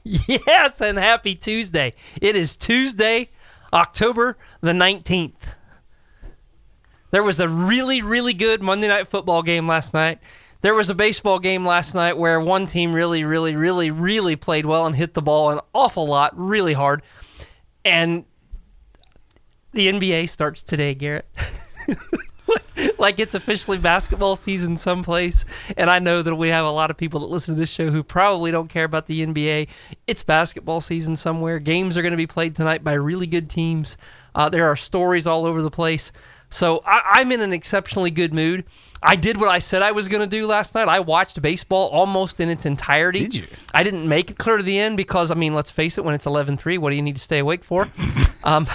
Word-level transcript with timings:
Yes, 0.04 0.80
and 0.80 0.98
happy 0.98 1.34
Tuesday. 1.34 1.92
It 2.20 2.34
is 2.36 2.56
Tuesday, 2.56 3.28
October 3.72 4.36
the 4.60 4.72
19th. 4.72 5.54
There 7.10 7.22
was 7.22 7.40
a 7.40 7.48
really, 7.48 8.00
really 8.00 8.34
good 8.34 8.62
Monday 8.62 8.88
night 8.88 9.08
football 9.08 9.42
game 9.42 9.66
last 9.66 9.92
night. 9.92 10.18
There 10.62 10.74
was 10.74 10.90
a 10.90 10.94
baseball 10.94 11.38
game 11.38 11.66
last 11.66 11.94
night 11.94 12.16
where 12.16 12.40
one 12.40 12.66
team 12.66 12.92
really, 12.92 13.24
really, 13.24 13.56
really, 13.56 13.90
really 13.90 14.36
played 14.36 14.66
well 14.66 14.86
and 14.86 14.94
hit 14.94 15.14
the 15.14 15.22
ball 15.22 15.50
an 15.50 15.60
awful 15.74 16.06
lot, 16.06 16.32
really 16.36 16.74
hard. 16.74 17.02
And 17.84 18.24
the 19.72 19.88
NBA 19.88 20.28
starts 20.28 20.62
today, 20.62 20.94
Garrett. 20.94 21.26
like 22.98 23.18
it's 23.18 23.34
officially 23.34 23.78
basketball 23.78 24.36
season 24.36 24.76
someplace. 24.76 25.44
And 25.76 25.90
I 25.90 25.98
know 25.98 26.22
that 26.22 26.34
we 26.34 26.48
have 26.48 26.64
a 26.64 26.70
lot 26.70 26.90
of 26.90 26.96
people 26.96 27.20
that 27.20 27.26
listen 27.26 27.54
to 27.54 27.60
this 27.60 27.70
show 27.70 27.90
who 27.90 28.02
probably 28.02 28.50
don't 28.50 28.68
care 28.68 28.84
about 28.84 29.06
the 29.06 29.26
NBA. 29.26 29.68
It's 30.06 30.22
basketball 30.22 30.80
season 30.80 31.16
somewhere. 31.16 31.58
Games 31.58 31.96
are 31.96 32.02
going 32.02 32.12
to 32.12 32.16
be 32.16 32.26
played 32.26 32.54
tonight 32.54 32.84
by 32.84 32.92
really 32.92 33.26
good 33.26 33.50
teams. 33.50 33.96
Uh, 34.34 34.48
there 34.48 34.66
are 34.66 34.76
stories 34.76 35.26
all 35.26 35.44
over 35.44 35.62
the 35.62 35.70
place. 35.70 36.12
So 36.50 36.82
I, 36.84 37.02
I'm 37.14 37.32
in 37.32 37.40
an 37.40 37.52
exceptionally 37.52 38.10
good 38.10 38.34
mood. 38.34 38.64
I 39.02 39.16
did 39.16 39.38
what 39.38 39.48
I 39.48 39.60
said 39.60 39.82
I 39.82 39.92
was 39.92 40.08
going 40.08 40.20
to 40.20 40.26
do 40.26 40.46
last 40.46 40.74
night. 40.74 40.88
I 40.88 41.00
watched 41.00 41.40
baseball 41.40 41.88
almost 41.88 42.38
in 42.38 42.50
its 42.50 42.66
entirety. 42.66 43.20
Did 43.20 43.34
you? 43.34 43.46
I 43.72 43.82
didn't 43.82 44.06
make 44.06 44.30
it 44.30 44.36
clear 44.36 44.58
to 44.58 44.62
the 44.62 44.78
end 44.78 44.96
because, 44.98 45.30
I 45.30 45.34
mean, 45.34 45.54
let's 45.54 45.70
face 45.70 45.96
it, 45.96 46.04
when 46.04 46.14
it's 46.14 46.26
11 46.26 46.58
3, 46.58 46.76
what 46.76 46.90
do 46.90 46.96
you 46.96 47.02
need 47.02 47.16
to 47.16 47.22
stay 47.22 47.38
awake 47.38 47.64
for? 47.64 47.88
um, 48.44 48.66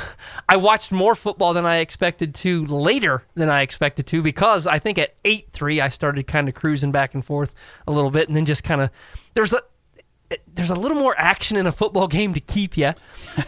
I 0.49 0.55
watched 0.55 0.91
more 0.91 1.15
football 1.15 1.53
than 1.53 1.65
I 1.65 1.77
expected 1.77 2.33
to 2.35 2.65
later 2.65 3.23
than 3.35 3.49
I 3.49 3.61
expected 3.61 4.07
to 4.07 4.23
because 4.23 4.65
I 4.65 4.79
think 4.79 4.97
at 4.97 5.13
8 5.23 5.49
3, 5.51 5.81
I 5.81 5.89
started 5.89 6.25
kind 6.25 6.49
of 6.49 6.55
cruising 6.55 6.91
back 6.91 7.13
and 7.13 7.23
forth 7.23 7.53
a 7.85 7.91
little 7.91 8.11
bit 8.11 8.27
and 8.27 8.35
then 8.35 8.45
just 8.45 8.63
kind 8.63 8.81
of. 8.81 8.89
There's 9.35 9.53
a. 9.53 9.61
There's 10.53 10.69
a 10.69 10.75
little 10.75 10.97
more 10.97 11.15
action 11.17 11.57
in 11.57 11.67
a 11.67 11.71
football 11.71 12.07
game 12.07 12.33
to 12.33 12.39
keep 12.39 12.77
you. 12.77 12.93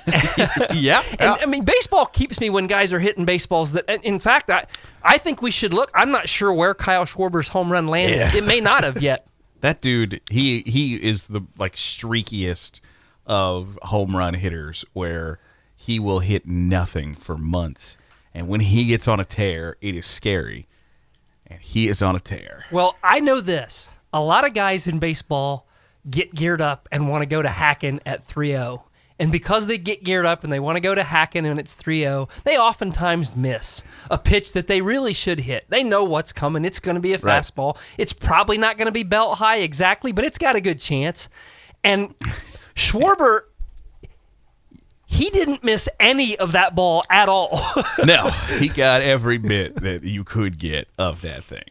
yeah. 0.73 1.02
And 1.19 1.31
I 1.31 1.45
mean, 1.45 1.63
baseball 1.63 2.05
keeps 2.05 2.39
me 2.39 2.49
when 2.49 2.67
guys 2.67 2.94
are 2.94 2.99
hitting 2.99 3.25
baseballs. 3.25 3.73
That, 3.73 3.89
in 4.03 4.19
fact, 4.19 4.49
I, 4.49 4.66
I 5.03 5.17
think 5.17 5.41
we 5.41 5.52
should 5.52 5.73
look. 5.73 5.89
I'm 5.94 6.11
not 6.11 6.29
sure 6.29 6.53
where 6.53 6.73
Kyle 6.73 7.05
Schwarber's 7.05 7.47
home 7.49 7.71
run 7.71 7.88
landed. 7.88 8.17
Yeah. 8.17 8.35
It 8.35 8.44
may 8.44 8.59
not 8.59 8.83
have 8.83 9.02
yet. 9.02 9.27
that 9.61 9.81
dude, 9.81 10.21
he 10.29 10.61
he 10.61 10.95
is 10.95 11.25
the 11.25 11.41
like 11.57 11.75
streakiest 11.75 12.79
of 13.25 13.77
home 13.83 14.16
run 14.16 14.33
hitters 14.33 14.85
where 14.94 15.39
he 15.75 15.99
will 15.99 16.19
hit 16.19 16.47
nothing 16.47 17.16
for 17.16 17.38
months. 17.38 17.97
And 18.33 18.47
when 18.47 18.59
he 18.59 18.85
gets 18.85 19.07
on 19.07 19.19
a 19.19 19.25
tear, 19.25 19.77
it 19.81 19.95
is 19.95 20.05
scary. 20.05 20.67
And 21.47 21.59
he 21.61 21.88
is 21.88 22.01
on 22.01 22.16
a 22.16 22.19
tear. 22.19 22.66
Well, 22.72 22.95
I 23.03 23.19
know 23.19 23.41
this. 23.41 23.88
A 24.13 24.22
lot 24.22 24.45
of 24.45 24.53
guys 24.53 24.88
in 24.88 24.99
baseball 24.99 25.66
get 26.09 26.33
geared 26.33 26.61
up 26.61 26.88
and 26.91 27.09
want 27.09 27.22
to 27.22 27.25
go 27.25 27.41
to 27.41 27.50
Hacken 27.50 28.00
at 28.05 28.22
3-0. 28.23 28.83
And 29.19 29.31
because 29.31 29.66
they 29.66 29.80
get 29.80 30.03
geared 30.03 30.25
up 30.27 30.44
and 30.44 30.53
they 30.53 30.59
want 30.59 30.75
to 30.75 30.80
go 30.80 30.94
to 30.94 31.02
Hacken 31.02 31.50
and 31.50 31.59
it's 31.59 31.75
3-0, 31.75 32.30
they 32.44 32.58
oftentimes 32.58 33.36
miss 33.36 33.81
a 34.11 34.17
pitch 34.17 34.53
that 34.53 34.67
they 34.67 34.81
really 34.81 35.13
should 35.13 35.39
hit. 35.39 35.66
They 35.69 35.83
know 35.83 36.03
what's 36.03 36.31
coming. 36.31 36.63
It's 36.66 36.80
going 36.80 36.95
to 36.95 37.02
be 37.02 37.13
a 37.13 37.17
Right. 37.17 37.41
fastball. 37.41 37.78
It's 37.97 38.13
probably 38.13 38.58
not 38.59 38.78
going 38.78 38.85
to 38.85 38.91
be 38.91 39.03
belt 39.03 39.39
high 39.39 39.58
exactly, 39.58 40.11
but 40.11 40.23
it's 40.23 40.38
got 40.38 40.55
a 40.55 40.61
good 40.61 40.80
chance. 40.80 41.30
And 41.83 42.13
Schwarber 42.75 43.41
he 45.09 45.30
didn't 45.30 45.63
miss 45.63 45.88
any 46.02 46.38
of 46.38 46.52
that 46.52 46.75
ball 46.75 47.02
at 47.09 47.30
all. 47.30 47.59
No, 48.05 48.30
he 48.59 48.67
got 48.67 49.02
every 49.02 49.38
bit 49.38 49.78
that 49.78 50.03
you 50.03 50.23
could 50.25 50.59
get 50.59 50.89
of 50.97 51.22
that 51.22 51.44
thing. 51.45 51.63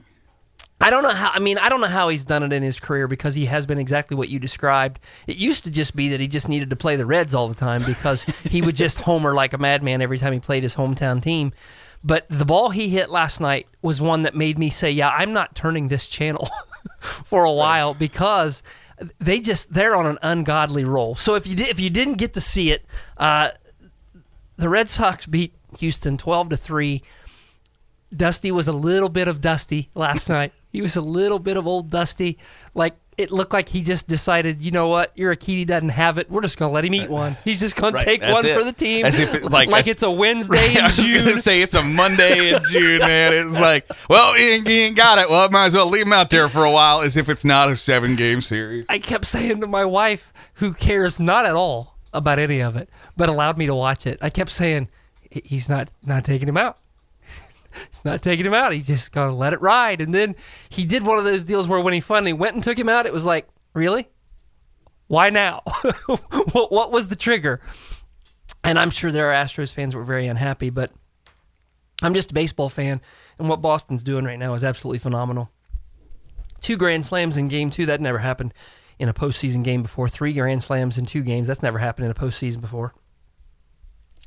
I 0.81 0.91
don't 0.91 1.03
know 1.03 1.11
how. 1.11 1.31
I 1.33 1.39
mean, 1.39 1.57
I 1.59 1.69
don't 1.69 1.81
know 1.81 1.87
how 1.87 2.11
he's 2.11 2.25
done 2.25 2.43
it 2.43 2.53
in 2.53 2.63
his 2.63 2.79
career 2.79 3.09
because 3.09 3.35
he 3.35 3.47
has 3.47 3.65
been 3.65 3.79
exactly 3.79 4.17
what 4.17 4.29
you 4.29 4.39
described. 4.39 5.01
It 5.27 5.37
used 5.37 5.65
to 5.65 5.71
just 5.71 5.97
be 5.97 6.11
that 6.11 6.21
he 6.21 6.29
just 6.29 6.49
needed 6.49 6.71
to 6.71 6.77
play 6.77 6.97
the 6.97 7.07
Reds 7.07 7.35
all 7.35 7.49
the 7.49 7.55
time 7.55 7.83
because 7.85 8.25
he 8.51 8.61
would 8.61 8.77
just 8.77 9.01
homer 9.01 9.35
like 9.35 9.55
a 9.55 9.59
madman 9.59 10.03
every 10.03 10.19
time 10.19 10.35
he 10.35 10.41
played 10.41 10.63
his 10.63 10.77
hometown 10.77 11.23
team. 11.23 11.53
But 12.05 12.27
the 12.29 12.45
ball 12.45 12.71
he 12.71 12.89
hit 12.91 13.11
last 13.11 13.41
night 13.41 13.69
was 13.81 14.01
one 14.01 14.23
that 14.23 14.35
made 14.35 14.59
me 14.59 14.69
say, 14.69 14.91
"Yeah, 14.91 15.09
I'm 15.09 15.33
not 15.33 15.55
turning 15.55 15.89
this 15.89 16.07
channel 16.07 16.49
for 17.01 17.45
a 17.45 17.53
while 17.53 17.95
because 17.95 18.63
they 19.19 19.41
just 19.41 19.73
they're 19.73 19.97
on 19.97 20.07
an 20.07 20.19
ungodly 20.23 20.85
roll." 20.85 21.15
So 21.15 21.37
if 21.37 21.47
you 21.47 21.57
did, 21.57 21.69
if 21.69 21.81
you 21.81 21.89
didn't 21.89 22.15
get 22.15 22.35
to 22.35 22.41
see 22.41 22.71
it, 22.71 22.85
uh, 23.17 23.51
the 24.57 24.69
Red 24.69 24.89
Sox 24.91 25.25
beat 25.27 25.55
Houston 25.79 26.17
12 26.17 26.51
to 26.51 26.57
three. 26.57 27.03
Dusty 28.15 28.53
was 28.53 28.69
a 28.69 28.73
little 28.73 29.09
bit 29.09 29.27
of 29.27 29.41
Dusty 29.41 29.91
last 29.95 30.29
night. 30.31 30.53
He 30.77 30.83
was 30.83 30.95
a 30.95 31.01
little 31.01 31.39
bit 31.39 31.57
of 31.57 31.67
old 31.67 31.89
Dusty. 31.89 32.37
Like 32.75 32.97
it 33.17 33.31
looked 33.31 33.55
like 33.55 33.71
he 33.71 33.81
just 33.81 34.09
decided, 34.09 34.61
you 34.61 34.71
know 34.71 34.89
what, 34.89 35.17
Urquidy 35.17 35.67
doesn't 35.67 35.89
have 35.89 36.19
it. 36.19 36.31
We're 36.31 36.43
just 36.43 36.59
gonna 36.59 36.71
let 36.75 36.85
him 36.85 36.93
eat 36.93 37.09
one. 37.09 37.35
He's 37.45 37.61
just 37.61 37.75
gonna 37.75 37.95
Right, 37.95 38.05
take 38.05 38.21
one 38.23 38.45
it. 38.45 38.55
for 38.55 38.63
the 38.63 38.75
team, 38.75 39.07
As 39.07 39.19
if 39.19 39.33
it- 39.33 39.45
like 39.51 39.71
like 39.71 39.87
a- 39.87 39.91
it's 39.91 40.03
a 40.03 40.11
Wednesday 40.11 40.75
I 40.77 40.79
in 40.81 40.85
was 40.85 40.97
June. 40.99 41.25
gonna 41.25 41.39
say 41.39 41.63
it's 41.63 41.75
a 41.75 41.83
Monday 41.83 42.53
in 42.55 42.63
June, 42.71 42.99
man. 42.99 43.33
It's 43.49 43.59
like, 43.59 43.89
well, 44.11 44.35
he 44.35 44.51
ain't, 44.51 44.69
he 44.69 44.81
ain't 44.83 44.97
got 44.97 45.17
it. 45.19 45.31
Well, 45.31 45.41
I 45.49 45.51
might 45.51 45.65
as 45.65 45.75
well 45.75 45.87
leave 45.89 46.05
him 46.05 46.13
out 46.13 46.29
there 46.29 46.47
for 46.51 46.63
a 46.67 46.71
while, 46.71 47.01
as 47.01 47.17
if 47.17 47.31
it's 47.31 47.43
not 47.45 47.71
a 47.71 47.77
seven 47.77 48.17
game 48.17 48.43
series. 48.43 48.85
I 48.91 48.99
kept 48.99 49.25
saying 49.25 49.63
to 49.63 49.67
my 49.67 49.87
wife, 49.87 50.31
who 50.57 50.75
cares 50.75 51.19
not 51.19 51.47
at 51.47 51.55
all 51.55 51.97
about 52.13 52.39
any 52.39 52.61
of 52.61 52.77
it, 52.77 52.91
but 53.17 53.31
allowed 53.31 53.57
me 53.57 53.65
to 53.65 53.75
watch 53.75 54.07
it. 54.07 54.19
I 54.21 54.29
kept 54.29 54.51
saying, 54.51 54.91
he's 55.31 55.71
not 55.71 55.89
not 56.05 56.27
taking 56.27 56.49
him 56.49 56.59
out. 56.59 56.77
He's 57.91 58.05
not 58.05 58.23
taking 58.23 58.47
him 58.47 58.55
out. 58.55 58.73
He's 58.73 58.87
just 58.87 59.13
gonna 59.13 59.35
let 59.35 59.53
it 59.53 59.61
ride. 59.61 60.01
And 60.01 60.15
then 60.15 60.37
he 60.69 60.85
did 60.85 61.05
one 61.05 61.19
of 61.19 61.25
those 61.25 61.45
deals 61.45 61.69
where 61.69 61.81
when 61.81 61.95
he 61.95 62.01
finally 62.01 62.33
went 62.33 62.55
and 62.55 62.63
took 62.63 62.79
him 62.79 62.89
out, 62.89 63.07
it 63.07 63.13
was 63.13 63.25
like, 63.25 63.49
really? 63.75 64.09
Why 65.09 65.31
now? 65.31 65.63
what, 66.53 66.73
what 66.73 66.93
was 66.93 67.09
the 67.09 67.17
trigger? 67.17 67.61
And 68.65 68.79
I'm 68.79 68.91
sure 68.91 69.13
there 69.13 69.31
are 69.31 69.45
Astros 69.45 69.73
fans 69.73 69.95
who 69.95 69.99
were 69.99 70.05
very 70.05 70.27
unhappy, 70.27 70.71
but 70.71 70.91
I'm 72.03 72.15
just 72.15 72.33
a 72.33 72.35
baseball 72.35 72.69
fan, 72.69 73.01
and 73.39 73.49
what 73.49 73.63
Boston's 73.63 74.03
doing 74.03 74.25
right 74.25 74.39
now 74.39 74.55
is 74.55 74.65
absolutely 74.65 74.99
phenomenal 74.99 75.51
two 76.61 76.77
grand 76.77 77.07
slams 77.07 77.37
in 77.37 77.49
game 77.49 77.71
two. 77.71 77.87
That 77.87 78.01
never 78.01 78.19
happened 78.19 78.53
in 78.99 79.09
a 79.09 79.15
postseason 79.15 79.63
game 79.63 79.83
before. 79.83 80.09
Three 80.09 80.33
grand 80.33 80.63
slams 80.63 80.99
in 80.99 81.07
two 81.07 81.23
games. 81.23 81.49
That's 81.49 81.63
never 81.63 81.79
happened 81.79 82.07
in 82.07 82.11
a 82.11 82.15
postseason 82.15 82.61
before. 82.61 82.93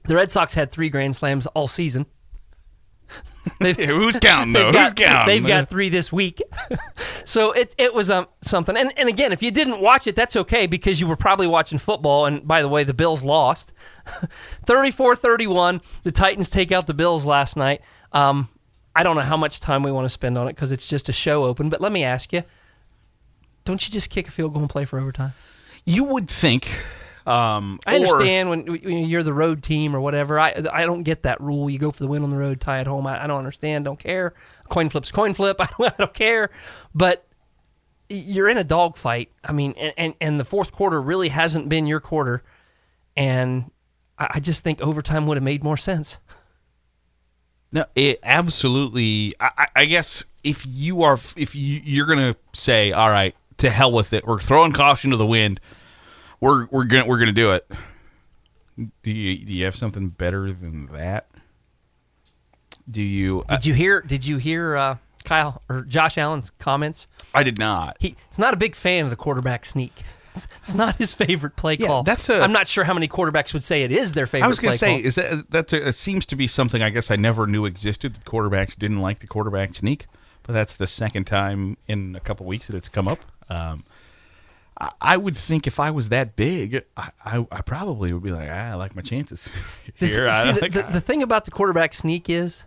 The 0.06 0.16
Red 0.16 0.32
Sox 0.32 0.54
had 0.54 0.72
three 0.72 0.90
grand 0.90 1.16
slams 1.16 1.46
all 1.48 1.68
season. 1.68 2.06
Yeah, 3.62 3.74
who's 3.74 4.18
counting 4.18 4.54
though? 4.54 4.68
Who's 4.68 4.94
got, 4.94 4.96
counting? 4.96 5.28
they've 5.28 5.46
got 5.46 5.70
three 5.70 5.90
this 5.90 6.14
week. 6.14 6.42
so 7.26 7.52
it 7.52 7.76
it 7.78 7.94
was 7.94 8.10
um, 8.10 8.28
something. 8.42 8.78
And, 8.78 8.94
and 8.98 9.10
again, 9.10 9.34
if 9.34 9.44
you 9.44 9.52
didn't 9.52 9.82
watch 9.82 10.08
it, 10.08 10.16
that's 10.16 10.36
okay 10.38 10.66
because 10.66 11.02
you 11.02 11.08
were 11.08 11.18
probably 11.18 11.48
watching 11.48 11.78
football. 11.78 12.26
And 12.26 12.48
by 12.48 12.62
the 12.62 12.70
way, 12.70 12.84
the 12.84 12.94
Bills 12.94 13.24
lost 13.24 13.74
34 14.66 15.16
31. 15.16 15.82
The 16.04 16.12
Titans 16.12 16.50
take 16.50 16.72
out 16.72 16.88
the 16.88 16.94
Bills 16.94 17.26
last 17.26 17.58
night. 17.58 17.82
Um, 18.14 18.50
I 18.96 19.04
don't 19.04 19.16
know 19.16 19.24
how 19.24 19.38
much 19.38 19.60
time 19.60 19.84
we 19.84 19.92
want 19.92 20.06
to 20.06 20.10
spend 20.10 20.38
on 20.38 20.48
it 20.48 20.56
because 20.56 20.72
it's 20.72 20.88
just 20.88 21.10
a 21.10 21.14
show 21.14 21.44
open. 21.44 21.70
But 21.70 21.82
let 21.82 21.92
me 21.92 22.04
ask 22.04 22.32
you 22.32 22.44
don't 23.66 23.86
you 23.86 23.92
just 23.92 24.10
kick 24.10 24.28
a 24.28 24.32
field 24.32 24.54
goal 24.54 24.62
and 24.62 24.70
play 24.70 24.86
for 24.86 25.00
overtime? 25.00 25.34
You 25.86 26.06
would 26.06 26.30
think. 26.30 26.72
Um, 27.29 27.79
I 27.85 27.94
or- 27.94 27.95
understand 28.00 28.50
when, 28.50 28.66
when 28.67 29.06
you're 29.06 29.23
the 29.23 29.34
road 29.34 29.62
team 29.63 29.95
or 29.95 30.01
whatever. 30.01 30.40
I 30.40 30.56
I 30.73 30.85
don't 30.85 31.03
get 31.03 31.23
that 31.23 31.40
rule. 31.40 31.69
You 31.69 31.78
go 31.78 31.91
for 31.91 32.01
the 32.03 32.07
win 32.07 32.23
on 32.23 32.29
the 32.31 32.38
road, 32.38 32.59
tie 32.59 32.79
at 32.79 32.88
home. 32.88 33.06
I, 33.07 33.23
I 33.23 33.28
don't 33.28 33.38
understand. 33.38 33.85
Don't 33.85 34.00
care. 34.00 34.34
Coin 34.69 34.90
flip's 34.90 35.12
coin 35.12 35.34
flip. 35.34 35.57
I 35.62 35.67
don't, 35.78 35.94
I 35.94 35.95
don't 35.97 36.13
care. 36.13 36.50
But 36.95 37.25
you're 38.09 38.50
in 38.50 38.57
a 38.57 38.63
dogfight. 38.63 39.31
I 39.44 39.51
mean, 39.51 39.73
and, 39.78 39.94
and 39.97 40.13
and 40.19 40.40
the 40.40 40.45
fourth 40.45 40.72
quarter 40.72 41.01
really 41.01 41.29
hasn't 41.29 41.69
been 41.69 41.85
your 41.88 42.00
quarter. 42.00 42.44
And 43.16 43.69
I, 44.17 44.28
I 44.35 44.40
just 44.40 44.63
think 44.63 44.81
overtime 44.81 45.28
would 45.28 45.38
have 45.38 45.44
made 45.44 45.63
more 45.63 45.78
sense. 45.78 46.17
No, 47.72 47.85
it 47.96 48.19
absolutely. 48.23 49.35
I, 49.40 49.50
I- 49.57 49.67
I 49.75 49.85
guess 49.85 50.23
if 50.44 50.66
you 50.67 51.03
are, 51.03 51.19
if 51.38 51.53
you, 51.56 51.81
you're 51.84 52.07
gonna 52.07 52.35
say, 52.53 52.91
all 52.91 53.09
right, 53.09 53.35
to 53.57 53.69
hell 53.69 53.91
with 53.91 54.14
it, 54.14 54.25
we're 54.25 54.40
throwing 54.40 54.72
caution 54.72 55.11
to 55.11 55.17
the 55.17 55.28
wind. 55.28 55.59
We're 56.41 56.68
we're 56.68 56.86
gonna 56.86 57.06
we're 57.06 57.20
gonna 57.20 57.32
do 57.32 57.52
it. 57.52 57.70
Do 59.03 59.12
you 59.12 59.46
do 59.46 59.53
you 59.53 59.66
have 59.66 59.76
something 59.76 60.09
better 60.09 60.52
than 60.52 60.88
that? 60.88 61.28
Do 62.90 63.02
you? 63.02 63.44
I, 63.47 63.56
Did 63.58 63.66
you 63.68 63.74
hear? 63.74 64.02
Did 64.02 64.26
you 64.26 64.38
hear 64.38 64.76
uh, 64.76 64.97
Kyle 65.26 65.62
or 65.70 65.82
Josh 65.82 66.18
Allen's 66.18 66.52
comments? 66.59 67.08
I 67.34 67.44
did 67.44 67.59
not. 67.59 67.97
He, 68.00 68.16
he's 68.30 68.40
not 68.40 68.53
a 68.53 68.58
big 68.58 68.76
fan 68.76 69.03
of 69.03 69.09
the 69.09 69.16
quarterback 69.16 69.66
sneak. 69.66 69.94
It's, 70.34 70.47
it's 70.62 70.76
not 70.76 70.96
his 70.96 71.14
favorite 71.14 71.56
play 71.56 71.76
Yeah, 71.76 71.88
call. 71.88 72.03
that's 72.03 72.30
a- 72.30 72.42
I'm 72.42 72.52
not 72.52 72.68
sure 72.68 72.84
how 72.84 72.94
many 72.94 73.08
quarterbacks 73.08 73.53
would 73.53 73.64
say 73.64 73.84
it 73.84 73.92
is 73.92 74.14
their 74.14 74.26
favorite. 74.28 74.46
I 74.46 74.47
was 74.47 74.59
going 74.59 74.72
to 74.72 74.78
say, 74.78 74.97
call. 74.97 75.06
is 75.06 75.16
that 75.16 75.50
that's 75.50 75.74
a, 75.74 75.88
it 75.90 75.96
seems 75.96 76.26
to 76.28 76.35
be 76.35 76.47
something 76.47 76.82
I 76.82 76.90
guess 76.90 77.12
I 77.12 77.16
never 77.16 77.46
knew 77.46 77.66
existed. 77.66 78.14
That 78.16 78.26
quarterbacks 78.26 78.78
didn't 78.78 79.02
like 79.02 79.20
the 79.20 79.28
quarterback 79.28 79.76
sneak, 79.76 80.06
but 80.44 80.53
that's 80.53 80.76
the 80.78 80.88
second 80.88 81.26
time 81.26 81.78
in 81.88 82.16
a 82.16 82.20
couple 82.20 82.46
weeks 82.46 82.68
that 82.68 82.76
it's 82.76 82.90
come 82.90 83.08
up. 83.08 83.20
Um, 83.50 83.84
I, 84.79 84.91
I 85.02 85.17
would 85.17 85.35
think 85.35 85.67
if 85.67 85.79
I 85.79 85.91
was 85.91 86.09
that 86.09 86.35
big, 86.35 86.84
I, 86.96 87.09
I, 87.26 87.47
I 87.52 87.61
probably 87.61 88.14
would 88.14 88.23
be 88.23 88.31
like, 88.31 88.49
ah, 88.49 88.72
I 88.72 88.73
like 88.76 88.96
my 88.96 89.02
chances 89.02 89.52
The 89.99 90.08
here. 90.08 90.26
th- 90.26 90.43
see, 90.43 90.52
the, 90.53 90.61
like- 90.61 90.72
the, 90.73 90.93
the 90.93 91.02
thing 91.02 91.22
about 91.23 91.46
the 91.46 91.52
quarterback 91.52 91.93
sneak 91.93 92.29
is 92.29 92.64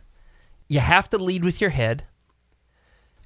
you 0.68 0.80
have 0.80 1.08
to 1.10 1.18
lead 1.18 1.44
with 1.44 1.60
your 1.60 1.70
head. 1.70 2.04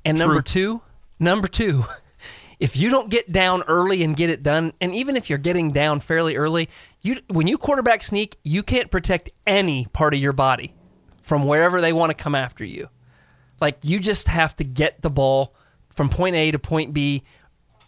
And 0.04 0.18
number 0.18 0.40
two, 0.42 0.82
number 1.18 1.48
two, 1.48 1.84
if 2.60 2.76
you 2.76 2.90
don't 2.90 3.10
get 3.10 3.32
down 3.32 3.62
early 3.64 4.02
and 4.04 4.14
get 4.16 4.30
it 4.30 4.42
done, 4.42 4.72
and 4.80 4.94
even 4.94 5.16
if 5.16 5.28
you're 5.28 5.38
getting 5.38 5.68
down 5.70 5.98
fairly 6.00 6.36
early, 6.36 6.68
you 7.02 7.20
when 7.28 7.46
you 7.48 7.58
quarterback 7.58 8.02
sneak, 8.04 8.36
you 8.44 8.62
can't 8.62 8.90
protect 8.90 9.30
any 9.46 9.86
part 9.92 10.14
of 10.14 10.20
your 10.20 10.32
body 10.32 10.74
from 11.22 11.44
wherever 11.44 11.80
they 11.80 11.92
want 11.92 12.10
to 12.10 12.14
come 12.22 12.36
after 12.36 12.64
you. 12.64 12.88
Like 13.60 13.78
you 13.82 13.98
just 13.98 14.28
have 14.28 14.54
to 14.56 14.64
get 14.64 15.02
the 15.02 15.10
ball 15.10 15.54
from 15.88 16.08
point 16.08 16.36
A 16.36 16.50
to 16.52 16.58
point 16.60 16.92
B 16.94 17.24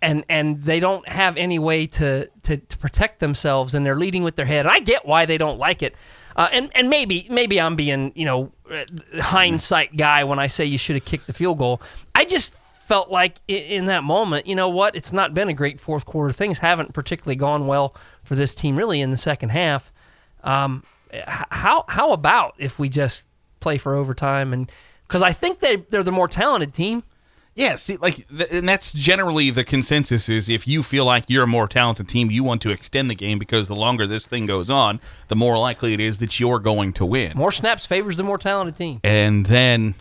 and 0.02 0.24
and 0.28 0.64
they 0.64 0.80
don't 0.80 1.08
have 1.08 1.36
any 1.36 1.58
way 1.58 1.86
to, 1.86 2.28
to, 2.42 2.56
to 2.56 2.78
protect 2.78 3.20
themselves 3.20 3.74
and 3.74 3.84
they're 3.84 3.96
leading 3.96 4.22
with 4.22 4.36
their 4.36 4.46
head. 4.46 4.66
And 4.66 4.74
I 4.74 4.80
get 4.80 5.06
why 5.06 5.26
they 5.26 5.38
don't 5.38 5.58
like 5.58 5.82
it. 5.82 5.94
Uh, 6.36 6.48
and 6.52 6.70
and 6.74 6.88
maybe 6.88 7.26
maybe 7.28 7.60
I'm 7.60 7.74
being 7.74 8.12
you 8.14 8.24
know 8.24 8.52
uh, 8.70 8.84
hindsight 9.20 9.96
guy 9.96 10.22
when 10.22 10.38
I 10.38 10.46
say 10.46 10.64
you 10.64 10.78
should 10.78 10.94
have 10.94 11.04
kicked 11.04 11.26
the 11.26 11.32
field 11.32 11.58
goal. 11.58 11.82
I 12.14 12.24
just 12.24 12.54
felt 12.86 13.10
like 13.10 13.40
in, 13.48 13.62
in 13.64 13.86
that 13.86 14.04
moment, 14.04 14.46
you 14.46 14.54
know 14.54 14.68
what? 14.68 14.94
It's 14.94 15.12
not 15.12 15.34
been 15.34 15.48
a 15.48 15.52
great 15.52 15.80
fourth 15.80 16.06
quarter. 16.06 16.32
Things 16.32 16.58
haven't 16.58 16.94
particularly 16.94 17.34
gone 17.34 17.66
well 17.66 17.94
for 18.22 18.36
this 18.36 18.54
team 18.54 18.76
really 18.76 19.00
in 19.00 19.10
the 19.10 19.16
second 19.16 19.48
half. 19.48 19.92
Um, 20.44 20.84
how 21.24 21.84
how 21.88 22.12
about 22.12 22.54
if 22.58 22.78
we 22.78 22.88
just 22.88 23.24
play 23.60 23.76
for 23.76 23.94
overtime 23.94 24.52
and 24.52 24.70
because 25.08 25.22
I 25.22 25.32
think 25.32 25.60
they 25.60 25.76
they're 25.76 26.02
the 26.02 26.12
more 26.12 26.28
talented 26.28 26.74
team. 26.74 27.02
Yeah, 27.58 27.75
see, 27.75 27.96
like, 27.96 28.25
th- 28.28 28.50
and 28.52 28.69
that's 28.69 28.93
generally 28.93 29.50
the 29.50 29.64
consensus 29.64 30.28
is 30.28 30.49
if 30.49 30.69
you 30.69 30.81
feel 30.81 31.05
like 31.05 31.25
you're 31.26 31.43
a 31.43 31.49
more 31.49 31.66
talented 31.66 32.08
team, 32.08 32.31
you 32.31 32.44
want 32.44 32.62
to 32.62 32.70
extend 32.70 33.10
the 33.10 33.16
game 33.16 33.37
because 33.37 33.66
the 33.66 33.75
longer 33.75 34.06
this 34.06 34.28
thing 34.28 34.46
goes 34.46 34.70
on, 34.70 35.00
the 35.26 35.34
more 35.34 35.58
likely 35.58 35.93
it 35.93 35.99
is 35.99 36.19
that 36.19 36.38
you're 36.38 36.60
going 36.60 36.93
to 36.93 37.05
win. 37.05 37.32
More 37.37 37.50
snaps 37.50 37.84
favors 37.84 38.16
the 38.16 38.22
more 38.22 38.38
talented 38.38 38.76
team. 38.76 39.00
And 39.02 39.44
then, 39.46 39.96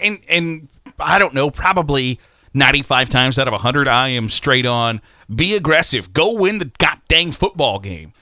and 0.00 0.20
and 0.26 0.68
I 0.98 1.18
don't 1.18 1.34
know, 1.34 1.50
probably 1.50 2.18
95 2.54 3.10
times 3.10 3.38
out 3.38 3.46
of 3.46 3.52
100, 3.52 3.86
I 3.86 4.08
am 4.08 4.30
straight 4.30 4.64
on. 4.64 5.02
Be 5.32 5.54
aggressive. 5.54 6.14
Go 6.14 6.32
win 6.32 6.60
the 6.60 6.72
goddamn 6.78 7.32
football 7.32 7.78
game. 7.78 8.14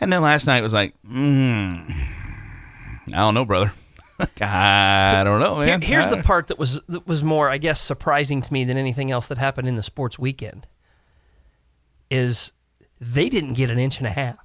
And 0.00 0.12
then 0.12 0.20
last 0.20 0.46
night 0.46 0.60
was 0.60 0.74
like, 0.74 0.92
mm, 1.02 1.90
I 3.08 3.16
don't 3.16 3.32
know, 3.32 3.46
brother. 3.46 3.72
I 4.40 5.22
don't 5.24 5.40
know, 5.40 5.56
man. 5.56 5.80
Here, 5.80 5.96
here's 5.96 6.08
the 6.08 6.22
part 6.22 6.48
that 6.48 6.58
was 6.58 6.80
that 6.88 7.06
was 7.06 7.22
more, 7.22 7.48
I 7.50 7.58
guess, 7.58 7.80
surprising 7.80 8.40
to 8.42 8.52
me 8.52 8.64
than 8.64 8.76
anything 8.76 9.10
else 9.10 9.28
that 9.28 9.38
happened 9.38 9.68
in 9.68 9.76
the 9.76 9.82
sports 9.82 10.18
weekend. 10.18 10.66
Is 12.10 12.52
they 13.00 13.28
didn't 13.28 13.54
get 13.54 13.70
an 13.70 13.78
inch 13.78 13.98
and 13.98 14.06
a 14.06 14.10
half. 14.10 14.36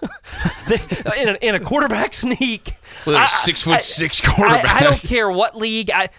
they, 0.68 1.22
in, 1.22 1.28
a, 1.28 1.32
in 1.40 1.54
a 1.54 1.60
quarterback 1.60 2.14
sneak. 2.14 2.74
With 3.06 3.16
a 3.16 3.20
I- 3.20 3.26
six 3.26 3.62
foot 3.62 3.74
I- 3.76 3.80
six 3.80 4.22
I, 4.24 4.32
quarterback. 4.32 4.82
I 4.82 4.84
don't 4.84 5.00
care 5.00 5.30
what 5.30 5.56
league. 5.56 5.90
I 5.90 6.10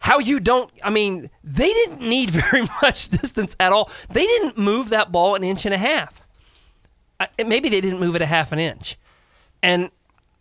how 0.00 0.18
you 0.18 0.40
don't. 0.40 0.70
I 0.82 0.90
mean, 0.90 1.30
they 1.44 1.72
didn't 1.72 2.00
need 2.00 2.30
very 2.30 2.62
much 2.82 3.08
distance 3.08 3.54
at 3.60 3.72
all. 3.72 3.90
They 4.10 4.26
didn't 4.26 4.58
move 4.58 4.90
that 4.90 5.12
ball 5.12 5.34
an 5.34 5.44
inch 5.44 5.64
and 5.64 5.74
a 5.74 5.78
half. 5.78 6.20
I, 7.20 7.28
maybe 7.44 7.68
they 7.68 7.80
didn't 7.82 8.00
move 8.00 8.16
it 8.16 8.22
a 8.22 8.26
half 8.26 8.50
an 8.50 8.58
inch, 8.58 8.98
and 9.62 9.90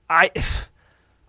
I, 0.10 0.32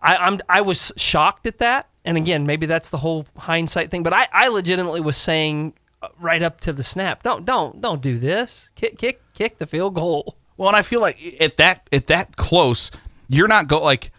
I, 0.03 0.17
I'm 0.17 0.41
I 0.49 0.61
was 0.61 0.93
shocked 0.97 1.47
at 1.47 1.59
that. 1.59 1.89
And 2.05 2.17
again, 2.17 2.47
maybe 2.47 2.67
that's 2.67 2.89
the 2.91 2.99
whole 2.99 3.27
hindsight 3.37 3.91
thing. 3.91 4.03
But 4.03 4.15
I, 4.15 4.29
I 4.33 4.49
legitimately 4.49 5.01
was 5.01 5.17
saying 5.17 5.75
uh, 6.03 6.09
right 6.19 6.43
up 6.43 6.61
to 6.61 6.73
the 6.73 6.83
snap, 6.83 7.23
don't 7.23 7.45
don't 7.45 7.81
don't 7.81 8.01
do 8.01 8.19
this. 8.19 8.71
Kick 8.75 8.99
kick 8.99 9.21
kick 9.35 9.59
the 9.59 9.67
field 9.67 9.95
goal. 9.95 10.37
Well, 10.57 10.69
and 10.69 10.77
I 10.77 10.83
feel 10.83 11.01
like 11.01 11.19
at 11.41 11.57
that 11.59 11.89
at 11.93 12.07
that 12.09 12.37
close, 12.37 12.91
you're 13.29 13.49
not 13.49 13.69
go 13.69 13.83
like. 13.83 14.13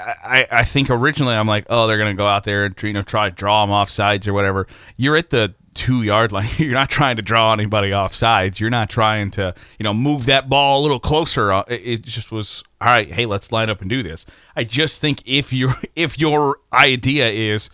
I, 0.00 0.46
I 0.48 0.62
think 0.62 0.90
originally 0.90 1.34
I'm 1.34 1.48
like, 1.48 1.66
oh, 1.68 1.88
they're 1.88 1.98
gonna 1.98 2.14
go 2.14 2.26
out 2.26 2.44
there 2.44 2.66
and 2.66 2.82
you 2.84 2.92
know 2.92 3.02
try 3.02 3.28
to 3.28 3.34
draw 3.34 3.64
them 3.64 3.72
off 3.72 3.90
sides 3.90 4.28
or 4.28 4.32
whatever. 4.32 4.68
You're 4.96 5.16
at 5.16 5.30
the 5.30 5.54
two 5.78 6.02
yard 6.02 6.32
line. 6.32 6.48
You're 6.58 6.74
not 6.74 6.90
trying 6.90 7.16
to 7.16 7.22
draw 7.22 7.52
anybody 7.52 7.92
off 7.92 8.14
sides. 8.14 8.60
You're 8.60 8.68
not 8.68 8.90
trying 8.90 9.30
to 9.32 9.54
you 9.78 9.84
know 9.84 9.94
move 9.94 10.26
that 10.26 10.48
ball 10.48 10.80
a 10.80 10.82
little 10.82 11.00
closer. 11.00 11.52
Uh, 11.52 11.64
It, 11.68 12.02
just 12.02 12.30
was 12.30 12.62
all 12.80 12.88
right. 12.88 13.10
Hey, 13.10 13.24
let's 13.24 13.52
line 13.52 13.70
up 13.70 13.80
and 13.80 13.88
do 13.88 14.02
this. 14.02 14.26
I 14.56 14.64
just 14.64 15.00
think 15.00 15.22
if 15.24 15.52
you 15.52 15.70
if 15.94 16.18
your 16.18 16.58
idea 16.72 17.30
is 17.30 17.70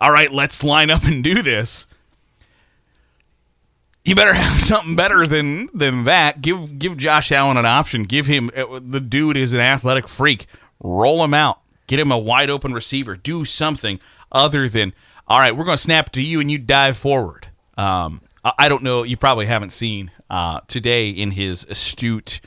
all 0.00 0.10
right, 0.10 0.32
let's 0.32 0.64
line 0.64 0.90
up 0.90 1.04
and 1.04 1.22
do 1.22 1.42
this 1.42 1.86
you 4.04 4.14
better 4.14 4.32
have 4.34 4.60
something 4.60 4.96
better 4.96 5.26
than 5.26 5.68
than 5.74 6.04
that. 6.04 6.42
Give 6.42 6.78
give 6.78 6.96
Josh 6.96 7.32
Allen 7.32 7.56
an 7.56 7.66
option. 7.66 8.04
Give 8.04 8.26
him 8.26 8.50
uh, 8.56 8.80
the 8.82 9.00
dude 9.00 9.36
is 9.36 9.52
an 9.52 9.60
athletic 9.60 10.08
freak. 10.08 10.46
Roll 10.82 11.22
him 11.22 11.34
out. 11.34 11.60
Get 11.86 12.00
him 12.00 12.10
a 12.10 12.18
wide 12.18 12.50
open 12.50 12.72
receiver. 12.72 13.16
Do 13.16 13.44
something 13.44 14.00
other 14.30 14.68
than 14.68 14.92
all 15.28 15.38
right. 15.38 15.56
We're 15.56 15.64
going 15.64 15.76
to 15.76 15.82
snap 15.82 16.10
to 16.12 16.22
you 16.22 16.40
and 16.40 16.50
you 16.50 16.58
dive 16.58 16.96
forward. 16.96 17.48
Um, 17.76 18.20
I, 18.44 18.68
don't 18.68 18.82
know. 18.82 19.02
You 19.02 19.16
probably 19.16 19.46
haven't 19.46 19.70
seen 19.70 20.10
uh, 20.28 20.60
today 20.66 21.10
in 21.10 21.32
his 21.32 21.64
astute 21.64 22.40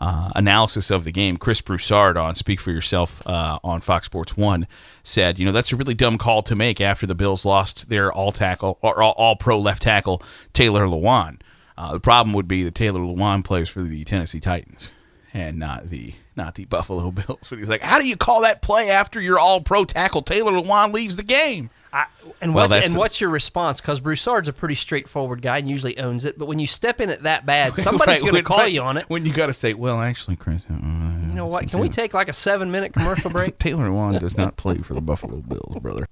uh, 0.00 0.30
analysis 0.34 0.90
of 0.90 1.04
the 1.04 1.12
game, 1.12 1.36
Chris 1.36 1.60
Broussard 1.60 2.16
on 2.16 2.34
Speak 2.34 2.58
for 2.58 2.72
Yourself 2.72 3.24
uh, 3.26 3.60
on 3.62 3.80
Fox 3.80 4.06
Sports 4.06 4.36
One 4.36 4.66
said, 5.04 5.38
you 5.38 5.44
know, 5.44 5.52
that's 5.52 5.72
a 5.72 5.76
really 5.76 5.94
dumb 5.94 6.18
call 6.18 6.42
to 6.42 6.56
make 6.56 6.80
after 6.80 7.06
the 7.06 7.14
Bills 7.14 7.44
lost 7.44 7.88
their 7.88 8.12
all 8.12 8.32
tackle 8.32 8.78
or 8.82 9.00
all, 9.00 9.12
all 9.16 9.36
pro 9.36 9.58
left 9.58 9.82
tackle 9.82 10.20
Taylor 10.52 10.86
Lewan. 10.86 11.40
Uh, 11.78 11.92
the 11.92 12.00
problem 12.00 12.34
would 12.34 12.48
be 12.48 12.64
that 12.64 12.74
Taylor 12.74 13.00
Lewan 13.00 13.44
plays 13.44 13.68
for 13.68 13.82
the 13.82 14.02
Tennessee 14.04 14.40
Titans 14.40 14.90
and 15.32 15.58
not 15.58 15.88
the 15.88 16.14
not 16.36 16.54
the 16.54 16.64
Buffalo 16.64 17.10
Bills. 17.12 17.48
But 17.48 17.58
he's 17.58 17.68
like, 17.68 17.82
how 17.82 17.98
do 17.98 18.06
you 18.06 18.16
call 18.16 18.42
that 18.42 18.62
play 18.62 18.90
after 18.90 19.20
your 19.20 19.38
all 19.38 19.60
pro 19.60 19.84
tackle 19.84 20.22
Taylor 20.22 20.52
Lewan 20.52 20.92
leaves 20.92 21.16
the 21.16 21.22
game? 21.22 21.70
I, 21.94 22.06
and 22.40 22.54
what's, 22.54 22.72
and 22.72 22.94
a- 22.94 22.98
what's 22.98 23.20
your 23.20 23.28
response? 23.28 23.78
Because 23.80 24.00
Broussard's 24.00 24.48
a 24.48 24.52
pretty 24.54 24.74
straightforward 24.76 25.42
guy 25.42 25.58
and 25.58 25.68
usually 25.68 25.98
owns 25.98 26.24
it. 26.24 26.38
But 26.38 26.46
when 26.46 26.58
you 26.58 26.66
step 26.66 27.02
in 27.02 27.10
it 27.10 27.24
that 27.24 27.44
bad, 27.44 27.74
somebody's 27.76 28.22
Right, 28.22 28.30
going 28.30 28.34
to 28.36 28.42
call 28.42 28.58
right, 28.58 28.72
you 28.72 28.80
on 28.80 28.96
it. 28.96 29.04
When 29.08 29.26
you 29.26 29.32
got 29.34 29.48
to 29.48 29.54
say, 29.54 29.74
well, 29.74 30.00
actually, 30.00 30.36
Chris, 30.36 30.64
uh, 30.70 30.72
You 30.74 31.34
know 31.34 31.46
what? 31.46 31.68
Can 31.68 31.80
we 31.80 31.90
take 31.90 32.14
like 32.14 32.28
a 32.28 32.32
seven 32.32 32.70
minute 32.70 32.94
commercial 32.94 33.30
break? 33.32 33.58
Taylor 33.58 33.88
Lewan 33.88 34.18
does 34.18 34.38
not 34.38 34.56
play 34.56 34.78
for 34.78 34.94
the 34.94 35.02
Buffalo 35.02 35.36
Bills, 35.42 35.76
brother. 35.82 36.06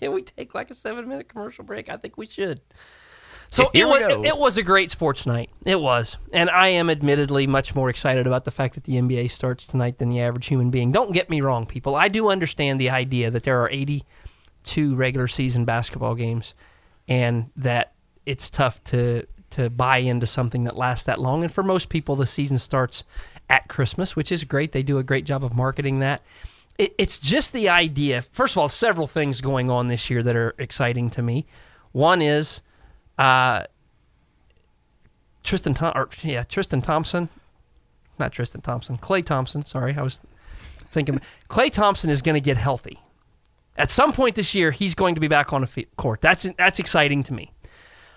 Can 0.00 0.12
we 0.12 0.22
take 0.22 0.54
like 0.54 0.70
a 0.70 0.74
seven 0.74 1.06
minute 1.06 1.28
commercial 1.28 1.62
break? 1.62 1.88
I 1.90 1.96
think 1.98 2.16
we 2.16 2.26
should. 2.26 2.60
So 3.50 3.70
Here 3.72 3.86
it 3.86 3.88
was, 3.88 4.00
go. 4.00 4.24
it 4.24 4.36
was 4.36 4.58
a 4.58 4.62
great 4.62 4.90
sports 4.90 5.24
night. 5.24 5.50
It 5.64 5.80
was. 5.80 6.18
And 6.32 6.50
I 6.50 6.68
am 6.68 6.90
admittedly 6.90 7.46
much 7.46 7.74
more 7.74 7.88
excited 7.88 8.26
about 8.26 8.44
the 8.44 8.50
fact 8.50 8.74
that 8.74 8.84
the 8.84 8.94
NBA 8.94 9.30
starts 9.30 9.66
tonight 9.66 9.98
than 9.98 10.10
the 10.10 10.20
average 10.20 10.46
human 10.46 10.70
being. 10.70 10.92
Don't 10.92 11.12
get 11.12 11.30
me 11.30 11.40
wrong, 11.40 11.64
people. 11.64 11.96
I 11.96 12.08
do 12.08 12.28
understand 12.28 12.78
the 12.80 12.90
idea 12.90 13.30
that 13.30 13.44
there 13.44 13.60
are 13.62 13.70
82 13.70 14.94
regular 14.94 15.28
season 15.28 15.64
basketball 15.64 16.14
games 16.14 16.54
and 17.08 17.50
that 17.56 17.94
it's 18.26 18.50
tough 18.50 18.84
to 18.84 19.26
to 19.50 19.70
buy 19.70 19.96
into 19.96 20.26
something 20.26 20.64
that 20.64 20.76
lasts 20.76 21.06
that 21.06 21.18
long. 21.18 21.42
And 21.42 21.50
for 21.50 21.62
most 21.62 21.88
people, 21.88 22.16
the 22.16 22.26
season 22.26 22.58
starts 22.58 23.02
at 23.48 23.66
Christmas, 23.68 24.14
which 24.14 24.30
is 24.30 24.44
great. 24.44 24.72
They 24.72 24.82
do 24.82 24.98
a 24.98 25.02
great 25.02 25.24
job 25.24 25.42
of 25.42 25.54
marketing 25.54 26.00
that. 26.00 26.22
It, 26.76 26.94
it's 26.98 27.18
just 27.18 27.54
the 27.54 27.70
idea. 27.70 28.20
First 28.20 28.54
of 28.54 28.58
all, 28.58 28.68
several 28.68 29.06
things 29.06 29.40
going 29.40 29.70
on 29.70 29.88
this 29.88 30.10
year 30.10 30.22
that 30.22 30.36
are 30.36 30.54
exciting 30.58 31.08
to 31.10 31.22
me. 31.22 31.46
One 31.92 32.20
is 32.20 32.60
uh, 33.18 33.64
Tristan 35.42 35.74
Tom, 35.74 35.92
or 35.94 36.08
yeah, 36.22 36.42
Tristan 36.44 36.82
Thompson, 36.82 37.28
not 38.18 38.32
Tristan 38.32 38.60
Thompson, 38.60 38.96
Klay 38.96 39.24
Thompson. 39.24 39.64
Sorry, 39.64 39.96
I 39.96 40.02
was 40.02 40.20
thinking 40.90 41.20
Klay 41.48 41.72
Thompson 41.72 42.10
is 42.10 42.22
going 42.22 42.34
to 42.34 42.40
get 42.40 42.56
healthy. 42.56 43.00
At 43.76 43.90
some 43.90 44.12
point 44.12 44.34
this 44.34 44.54
year, 44.54 44.70
he's 44.72 44.94
going 44.94 45.14
to 45.14 45.20
be 45.20 45.28
back 45.28 45.52
on 45.52 45.64
a 45.64 45.68
court. 45.96 46.20
That's 46.20 46.48
that's 46.56 46.78
exciting 46.78 47.22
to 47.24 47.32
me. 47.32 47.52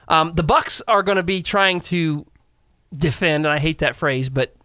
Um, 0.07 0.33
the 0.33 0.43
Bucks 0.43 0.81
are 0.87 1.03
going 1.03 1.17
to 1.17 1.23
be 1.23 1.41
trying 1.41 1.79
to 1.81 2.25
defend, 2.95 3.45
and 3.45 3.53
I 3.53 3.59
hate 3.59 3.77
that 3.77 3.95
phrase, 3.95 4.29
but 4.29 4.55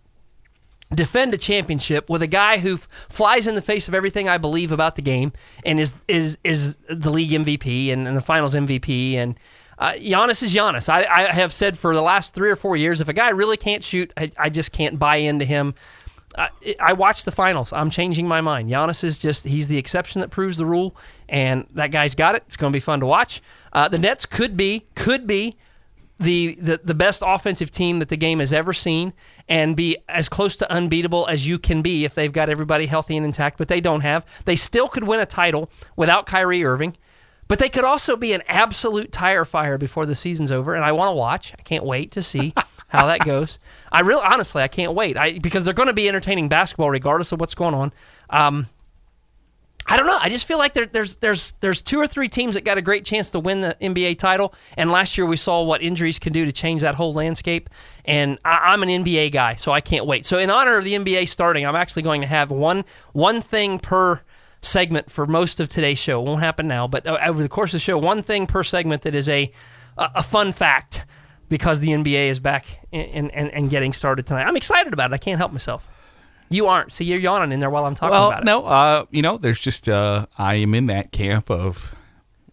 defend 0.95 1.35
a 1.35 1.39
championship 1.39 2.09
with 2.09 2.23
a 2.23 2.27
guy 2.27 2.59
who 2.59 2.75
f- 2.75 2.89
flies 3.09 3.47
in 3.47 3.57
the 3.57 3.63
face 3.63 3.89
of 3.89 3.95
everything 3.95 4.29
I 4.29 4.39
believe 4.39 4.73
about 4.73 4.97
the 4.97 5.03
game 5.03 5.33
and 5.65 5.79
is 5.79 5.95
is 6.09 6.39
is 6.45 6.79
the 6.89 7.11
league 7.11 7.31
MVP 7.31 7.93
and, 7.93 8.09
and 8.09 8.17
the 8.17 8.23
Finals 8.23 8.55
MVP 8.55 9.15
and. 9.15 9.39
Uh, 9.79 9.93
Giannis 9.93 10.43
is 10.43 10.55
Giannis. 10.55 10.89
I, 10.89 11.05
I 11.05 11.33
have 11.33 11.53
said 11.53 11.79
for 11.79 11.95
the 11.95 12.03
last 12.03 12.35
three 12.35 12.51
or 12.51 12.57
four 12.57 12.77
years, 12.77 13.01
if 13.01 13.09
a 13.09 13.13
guy 13.13 13.29
really 13.31 13.57
can't 13.57 13.85
shoot, 13.85 14.13
I, 14.17 14.33
I 14.39 14.49
just 14.49 14.73
can't 14.73 14.99
buy 14.99 15.17
into 15.17 15.45
him. 15.45 15.75
I, 16.37 16.51
I 16.81 16.93
watched 16.93 17.25
the 17.25 17.33
finals. 17.33 17.73
I'm 17.73 17.91
changing 17.91 18.27
my 18.29 18.41
mind. 18.41 18.71
Giannis 18.71 19.05
is 19.05 19.19
just, 19.19 19.45
he's 19.45 19.69
the 19.69 19.79
exception 19.79 20.21
that 20.21 20.31
proves 20.31 20.59
the 20.59 20.67
rule, 20.67 20.97
and 21.29 21.67
that 21.75 21.91
guy's 21.91 22.15
got 22.15 22.35
it. 22.35 22.43
It's 22.47 22.57
going 22.57 22.73
to 22.73 22.77
be 22.77 22.81
fun 22.81 23.01
to 23.01 23.07
watch. 23.07 23.43
Uh, 23.73 23.89
the 23.89 23.99
Nets 23.99 24.27
could 24.27 24.57
be, 24.57 24.87
could 24.95 25.27
be 25.27 25.57
the, 26.19 26.57
the, 26.61 26.81
the 26.83 26.95
best 26.95 27.23
offensive 27.25 27.71
team 27.71 27.99
that 27.99 28.09
the 28.09 28.17
game 28.17 28.39
has 28.39 28.53
ever 28.53 28.73
seen 28.73 29.13
and 29.49 29.77
be 29.77 29.99
as 30.09 30.29
close 30.29 30.57
to 30.57 30.71
unbeatable 30.71 31.27
as 31.27 31.47
you 31.47 31.59
can 31.59 31.83
be 31.83 32.05
if 32.05 32.15
they've 32.15 32.33
got 32.33 32.49
everybody 32.49 32.87
healthy 32.87 33.17
and 33.17 33.27
intact, 33.27 33.59
but 33.59 33.69
they 33.69 33.81
don't 33.81 34.01
have. 34.01 34.25
They 34.47 34.57
still 34.57 34.89
could 34.89 35.05
win 35.05 35.21
a 35.21 35.27
title 35.27 35.71
without 35.97 36.27
Kyrie 36.27 36.65
Irving. 36.65 36.97
But 37.49 37.59
they 37.59 37.69
could 37.69 37.85
also 37.85 38.17
be 38.17 38.33
an 38.33 38.43
absolute 38.49 39.13
tire 39.13 39.45
fire 39.45 39.79
before 39.79 40.05
the 40.07 40.15
season's 40.15 40.51
over, 40.51 40.75
and 40.75 40.85
I 40.85 40.93
want 40.93 41.09
to 41.09 41.15
watch. 41.15 41.55
I 41.59 41.63
can't 41.63 41.85
wait 41.85 42.11
to 42.13 42.23
see 42.23 42.53
how 42.89 43.07
that 43.07 43.21
goes. 43.21 43.59
I 43.93 44.01
really, 44.01 44.23
honestly, 44.25 44.63
I 44.63 44.69
can't 44.69 44.95
wait. 44.95 45.17
I 45.17 45.39
because 45.39 45.65
they're 45.65 45.75
going 45.75 45.89
to 45.89 45.95
be 45.95 46.09
entertaining 46.09 46.49
basketball 46.49 46.91
regardless 46.91 47.33
of 47.33 47.41
what's 47.41 47.55
going 47.55 47.75
on. 47.75 47.93
Um, 48.31 48.67
I 49.89 49.97
don't 49.97 50.07
know. 50.07 50.19
I 50.21 50.29
just 50.29 50.47
feel 50.47 50.59
like 50.59 50.75
there, 50.75 50.87
there's 50.87 51.17
there's 51.17 51.53
there's 51.61 51.81
two 51.81 52.01
or 52.01 52.09
three 52.09 52.29
teams 52.29 52.55
that 52.55 52.65
got 52.65 52.77
a 52.77 52.83
great 52.83 53.05
chance 53.05 53.31
to 53.31 53.39
win 53.39 53.61
the 53.61 53.77
NBA 53.81 54.19
title, 54.19 54.53
and 54.77 54.91
last 54.91 55.17
year 55.17 55.27
we 55.27 55.37
saw 55.37 55.63
what 55.63 55.81
injuries 55.81 56.19
can 56.19 56.33
do 56.33 56.45
to 56.45 56.53
change 56.53 56.81
that 56.81 56.97
whole 56.97 57.15
landscape. 57.15 57.71
And 58.05 58.39
I, 58.45 58.73
I'm 58.73 58.83
an 58.83 58.89
NBA 58.89 59.31
guy, 59.31 59.55
so 59.55 59.71
I 59.71 59.81
can't 59.81 60.05
wait. 60.05 60.27
So 60.27 60.39
in 60.39 60.51
honor 60.51 60.77
of 60.77 60.85
the 60.85 60.95
NBA 60.95 61.29
starting, 61.29 61.65
I'm 61.65 61.77
actually 61.77 62.03
going 62.03 62.21
to 62.23 62.27
have 62.27 62.51
one 62.51 62.85
one 63.13 63.41
thing 63.41 63.79
per 63.79 64.23
segment 64.67 65.11
for 65.11 65.27
most 65.27 65.61
of 65.61 65.69
today's 65.69 65.99
show. 65.99 66.21
It 66.21 66.25
won't 66.27 66.41
happen 66.43 66.67
now, 66.69 66.87
but 66.87 67.07
uh, 67.07 67.19
over 67.25 67.43
the 67.43 67.49
course 67.49 67.71
of 67.71 67.75
the 67.77 67.81
show, 67.81 67.97
one 67.99 68.23
thing 68.23 68.47
per 68.47 68.63
segment 68.65 69.03
that 69.03 69.15
is 69.15 69.29
a 69.29 69.51
a, 69.97 70.11
a 70.17 70.23
fun 70.23 70.53
fact 70.53 71.07
because 71.49 71.81
the 71.81 71.89
NBA 71.89 72.29
is 72.29 72.41
back 72.41 72.67
and, 72.93 73.31
and, 73.33 73.51
and 73.53 73.71
getting 73.71 73.93
started 73.93 74.27
tonight. 74.27 74.43
I'm 74.45 74.57
excited 74.57 74.93
about 74.93 75.13
it. 75.13 75.15
I 75.15 75.19
can't 75.19 75.39
help 75.39 75.53
myself. 75.53 75.89
You 76.51 76.67
aren't. 76.67 76.93
See, 76.93 77.05
you're 77.05 77.21
yawning 77.21 77.53
in 77.53 77.61
there 77.61 77.71
while 77.71 77.87
I'm 77.87 77.95
talking 77.95 78.11
Well, 78.11 78.29
about 78.29 78.43
it. 78.43 78.47
no, 78.47 78.65
uh, 78.65 79.05
you 79.11 79.23
know, 79.23 79.37
there's 79.39 79.59
just 79.61 79.89
uh, 79.89 80.27
I 80.39 80.57
am 80.57 80.75
in 80.75 80.87
that 80.87 81.13
camp 81.13 81.51
of 81.51 81.95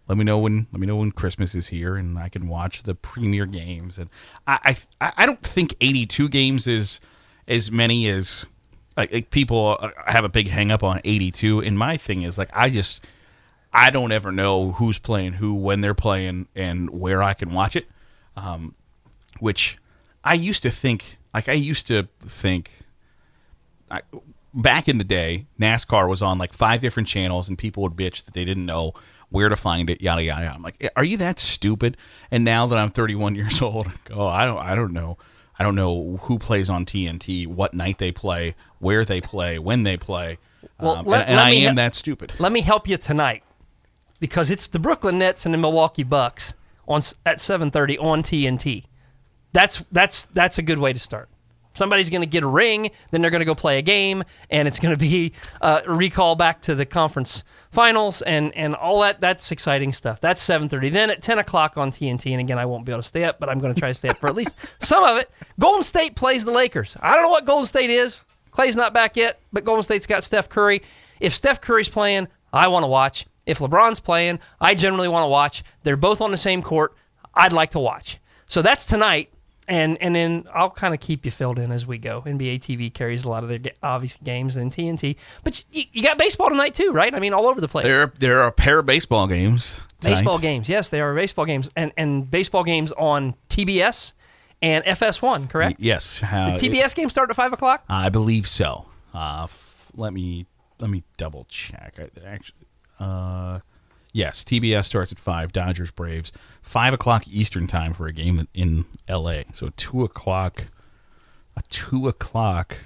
let 0.08 0.18
me 0.18 0.24
know 0.24 0.38
when 0.38 0.68
let 0.72 0.80
me 0.80 0.88
know 0.88 0.96
when 0.98 1.12
Christmas 1.12 1.54
is 1.56 1.68
here 1.68 1.96
and 1.96 2.18
I 2.20 2.30
can 2.30 2.48
watch 2.48 2.84
the 2.84 2.94
premier 2.96 3.46
games 3.46 3.98
and 3.98 4.10
I 4.48 4.78
I, 5.02 5.12
I 5.18 5.26
don't 5.26 5.42
think 5.42 5.76
82 5.82 6.30
games 6.30 6.68
is 6.68 7.00
as 7.48 7.72
many 7.72 8.08
as 8.10 8.46
like, 8.98 9.12
like 9.12 9.30
people 9.30 9.78
uh, 9.80 9.90
have 10.06 10.24
a 10.24 10.30
big 10.30 10.48
hang 10.48 10.72
up 10.72 10.84
on 10.84 11.02
82 11.04 11.62
and 11.62 11.78
my 11.78 11.98
thing 11.98 12.22
is 12.24 12.38
like 12.38 12.50
I 12.54 12.70
just 12.70 13.04
I 13.72 13.90
don't 13.90 14.12
ever 14.12 14.32
know 14.32 14.74
who's 14.74 15.00
playing 15.00 15.34
who 15.34 15.54
when 15.54 15.82
they're 15.82 15.94
playing 15.94 16.48
and 16.56 16.90
where 16.90 17.24
I 17.24 17.34
can 17.34 17.52
watch 17.54 17.76
it 17.76 17.88
um, 18.36 18.76
which 19.40 19.78
I 20.24 20.34
used 20.34 20.64
to 20.64 20.72
think 20.72 21.20
like 21.34 21.50
I 21.50 21.54
used 21.54 21.88
to 21.88 22.08
think 22.26 22.72
I, 23.90 24.02
back 24.54 24.88
in 24.88 24.98
the 24.98 25.04
day, 25.04 25.48
NASCAR 25.60 26.08
was 26.08 26.22
on 26.22 26.38
like 26.38 26.54
five 26.54 26.82
different 26.82 27.08
channels, 27.08 27.50
and 27.50 27.58
people 27.58 27.84
would 27.84 27.94
bitch 27.94 28.26
that 28.26 28.34
they 28.34 28.46
didn't 28.46 28.66
know 28.66 28.94
where 29.30 29.50
to 29.50 29.56
find 29.56 29.90
it. 29.90 30.02
Yada 30.02 30.24
yada. 30.24 30.44
yada. 30.44 30.56
I'm 30.56 30.62
like, 30.62 30.92
are 30.96 31.04
you 31.04 31.18
that 31.18 31.40
stupid? 31.40 31.98
And 32.30 32.44
now 32.44 32.68
that 32.68 32.78
I'm 32.78 32.92
31 32.92 33.36
years 33.36 33.62
old, 33.62 33.88
oh, 34.12 34.26
I 34.26 34.46
don't, 34.46 34.60
I 34.60 34.76
don't 34.76 34.94
know. 34.94 35.18
I 35.60 35.64
don't 35.64 35.76
know 35.76 36.18
who 36.24 36.40
plays 36.40 36.70
on 36.70 36.86
TNT, 36.86 37.46
what 37.48 37.74
night 37.74 37.98
they 38.00 38.12
play, 38.12 38.56
where 38.80 39.06
they 39.06 39.22
play, 39.22 39.60
when 39.60 39.84
they 39.84 39.98
play. 39.98 40.40
Well, 40.80 40.98
Um, 40.98 41.06
let- 41.06 41.22
and 41.22 41.30
and 41.32 41.38
let 41.38 41.46
I 41.46 41.50
am 41.52 41.74
he- 41.74 41.76
that 41.76 41.96
stupid. 41.96 42.34
Let 42.40 42.52
me 42.52 42.62
help 42.62 42.88
you 42.88 42.98
tonight 42.98 43.44
because 44.20 44.50
it's 44.50 44.68
the 44.68 44.80
Brooklyn 44.80 45.20
Nets 45.20 45.46
and 45.46 45.54
the 45.54 45.58
Milwaukee 45.58 46.04
Bucks 46.04 46.54
on 46.88 47.02
at 47.26 47.40
7:30 47.40 47.98
on 48.00 48.24
TNT. 48.24 48.86
That's 49.52 49.84
that's 49.92 50.26
that's 50.26 50.58
a 50.58 50.62
good 50.62 50.80
way 50.80 50.94
to 50.94 51.00
start. 51.00 51.30
Somebody's 51.76 52.10
going 52.10 52.22
to 52.22 52.28
get 52.28 52.44
a 52.44 52.48
ring, 52.48 52.92
then 53.12 53.22
they're 53.22 53.32
going 53.32 53.42
to 53.42 53.46
go 53.46 53.56
play 53.56 53.80
a 53.80 53.82
game, 53.82 54.24
and 54.50 54.68
it's 54.68 54.78
going 54.80 54.94
to 54.94 54.98
be 55.00 55.34
uh, 55.62 55.82
a 55.86 55.94
recall 55.94 56.36
back 56.36 56.62
to 56.64 56.76
the 56.76 56.86
conference 56.86 57.44
finals 57.74 58.22
and 58.22 58.56
and 58.56 58.76
all 58.76 59.02
that. 59.02 59.20
That's 59.20 59.52
exciting 59.52 59.92
stuff. 59.92 60.22
That's 60.22 60.42
7:30. 60.42 60.92
Then 60.92 61.10
at 61.10 61.22
10 61.22 61.40
o'clock 61.40 61.78
on 61.78 61.92
TNT, 61.92 62.32
and 62.32 62.40
again, 62.40 62.58
I 62.60 62.66
won't 62.66 62.86
be 62.86 62.92
able 62.92 63.02
to 63.02 63.08
stay 63.08 63.24
up, 63.24 63.40
but 63.40 63.50
I'm 63.50 63.60
going 63.60 63.74
to 63.74 63.80
try 63.80 63.90
to 63.90 63.94
stay 63.94 64.10
up 64.10 64.18
for 64.18 64.28
at 64.28 64.36
least 64.36 64.56
some 64.80 65.04
of 65.04 65.18
it. 65.18 65.30
Golden 65.60 65.84
State 65.84 66.16
plays 66.16 66.46
the 66.46 66.52
Lakers. 66.52 66.96
I 67.02 67.14
don't 67.14 67.24
know 67.24 67.30
what 67.30 67.46
Golden 67.46 67.66
State 67.66 67.90
is. 67.90 68.24
Klay's 68.52 68.76
not 68.76 68.94
back 68.94 69.18
yet, 69.18 69.40
but 69.52 69.64
Golden 69.64 69.84
State's 69.84 70.06
got 70.06 70.24
Steph 70.24 70.48
Curry. 70.48 70.84
If 71.20 71.34
Steph 71.34 71.60
Curry's 71.60 71.90
playing, 71.90 72.28
I 72.52 72.68
want 72.68 72.84
to 72.84 72.88
watch. 72.88 73.26
If 73.46 73.60
LeBron's 73.60 74.00
playing, 74.00 74.40
I 74.62 74.76
generally 74.76 75.08
want 75.08 75.24
to 75.24 75.28
watch. 75.28 75.64
They're 75.84 75.98
both 75.98 76.22
on 76.22 76.32
the 76.32 76.38
same 76.38 76.62
court. 76.62 76.94
I'd 77.34 77.52
like 77.52 77.72
to 77.72 77.80
watch. 77.80 78.20
So 78.48 78.62
that's 78.62 78.86
tonight, 78.86 79.33
and 79.68 79.98
and 80.02 80.16
then 80.16 80.46
I'll 80.54 80.70
kind 80.70 80.94
of 80.94 81.00
keep 81.00 81.26
you 81.26 81.32
filled 81.32 81.60
in 81.60 81.72
as 81.72 81.86
we 81.88 81.98
go. 81.98 82.22
NBA 82.22 82.60
TV 82.60 82.94
carries 82.94 83.26
a 83.26 83.30
lot 83.30 83.44
of 83.44 83.50
their 83.50 83.60
obvious 83.82 84.18
games 84.24 84.58
and 84.58 84.72
TNT, 84.72 85.16
but 85.44 85.64
you, 85.72 85.84
you 85.92 86.04
got 86.04 86.18
baseball 86.18 86.50
tonight 86.50 86.74
too, 86.74 86.92
right? 86.92 87.16
I 87.16 87.20
mean, 87.20 87.34
all 87.34 87.48
over 87.48 87.62
the 87.62 87.68
place. 87.68 87.86
There, 87.86 88.12
there 88.20 88.40
are 88.40 88.48
a 88.48 88.52
pair 88.52 88.80
of 88.80 88.86
baseball 88.86 89.28
games. 89.28 89.76
tonight. 90.02 90.16
Baseball 90.16 90.40
games, 90.40 90.68
yes, 90.70 90.90
there 90.90 91.10
are 91.10 91.16
baseball 91.16 91.46
games, 91.46 91.70
and 91.76 91.92
and 91.98 92.30
baseball 92.30 92.64
games 92.64 92.92
on 92.94 93.36
TBS 93.50 94.14
and 94.62 94.84
FS1, 94.86 95.50
correct? 95.50 95.80
Yes. 95.80 96.24
Uh, 96.24 96.56
TBS 96.58 96.96
games 96.96 97.12
start 97.12 97.30
at 97.30 97.36
five 97.36 97.54
o'clock. 97.54 97.84
I 97.90 98.10
believe 98.10 98.48
so. 98.48 98.86
Uh, 99.14 99.44
f- 99.44 99.92
let 99.96 100.14
me 100.14 100.46
let 100.80 100.90
me 100.90 101.04
double 101.18 101.46
check. 101.50 101.96
I, 101.98 102.10
actually, 102.26 102.68
uh, 103.00 103.60
yes, 104.14 104.44
TBS 104.44 104.86
starts 104.86 105.12
at 105.12 105.20
five. 105.20 105.52
Dodgers 105.52 105.92
Braves 105.92 106.32
five 106.62 106.94
o'clock 106.94 107.28
Eastern 107.28 107.68
time 107.68 107.94
for 107.94 108.08
a 108.08 108.14
game 108.14 108.48
in 108.54 108.86
L.A. 109.08 109.46
So 109.54 109.72
two 109.76 110.04
o'clock, 110.04 110.68
a 111.58 111.62
two 111.70 112.08
o'clock 112.08 112.78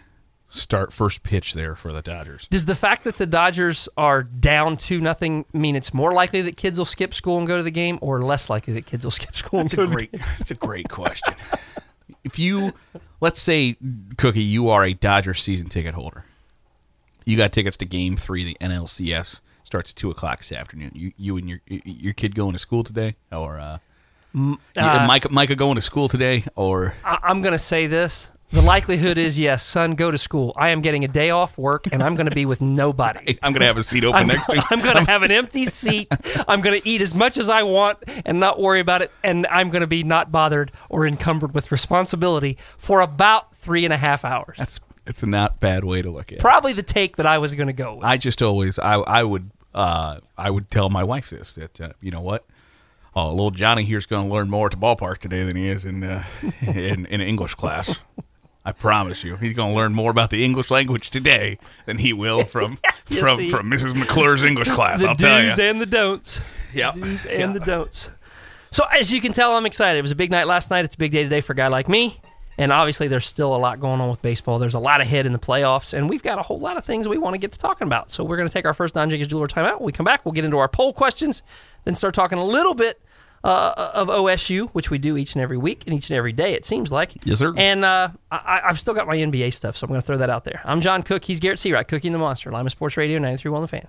start 0.49 0.93
first 0.93 1.23
pitch 1.23 1.53
there 1.53 1.75
for 1.75 1.93
the 1.93 2.01
Dodgers. 2.01 2.47
Does 2.49 2.65
the 2.65 2.75
fact 2.75 3.03
that 3.03 3.17
the 3.17 3.25
Dodgers 3.25 3.89
are 3.97 4.23
down 4.23 4.77
to 4.77 4.99
nothing 5.01 5.45
mean 5.53 5.75
it's 5.75 5.93
more 5.93 6.13
likely 6.13 6.41
that 6.43 6.57
kids 6.57 6.77
will 6.79 6.85
skip 6.85 7.13
school 7.13 7.37
and 7.37 7.47
go 7.47 7.57
to 7.57 7.63
the 7.63 7.71
game, 7.71 7.99
or 8.01 8.23
less 8.23 8.49
likely 8.49 8.73
that 8.73 8.85
kids 8.85 9.05
will 9.05 9.11
skip 9.11 9.35
school 9.35 9.59
and 9.59 9.69
That's 9.69 9.75
go 9.75 9.83
a 9.83 9.87
great. 9.87 10.11
That's 10.11 10.51
a 10.51 10.55
great 10.55 10.89
question. 10.89 11.35
if 12.23 12.39
you, 12.39 12.73
let's 13.21 13.41
say, 13.41 13.77
Cookie, 14.17 14.41
you 14.41 14.69
are 14.69 14.85
a 14.85 14.93
Dodger 14.93 15.33
season 15.33 15.69
ticket 15.69 15.93
holder. 15.93 16.23
You 17.25 17.35
got 17.35 17.51
tickets 17.51 17.75
to 17.77 17.85
Game 17.85 18.15
Three, 18.15 18.45
the 18.45 18.57
NLCS 18.61 19.41
starts 19.67 19.91
at 19.91 19.95
two 19.97 20.09
o'clock 20.09 20.39
this 20.39 20.51
afternoon. 20.51 20.91
You, 20.95 21.11
you 21.17 21.37
and 21.37 21.47
your 21.47 21.59
your 21.67 22.13
kid 22.13 22.33
going 22.33 22.53
to 22.53 22.59
school 22.59 22.83
today, 22.83 23.15
or 23.31 23.59
uh, 23.59 23.77
you- 24.33 24.57
uh, 24.77 25.05
Micah, 25.05 25.29
Micah 25.29 25.55
going 25.55 25.75
to 25.75 25.81
school 25.81 26.07
today, 26.07 26.45
or 26.55 26.95
I- 27.03 27.19
I'm 27.21 27.41
going 27.43 27.51
to 27.51 27.59
say 27.59 27.85
this. 27.85 28.29
The 28.49 28.61
likelihood 28.61 29.17
is 29.17 29.37
yes, 29.37 29.65
son, 29.65 29.95
go 29.95 30.09
to 30.09 30.17
school. 30.17 30.53
I 30.55 30.69
am 30.69 30.79
getting 30.79 31.03
a 31.03 31.09
day 31.09 31.31
off 31.31 31.57
work, 31.57 31.85
and 31.91 32.01
I'm 32.01 32.15
going 32.15 32.29
to 32.29 32.33
be 32.33 32.45
with 32.45 32.61
nobody. 32.61 33.37
I'm 33.43 33.51
going 33.51 33.59
to 33.59 33.65
have 33.65 33.75
a 33.75 33.83
seat 33.83 34.05
open 34.05 34.21
I'm, 34.21 34.27
next 34.27 34.47
to. 34.47 34.63
I'm 34.71 34.79
going 34.79 35.03
to 35.03 35.11
have 35.11 35.21
an 35.23 35.31
empty 35.31 35.65
seat. 35.65 36.07
I'm 36.47 36.61
going 36.61 36.79
to 36.79 36.87
eat 36.87 37.01
as 37.01 37.13
much 37.13 37.37
as 37.37 37.49
I 37.49 37.63
want 37.63 37.97
and 38.25 38.39
not 38.39 38.57
worry 38.57 38.79
about 38.79 39.01
it. 39.01 39.11
And 39.21 39.45
I'm 39.47 39.69
going 39.69 39.81
to 39.81 39.87
be 39.87 40.01
not 40.03 40.31
bothered 40.31 40.71
or 40.87 41.05
encumbered 41.05 41.53
with 41.53 41.73
responsibility 41.73 42.57
for 42.77 43.01
about 43.01 43.53
three 43.53 43.83
and 43.83 43.93
a 43.93 43.97
half 43.97 44.23
hours. 44.23 44.55
That's 44.57 44.79
it's 45.05 45.23
a 45.23 45.27
not 45.27 45.59
bad 45.59 45.83
way 45.83 46.01
to 46.01 46.09
look 46.09 46.31
at 46.31 46.37
it. 46.37 46.41
Probably 46.41 46.71
the 46.71 46.83
take 46.83 47.17
that 47.17 47.25
I 47.25 47.39
was 47.39 47.53
going 47.53 47.67
to 47.67 47.73
go 47.73 47.95
with. 47.95 48.05
I 48.05 48.15
just 48.15 48.41
always 48.41 48.79
I 48.79 48.95
I 48.95 49.23
would 49.23 49.51
uh 49.73 50.19
I 50.37 50.49
would 50.49 50.69
tell 50.71 50.89
my 50.89 51.03
wife 51.03 51.29
this 51.29 51.55
that 51.55 51.79
uh, 51.81 51.89
you 52.01 52.11
know 52.11 52.21
what. 52.21 52.45
Oh, 53.15 53.31
little 53.31 53.49
Johnny 53.51 53.83
here's 53.83 54.05
going 54.05 54.27
to 54.27 54.33
learn 54.33 54.47
more 54.47 54.67
at 54.67 54.71
the 54.73 54.77
ballpark 54.77 55.17
today 55.17 55.43
than 55.43 55.55
he 55.55 55.67
is 55.67 55.85
in 55.85 56.03
uh, 56.03 56.23
in 56.61 57.05
in 57.07 57.21
English 57.21 57.55
class. 57.55 57.99
I 58.63 58.73
promise 58.73 59.23
you, 59.23 59.37
he's 59.37 59.53
going 59.53 59.71
to 59.71 59.75
learn 59.75 59.93
more 59.93 60.11
about 60.11 60.29
the 60.29 60.43
English 60.43 60.69
language 60.69 61.09
today 61.09 61.57
than 61.85 61.97
he 61.99 62.11
will 62.13 62.43
from 62.55 62.77
Yes, 63.09 63.19
from 63.21 63.39
he- 63.39 63.49
from 63.49 63.71
Mrs. 63.71 63.93
McClure's 63.95 64.43
English 64.43 64.69
class. 64.69 65.01
the 65.03 65.07
I'll 65.09 65.15
tell 65.15 65.39
you. 65.41 65.49
The 65.49 65.55
do's 65.55 65.59
and 65.59 65.81
the 65.81 65.85
don'ts. 65.85 66.39
Yeah, 66.73 66.91
do's 66.91 67.25
and 67.25 67.55
the 67.55 67.59
don'ts. 67.61 68.09
So 68.71 68.83
as 68.93 69.11
you 69.11 69.21
can 69.21 69.31
tell, 69.31 69.53
I'm 69.55 69.65
excited. 69.65 69.97
It 69.97 70.01
was 70.01 70.11
a 70.11 70.15
big 70.15 70.29
night 70.29 70.45
last 70.45 70.69
night. 70.69 70.83
It's 70.85 70.95
a 70.95 70.97
big 70.97 71.13
day 71.13 71.23
today 71.23 71.39
for 71.41 71.53
a 71.53 71.55
guy 71.55 71.69
like 71.69 71.87
me. 71.87 72.19
And 72.57 72.71
obviously, 72.71 73.07
there's 73.07 73.27
still 73.27 73.55
a 73.55 73.57
lot 73.57 73.79
going 73.79 74.01
on 74.01 74.09
with 74.09 74.21
baseball. 74.21 74.57
There's 74.57 74.73
a 74.73 74.79
lot 74.79 74.99
ahead 74.99 75.25
in 75.25 75.31
the 75.31 75.39
playoffs, 75.39 75.93
and 75.93 76.09
we've 76.09 76.23
got 76.23 76.39
a 76.39 76.41
whole 76.41 76.59
lot 76.59 76.75
of 76.75 76.85
things 76.85 77.07
we 77.07 77.17
want 77.17 77.35
to 77.35 77.37
get 77.37 77.51
to 77.51 77.59
talking 77.59 77.85
about. 77.85 78.09
So 78.09 78.23
we're 78.23 78.37
going 78.37 78.47
to 78.47 78.53
take 78.53 78.65
our 78.65 78.73
first 78.73 78.95
Don 78.95 79.09
Jenkins 79.09 79.29
Jeweler 79.29 79.47
timeout. 79.47 79.79
When 79.79 79.85
we 79.85 79.91
come 79.91 80.05
back, 80.05 80.25
we'll 80.25 80.31
get 80.33 80.43
into 80.45 80.57
our 80.57 80.67
poll 80.67 80.91
questions, 80.91 81.43
then 81.85 81.93
start 81.93 82.15
talking 82.15 82.39
a 82.39 82.43
little 82.43 82.73
bit 82.73 82.99
uh, 83.43 83.91
of 83.93 84.07
OSU, 84.07 84.69
which 84.71 84.89
we 84.89 84.97
do 84.97 85.17
each 85.17 85.35
and 85.35 85.41
every 85.41 85.57
week 85.57 85.83
and 85.85 85.93
each 85.93 86.09
and 86.09 86.17
every 86.17 86.33
day. 86.33 86.53
It 86.53 86.65
seems 86.65 86.91
like. 86.91 87.13
Yes, 87.25 87.39
sir. 87.39 87.53
And 87.55 87.85
uh, 87.85 88.09
I, 88.31 88.61
I've 88.65 88.79
still 88.79 88.95
got 88.95 89.05
my 89.05 89.17
NBA 89.17 89.53
stuff, 89.53 89.77
so 89.77 89.85
I'm 89.85 89.89
going 89.89 90.01
to 90.01 90.05
throw 90.05 90.17
that 90.17 90.29
out 90.29 90.43
there. 90.43 90.61
I'm 90.65 90.81
John 90.81 91.03
Cook. 91.03 91.25
He's 91.25 91.39
Garrett 91.39 91.59
Seawright, 91.59 91.87
Cooking 91.87 92.11
the 92.11 92.17
Monster, 92.17 92.51
Lima 92.51 92.69
Sports 92.71 92.97
Radio, 92.97 93.19
93.1 93.19 93.61
The 93.61 93.67
Fan. 93.67 93.87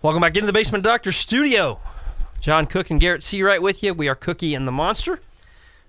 Welcome 0.00 0.20
back 0.20 0.36
into 0.36 0.46
the 0.46 0.52
Basement 0.52 0.84
Doctor 0.84 1.10
Studio. 1.10 1.80
John 2.40 2.66
Cook 2.66 2.88
and 2.88 3.00
Garrett 3.00 3.22
Seawright 3.22 3.60
with 3.60 3.82
you. 3.82 3.92
We 3.92 4.08
are 4.08 4.14
Cookie 4.14 4.54
and 4.54 4.64
the 4.64 4.70
Monster. 4.70 5.20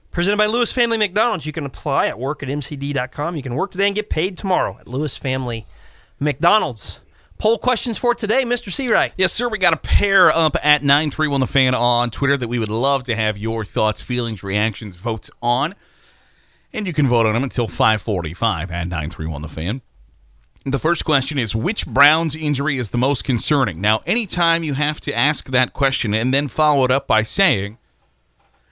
Presented 0.09 0.37
by 0.37 0.47
Lewis 0.47 0.71
Family 0.71 0.97
McDonald's. 0.97 1.45
You 1.45 1.51
can 1.53 1.63
apply 1.63 2.07
at 2.07 2.17
work 2.17 2.41
at 2.41 2.49
mcd.com. 2.49 3.35
You 3.35 3.43
can 3.43 3.53
work 3.53 3.69
today 3.69 3.85
and 3.85 3.95
get 3.95 4.09
paid 4.09 4.35
tomorrow 4.35 4.79
at 4.79 4.87
Lewis 4.87 5.15
Family 5.15 5.67
McDonald's. 6.19 7.01
Poll 7.37 7.59
questions 7.59 7.99
for 7.99 8.15
today, 8.15 8.43
Mr. 8.45 8.71
Seawright. 8.71 9.11
Yes, 9.15 9.31
sir. 9.31 9.47
We 9.47 9.59
got 9.59 9.73
a 9.73 9.77
pair 9.77 10.31
up 10.31 10.57
at 10.63 10.81
931 10.81 11.41
The 11.41 11.45
Fan 11.45 11.75
on 11.75 12.09
Twitter 12.09 12.35
that 12.35 12.47
we 12.47 12.57
would 12.57 12.71
love 12.71 13.03
to 13.03 13.15
have 13.15 13.37
your 13.37 13.63
thoughts, 13.63 14.01
feelings, 14.01 14.41
reactions, 14.41 14.95
votes 14.95 15.29
on. 15.39 15.75
And 16.73 16.87
you 16.87 16.93
can 16.93 17.07
vote 17.07 17.27
on 17.27 17.33
them 17.33 17.43
until 17.43 17.67
545 17.67 18.71
at 18.71 18.87
931 18.87 19.43
The 19.43 19.47
Fan. 19.49 19.81
The 20.65 20.79
first 20.79 21.05
question 21.05 21.39
is 21.39 21.55
Which 21.55 21.87
Browns 21.87 22.35
injury 22.35 22.77
is 22.77 22.89
the 22.89 22.97
most 22.97 23.23
concerning? 23.23 23.79
Now, 23.79 24.01
anytime 24.05 24.63
you 24.63 24.73
have 24.73 24.99
to 25.01 25.13
ask 25.13 25.49
that 25.49 25.73
question 25.73 26.13
and 26.13 26.33
then 26.33 26.47
follow 26.49 26.83
it 26.83 26.91
up 26.91 27.07
by 27.07 27.23
saying, 27.23 27.77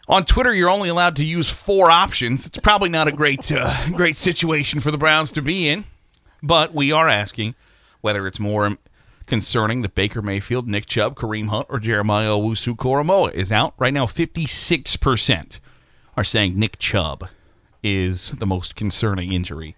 on 0.10 0.26
Twitter, 0.26 0.54
you're 0.54 0.70
only 0.70 0.90
allowed 0.90 1.16
to 1.18 1.26
use 1.26 1.50
four 1.50 1.90
options. 1.90 2.46
It's 2.46 2.60
probably 2.60 2.90
not 2.90 3.08
a 3.08 3.12
great, 3.12 3.52
uh, 3.52 3.74
great 3.94 4.16
situation 4.16 4.80
for 4.80 4.92
the 4.92 4.98
Browns 4.98 5.32
to 5.34 5.42
be 5.42 5.68
in. 5.68 5.86
But 6.44 6.74
we 6.74 6.92
are 6.92 7.08
asking 7.08 7.56
whether 8.02 8.28
it's 8.28 8.40
more 8.40 8.78
concerning 9.26 9.82
that 9.82 9.96
Baker 9.96 10.22
Mayfield, 10.22 10.68
Nick 10.68 10.86
Chubb, 10.86 11.16
Kareem 11.16 11.48
Hunt, 11.48 11.68
or 11.70 11.80
Jeremiah 11.80 12.30
Owusu-Koramoah 12.30 13.34
is 13.34 13.52
out. 13.52 13.74
Right 13.78 13.94
now, 13.94 14.06
56% 14.06 15.60
are 16.16 16.24
saying 16.24 16.58
Nick 16.58 16.80
Chubb 16.80 17.28
is 17.84 18.32
the 18.32 18.46
most 18.46 18.76
concerning 18.76 19.32
injury 19.32 19.76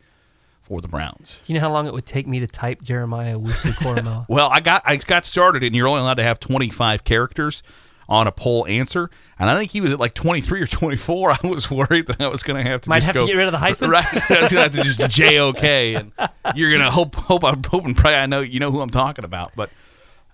for 0.69 0.81
the 0.81 0.87
Browns. 0.87 1.39
You 1.47 1.55
know 1.55 1.61
how 1.61 1.71
long 1.71 1.87
it 1.87 1.93
would 1.93 2.05
take 2.05 2.27
me 2.27 2.39
to 2.39 2.47
type 2.47 2.83
Jeremiah 2.83 3.37
Wusu 3.37 3.71
Koramoah? 3.71 4.25
Well, 4.29 4.49
I 4.51 4.59
got 4.59 4.83
I 4.85 4.95
got 4.97 5.25
started, 5.25 5.63
and 5.63 5.75
you're 5.75 5.87
only 5.87 6.01
allowed 6.01 6.15
to 6.15 6.23
have 6.23 6.39
25 6.39 7.03
characters 7.03 7.63
on 8.07 8.27
a 8.27 8.31
poll 8.31 8.67
answer, 8.67 9.09
and 9.39 9.49
I 9.49 9.57
think 9.57 9.71
he 9.71 9.81
was 9.81 9.91
at 9.91 9.99
like 9.99 10.13
23 10.13 10.61
or 10.61 10.67
24. 10.67 11.31
I 11.43 11.47
was 11.47 11.71
worried 11.71 12.05
that 12.05 12.21
I 12.21 12.27
was 12.27 12.43
going 12.43 12.63
to 12.63 12.69
have 12.69 12.81
to 12.81 12.89
Might 12.89 12.97
just 12.97 13.07
have 13.07 13.15
go, 13.15 13.25
to 13.25 13.31
get 13.31 13.37
rid 13.37 13.47
of 13.47 13.51
the 13.51 13.57
hyphen? 13.57 13.89
Right, 13.89 14.05
I 14.05 14.41
was 14.43 14.53
going 14.53 14.69
to 14.69 14.75
have 14.75 14.75
to 14.75 14.83
just 14.83 15.15
J 15.15 15.39
O 15.39 15.53
K, 15.53 15.95
and 15.95 16.11
you're 16.55 16.69
going 16.69 16.83
to 16.83 16.91
hope 16.91 17.15
hope 17.15 17.43
I'm 17.43 17.63
hoping 17.63 17.95
pray 17.95 18.15
I 18.15 18.27
know 18.27 18.41
you 18.41 18.59
know 18.59 18.71
who 18.71 18.79
I'm 18.79 18.91
talking 18.91 19.25
about, 19.25 19.51
but. 19.55 19.69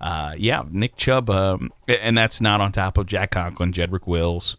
Uh, 0.01 0.35
yeah, 0.37 0.61
Nick 0.69 0.97
Chubb, 0.97 1.29
um, 1.29 1.71
and 1.87 2.17
that's 2.17 2.41
not 2.41 2.59
on 2.59 2.73
top 2.73 2.97
of 2.97 3.05
Jack 3.05 3.31
Conklin, 3.31 3.71
Jedrick 3.71 4.05
Wills. 4.05 4.57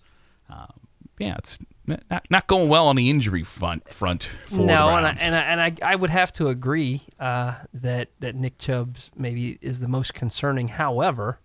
Um, 0.48 0.72
yeah, 1.18 1.36
it's 1.36 1.58
not, 1.86 2.26
not 2.30 2.46
going 2.46 2.68
well 2.68 2.88
on 2.88 2.96
the 2.96 3.08
injury 3.10 3.42
front. 3.42 3.88
Front 3.88 4.30
for 4.46 4.56
the 4.56 4.64
no, 4.64 4.88
and 4.88 5.06
I, 5.06 5.16
and 5.20 5.34
I 5.34 5.40
and 5.40 5.60
I, 5.60 5.92
I 5.92 5.96
would 5.96 6.10
have 6.10 6.32
to 6.34 6.48
agree 6.48 7.02
uh, 7.20 7.54
that 7.74 8.08
that 8.20 8.34
Nick 8.34 8.58
Chubb 8.58 8.96
maybe 9.16 9.58
is 9.60 9.80
the 9.80 9.88
most 9.88 10.14
concerning. 10.14 10.68
However, 10.68 11.38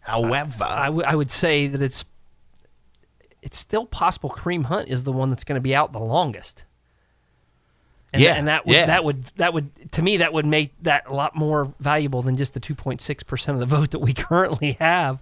However, 0.00 0.64
I, 0.64 0.86
w- 0.86 1.04
I 1.04 1.16
would 1.16 1.30
say 1.32 1.66
that 1.66 1.82
it's 1.82 2.04
it's 3.42 3.58
still 3.58 3.86
possible 3.86 4.30
Kareem 4.30 4.66
Hunt 4.66 4.88
is 4.88 5.02
the 5.04 5.12
one 5.12 5.30
that's 5.30 5.44
going 5.44 5.56
to 5.56 5.60
be 5.60 5.74
out 5.74 5.92
the 5.92 5.98
longest. 5.98 6.64
And 8.12 8.22
Yeah, 8.22 8.34
and 8.34 8.46
that 8.46 8.66
would 8.66 8.74
yeah. 8.76 8.86
that 8.86 9.02
would 9.04 9.24
that 9.36 9.52
would 9.52 9.92
to 9.92 10.02
me 10.02 10.18
that 10.18 10.32
would 10.32 10.46
make 10.46 10.72
that 10.82 11.06
a 11.08 11.12
lot 11.12 11.34
more 11.34 11.74
valuable 11.80 12.22
than 12.22 12.36
just 12.36 12.54
the 12.54 12.60
2.6 12.60 13.26
percent 13.26 13.60
of 13.60 13.68
the 13.68 13.76
vote 13.76 13.90
that 13.90 13.98
we 13.98 14.12
currently 14.14 14.72
have. 14.78 15.20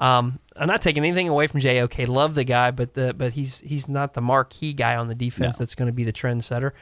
Um, 0.00 0.38
I'm 0.56 0.66
not 0.66 0.82
taking 0.82 1.04
anything 1.04 1.28
away 1.28 1.46
from 1.46 1.60
JOK. 1.60 2.08
Love 2.08 2.34
the 2.34 2.44
guy, 2.44 2.70
but 2.70 2.94
the 2.94 3.12
but 3.14 3.34
he's 3.34 3.60
he's 3.60 3.88
not 3.88 4.14
the 4.14 4.20
marquee 4.22 4.72
guy 4.72 4.96
on 4.96 5.08
the 5.08 5.14
defense 5.14 5.56
No. 5.56 5.58
that's 5.58 5.74
going 5.74 5.86
to 5.86 5.92
be 5.92 6.04
the 6.04 6.12
trendsetter. 6.12 6.72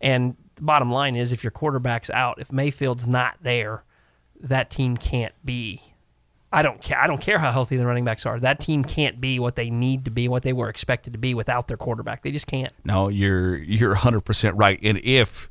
And 0.00 0.36
the 0.54 0.62
bottom 0.62 0.90
line 0.90 1.16
is, 1.16 1.32
if 1.32 1.42
your 1.42 1.50
quarterback's 1.50 2.08
out, 2.10 2.40
if 2.40 2.52
Mayfield's 2.52 3.06
not 3.06 3.36
there, 3.42 3.82
that 4.40 4.70
team 4.70 4.96
can't 4.96 5.34
be. 5.44 5.82
I 6.50 6.62
don't 6.62 6.80
care. 6.80 6.98
I 6.98 7.06
don't 7.06 7.20
care 7.20 7.38
how 7.38 7.50
healthy 7.50 7.76
the 7.76 7.84
running 7.86 8.04
backs 8.06 8.24
are. 8.24 8.40
That 8.40 8.58
team 8.60 8.82
can't 8.82 9.20
be 9.20 9.38
what 9.38 9.54
they 9.56 9.68
need 9.68 10.06
to 10.06 10.10
be, 10.10 10.28
what 10.28 10.44
they 10.44 10.54
were 10.54 10.68
expected 10.70 11.12
to 11.12 11.18
be 11.18 11.34
without 11.34 11.68
their 11.68 11.76
quarterback. 11.76 12.22
They 12.22 12.30
just 12.30 12.46
can't. 12.46 12.72
No, 12.84 13.08
you're 13.08 13.56
you're 13.56 13.90
100 13.90 14.20
percent 14.22 14.56
right. 14.56 14.78
And 14.82 14.98
if 15.04 15.50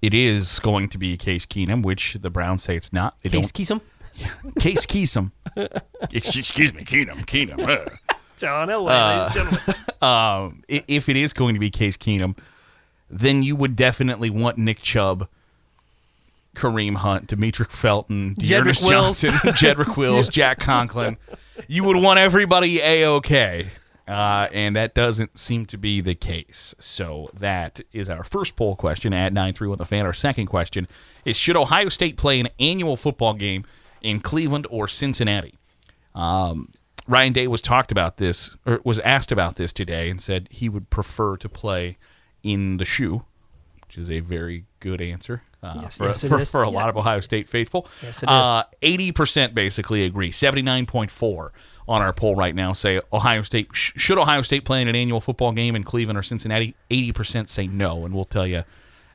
it 0.00 0.14
is 0.14 0.58
going 0.60 0.88
to 0.90 0.98
be 0.98 1.16
Case 1.16 1.44
Keenum, 1.44 1.82
which 1.82 2.14
the 2.20 2.30
Browns 2.30 2.62
say 2.62 2.76
it's 2.76 2.92
not, 2.92 3.16
they 3.22 3.30
Case 3.30 3.50
don't. 3.52 3.82
Keesum, 4.16 4.54
Case 4.60 4.86
Keesum. 4.86 5.32
Excuse 6.12 6.74
me, 6.74 6.84
Keenum, 6.84 7.24
Keenum. 7.26 7.68
uh. 7.68 8.14
John 8.36 8.68
Elway, 8.68 8.90
Uh, 8.90 9.30
ladies 9.30 9.36
and 9.36 9.58
gentlemen. 9.58 9.84
um, 10.02 10.62
if 10.68 11.08
it 11.08 11.16
is 11.16 11.32
going 11.32 11.54
to 11.54 11.60
be 11.60 11.70
Case 11.70 11.96
Keenum, 11.96 12.36
then 13.08 13.42
you 13.42 13.56
would 13.56 13.76
definitely 13.76 14.28
want 14.30 14.58
Nick 14.58 14.80
Chubb, 14.82 15.26
Kareem 16.54 16.96
Hunt, 16.96 17.28
Demetric 17.28 17.70
Felton, 17.70 18.34
Jedrick 18.34 18.48
Dearness 18.48 18.82
Wills. 18.82 19.20
Johnson, 19.22 19.30
Jedrick 19.52 19.96
Wills, 19.96 20.28
Jack 20.28 20.58
Conklin. 20.58 21.16
You 21.66 21.84
would 21.84 21.96
want 21.96 22.18
everybody 22.18 22.80
a 22.82 23.06
okay. 23.06 23.68
Uh, 24.08 24.48
and 24.52 24.76
that 24.76 24.94
doesn't 24.94 25.36
seem 25.36 25.66
to 25.66 25.76
be 25.76 26.00
the 26.00 26.14
case. 26.14 26.74
So 26.78 27.28
that 27.34 27.80
is 27.92 28.08
our 28.08 28.22
first 28.22 28.54
poll 28.54 28.76
question 28.76 29.12
at 29.12 29.32
931 29.32 29.78
the 29.78 29.84
fan. 29.84 30.06
Our 30.06 30.12
second 30.12 30.46
question 30.46 30.86
is 31.24 31.36
Should 31.36 31.56
Ohio 31.56 31.88
State 31.88 32.16
play 32.16 32.38
an 32.38 32.48
annual 32.60 32.96
football 32.96 33.34
game 33.34 33.64
in 34.06 34.20
Cleveland 34.20 34.66
or 34.70 34.88
Cincinnati? 34.88 35.54
Um, 36.14 36.68
Ryan 37.08 37.32
Day 37.32 37.46
was 37.46 37.62
talked 37.62 37.92
about 37.92 38.16
this, 38.16 38.50
or 38.64 38.80
was 38.84 38.98
asked 39.00 39.30
about 39.30 39.56
this 39.56 39.72
today, 39.72 40.10
and 40.10 40.20
said 40.20 40.48
he 40.50 40.68
would 40.68 40.90
prefer 40.90 41.36
to 41.36 41.48
play 41.48 41.98
in 42.42 42.78
the 42.78 42.84
shoe, 42.84 43.24
which 43.86 43.98
is 43.98 44.10
a 44.10 44.20
very 44.20 44.64
good 44.80 45.00
answer 45.00 45.42
uh, 45.62 45.78
Yes, 45.82 45.98
for, 45.98 46.06
yes, 46.06 46.24
for, 46.28 46.44
for 46.44 46.62
a 46.62 46.70
Yeah. 46.70 46.76
lot 46.76 46.88
of 46.88 46.96
Ohio 46.96 47.20
State 47.20 47.48
faithful. 47.48 47.86
Yes, 48.02 48.22
it 48.22 48.28
Uh, 48.28 48.64
80% 48.82 49.54
basically 49.54 50.04
agree. 50.04 50.30
79.4 50.32 51.50
on 51.88 52.02
our 52.02 52.12
poll 52.12 52.34
right 52.34 52.54
now 52.54 52.72
say 52.72 53.00
Ohio 53.12 53.42
State 53.42 53.68
sh- 53.72 53.92
should 53.96 54.18
Ohio 54.18 54.42
State 54.42 54.64
play 54.64 54.82
in 54.82 54.88
an 54.88 54.96
annual 54.96 55.20
football 55.20 55.52
game 55.52 55.76
in 55.76 55.84
Cleveland 55.84 56.18
or 56.18 56.22
Cincinnati. 56.22 56.74
80% 56.90 57.48
say 57.48 57.66
no, 57.68 58.04
and 58.04 58.12
we'll 58.14 58.24
tell 58.24 58.46
you 58.46 58.64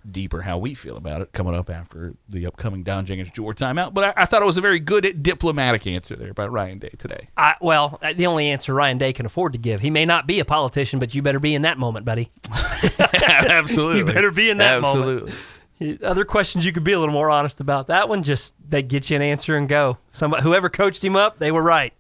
deeper 0.10 0.42
how 0.42 0.58
we 0.58 0.74
feel 0.74 0.98
about 0.98 1.22
it 1.22 1.32
coming 1.34 1.56
up 1.56 1.70
after 1.70 2.14
the 2.30 2.46
upcoming 2.46 2.84
Don 2.84 3.06
Jenkins 3.06 3.32
Jewel 3.32 3.54
timeout. 3.54 3.94
But 3.94 4.04
I, 4.04 4.24
I 4.24 4.26
thought 4.26 4.42
it 4.42 4.46
was 4.46 4.58
a 4.58 4.62
very 4.62 4.80
good 4.80 5.24
diplomatic 5.24 5.86
answer 5.88 6.16
there 6.16 6.34
by 6.34 6.48
Ryan 6.48 6.80
Day 6.80 6.92
today. 6.98 7.30
I, 7.38 7.56
well, 7.62 8.00
uh, 8.02 8.14
the 8.14 8.26
only 8.26 8.50
answer 8.50 8.74
Ryan 8.74 8.98
Day 8.98 9.14
can 9.14 9.26
afford 9.26 9.54
to 9.54 9.60
give. 9.60 9.82
He 9.82 9.90
may 9.90 10.06
not 10.06 10.28
be 10.28 10.40
a 10.40 10.46
politician, 10.46 11.00
but 11.00 11.14
you 11.14 11.22
better 11.22 11.40
be 11.40 11.56
in 11.56 11.64
that 11.64 11.78
moment, 11.78 12.06
buddy. 12.06 12.32
Absolutely. 13.00 14.00
You 14.00 14.06
better 14.06 14.32
be 14.32 14.50
in 14.50 14.58
that 14.58 14.82
moment. 14.82 15.28
Absolutely. 15.28 16.04
Other 16.04 16.26
questions 16.26 16.66
you 16.66 16.72
could 16.72 16.84
be 16.84 16.92
a 16.92 17.00
little 17.00 17.14
more 17.14 17.30
honest 17.30 17.60
about. 17.60 17.88
That 17.88 18.08
one 18.08 18.22
just 18.22 18.54
they 18.68 18.84
get 18.84 19.10
you 19.10 19.16
an 19.16 19.22
answer 19.24 19.56
and 19.56 19.68
go. 19.68 19.98
Somebody 20.12 20.44
whoever 20.44 20.70
coached 20.70 21.04
him 21.04 21.16
up, 21.16 21.40
they 21.40 21.52
were 21.52 21.64
right. 21.64 21.94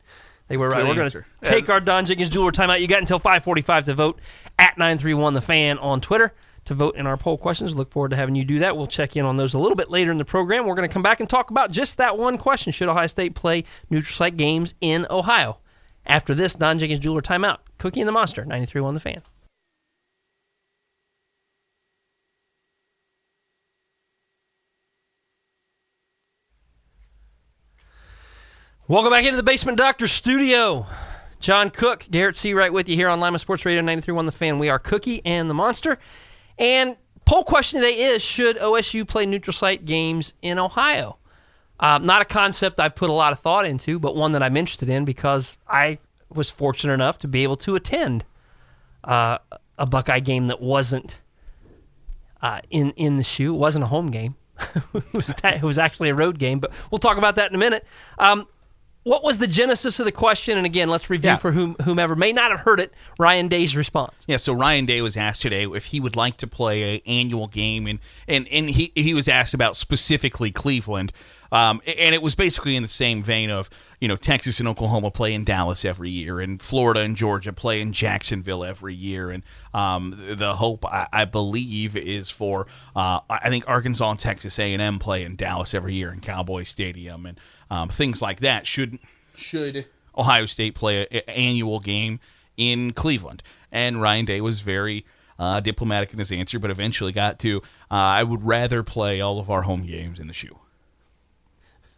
They 0.47 0.57
were 0.57 0.69
right. 0.69 0.81
Good 0.81 0.89
We're 0.89 0.95
going 0.95 1.09
to 1.09 1.23
take 1.41 1.69
our 1.69 1.79
Don 1.79 2.05
Jenkins 2.05 2.29
jeweler 2.29 2.51
timeout. 2.51 2.81
You 2.81 2.87
got 2.87 2.99
until 2.99 3.19
5:45 3.19 3.85
to 3.85 3.95
vote 3.95 4.19
at 4.59 4.77
931 4.77 5.33
the 5.33 5.41
fan 5.41 5.77
on 5.79 5.99
Twitter 5.99 6.33
to 6.71 6.75
vote 6.75 6.95
in 6.95 7.05
our 7.05 7.17
poll 7.17 7.37
questions. 7.37 7.75
Look 7.75 7.91
forward 7.91 8.11
to 8.11 8.15
having 8.15 8.33
you 8.33 8.45
do 8.45 8.59
that. 8.59 8.77
We'll 8.77 8.87
check 8.87 9.17
in 9.17 9.25
on 9.25 9.35
those 9.35 9.53
a 9.53 9.59
little 9.59 9.75
bit 9.75 9.89
later 9.89 10.09
in 10.09 10.17
the 10.17 10.23
program. 10.23 10.65
We're 10.65 10.75
going 10.75 10.87
to 10.87 10.93
come 10.93 11.03
back 11.03 11.19
and 11.19 11.29
talk 11.29 11.51
about 11.51 11.69
just 11.69 11.97
that 11.97 12.17
one 12.17 12.37
question: 12.37 12.71
Should 12.71 12.87
Ohio 12.87 13.07
State 13.07 13.35
play 13.35 13.65
neutral 13.89 14.13
site 14.13 14.37
games 14.37 14.73
in 14.79 15.05
Ohio? 15.09 15.57
After 16.05 16.33
this, 16.33 16.55
Don 16.55 16.79
Jenkins 16.79 16.99
jeweler 16.99 17.21
timeout. 17.21 17.57
Cookie 17.77 17.99
and 17.99 18.07
the 18.07 18.13
Monster, 18.13 18.45
93.1 18.45 18.93
the 18.93 18.99
fan. 19.01 19.21
Welcome 28.87 29.11
back 29.11 29.25
into 29.25 29.37
the 29.37 29.43
Basement 29.43 29.77
Doctor 29.77 30.07
studio. 30.07 30.87
John 31.41 31.69
Cook, 31.69 32.05
Garrett 32.09 32.35
Seawright 32.35 32.71
with 32.71 32.87
you 32.87 32.95
here 32.95 33.09
on 33.09 33.19
Lima 33.19 33.39
Sports 33.39 33.65
Radio 33.65 33.81
93.1 33.81 34.25
The 34.25 34.31
Fan. 34.31 34.59
We 34.59 34.69
are 34.69 34.79
Cookie 34.79 35.21
and 35.25 35.49
the 35.49 35.53
Monster. 35.53 35.97
And 36.57 36.95
poll 37.25 37.43
question 37.43 37.81
today 37.81 37.95
is 37.95 38.21
Should 38.21 38.57
OSU 38.57 39.07
play 39.07 39.25
neutral 39.25 39.53
site 39.53 39.85
games 39.85 40.33
in 40.41 40.59
Ohio? 40.59 41.17
Um, 41.79 42.05
not 42.05 42.21
a 42.21 42.25
concept 42.25 42.79
I've 42.79 42.95
put 42.95 43.09
a 43.09 43.13
lot 43.13 43.33
of 43.33 43.39
thought 43.39 43.65
into, 43.65 43.97
but 43.97 44.15
one 44.15 44.33
that 44.33 44.43
I'm 44.43 44.55
interested 44.55 44.87
in 44.87 45.03
because 45.03 45.57
I 45.67 45.97
was 46.29 46.49
fortunate 46.49 46.93
enough 46.93 47.17
to 47.19 47.27
be 47.27 47.43
able 47.43 47.57
to 47.57 47.75
attend 47.75 48.23
uh, 49.03 49.39
a 49.77 49.85
Buckeye 49.87 50.19
game 50.19 50.47
that 50.47 50.61
wasn't 50.61 51.19
uh, 52.41 52.61
in 52.69 52.91
in 52.91 53.17
the 53.17 53.23
shoe. 53.23 53.55
It 53.55 53.57
wasn't 53.57 53.83
a 53.83 53.87
home 53.87 54.11
game. 54.11 54.35
it, 54.93 55.03
was 55.13 55.33
it 55.43 55.61
was 55.63 55.79
actually 55.79 56.09
a 56.09 56.15
road 56.15 56.37
game, 56.37 56.59
but 56.59 56.71
we'll 56.91 56.99
talk 56.99 57.17
about 57.17 57.35
that 57.35 57.49
in 57.49 57.55
a 57.55 57.59
minute. 57.59 57.85
Um, 58.19 58.47
what 59.03 59.23
was 59.23 59.39
the 59.39 59.47
genesis 59.47 59.99
of 59.99 60.05
the 60.05 60.11
question? 60.11 60.57
And 60.57 60.65
again, 60.65 60.89
let's 60.89 61.09
review 61.09 61.31
Yeah. 61.31 61.37
for 61.37 61.51
whom, 61.51 61.75
whomever 61.83 62.15
may 62.15 62.31
not 62.31 62.51
have 62.51 62.61
heard 62.61 62.79
it. 62.79 62.93
Ryan 63.17 63.47
Day's 63.47 63.75
response. 63.75 64.13
Yeah, 64.27 64.37
so 64.37 64.53
Ryan 64.53 64.85
Day 64.85 65.01
was 65.01 65.17
asked 65.17 65.41
today 65.41 65.65
if 65.65 65.85
he 65.85 65.99
would 65.99 66.15
like 66.15 66.37
to 66.37 66.47
play 66.47 66.95
an 66.95 67.01
annual 67.05 67.47
game, 67.47 67.87
and 67.87 67.99
and 68.27 68.47
and 68.49 68.69
he 68.69 68.91
he 68.95 69.13
was 69.13 69.27
asked 69.27 69.53
about 69.53 69.75
specifically 69.75 70.51
Cleveland, 70.51 71.11
um, 71.51 71.81
and 71.85 72.13
it 72.13 72.21
was 72.21 72.35
basically 72.35 72.75
in 72.75 72.81
the 72.83 72.87
same 72.87 73.23
vein 73.23 73.49
of 73.49 73.69
you 73.99 74.07
know 74.07 74.15
Texas 74.15 74.59
and 74.59 74.67
Oklahoma 74.69 75.09
play 75.11 75.33
in 75.33 75.43
Dallas 75.43 75.83
every 75.83 76.09
year, 76.09 76.39
and 76.39 76.61
Florida 76.61 76.99
and 77.01 77.15
Georgia 77.15 77.53
play 77.53 77.81
in 77.81 77.93
Jacksonville 77.93 78.63
every 78.63 78.93
year, 78.95 79.31
and 79.31 79.41
um, 79.73 80.15
the 80.37 80.53
hope 80.55 80.85
I, 80.85 81.07
I 81.11 81.25
believe 81.25 81.95
is 81.95 82.29
for 82.29 82.67
uh, 82.95 83.19
I 83.29 83.49
think 83.49 83.63
Arkansas 83.67 84.09
and 84.11 84.19
Texas 84.19 84.59
A 84.59 84.73
and 84.73 84.81
M 84.81 84.99
play 84.99 85.23
in 85.23 85.35
Dallas 85.35 85.73
every 85.73 85.95
year 85.95 86.11
in 86.11 86.19
Cowboy 86.21 86.63
Stadium, 86.63 87.25
and 87.25 87.39
um, 87.71 87.89
things 87.89 88.21
like 88.21 88.41
that. 88.41 88.67
Should 88.67 88.99
should 89.35 89.87
Ohio 90.15 90.45
State 90.45 90.75
play 90.75 91.07
an 91.09 91.21
annual 91.27 91.79
game 91.79 92.19
in 92.57 92.93
Cleveland? 92.93 93.41
And 93.71 93.99
Ryan 94.01 94.25
Day 94.25 94.41
was 94.41 94.59
very 94.59 95.05
uh, 95.39 95.59
diplomatic 95.61 96.13
in 96.13 96.19
his 96.19 96.31
answer, 96.31 96.59
but 96.59 96.69
eventually 96.69 97.11
got 97.13 97.39
to 97.39 97.57
uh, 97.89 97.93
I 97.95 98.21
would 98.23 98.45
rather 98.45 98.83
play 98.83 99.21
all 99.21 99.39
of 99.39 99.49
our 99.49 99.63
home 99.63 99.85
games 99.87 100.19
in 100.19 100.27
the 100.27 100.33
shoe, 100.33 100.59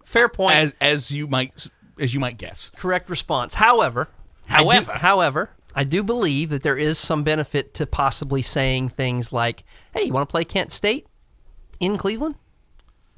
Fair 0.05 0.29
point. 0.29 0.55
as 0.55 0.75
as 0.81 1.11
you 1.11 1.27
might 1.27 1.67
as 1.99 2.13
you 2.13 2.19
might 2.19 2.37
guess. 2.37 2.71
correct 2.75 3.09
response. 3.09 3.55
However, 3.55 4.09
I 4.49 4.59
do- 4.59 4.65
However. 4.65 4.91
however, 4.93 5.49
I 5.75 5.83
do 5.83 6.03
believe 6.03 6.49
that 6.49 6.61
there 6.63 6.77
is 6.77 6.97
some 6.99 7.23
benefit 7.23 7.73
to 7.75 7.87
possibly 7.87 8.41
saying 8.41 8.89
things 8.89 9.31
like, 9.33 9.63
"Hey, 9.93 10.03
you 10.03 10.13
want 10.13 10.27
to 10.27 10.31
play 10.31 10.43
Kent 10.45 10.71
State 10.71 11.07
in 11.79 11.97
Cleveland? 11.97 12.35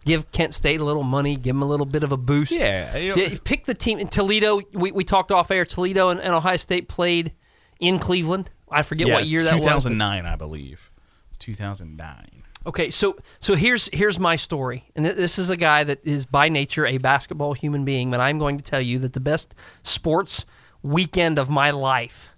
Give 0.05 0.31
Kent 0.31 0.53
State 0.53 0.79
a 0.79 0.83
little 0.83 1.03
money, 1.03 1.35
give 1.35 1.55
them 1.55 1.61
a 1.63 1.65
little 1.65 1.85
bit 1.85 2.03
of 2.03 2.11
a 2.11 2.17
boost. 2.17 2.51
Yeah, 2.51 2.95
you 2.97 3.15
know- 3.15 3.37
pick 3.43 3.65
the 3.65 3.73
team 3.73 3.99
in 3.99 4.07
Toledo. 4.07 4.61
We, 4.73 4.91
we 4.91 5.03
talked 5.03 5.31
off 5.31 5.49
air. 5.51 5.65
Toledo 5.65 6.09
and, 6.09 6.19
and 6.21 6.33
Ohio 6.35 6.57
State 6.57 6.87
played 6.87 7.31
in 7.79 7.97
Cleveland. 7.99 8.49
I 8.69 8.83
forget 8.83 9.07
what 9.09 9.25
year 9.25 9.43
that 9.43 9.55
was. 9.55 9.63
2009, 9.63 10.25
I 10.25 10.35
believe. 10.35 10.91
2009. 11.39 12.43
Okay, 12.67 12.89
so 12.89 13.15
so 13.39 13.53
here's 13.55 13.89
here's 13.93 14.17
my 14.17 14.35
story, 14.35 14.85
and 14.95 15.05
th- 15.05 15.15
this 15.15 15.37
is 15.37 15.51
a 15.51 15.57
guy 15.57 15.83
that 15.83 15.99
is 16.03 16.25
by 16.25 16.49
nature 16.49 16.85
a 16.87 16.97
basketball 16.97 17.53
human 17.53 17.85
being, 17.85 18.09
but 18.09 18.19
I'm 18.19 18.39
going 18.39 18.57
to 18.57 18.63
tell 18.63 18.81
you 18.81 18.97
that 18.99 19.13
the 19.13 19.19
best 19.19 19.53
sports 19.83 20.45
weekend 20.81 21.37
of 21.37 21.47
my 21.47 21.69
life 21.69 22.29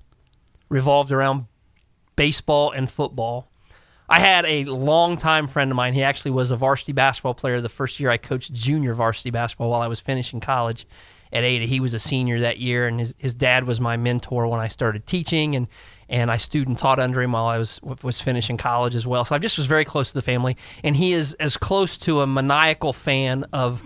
revolved 0.68 1.14
around 1.14 1.46
baseball 2.18 2.72
and 2.72 2.90
football. 2.90 3.50
I 4.10 4.20
had 4.20 4.46
a 4.46 4.64
longtime 4.66 5.48
friend 5.48 5.70
of 5.70 5.76
mine. 5.76 5.94
He 5.94 6.04
actually 6.04 6.32
was 6.32 6.50
a 6.52 6.56
varsity 6.56 6.94
basketball 6.94 7.34
player 7.34 7.60
the 7.60 7.70
first 7.70 8.00
year 8.00 8.10
I 8.10 8.18
coached 8.18 8.54
junior 8.54 8.94
varsity 8.94 9.32
basketball 9.32 9.70
while 9.70 9.82
I 9.82 9.88
was 9.88 10.00
finishing 10.00 10.40
college 10.40 10.88
at 11.34 11.44
Ada. 11.44 11.66
He 11.66 11.82
was 11.82 11.94
a 11.94 12.00
senior 12.00 12.40
that 12.40 12.58
year, 12.58 12.88
and 12.88 13.00
his, 13.00 13.14
his 13.18 13.34
dad 13.34 13.66
was 13.66 13.82
my 13.82 13.98
mentor 13.98 14.48
when 14.48 14.62
I 14.62 14.70
started 14.70 15.06
teaching, 15.06 15.56
and 15.56 15.68
and 16.10 16.32
I 16.32 16.38
student 16.38 16.80
taught 16.80 17.00
under 17.00 17.22
him 17.22 17.34
while 17.34 17.48
I 17.48 17.58
was 17.58 17.82
was 18.02 18.22
finishing 18.22 18.56
college 18.56 18.96
as 18.96 19.06
well. 19.06 19.26
So 19.26 19.36
I 19.36 19.40
just 19.40 19.58
was 19.58 19.68
very 19.68 19.84
close 19.84 20.10
to 20.10 20.14
the 20.14 20.22
family, 20.22 20.56
and 20.84 20.96
he 20.96 21.12
is 21.12 21.34
as 21.34 21.58
close 21.58 21.98
to 22.00 22.22
a 22.22 22.28
maniacal 22.28 22.94
fan 22.94 23.46
of 23.52 23.82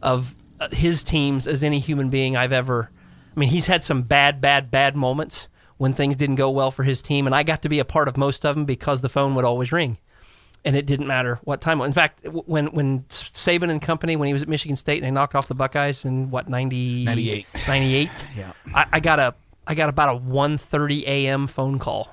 of 0.00 0.34
uh, 0.58 0.68
his 0.72 1.04
teams 1.04 1.46
as 1.46 1.62
any 1.62 1.80
human 1.80 2.08
being 2.08 2.34
I've 2.34 2.52
ever. 2.52 2.90
I 3.36 3.38
mean, 3.40 3.50
he's 3.50 3.66
had 3.66 3.84
some 3.84 4.00
bad, 4.00 4.40
bad, 4.40 4.70
bad 4.70 4.96
moments 4.96 5.48
when 5.78 5.94
things 5.94 6.16
didn't 6.16 6.36
go 6.36 6.50
well 6.50 6.70
for 6.70 6.82
his 6.82 7.02
team, 7.02 7.26
and 7.26 7.34
I 7.34 7.42
got 7.42 7.62
to 7.62 7.68
be 7.68 7.78
a 7.78 7.84
part 7.84 8.08
of 8.08 8.16
most 8.16 8.44
of 8.44 8.54
them 8.54 8.64
because 8.64 9.00
the 9.00 9.08
phone 9.08 9.34
would 9.34 9.44
always 9.44 9.72
ring 9.72 9.98
and 10.66 10.74
it 10.74 10.84
didn't 10.84 11.06
matter 11.06 11.38
what 11.44 11.60
time. 11.60 11.80
In 11.80 11.92
fact, 11.92 12.26
when 12.26 12.66
when 12.72 13.02
Saban 13.04 13.70
and 13.70 13.80
company, 13.80 14.16
when 14.16 14.26
he 14.26 14.32
was 14.32 14.42
at 14.42 14.48
Michigan 14.48 14.76
State 14.76 14.96
and 14.96 15.06
they 15.06 15.10
knocked 15.12 15.36
off 15.36 15.46
the 15.46 15.54
Buckeyes 15.54 16.04
in 16.04 16.28
what 16.30 16.48
90, 16.48 17.04
98. 17.04 17.46
98 17.68 18.26
Yeah. 18.36 18.52
I, 18.74 18.86
I 18.94 19.00
got 19.00 19.20
a 19.20 19.34
I 19.66 19.74
got 19.74 19.88
about 19.88 20.16
a 20.16 20.18
1.30 20.18 21.04
a.m. 21.04 21.46
phone 21.46 21.78
call 21.78 22.12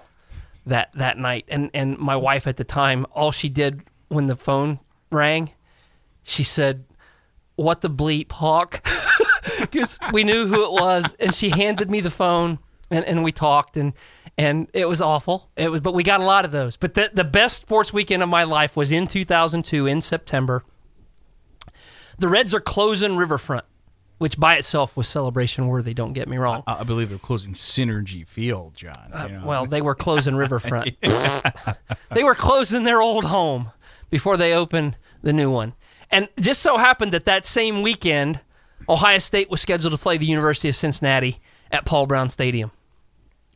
that 0.67 0.91
that 0.93 1.17
night, 1.17 1.45
and 1.47 1.71
and 1.73 1.97
my 1.97 2.15
wife 2.15 2.47
at 2.47 2.57
the 2.57 2.63
time, 2.63 3.05
all 3.11 3.31
she 3.31 3.49
did 3.49 3.81
when 4.07 4.27
the 4.27 4.35
phone 4.35 4.79
rang, 5.09 5.51
she 6.23 6.43
said, 6.43 6.85
"What 7.55 7.81
the 7.81 7.89
bleep, 7.89 8.31
Hawk?" 8.31 8.85
Because 9.59 9.99
we 10.11 10.23
knew 10.23 10.47
who 10.47 10.63
it 10.65 10.71
was, 10.71 11.15
and 11.19 11.33
she 11.33 11.49
handed 11.49 11.89
me 11.91 11.99
the 11.99 12.09
phone, 12.09 12.59
and, 12.93 13.05
and 13.05 13.23
we 13.23 13.31
talked, 13.31 13.75
and 13.77 13.93
and 14.37 14.67
it 14.73 14.87
was 14.87 15.01
awful. 15.01 15.49
It 15.55 15.69
was, 15.69 15.81
but 15.81 15.93
we 15.93 16.03
got 16.03 16.19
a 16.19 16.23
lot 16.23 16.45
of 16.45 16.51
those. 16.51 16.77
But 16.77 16.93
the 16.93 17.09
the 17.13 17.23
best 17.23 17.57
sports 17.57 17.91
weekend 17.91 18.23
of 18.23 18.29
my 18.29 18.43
life 18.43 18.75
was 18.75 18.91
in 18.91 19.07
2002 19.07 19.87
in 19.87 20.01
September. 20.01 20.63
The 22.19 22.27
Reds 22.27 22.53
are 22.53 22.59
closing 22.59 23.15
Riverfront, 23.15 23.65
which 24.19 24.39
by 24.39 24.55
itself 24.55 24.95
was 24.95 25.07
celebration 25.07 25.67
worthy. 25.67 25.93
Don't 25.93 26.13
get 26.13 26.27
me 26.27 26.37
wrong. 26.37 26.63
I 26.67 26.81
I 26.81 26.83
believe 26.83 27.09
they're 27.09 27.17
closing 27.17 27.53
Cinergy 27.53 28.27
Field, 28.27 28.75
John. 28.75 29.09
Uh, 29.11 29.27
you 29.29 29.37
know. 29.39 29.45
Well, 29.45 29.65
they 29.65 29.81
were 29.81 29.95
closing 29.95 30.35
Riverfront. 30.35 30.95
they 32.11 32.23
were 32.23 32.35
closing 32.35 32.83
their 32.83 33.01
old 33.01 33.25
home 33.25 33.71
before 34.09 34.37
they 34.37 34.53
opened 34.53 34.97
the 35.21 35.33
new 35.33 35.49
one. 35.51 35.73
And 36.11 36.29
just 36.39 36.61
so 36.61 36.77
happened 36.77 37.11
that 37.13 37.25
that 37.25 37.43
same 37.43 37.81
weekend, 37.81 38.41
Ohio 38.87 39.17
State 39.17 39.49
was 39.49 39.61
scheduled 39.61 39.93
to 39.93 39.97
play 39.97 40.17
the 40.17 40.27
University 40.27 40.69
of 40.69 40.75
Cincinnati 40.75 41.39
at 41.71 41.85
Paul 41.85 42.05
Brown 42.05 42.29
Stadium. 42.29 42.71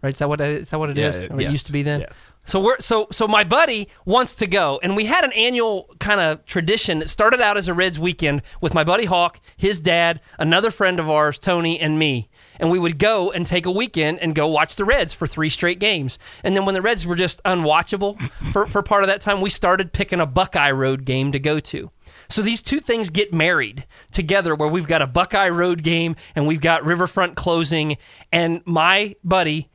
Right? 0.07 0.13
Is 0.13 0.19
that 0.19 0.29
what 0.29 0.39
it 0.39 0.49
is? 0.61 0.69
That 0.69 0.79
what 0.79 0.89
it 0.89 0.95
Yeah, 0.97 1.07
is? 1.09 1.15
Or 1.29 1.41
yes, 1.41 1.49
It 1.49 1.51
used 1.51 1.65
to 1.67 1.73
be 1.73 1.83
then. 1.83 1.99
yes. 1.99 2.33
So 2.45 2.61
we're 2.61 2.79
so 2.79 3.07
so 3.11 3.27
my 3.27 3.43
buddy 3.43 3.89
wants 4.05 4.35
to 4.35 4.47
go, 4.47 4.79
and 4.81 4.95
we 4.95 5.03
had 5.03 5.25
an 5.25 5.33
annual 5.33 5.89
kind 5.99 6.21
of 6.21 6.45
tradition 6.45 6.99
that 6.99 7.09
started 7.09 7.41
out 7.41 7.57
as 7.57 7.67
a 7.67 7.73
Reds 7.73 7.99
weekend 7.99 8.41
with 8.61 8.73
my 8.73 8.85
buddy 8.85 9.03
Hawk, 9.03 9.41
his 9.57 9.81
dad, 9.81 10.21
another 10.39 10.71
friend 10.71 10.97
of 10.97 11.09
ours, 11.09 11.37
Tony, 11.39 11.77
and 11.77 11.99
me. 11.99 12.29
And 12.57 12.71
we 12.71 12.79
would 12.79 12.99
go 12.99 13.31
and 13.31 13.45
take 13.45 13.65
a 13.65 13.71
weekend 13.71 14.19
and 14.19 14.33
go 14.33 14.47
watch 14.47 14.77
the 14.77 14.85
Reds 14.85 15.11
for 15.11 15.27
three 15.27 15.49
straight 15.49 15.77
games. 15.79 16.17
And 16.41 16.55
then 16.55 16.65
when 16.65 16.73
the 16.73 16.81
Reds 16.81 17.05
were 17.05 17.15
just 17.17 17.43
unwatchable 17.43 18.17
for, 18.53 18.65
for 18.65 18.81
part 18.81 19.03
of 19.03 19.07
that 19.09 19.19
time, 19.21 19.41
we 19.41 19.49
started 19.49 19.91
picking 19.91 20.21
a 20.21 20.25
Buckeye 20.25 20.71
Road 20.71 21.03
game 21.03 21.33
to 21.33 21.39
go 21.39 21.59
to. 21.59 21.91
So 22.29 22.41
these 22.41 22.61
two 22.61 22.79
things 22.79 23.09
get 23.09 23.33
married 23.33 23.85
together 24.11 24.55
where 24.55 24.67
we've 24.69 24.87
got 24.87 25.01
a 25.01 25.07
Buckeye 25.07 25.49
Road 25.49 25.83
game 25.83 26.15
and 26.35 26.47
we've 26.47 26.61
got 26.61 26.83
Riverfront 26.85 27.35
closing. 27.35 27.97
And 28.31 28.61
my 28.65 29.15
buddy 29.23 29.69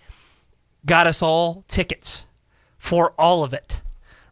got 0.87 1.07
us 1.07 1.23
all 1.23 1.65
tickets 1.69 2.27
for 2.79 3.13
all 3.19 3.45
of 3.45 3.53
it. 3.55 3.81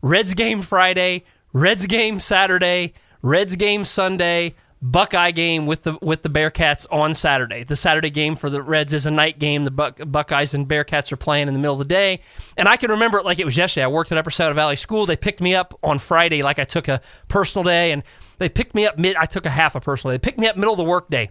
Reds 0.02 0.34
game 0.34 0.62
Friday, 0.62 1.24
Reds 1.52 1.86
game 1.86 2.20
Saturday, 2.20 2.94
Reds 3.22 3.56
game 3.56 3.84
Sunday, 3.84 4.54
Buckeye 4.82 5.30
game 5.32 5.66
with 5.66 5.82
the 5.82 5.98
with 6.00 6.22
the 6.22 6.30
Bearcats 6.30 6.86
on 6.90 7.12
Saturday. 7.12 7.64
The 7.64 7.76
Saturday 7.76 8.08
game 8.08 8.34
for 8.34 8.48
the 8.48 8.62
Reds 8.62 8.94
is 8.94 9.04
a 9.04 9.10
night 9.10 9.38
game. 9.38 9.64
The 9.64 9.70
Buck, 9.70 10.00
Buckeyes 10.06 10.54
and 10.54 10.66
Bearcats 10.66 11.12
are 11.12 11.18
playing 11.18 11.48
in 11.48 11.54
the 11.54 11.60
middle 11.60 11.74
of 11.74 11.80
the 11.80 11.84
day, 11.84 12.20
and 12.56 12.66
I 12.66 12.78
can 12.78 12.90
remember 12.90 13.18
it 13.18 13.26
like 13.26 13.38
it 13.38 13.44
was 13.44 13.58
yesterday. 13.58 13.84
I 13.84 13.88
worked 13.88 14.10
at 14.10 14.16
Upper 14.16 14.30
Scioto 14.30 14.54
Valley 14.54 14.76
School. 14.76 15.04
They 15.04 15.18
picked 15.18 15.42
me 15.42 15.54
up 15.54 15.78
on 15.82 15.98
Friday, 15.98 16.42
like 16.42 16.58
I 16.58 16.64
took 16.64 16.88
a 16.88 17.02
personal 17.28 17.62
day, 17.64 17.92
and 17.92 18.02
they 18.38 18.48
picked 18.48 18.74
me 18.74 18.86
up 18.86 18.98
mid. 18.98 19.16
I 19.16 19.26
took 19.26 19.44
a 19.44 19.50
half 19.50 19.74
a 19.74 19.80
personal 19.80 20.12
day. 20.12 20.14
They 20.16 20.30
picked 20.30 20.38
me 20.38 20.46
up 20.46 20.56
middle 20.56 20.72
of 20.72 20.78
the 20.78 20.84
workday. 20.84 21.30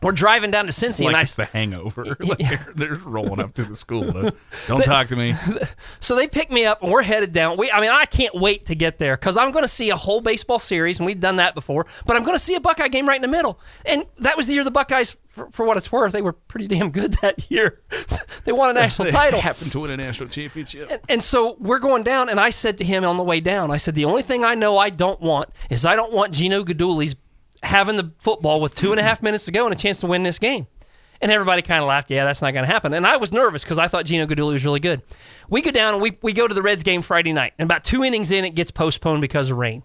We're 0.00 0.12
driving 0.12 0.50
down 0.52 0.66
to 0.66 0.70
Cincy, 0.70 1.00
like 1.00 1.08
and 1.08 1.16
I 1.16 1.22
it's 1.22 1.34
the 1.34 1.44
hangover. 1.44 2.04
Like 2.28 2.38
they're, 2.38 2.72
they're 2.74 2.94
rolling 2.94 3.40
up 3.40 3.54
to 3.54 3.64
the 3.64 3.74
school. 3.74 4.04
though. 4.12 4.30
Don't 4.66 4.84
talk 4.84 5.08
to 5.08 5.16
me. 5.16 5.34
So 5.98 6.14
they 6.14 6.28
pick 6.28 6.50
me 6.50 6.66
up 6.66 6.82
and 6.82 6.92
we're 6.92 7.02
headed 7.02 7.32
down. 7.32 7.56
We, 7.56 7.70
I 7.70 7.80
mean, 7.80 7.90
I 7.90 8.04
can't 8.04 8.34
wait 8.34 8.66
to 8.66 8.74
get 8.74 8.98
there 8.98 9.16
because 9.16 9.36
I'm 9.36 9.50
going 9.50 9.64
to 9.64 9.68
see 9.68 9.90
a 9.90 9.96
whole 9.96 10.20
baseball 10.20 10.58
series, 10.58 10.98
and 10.98 11.06
we've 11.06 11.20
done 11.20 11.36
that 11.36 11.54
before. 11.54 11.86
But 12.06 12.16
I'm 12.16 12.22
going 12.22 12.34
to 12.36 12.42
see 12.42 12.54
a 12.54 12.60
Buckeye 12.60 12.88
game 12.88 13.08
right 13.08 13.16
in 13.16 13.22
the 13.22 13.28
middle, 13.28 13.58
and 13.86 14.04
that 14.18 14.36
was 14.36 14.46
the 14.46 14.52
year 14.54 14.64
the 14.64 14.70
Buckeyes, 14.70 15.16
for, 15.30 15.50
for 15.50 15.66
what 15.66 15.76
it's 15.76 15.90
worth, 15.90 16.12
they 16.12 16.22
were 16.22 16.32
pretty 16.32 16.66
damn 16.68 16.90
good 16.90 17.14
that 17.22 17.50
year. 17.50 17.80
they 18.44 18.52
won 18.52 18.70
a 18.70 18.74
national 18.74 19.06
They 19.06 19.12
title. 19.12 19.40
happened 19.40 19.72
to 19.72 19.80
win 19.80 19.90
a 19.90 19.96
national 19.96 20.28
championship. 20.28 20.90
And 21.08 21.22
so 21.22 21.56
we're 21.58 21.78
going 21.78 22.02
down, 22.02 22.28
and 22.28 22.38
I 22.38 22.50
said 22.50 22.78
to 22.78 22.84
him 22.84 23.04
on 23.04 23.16
the 23.16 23.22
way 23.24 23.40
down, 23.40 23.70
I 23.70 23.76
said, 23.78 23.94
the 23.94 24.04
only 24.04 24.22
thing 24.22 24.44
I 24.44 24.54
know 24.54 24.76
I 24.78 24.90
don't 24.90 25.20
want 25.20 25.50
is 25.70 25.86
I 25.86 25.96
don't 25.96 26.12
want 26.12 26.32
Gino 26.34 26.62
Gadulis 26.64 27.14
having 27.62 27.96
the 27.96 28.12
football 28.18 28.60
with 28.60 28.74
two 28.74 28.90
and 28.90 29.00
a 29.00 29.02
half 29.02 29.22
minutes 29.22 29.44
to 29.46 29.52
go 29.52 29.66
and 29.66 29.74
a 29.74 29.78
chance 29.78 30.00
to 30.00 30.06
win 30.06 30.22
this 30.22 30.38
game. 30.38 30.66
And 31.20 31.32
everybody 31.32 31.62
kind 31.62 31.82
of 31.82 31.88
laughed. 31.88 32.10
Yeah, 32.10 32.24
that's 32.24 32.40
not 32.40 32.54
going 32.54 32.64
to 32.64 32.72
happen. 32.72 32.94
And 32.94 33.04
I 33.04 33.16
was 33.16 33.32
nervous 33.32 33.64
because 33.64 33.78
I 33.78 33.88
thought 33.88 34.04
Gino 34.04 34.24
Guidugli 34.26 34.52
was 34.52 34.64
really 34.64 34.78
good. 34.78 35.02
We 35.48 35.62
go 35.62 35.72
down 35.72 35.94
and 35.94 36.02
we, 36.02 36.16
we 36.22 36.32
go 36.32 36.46
to 36.46 36.54
the 36.54 36.62
Reds 36.62 36.84
game 36.84 37.02
Friday 37.02 37.32
night. 37.32 37.54
And 37.58 37.66
about 37.66 37.82
two 37.82 38.04
innings 38.04 38.30
in, 38.30 38.44
it 38.44 38.54
gets 38.54 38.70
postponed 38.70 39.20
because 39.20 39.50
of 39.50 39.56
rain. 39.56 39.82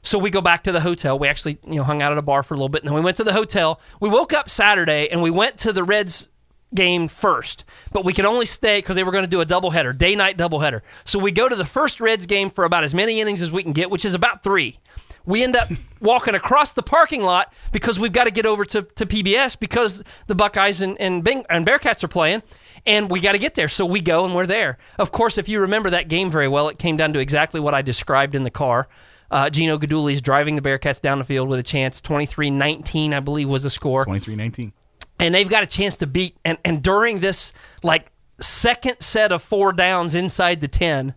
So 0.00 0.18
we 0.18 0.30
go 0.30 0.40
back 0.40 0.64
to 0.64 0.72
the 0.72 0.80
hotel. 0.80 1.18
We 1.18 1.28
actually, 1.28 1.58
you 1.66 1.74
know, 1.74 1.84
hung 1.84 2.00
out 2.00 2.12
at 2.12 2.18
a 2.18 2.22
bar 2.22 2.42
for 2.42 2.54
a 2.54 2.56
little 2.56 2.68
bit, 2.68 2.82
and 2.82 2.88
then 2.88 2.94
we 2.94 3.00
went 3.00 3.16
to 3.18 3.24
the 3.24 3.32
hotel. 3.32 3.80
We 4.00 4.08
woke 4.08 4.32
up 4.32 4.48
Saturday 4.48 5.08
and 5.08 5.22
we 5.22 5.30
went 5.30 5.58
to 5.58 5.72
the 5.72 5.84
Reds 5.84 6.30
game 6.74 7.08
first, 7.08 7.64
but 7.92 8.04
we 8.04 8.12
could 8.12 8.24
only 8.24 8.46
stay 8.46 8.78
because 8.78 8.96
they 8.96 9.02
were 9.02 9.12
going 9.12 9.24
to 9.24 9.30
do 9.30 9.40
a 9.40 9.46
doubleheader, 9.46 9.96
day 9.96 10.14
night 10.14 10.36
doubleheader. 10.36 10.82
So 11.04 11.18
we 11.18 11.32
go 11.32 11.48
to 11.48 11.56
the 11.56 11.64
first 11.64 12.00
Reds 12.00 12.26
game 12.26 12.50
for 12.50 12.64
about 12.64 12.84
as 12.84 12.94
many 12.94 13.20
innings 13.20 13.42
as 13.42 13.50
we 13.50 13.62
can 13.62 13.72
get, 13.72 13.90
which 13.90 14.04
is 14.04 14.14
about 14.14 14.42
three. 14.42 14.78
We 15.28 15.44
end 15.44 15.54
up 15.56 15.68
walking 16.00 16.34
across 16.34 16.72
the 16.72 16.82
parking 16.82 17.22
lot 17.22 17.52
because 17.70 17.98
we've 18.00 18.12
got 18.12 18.24
to 18.24 18.30
get 18.30 18.46
over 18.46 18.64
to, 18.64 18.82
to 18.82 19.04
PBS 19.06 19.58
because 19.60 20.02
the 20.26 20.34
Buckeyes 20.34 20.80
and, 20.80 20.98
and, 21.00 21.22
Bing, 21.22 21.44
and 21.50 21.66
Bearcats 21.66 22.02
are 22.02 22.08
playing, 22.08 22.42
and 22.86 23.10
we 23.10 23.20
got 23.20 23.32
to 23.32 23.38
get 23.38 23.54
there. 23.54 23.68
So 23.68 23.84
we 23.84 24.00
go 24.00 24.24
and 24.24 24.34
we're 24.34 24.46
there. 24.46 24.78
Of 24.98 25.12
course, 25.12 25.36
if 25.36 25.48
you 25.48 25.60
remember 25.60 25.90
that 25.90 26.08
game 26.08 26.30
very 26.30 26.48
well, 26.48 26.68
it 26.68 26.78
came 26.78 26.96
down 26.96 27.12
to 27.12 27.18
exactly 27.18 27.60
what 27.60 27.74
I 27.74 27.82
described 27.82 28.34
in 28.34 28.42
the 28.42 28.50
car. 28.50 28.88
Uh, 29.30 29.50
Gino 29.50 29.76
Guidugli's 29.76 30.22
driving 30.22 30.56
the 30.56 30.62
Bearcats 30.62 31.00
down 31.00 31.18
the 31.18 31.24
field 31.24 31.48
with 31.50 31.60
a 31.60 31.62
chance. 31.62 32.00
23 32.00 32.48
19, 32.50 33.12
I 33.12 33.20
believe, 33.20 33.48
was 33.50 33.62
the 33.62 33.70
score 33.70 34.04
Twenty-three 34.06 34.36
nineteen. 34.36 34.72
and 35.18 35.34
they've 35.34 35.48
got 35.50 35.62
a 35.62 35.66
chance 35.66 35.96
to 35.96 36.06
beat 36.06 36.38
and 36.46 36.56
and 36.64 36.82
during 36.82 37.20
this 37.20 37.52
like 37.82 38.10
second 38.40 38.96
set 39.00 39.30
of 39.30 39.42
four 39.42 39.74
downs 39.74 40.14
inside 40.14 40.62
the 40.62 40.68
10 40.68 41.12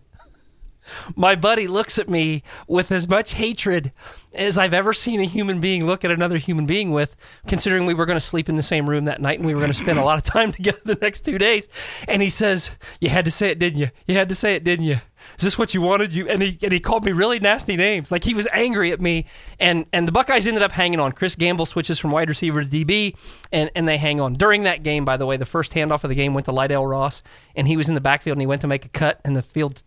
my 1.16 1.34
buddy 1.34 1.66
looks 1.66 1.98
at 1.98 2.08
me 2.08 2.42
with 2.66 2.90
as 2.90 3.08
much 3.08 3.34
hatred 3.34 3.92
as 4.34 4.56
I've 4.58 4.72
ever 4.72 4.92
seen 4.92 5.20
a 5.20 5.24
human 5.24 5.60
being 5.60 5.86
look 5.86 6.04
at 6.04 6.10
another 6.10 6.38
human 6.38 6.66
being 6.66 6.90
with, 6.90 7.16
considering 7.46 7.86
we 7.86 7.94
were 7.94 8.06
going 8.06 8.16
to 8.16 8.20
sleep 8.20 8.48
in 8.48 8.56
the 8.56 8.62
same 8.62 8.88
room 8.88 9.04
that 9.04 9.20
night 9.20 9.38
and 9.38 9.46
we 9.46 9.54
were 9.54 9.60
going 9.60 9.72
to 9.72 9.80
spend 9.80 9.98
a 9.98 10.04
lot 10.04 10.16
of 10.18 10.24
time 10.24 10.52
together 10.52 10.80
the 10.84 10.98
next 11.00 11.22
two 11.22 11.38
days. 11.38 11.68
And 12.08 12.22
he 12.22 12.28
says, 12.28 12.70
You 13.00 13.10
had 13.10 13.24
to 13.24 13.30
say 13.30 13.50
it, 13.50 13.58
didn't 13.58 13.78
you? 13.78 13.88
You 14.06 14.16
had 14.16 14.28
to 14.30 14.34
say 14.34 14.54
it, 14.54 14.64
didn't 14.64 14.86
you? 14.86 14.98
Is 15.38 15.44
this 15.44 15.58
what 15.58 15.72
you 15.72 15.80
wanted? 15.80 16.12
You 16.12 16.28
and 16.28 16.42
he 16.42 16.58
and 16.62 16.72
he 16.72 16.80
called 16.80 17.04
me 17.04 17.12
really 17.12 17.38
nasty 17.38 17.76
names. 17.76 18.10
Like 18.10 18.24
he 18.24 18.34
was 18.34 18.48
angry 18.52 18.90
at 18.90 19.00
me. 19.00 19.26
And 19.60 19.86
and 19.92 20.06
the 20.06 20.12
Buckeyes 20.12 20.46
ended 20.46 20.62
up 20.62 20.72
hanging 20.72 20.98
on. 20.98 21.12
Chris 21.12 21.36
Gamble 21.36 21.66
switches 21.66 21.98
from 21.98 22.10
wide 22.10 22.28
receiver 22.28 22.64
to 22.64 22.68
DB, 22.68 23.16
and, 23.52 23.70
and 23.74 23.86
they 23.86 23.98
hang 23.98 24.20
on. 24.20 24.34
During 24.34 24.64
that 24.64 24.82
game, 24.82 25.04
by 25.04 25.16
the 25.16 25.26
way, 25.26 25.36
the 25.36 25.44
first 25.44 25.74
handoff 25.74 26.04
of 26.04 26.08
the 26.08 26.16
game 26.16 26.34
went 26.34 26.46
to 26.46 26.52
Lydell 26.52 26.88
Ross, 26.88 27.22
and 27.54 27.68
he 27.68 27.76
was 27.76 27.88
in 27.88 27.94
the 27.94 28.00
backfield 28.00 28.36
and 28.36 28.42
he 28.42 28.46
went 28.46 28.60
to 28.62 28.66
make 28.66 28.84
a 28.84 28.88
cut, 28.88 29.20
and 29.24 29.36
the 29.36 29.42
field 29.42 29.82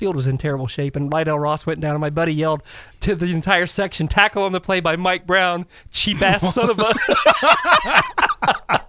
field 0.00 0.16
was 0.16 0.26
in 0.26 0.38
terrible 0.38 0.66
shape. 0.66 0.96
And 0.96 1.12
Lydell 1.12 1.40
Ross 1.40 1.66
went 1.66 1.80
down, 1.80 1.92
and 1.92 2.00
my 2.00 2.10
buddy 2.10 2.34
yelled 2.34 2.62
to 3.00 3.14
the 3.14 3.32
entire 3.32 3.66
section, 3.66 4.08
"Tackle 4.08 4.42
on 4.42 4.52
the 4.52 4.60
play 4.60 4.80
by 4.80 4.96
Mike 4.96 5.26
Brown, 5.26 5.66
cheap 5.92 6.22
ass 6.22 6.54
son 6.54 6.70
of 6.70 6.80
a." 6.80 6.92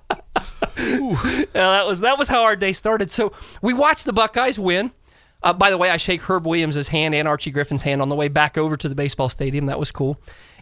That 1.53 1.85
was 1.85 1.99
that 1.99 2.17
was 2.17 2.27
how 2.27 2.43
our 2.43 2.55
day 2.55 2.73
started. 2.73 3.11
So 3.11 3.33
we 3.61 3.73
watched 3.73 4.05
the 4.05 4.13
Buckeyes 4.13 4.57
win. 4.57 4.91
Uh, 5.43 5.53
by 5.53 5.69
the 5.69 5.77
way, 5.77 5.89
I 5.89 5.97
shake 5.97 6.21
Herb 6.21 6.45
Williams' 6.45 6.87
hand 6.87 7.13
and 7.13 7.27
Archie 7.27 7.51
Griffin's 7.51 7.81
hand 7.83 8.01
on 8.01 8.09
the 8.09 8.15
way 8.15 8.27
back 8.27 8.57
over 8.57 8.77
to 8.77 8.89
the 8.89 8.95
baseball 8.95 9.29
stadium. 9.29 9.67
That 9.67 9.79
was 9.79 9.91
cool. 9.91 10.19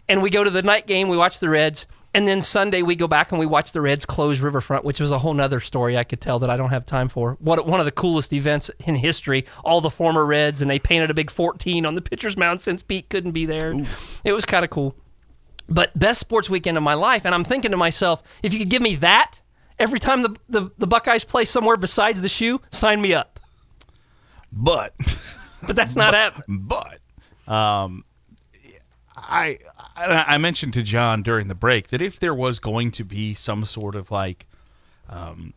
And 0.08 0.22
we 0.22 0.30
go 0.30 0.42
to 0.44 0.50
the 0.50 0.62
night 0.62 0.86
game. 0.86 1.08
We 1.08 1.16
watch 1.16 1.40
the 1.40 1.48
Reds. 1.48 1.86
And 2.12 2.26
then 2.26 2.40
Sunday 2.40 2.82
we 2.82 2.96
go 2.96 3.06
back 3.06 3.30
and 3.30 3.38
we 3.38 3.46
watch 3.46 3.72
the 3.72 3.80
Reds 3.80 4.04
close 4.04 4.40
Riverfront, 4.40 4.84
which 4.84 4.98
was 4.98 5.12
a 5.12 5.18
whole 5.18 5.32
nother 5.32 5.60
story 5.60 5.96
I 5.96 6.02
could 6.02 6.20
tell 6.20 6.40
that 6.40 6.50
I 6.50 6.56
don't 6.56 6.70
have 6.70 6.84
time 6.84 7.08
for. 7.08 7.36
What 7.40 7.64
one 7.66 7.78
of 7.78 7.86
the 7.86 7.92
coolest 7.92 8.32
events 8.32 8.70
in 8.80 8.96
history. 8.96 9.46
All 9.64 9.80
the 9.80 9.90
former 9.90 10.24
Reds 10.24 10.60
and 10.60 10.70
they 10.70 10.78
painted 10.80 11.10
a 11.10 11.14
big 11.14 11.30
14 11.30 11.86
on 11.86 11.94
the 11.94 12.02
pitcher's 12.02 12.36
mound 12.36 12.60
since 12.60 12.82
Pete 12.82 13.08
couldn't 13.08 13.32
be 13.32 13.46
there. 13.46 13.74
It 14.24 14.32
was 14.32 14.44
kind 14.44 14.64
of 14.64 14.70
cool. 14.70 14.96
But 15.68 15.96
best 15.96 16.18
sports 16.18 16.50
weekend 16.50 16.76
of 16.76 16.82
my 16.82 16.94
life, 16.94 17.24
and 17.24 17.32
I'm 17.32 17.44
thinking 17.44 17.70
to 17.70 17.76
myself, 17.76 18.24
if 18.42 18.52
you 18.52 18.58
could 18.58 18.70
give 18.70 18.82
me 18.82 18.96
that 18.96 19.40
Every 19.80 19.98
time 19.98 20.20
the, 20.20 20.36
the, 20.46 20.70
the 20.76 20.86
Buckeyes 20.86 21.24
play 21.24 21.46
somewhere 21.46 21.78
besides 21.78 22.20
the 22.20 22.28
shoe, 22.28 22.60
sign 22.70 23.00
me 23.00 23.14
up. 23.14 23.40
But 24.52 24.92
But 25.66 25.74
that's 25.74 25.96
not 25.96 26.12
happening. 26.12 26.66
but 26.68 27.00
um, 27.48 28.04
I 29.16 29.58
I 29.96 30.34
I 30.34 30.38
mentioned 30.38 30.74
to 30.74 30.82
John 30.82 31.22
during 31.22 31.48
the 31.48 31.54
break 31.54 31.88
that 31.88 32.00
if 32.02 32.18
there 32.20 32.34
was 32.34 32.58
going 32.58 32.90
to 32.92 33.04
be 33.04 33.34
some 33.34 33.64
sort 33.64 33.94
of 33.94 34.10
like, 34.10 34.46
um, 35.08 35.54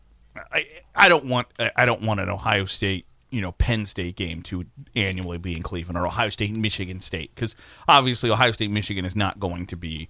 I 0.52 0.68
I 0.96 1.10
don't 1.10 1.26
want 1.26 1.48
I 1.76 1.86
don't 1.86 2.02
want 2.02 2.20
an 2.20 2.30
Ohio 2.30 2.66
State 2.66 3.06
you 3.30 3.42
know 3.42 3.52
Penn 3.54 3.86
State 3.86 4.16
game 4.16 4.44
to 4.44 4.66
annually 4.96 5.38
be 5.40 5.54
in 5.56 5.64
Cleveland 5.64 5.98
or 5.98 6.06
Ohio 6.06 6.30
State 6.30 6.52
and 6.52 6.62
Michigan 6.62 7.02
State 7.02 7.34
because 7.34 7.56
obviously 7.88 8.30
Ohio 8.30 8.52
State 8.52 8.70
Michigan 8.70 9.06
is 9.06 9.16
not 9.16 9.40
going 9.40 9.66
to 9.68 9.76
be 9.76 10.08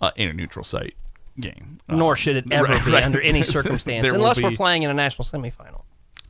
uh, 0.00 0.10
in 0.16 0.28
a 0.28 0.32
neutral 0.32 0.64
site 0.64 0.94
game. 1.40 1.78
Nor 1.88 2.16
should 2.16 2.36
it 2.36 2.52
ever 2.52 2.64
right, 2.64 2.84
be 2.84 2.92
right. 2.92 3.04
under 3.04 3.20
any 3.20 3.42
circumstance, 3.44 4.10
unless 4.12 4.40
we're 4.40 4.50
playing 4.52 4.82
in 4.82 4.90
a 4.90 4.94
national 4.94 5.24
semifinal. 5.24 5.82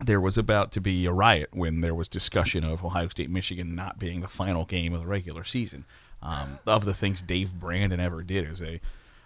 there 0.04 0.20
was 0.20 0.38
about 0.38 0.70
to 0.72 0.80
be 0.80 1.06
a 1.06 1.12
riot 1.12 1.48
when 1.52 1.80
there 1.80 1.94
was 1.94 2.08
discussion 2.08 2.64
of 2.64 2.84
Ohio 2.84 3.08
State 3.08 3.28
Michigan 3.28 3.74
not 3.74 3.98
being 3.98 4.20
the 4.20 4.28
final 4.28 4.64
game 4.64 4.94
of 4.94 5.00
the 5.00 5.06
regular 5.06 5.44
season. 5.44 5.84
Um, 6.22 6.58
of 6.66 6.84
the 6.84 6.92
things 6.92 7.22
Dave 7.22 7.54
Brandon 7.54 7.98
ever 7.98 8.22
did 8.22 8.46
as 8.46 8.60
a 8.60 8.80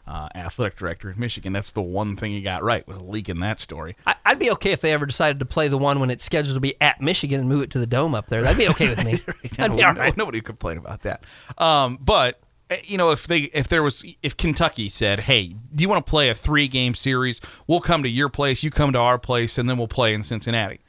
uh, 0.07 0.29
athletic 0.35 0.77
director 0.77 1.11
at 1.11 1.19
Michigan, 1.19 1.53
that's 1.53 1.73
the 1.73 1.83
one 1.83 2.17
thing 2.17 2.33
he 2.33 2.43
got 2.43 2.63
right 2.63 2.87
was 2.87 3.01
leaking 3.01 3.41
that 3.41 3.59
story. 3.59 3.97
I, 4.07 4.15
I'd 4.25 4.39
be 4.39 4.51
okay 4.53 4.73
if 4.73 4.81
they 4.81 4.93
ever 4.93 5.07
decided 5.07 5.39
to 5.39 5.45
play 5.45 5.69
the 5.69 5.79
one 5.79 5.99
when 5.99 6.11
it's 6.11 6.25
scheduled 6.25 6.55
to 6.55 6.61
be 6.61 6.81
at 6.81 7.01
Michigan 7.01 7.41
and 7.41 7.49
move 7.49 7.63
it 7.63 7.71
to 7.71 7.79
the 7.79 7.87
dome 7.87 8.15
up 8.15 8.29
there. 8.29 8.43
That'd 8.43 8.59
be 8.59 8.69
okay 8.69 8.89
with 8.89 9.05
me. 9.05 9.19
That'd 9.57 9.77
be 9.77 9.83
all 9.83 9.95
right. 9.95 10.17
Nobody 10.17 10.39
would 10.39 10.45
complain 10.45 10.79
about 10.79 11.03
that. 11.03 11.25
Um, 11.59 11.99
but 12.01 12.41
eh, 12.71 12.77
you 12.85 12.99
know, 12.99 13.11
if 13.11 13.27
they 13.27 13.41
if 13.55 13.69
there 13.69 13.83
was 13.83 14.05
if 14.23 14.37
Kentucky 14.37 14.89
said, 14.89 15.21
"Hey, 15.21 15.57
do 15.75 15.83
you 15.83 15.89
want 15.89 16.05
to 16.05 16.11
play 16.11 16.29
a 16.29 16.35
three 16.35 16.69
game 16.69 16.95
series? 16.95 17.41
We'll 17.67 17.81
come 17.81 18.03
to 18.03 18.09
your 18.09 18.29
place, 18.29 18.63
you 18.63 18.71
come 18.71 18.93
to 18.93 18.99
our 18.99 19.19
place, 19.19 19.59
and 19.59 19.69
then 19.69 19.79
we'll 19.79 19.89
play 19.89 20.15
in 20.15 20.23
Cincinnati." 20.23 20.81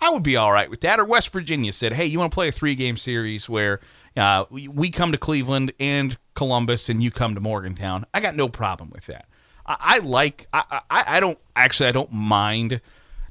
I 0.00 0.10
would 0.10 0.24
be 0.24 0.36
all 0.36 0.50
right 0.50 0.68
with 0.68 0.80
that. 0.80 0.98
Or 0.98 1.04
West 1.04 1.32
Virginia 1.32 1.72
said, 1.72 1.94
"Hey, 1.94 2.06
you 2.06 2.18
want 2.18 2.32
to 2.32 2.34
play 2.34 2.48
a 2.48 2.52
three 2.52 2.74
game 2.74 2.96
series 2.96 3.48
where 3.48 3.80
uh, 4.16 4.44
we, 4.50 4.90
come 4.90 5.12
to 5.12 5.18
Cleveland 5.18 5.72
and 5.80 6.16
Columbus, 6.34 6.88
and 6.88 7.02
you 7.02 7.10
come 7.10 7.34
to 7.34 7.40
Morgantown?" 7.40 8.06
I 8.12 8.20
got 8.20 8.34
no 8.36 8.48
problem 8.48 8.90
with 8.90 9.06
that. 9.06 9.26
I, 9.66 9.76
I 9.80 9.98
like. 9.98 10.48
I, 10.52 10.80
I 10.90 11.04
I 11.16 11.20
don't 11.20 11.38
actually. 11.56 11.88
I 11.88 11.92
don't 11.92 12.12
mind 12.12 12.80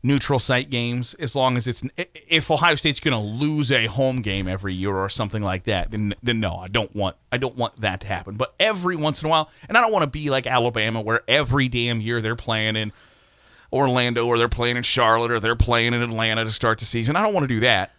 neutral 0.03 0.39
site 0.39 0.69
games 0.69 1.13
as 1.15 1.35
long 1.35 1.57
as 1.57 1.67
it's 1.67 1.83
if 1.95 2.49
Ohio 2.49 2.75
State's 2.75 2.99
going 2.99 3.13
to 3.13 3.19
lose 3.19 3.71
a 3.71 3.85
home 3.85 4.21
game 4.21 4.47
every 4.47 4.73
year 4.73 4.95
or 4.95 5.09
something 5.09 5.43
like 5.43 5.65
that 5.65 5.91
then 5.91 6.15
then 6.23 6.39
no 6.39 6.55
I 6.55 6.67
don't 6.67 6.95
want 6.95 7.17
I 7.31 7.37
don't 7.37 7.55
want 7.55 7.79
that 7.81 8.01
to 8.01 8.07
happen 8.07 8.35
but 8.35 8.55
every 8.59 8.95
once 8.95 9.21
in 9.21 9.27
a 9.27 9.29
while 9.29 9.49
and 9.69 9.77
I 9.77 9.81
don't 9.81 9.91
want 9.91 10.03
to 10.03 10.09
be 10.09 10.31
like 10.31 10.47
Alabama 10.47 11.01
where 11.01 11.21
every 11.27 11.69
damn 11.69 12.01
year 12.01 12.19
they're 12.19 12.35
playing 12.35 12.75
in 12.75 12.91
Orlando 13.71 14.25
or 14.25 14.39
they're 14.39 14.49
playing 14.49 14.75
in 14.75 14.83
Charlotte 14.83 15.31
or 15.31 15.39
they're 15.39 15.55
playing 15.55 15.93
in 15.93 16.01
Atlanta 16.01 16.45
to 16.45 16.51
start 16.51 16.79
the 16.79 16.85
season 16.85 17.15
I 17.15 17.21
don't 17.21 17.33
want 17.33 17.43
to 17.43 17.53
do 17.53 17.59
that 17.59 17.91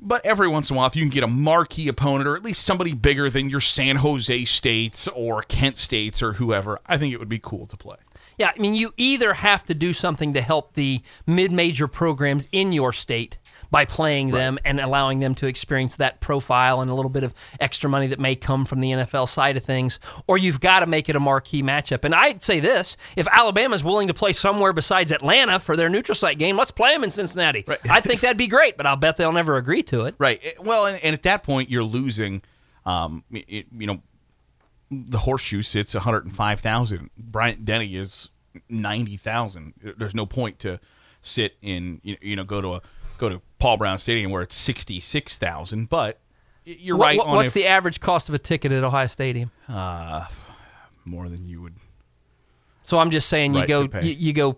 but 0.00 0.24
every 0.24 0.48
once 0.48 0.70
in 0.70 0.76
a 0.76 0.78
while 0.78 0.86
if 0.86 0.96
you 0.96 1.02
can 1.02 1.10
get 1.10 1.22
a 1.22 1.28
marquee 1.28 1.88
opponent 1.88 2.28
or 2.28 2.36
at 2.36 2.42
least 2.42 2.62
somebody 2.62 2.92
bigger 2.92 3.28
than 3.30 3.50
your 3.50 3.60
San 3.60 3.96
Jose 3.96 4.44
States 4.44 5.08
or 5.08 5.42
Kent 5.42 5.76
States 5.76 6.22
or 6.22 6.34
whoever 6.34 6.78
I 6.86 6.98
think 6.98 7.12
it 7.12 7.18
would 7.18 7.28
be 7.28 7.40
cool 7.40 7.66
to 7.66 7.76
play. 7.76 7.96
Yeah, 8.38 8.52
I 8.56 8.58
mean, 8.58 8.74
you 8.74 8.94
either 8.96 9.34
have 9.34 9.64
to 9.66 9.74
do 9.74 9.92
something 9.92 10.32
to 10.32 10.40
help 10.40 10.72
the 10.72 11.02
mid-major 11.26 11.86
programs 11.88 12.48
in 12.50 12.72
your 12.72 12.90
state 12.90 13.36
by 13.70 13.84
playing 13.84 14.30
them 14.30 14.58
and 14.64 14.80
allowing 14.80 15.20
them 15.20 15.34
to 15.36 15.46
experience 15.46 15.96
that 15.96 16.20
profile 16.20 16.80
and 16.80 16.90
a 16.90 16.94
little 16.94 17.10
bit 17.10 17.24
of 17.24 17.34
extra 17.58 17.88
money 17.90 18.06
that 18.06 18.18
may 18.20 18.34
come 18.36 18.64
from 18.64 18.80
the 18.80 18.90
NFL 18.90 19.28
side 19.28 19.56
of 19.56 19.64
things, 19.64 19.98
or 20.26 20.38
you've 20.38 20.60
got 20.60 20.80
to 20.80 20.86
make 20.86 21.08
it 21.08 21.16
a 21.16 21.20
marquee 21.20 21.62
matchup. 21.62 22.04
And 22.04 22.14
I'd 22.14 22.42
say 22.42 22.60
this: 22.60 22.96
if 23.16 23.26
Alabama's 23.28 23.82
willing 23.84 24.06
to 24.08 24.14
play 24.14 24.32
somewhere 24.32 24.72
besides 24.72 25.12
Atlanta 25.12 25.58
for 25.58 25.76
their 25.76 25.88
neutral 25.88 26.14
site 26.14 26.38
game, 26.38 26.56
let's 26.56 26.70
play 26.70 26.92
them 26.92 27.04
in 27.04 27.10
Cincinnati. 27.10 27.64
Right. 27.66 27.78
I 27.90 28.00
think 28.00 28.20
that'd 28.20 28.36
be 28.36 28.46
great, 28.46 28.76
but 28.76 28.86
I'll 28.86 28.96
bet 28.96 29.16
they'll 29.16 29.32
never 29.32 29.56
agree 29.56 29.82
to 29.84 30.02
it. 30.02 30.14
Right. 30.18 30.40
Eh, 30.42 30.52
Well, 30.60 30.86
and, 30.86 31.02
and 31.02 31.14
at 31.14 31.22
that 31.24 31.42
point, 31.42 31.70
you're 31.70 31.82
losing. 31.82 32.42
Um, 32.86 33.24
it, 33.30 33.66
you 33.76 33.86
know, 33.86 34.00
the 34.90 35.18
horseshoe 35.18 35.62
sits 35.62 35.94
105,000. 35.94 37.10
Bryant 37.16 37.64
Denny 37.64 37.96
is 37.96 38.30
90,000. 38.68 39.94
There's 39.98 40.14
no 40.14 40.26
point 40.26 40.58
to 40.60 40.80
sit 41.22 41.56
in. 41.62 42.00
You 42.02 42.36
know, 42.36 42.44
go 42.44 42.60
to 42.60 42.74
a 42.74 42.82
go 43.18 43.28
to 43.28 43.42
Paul 43.60 43.76
Brown 43.76 43.98
Stadium 43.98 44.30
where 44.32 44.42
it's 44.42 44.56
66,000. 44.56 45.88
But 45.88 46.18
you're 46.64 46.96
What- 46.96 47.04
right. 47.06 47.18
what- 47.18 47.28
what's 47.28 47.48
if- 47.48 47.54
the 47.54 47.66
average 47.66 48.00
cost 48.00 48.28
of 48.28 48.34
a 48.34 48.38
ticket 48.38 48.72
at 48.72 48.82
Ohio 48.82 49.06
Stadium? 49.06 49.50
more 51.04 51.28
than 51.28 51.46
you 51.48 51.62
would? 51.62 51.74
So 52.82 52.98
I'm 52.98 53.10
just 53.10 53.28
saying 53.28 53.54
you 53.54 53.60
Right, 53.60 53.68
go 53.68 53.88
you, 54.00 54.12
you 54.18 54.32
go 54.32 54.56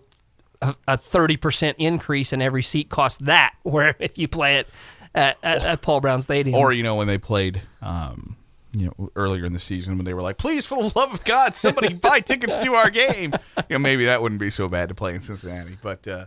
a- 0.61 0.75
a 0.87 0.97
thirty 0.97 1.37
percent 1.37 1.77
increase 1.79 2.33
in 2.33 2.41
every 2.41 2.63
seat 2.63 2.89
costs 2.89 3.19
that. 3.19 3.53
Where 3.63 3.95
if 3.99 4.17
you 4.17 4.27
play 4.27 4.57
it 4.57 4.67
at, 5.13 5.37
at, 5.43 5.63
at 5.65 5.81
Paul 5.81 6.01
Brown 6.01 6.21
Stadium, 6.21 6.55
Or 6.55 6.71
you 6.73 6.83
know 6.83 6.95
when 6.95 7.07
they 7.07 7.17
played. 7.17 7.61
Um, 7.81 8.37
you 8.75 8.87
know, 8.97 9.11
earlier 9.15 9.45
in 9.45 9.53
the 9.53 9.59
season 9.59 9.97
when 9.97 10.05
they 10.05 10.15
were 10.15 10.23
like, 10.23 10.37
"Please, 10.39 10.65
for 10.65 10.81
the 10.81 10.91
love 10.95 11.13
of 11.13 11.23
God, 11.25 11.53
somebody 11.55 11.93
buy 11.93 12.19
tickets 12.21 12.57
to 12.57 12.73
our 12.73 12.89
game." 12.89 13.31
You 13.69 13.75
know, 13.75 13.79
maybe 13.79 14.05
that 14.05 14.19
wouldn't 14.23 14.41
be 14.41 14.49
so 14.49 14.67
bad 14.67 14.89
to 14.89 14.95
play 14.95 15.13
in 15.13 15.21
Cincinnati. 15.21 15.77
But 15.79 16.07
uh, 16.07 16.25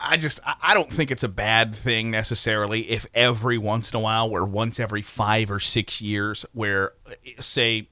I 0.00 0.16
just 0.16 0.40
I 0.44 0.74
don't 0.74 0.90
think 0.92 1.10
it's 1.10 1.22
a 1.22 1.28
bad 1.28 1.74
thing 1.74 2.10
necessarily 2.10 2.90
if 2.90 3.06
every 3.14 3.58
once 3.58 3.90
in 3.90 3.96
a 3.96 4.00
while, 4.00 4.30
where 4.30 4.44
once 4.44 4.80
every 4.80 5.02
five 5.02 5.50
or 5.50 5.60
six 5.60 6.00
years, 6.00 6.46
where 6.52 6.92
say 7.40 7.88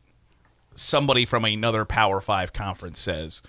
somebody 0.74 1.24
from 1.24 1.44
another 1.44 1.84
Power 1.84 2.20
Five 2.20 2.52
conference 2.52 3.00
says, 3.00 3.42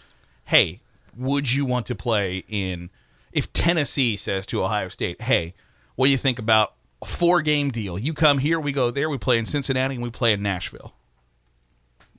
"Hey, 0.46 0.82
would 1.16 1.54
you 1.54 1.66
want 1.66 1.86
to 1.88 1.96
play 1.96 2.44
in?" 2.48 2.90
If 3.32 3.54
Tennessee 3.54 4.18
says 4.18 4.46
to 4.48 4.64
Ohio 4.64 4.90
State, 4.90 5.22
"Hey, 5.22 5.54
what 5.96 6.08
do 6.08 6.12
you 6.12 6.18
think 6.18 6.40
about 6.40 6.74
a 7.02 7.06
four-game 7.06 7.72
deal? 7.72 7.98
You 7.98 8.14
come 8.14 8.40
here, 8.40 8.60
we 8.60 8.72
go 8.72 8.92
there, 8.92 9.10
we 9.10 9.18
play 9.18 9.38
in 9.38 9.46
Cincinnati, 9.46 9.96
and 9.96 10.04
we 10.04 10.10
play 10.10 10.34
in 10.34 10.42
Nashville. 10.42 10.94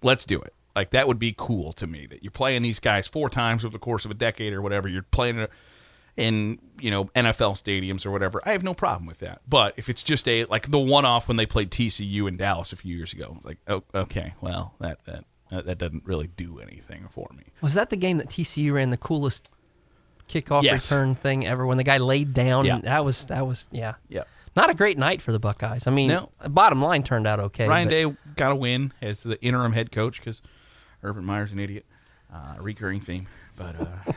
Let's 0.03 0.25
do 0.25 0.41
it." 0.41 0.55
Like 0.75 0.91
that 0.91 1.07
would 1.07 1.19
be 1.19 1.35
cool 1.37 1.73
to 1.75 1.87
me 1.87 2.07
that 2.07 2.23
you're 2.23 2.31
playing 2.31 2.63
these 2.63 2.81
guys 2.81 3.07
four 3.07 3.29
times 3.29 3.65
over 3.65 3.73
the 3.73 3.79
course 3.79 4.05
of 4.05 4.11
a 4.11 4.15
decade 4.15 4.53
or 4.53 4.63
whatever. 4.63 4.89
You're 4.89 5.03
playing 5.03 5.39
in, 5.39 5.49
in 6.17 6.59
you 6.81 6.91
know 6.91 7.05
NFL 7.17 7.53
stadiums 7.63 8.05
or 8.05 8.11
whatever. 8.11 8.41
I 8.45 8.53
have 8.53 8.63
no 8.63 8.75
problem 8.75 9.07
with 9.07 9.19
that. 9.21 9.41
But 9.49 9.75
if 9.77 9.89
it's 9.89 10.03
just 10.03 10.29
a 10.29 10.45
like 10.47 10.71
the 10.71 10.79
one-off 10.79 11.29
when 11.29 11.37
they 11.37 11.47
played 11.47 11.71
TCU 11.71 12.29
in 12.29 12.37
Dallas 12.37 12.73
a 12.73 12.77
few 12.77 12.95
years 12.97 13.13
ago, 13.13 13.39
like 13.45 13.59
oh, 13.69 13.83
okay, 13.95 14.35
well 14.41 14.75
that 14.81 14.99
that 15.07 15.25
that 15.51 15.79
doesn't 15.79 16.05
really 16.07 16.29
do 16.29 16.59
anything 16.61 17.07
for 17.11 17.29
me. 17.37 17.45
was 17.61 17.75
that 17.75 17.91
the 17.91 17.97
game 17.97 18.19
that 18.19 18.29
TCU 18.29 18.73
ran 18.73 18.91
the 18.91 18.97
coolest 18.97 19.49
kickoff 20.29 20.63
Yes. 20.63 20.91
return 20.91 21.15
thing 21.15 21.47
ever 21.47 21.67
when 21.67 21.77
the 21.79 21.85
guy 21.85 21.99
laid 21.99 22.33
down? 22.35 22.65
Yeah. 22.65 22.79
That 22.79 23.05
was 23.05 23.27
that 23.27 23.47
was 23.47 23.69
yeah. 23.73 23.95
Yep. 24.09 24.27
Not 24.55 24.69
a 24.69 24.75
great 24.75 24.99
night 24.99 25.23
for 25.23 25.33
the 25.33 25.39
Buckeyes. 25.39 25.87
I 25.87 25.91
mean, 25.91 26.09
No. 26.09 26.31
bottom 26.47 26.83
line 26.83 27.03
turned 27.03 27.27
out 27.27 27.41
okay. 27.41 27.67
Ryan 27.67 27.89
but- 27.89 27.91
Day 27.91 28.17
got 28.37 28.53
a 28.53 28.55
win 28.57 28.93
as 29.01 29.23
the 29.23 29.41
interim 29.43 29.73
head 29.73 29.91
coach 29.93 30.19
because 30.19 30.43
Urban 31.03 31.25
Meyer's 31.25 31.53
an 31.53 31.59
idiot. 31.59 31.87
Uh, 32.33 32.55
recurring 32.61 32.99
theme, 33.01 33.27
but 33.57 33.77
uh, 33.79 34.13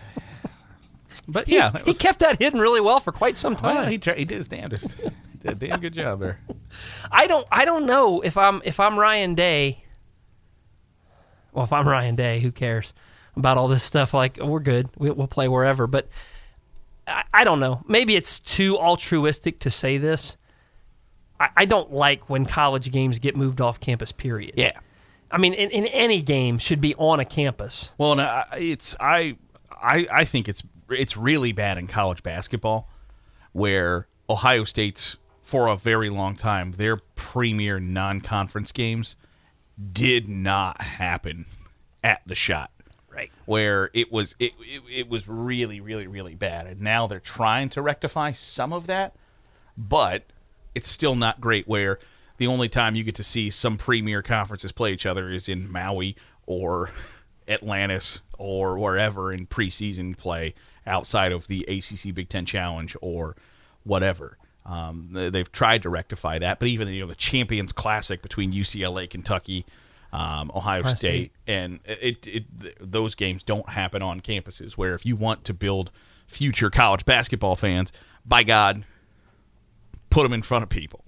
but 1.28 1.48
yeah, 1.48 1.72
he 1.84 1.92
was- 1.92 1.98
kept 1.98 2.20
that 2.20 2.40
hidden 2.40 2.60
really 2.60 2.82
well 2.82 3.00
for 3.00 3.12
quite 3.12 3.38
some 3.38 3.56
time. 3.56 3.76
well, 3.76 3.86
he, 3.88 3.98
tried, 3.98 4.18
he 4.18 4.26
did 4.26 4.38
his 4.38 4.48
damnedest. 4.48 4.96
He 4.96 5.10
did 5.42 5.52
a 5.52 5.56
damn 5.56 5.80
good 5.80 5.94
job 5.94 6.20
there. 6.20 6.40
I 7.12 7.28
don't 7.28 7.48
I 7.52 7.66
don't 7.66 7.86
know 7.86 8.22
if 8.22 8.38
I'm 8.38 8.62
if 8.66 8.80
I'm 8.80 8.98
Ryan 9.00 9.36
Day. 9.36 9.84
Well, 11.52 11.64
if 11.64 11.72
I'm 11.74 11.88
Ryan 11.88 12.16
Day, 12.16 12.40
who 12.42 12.52
cares 12.52 12.94
about 13.36 13.58
all 13.58 13.68
this 13.68 13.84
stuff? 13.84 14.14
Like 14.14 14.38
we're 14.38 14.60
good, 14.60 14.90
we, 14.98 15.10
we'll 15.12 15.28
play 15.28 15.48
wherever. 15.48 15.88
But 15.88 16.10
I, 17.08 17.24
I 17.34 17.44
don't 17.44 17.60
know. 17.60 17.84
Maybe 17.88 18.16
it's 18.16 18.40
too 18.40 18.78
altruistic 18.78 19.60
to 19.62 19.70
say 19.70 19.98
this. 19.98 20.36
I, 21.40 21.50
I 21.58 21.66
don't 21.66 21.92
like 21.92 22.30
when 22.30 22.46
college 22.46 22.92
games 22.92 23.20
get 23.20 23.36
moved 23.36 23.62
off 23.62 23.80
campus. 23.80 24.12
Period. 24.12 24.54
Yeah. 24.58 24.78
I 25.32 25.38
mean, 25.38 25.54
in, 25.54 25.70
in 25.72 25.86
any 25.88 26.22
game 26.22 26.60
should 26.60 26.80
be 26.82 26.94
on 26.96 27.20
a 27.20 27.26
campus. 27.26 27.92
Well, 27.98 28.14
and 28.14 28.22
I, 28.22 28.46
it's 28.58 28.96
I, 29.00 29.38
I 29.72 30.08
I 30.12 30.26
think 30.26 30.48
it's 30.48 30.64
it's 30.90 31.18
really 31.18 31.52
bad 31.52 31.78
in 31.78 31.88
college 31.88 32.24
basketball, 32.24 32.90
where 33.52 34.08
Ohio 34.30 34.64
State's 34.64 35.18
for 35.42 35.68
a 35.68 35.76
very 35.76 36.10
long 36.10 36.36
time 36.36 36.72
their 36.72 36.98
premier 37.16 37.80
non-conference 37.80 38.72
games 38.72 39.16
did 39.92 40.28
not 40.28 40.82
happen 40.82 41.46
at 42.04 42.22
the 42.26 42.34
Schott. 42.34 42.72
Right. 43.10 43.32
Where 43.46 43.92
it 43.94 44.12
was 44.12 44.36
it, 44.40 44.54
it 44.60 44.82
it 44.92 45.10
was 45.10 45.28
really 45.28 45.80
really 45.80 46.08
really 46.08 46.36
bad, 46.36 46.68
and 46.68 46.82
now 46.82 47.08
they're 47.08 47.20
trying 47.20 47.70
to 47.70 47.82
rectify 47.82 48.34
some 48.34 48.74
of 48.74 48.88
that, 48.88 49.16
but 49.78 50.24
it's 50.74 50.90
still 50.90 51.16
not 51.16 51.40
great. 51.40 51.68
Where 51.68 51.98
the 52.38 52.48
only 52.48 52.68
time 52.68 52.96
you 52.96 53.04
get 53.04 53.16
to 53.16 53.24
see 53.24 53.50
some 53.50 53.78
premier 53.78 54.22
conferences 54.22 54.74
play 54.74 54.92
each 54.92 55.06
other 55.06 55.30
is 55.30 55.48
in 55.48 55.72
Maui 55.72 56.18
or 56.46 56.90
Atlantis 57.48 58.20
or 58.38 58.78
wherever 58.78 59.32
in 59.32 59.48
preseason 59.48 60.18
play 60.18 60.54
outside 60.88 61.32
of 61.32 61.48
the 61.48 61.64
ACC 61.68 62.14
Big 62.14 62.30
Ten 62.30 62.46
Challenge 62.46 62.96
or 63.02 63.36
whatever. 63.84 64.38
Um, 64.66 65.10
they- 65.14 65.30
they've 65.30 65.52
tried 65.52 65.84
to 65.84 65.90
rectify 65.90 66.40
that, 66.40 66.60
but 66.60 66.68
even 66.68 66.88
you 66.88 67.02
know 67.02 67.08
the 67.08 67.16
Champions 67.16 67.72
Classic 67.72 68.22
between 68.22 68.52
UCLA, 68.52 69.08
Kentucky, 69.08 69.66
um, 70.12 70.52
Ohio, 70.56 70.82
State, 70.84 70.98
State. 70.98 71.32
and 71.46 71.80
it, 71.86 72.26
it 72.26 72.44
th- 72.60 72.76
those 72.80 73.14
games 73.16 73.44
don't 73.44 73.70
happen 73.70 74.02
on 74.02 74.22
campuses. 74.22 74.74
Where 74.74 74.94
if 74.96 75.06
you 75.06 75.16
want 75.16 75.44
to 75.46 75.54
build 75.54 75.92
future 76.28 76.70
college 76.72 77.06
basketball 77.06 77.56
fans, 77.56 77.92
by 78.26 78.42
God, 78.42 78.84
put 80.10 80.24
them 80.24 80.34
in 80.34 80.42
front 80.42 80.64
of 80.64 80.70
people. 80.70 81.04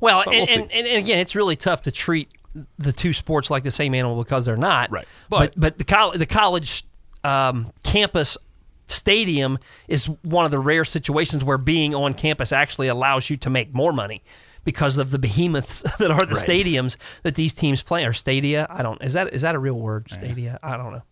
Well, 0.00 0.22
But 0.24 0.32
we'll 0.34 0.40
and, 0.48 0.72
and, 0.72 0.86
and 0.86 0.96
again, 0.98 1.18
it's 1.18 1.36
really 1.36 1.56
tough 1.56 1.82
to 1.82 1.92
treat 1.92 2.30
the 2.78 2.92
two 2.92 3.12
sports 3.12 3.50
like 3.50 3.62
the 3.62 3.70
same 3.70 3.94
animal 3.94 4.16
because 4.16 4.44
they're 4.46 4.56
not. 4.56 4.90
Right. 4.90 5.06
But 5.28 5.38
But- 5.54 5.60
but, 5.60 5.78
the 5.78 5.84
college 5.84 6.18
the 6.18 6.26
college 6.26 6.82
um, 7.22 7.70
campus 7.84 8.36
stadium 8.90 9.58
is 9.88 10.06
one 10.22 10.44
of 10.44 10.50
the 10.50 10.58
rare 10.58 10.84
situations 10.84 11.44
where 11.44 11.58
being 11.58 11.94
on 11.94 12.14
campus 12.14 12.52
actually 12.52 12.88
allows 12.88 13.30
you 13.30 13.36
to 13.38 13.50
make 13.50 13.72
more 13.74 13.92
money 13.92 14.22
because 14.64 14.98
of 14.98 15.10
the 15.10 15.18
behemoths 15.18 15.82
that 15.98 16.10
are 16.10 16.26
the 16.26 16.34
Right. 16.34 16.46
stadiums 16.48 16.96
that 17.22 17.34
these 17.34 17.54
teams 17.54 17.82
play 17.82 18.04
or 18.04 18.12
stadia. 18.12 18.66
I 18.68 18.82
don't 18.82 19.02
is 19.02 19.14
that 19.14 19.32
is 19.32 19.42
that 19.42 19.54
a 19.54 19.58
real 19.58 19.74
word? 19.78 20.08
Stadia. 20.10 20.58
I 20.62 20.76
don't 20.76 20.92
know. 20.92 21.02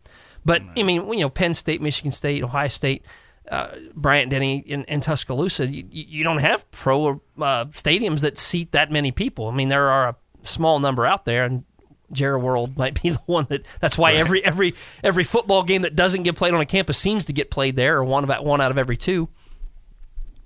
But 0.45 0.63
I 0.77 0.83
mean, 0.83 1.07
you 1.13 1.21
know, 1.21 1.29
Penn 1.31 1.55
State, 1.55 1.81
Michigan 1.83 2.13
State, 2.13 2.43
Ohio 2.43 2.69
State, 2.69 3.05
uh, 3.51 3.69
Bryant 3.95 4.31
Denny, 4.31 4.65
and, 4.71 4.85
and 4.89 5.03
Tuscaloosa, 5.03 5.67
you, 5.67 5.85
you 5.91 6.25
don't 6.25 6.39
have 6.39 6.71
pro 6.71 7.21
uh, 7.41 7.65
stadiums 7.67 8.21
that 8.21 8.39
seat 8.39 8.73
that 8.73 8.91
many 8.91 9.11
people. 9.13 9.49
I 9.49 9.55
mean, 9.55 9.69
there 9.69 9.89
are 9.91 10.11
a 10.11 10.17
small 10.47 10.79
number 10.81 11.05
out 11.05 11.25
there, 11.25 11.45
and 11.45 11.65
Jerry 12.13 12.39
World 12.39 12.77
might 12.77 13.01
be 13.01 13.11
the 13.11 13.21
one 13.27 13.47
that. 13.51 13.65
That's 13.81 13.99
why 13.99 14.13
every 14.13 14.45
every 14.45 14.75
every 15.03 15.25
football 15.25 15.63
game 15.63 15.83
that 15.83 15.97
doesn't 15.97 16.23
get 16.23 16.37
played 16.37 16.55
on 16.55 16.61
a 16.61 16.67
campus 16.67 16.99
seems 16.99 17.25
to 17.27 17.33
get 17.33 17.51
played 17.51 17.77
there, 17.77 17.99
or 17.99 18.05
one 18.05 18.25
about 18.25 18.45
one 18.45 18.61
out 18.61 18.71
of 18.71 18.79
every 18.79 18.97
two 18.97 19.29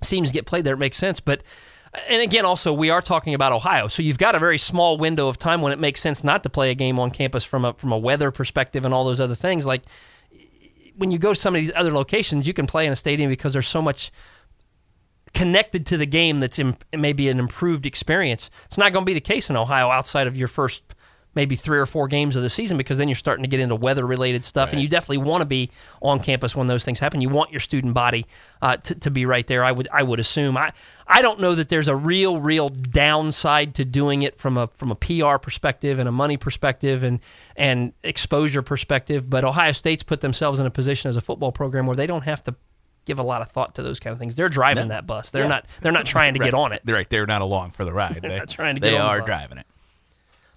seems 0.01 0.29
to 0.29 0.33
get 0.33 0.45
played 0.45 0.65
there. 0.65 0.73
It 0.73 0.79
makes 0.79 0.97
sense, 0.97 1.19
but. 1.19 1.43
And 2.09 2.23
again, 2.23 2.43
also 2.43 2.73
we 2.73 2.89
are 2.89 3.03
talking 3.03 3.35
about 3.35 3.51
Ohio, 3.51 3.87
so 3.87 4.01
you've 4.01 4.17
got 4.17 4.33
a 4.33 4.39
very 4.39 4.57
small 4.57 4.97
window 4.97 5.27
of 5.27 5.37
time 5.37 5.61
when 5.61 5.71
it 5.71 5.77
makes 5.77 6.01
sense 6.01 6.23
not 6.23 6.41
to 6.41 6.49
play 6.49 6.71
a 6.71 6.73
game 6.73 6.97
on 6.97 7.11
campus 7.11 7.43
from 7.43 7.65
a 7.65 7.73
from 7.73 7.91
a 7.91 7.97
weather 7.99 8.31
perspective 8.31 8.83
and 8.83 8.95
all 8.95 9.05
those 9.05 9.21
other 9.21 9.35
things. 9.35 9.63
Like 9.67 9.83
when 10.97 11.11
you 11.11 11.19
go 11.19 11.33
to 11.33 11.39
some 11.39 11.55
of 11.55 11.61
these 11.61 11.71
other 11.75 11.91
locations, 11.91 12.47
you 12.47 12.53
can 12.53 12.65
play 12.65 12.87
in 12.87 12.91
a 12.91 12.95
stadium 12.95 13.29
because 13.29 13.53
there's 13.53 13.67
so 13.67 13.79
much 13.79 14.11
connected 15.33 15.85
to 15.87 15.97
the 15.97 16.05
game 16.05 16.39
that's 16.39 16.59
Im- 16.59 16.77
maybe 16.95 17.27
an 17.29 17.39
improved 17.39 17.85
experience. 17.85 18.49
It's 18.65 18.77
not 18.77 18.93
going 18.93 19.03
to 19.03 19.09
be 19.09 19.13
the 19.13 19.21
case 19.21 19.49
in 19.49 19.57
Ohio 19.57 19.89
outside 19.89 20.27
of 20.27 20.37
your 20.37 20.47
first 20.47 20.95
maybe 21.35 21.55
three 21.55 21.79
or 21.79 21.85
four 21.85 22.07
games 22.07 22.35
of 22.35 22.43
the 22.43 22.49
season 22.49 22.77
because 22.77 22.97
then 22.97 23.07
you're 23.07 23.15
starting 23.15 23.43
to 23.43 23.49
get 23.49 23.59
into 23.59 23.75
weather 23.75 24.05
related 24.05 24.45
stuff 24.45 24.71
and 24.71 24.81
you 24.81 24.87
definitely 24.87 25.17
want 25.17 25.41
to 25.41 25.45
be 25.45 25.69
on 26.01 26.19
campus 26.19 26.55
when 26.55 26.67
those 26.67 26.85
things 26.85 26.99
happen 26.99 27.21
you 27.21 27.29
want 27.29 27.49
your 27.51 27.59
student 27.59 27.93
body 27.93 28.25
uh, 28.61 28.77
to, 28.77 28.93
to 28.95 29.09
be 29.09 29.25
right 29.25 29.47
there 29.47 29.63
i 29.63 29.71
would 29.71 29.87
i 29.91 30.03
would 30.03 30.19
assume 30.19 30.55
i 30.57 30.71
i 31.07 31.21
don't 31.23 31.39
know 31.39 31.55
that 31.55 31.69
there's 31.69 31.87
a 31.87 31.95
real 31.95 32.39
real 32.39 32.69
downside 32.69 33.75
to 33.75 33.83
doing 33.85 34.21
it 34.21 34.37
from 34.37 34.57
a 34.57 34.67
from 34.75 34.91
a 34.91 34.95
pr 34.95 35.37
perspective 35.41 35.99
and 35.99 36.07
a 36.07 36.11
money 36.11 36.37
perspective 36.37 37.03
and 37.03 37.19
and 37.55 37.93
exposure 38.03 38.61
perspective 38.61 39.29
but 39.29 39.43
ohio 39.43 39.71
state's 39.71 40.03
put 40.03 40.21
themselves 40.21 40.59
in 40.59 40.65
a 40.65 40.71
position 40.71 41.09
as 41.09 41.15
a 41.15 41.21
football 41.21 41.51
program 41.51 41.85
where 41.85 41.95
they 41.95 42.07
don't 42.07 42.23
have 42.23 42.41
to 42.43 42.55
give 43.05 43.19
a 43.19 43.23
lot 43.23 43.41
of 43.41 43.51
thought 43.51 43.75
to 43.75 43.83
those 43.83 43.99
kind 43.99 44.13
of 44.13 44.19
things 44.19 44.35
they're 44.35 44.47
driving 44.47 44.87
that 44.87 45.05
bus 45.05 45.31
they're 45.31 45.41
Yeah. 45.43 45.47
not 45.49 45.65
they're 45.81 45.91
not 45.91 46.05
trying 46.05 46.33
to 46.35 46.39
get 46.43 46.53
on 46.53 46.71
it 46.71 46.81
They're 46.85 46.95
right. 46.95 47.09
They're 47.09 47.25
not 47.25 47.41
along 47.41 47.71
for 47.71 47.83
the 47.85 47.91
ride. 47.91 48.19
They're 48.21 48.37
not 48.37 48.49
trying 48.49 48.75
to 48.75 48.81
they 48.81 48.91
get 48.91 49.01
on 49.01 49.05
the 49.07 49.11
are 49.11 49.19
bus. 49.19 49.25
driving 49.25 49.57
it. 49.57 49.65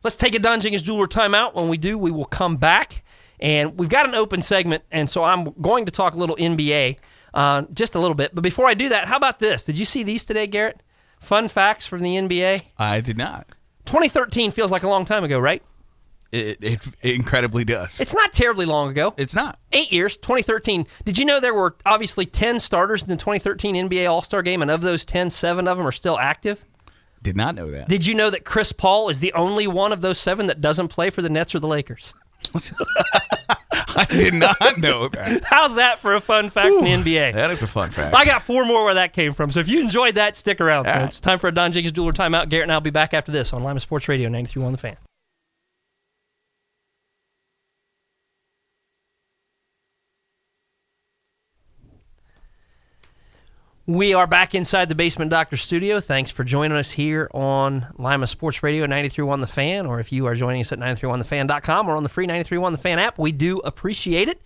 Let's 0.06 0.14
take 0.14 0.36
a 0.36 0.38
Don 0.38 0.60
Jenkins 0.60 0.82
Jeweler 0.82 1.08
timeout. 1.08 1.54
When 1.54 1.68
we 1.68 1.76
do, 1.76 1.98
we 1.98 2.12
will 2.12 2.26
come 2.26 2.58
back. 2.58 3.02
And 3.40 3.76
we've 3.76 3.88
got 3.88 4.08
an 4.08 4.14
open 4.14 4.40
segment, 4.40 4.84
and 4.92 5.10
so 5.10 5.24
I'm 5.24 5.46
going 5.60 5.84
to 5.86 5.90
talk 5.90 6.14
a 6.14 6.16
little 6.16 6.36
NBA 6.36 6.98
uh, 7.34 7.62
just 7.74 7.96
a 7.96 7.98
little 7.98 8.14
bit. 8.14 8.32
But 8.32 8.42
before 8.42 8.68
I 8.68 8.74
do 8.74 8.88
that, 8.90 9.08
how 9.08 9.16
about 9.16 9.40
this? 9.40 9.64
Did 9.64 9.76
you 9.76 9.84
see 9.84 10.04
these 10.04 10.24
today, 10.24 10.46
Garrett? 10.46 10.80
Fun 11.18 11.48
facts 11.48 11.86
from 11.86 12.02
the 12.02 12.10
NBA. 12.10 12.62
I 12.78 13.00
did 13.00 13.18
not. 13.18 13.48
2013 13.86 14.52
feels 14.52 14.70
like 14.70 14.84
a 14.84 14.88
long 14.88 15.04
time 15.04 15.24
ago, 15.24 15.40
right? 15.40 15.60
It, 16.30 16.62
it, 16.62 16.86
it 17.02 17.14
incredibly 17.16 17.64
does. 17.64 18.00
It's 18.00 18.14
not 18.14 18.32
terribly 18.32 18.64
long 18.64 18.88
ago. 18.90 19.12
it's 19.16 19.34
not. 19.34 19.58
Eight 19.72 19.90
years, 19.90 20.16
2013. 20.18 20.86
Did 21.04 21.18
you 21.18 21.24
know 21.24 21.40
there 21.40 21.52
were 21.52 21.74
obviously 21.84 22.26
10 22.26 22.60
starters 22.60 23.02
in 23.02 23.08
the 23.08 23.16
2013 23.16 23.74
NBA 23.74 24.08
All 24.08 24.22
Star 24.22 24.42
game, 24.42 24.62
and 24.62 24.70
of 24.70 24.82
those 24.82 25.04
10, 25.04 25.30
seven 25.30 25.66
of 25.66 25.78
them 25.78 25.84
are 25.84 25.90
still 25.90 26.16
active? 26.16 26.64
Did 27.26 27.36
not 27.36 27.56
know 27.56 27.72
that. 27.72 27.88
Did 27.88 28.06
you 28.06 28.14
know 28.14 28.30
that 28.30 28.44
Chris 28.44 28.70
Paul 28.70 29.08
is 29.08 29.18
the 29.18 29.32
only 29.32 29.66
one 29.66 29.92
of 29.92 30.00
those 30.00 30.16
seven 30.20 30.46
that 30.46 30.60
doesn't 30.60 30.86
play 30.86 31.10
for 31.10 31.22
the 31.22 31.28
Nets 31.28 31.56
or 31.56 31.58
the 31.58 31.66
Lakers? 31.66 32.14
I 33.96 34.06
did 34.08 34.32
not 34.34 34.78
know 34.78 35.08
that. 35.08 35.42
How's 35.42 35.74
that 35.74 35.98
for 35.98 36.14
a 36.14 36.20
fun 36.20 36.50
fact 36.50 36.68
in 36.72 36.84
the 36.84 36.90
NBA? 36.90 37.32
That 37.34 37.50
is 37.50 37.64
a 37.64 37.66
fun 37.66 37.90
fact. 37.90 38.14
I 38.14 38.24
got 38.24 38.42
four 38.42 38.64
more 38.64 38.84
where 38.84 38.94
that 38.94 39.12
came 39.12 39.32
from. 39.32 39.50
So 39.50 39.58
if 39.58 39.66
you 39.68 39.80
enjoyed 39.80 40.14
that, 40.14 40.36
stick 40.36 40.60
around, 40.60 40.86
All 40.86 40.92
right. 40.92 41.02
folks. 41.06 41.18
Time 41.18 41.40
for 41.40 41.48
a 41.48 41.52
Don 41.52 41.72
Jenkins 41.72 41.90
Jeweler 41.92 42.12
timeout. 42.12 42.48
Garrett 42.48 42.62
and 42.66 42.72
I 42.72 42.76
will 42.76 42.80
be 42.82 42.90
back 42.90 43.12
after 43.12 43.32
this 43.32 43.52
on 43.52 43.64
Lima 43.64 43.80
Sports 43.80 44.06
Radio 44.06 44.28
93.1 44.28 44.70
The 44.70 44.78
Fan. 44.78 44.96
We 53.88 54.14
are 54.14 54.26
back 54.26 54.52
inside 54.52 54.88
the 54.88 54.96
Basement 54.96 55.30
Doctor 55.30 55.56
studio. 55.56 56.00
Thanks 56.00 56.32
for 56.32 56.42
joining 56.42 56.76
us 56.76 56.90
here 56.90 57.30
on 57.32 57.86
Lima 57.96 58.26
Sports 58.26 58.64
Radio 58.64 58.84
93.1 58.84 59.40
The 59.40 59.46
Fan, 59.46 59.86
or 59.86 60.00
if 60.00 60.10
you 60.10 60.26
are 60.26 60.34
joining 60.34 60.60
us 60.60 60.72
at 60.72 60.80
931thefan.com 60.80 61.88
or 61.88 61.94
on 61.94 62.02
the 62.02 62.08
free 62.08 62.26
93.1 62.26 62.72
The 62.72 62.78
Fan 62.78 62.98
app, 62.98 63.16
we 63.16 63.30
do 63.30 63.58
appreciate 63.58 64.28
it. 64.28 64.42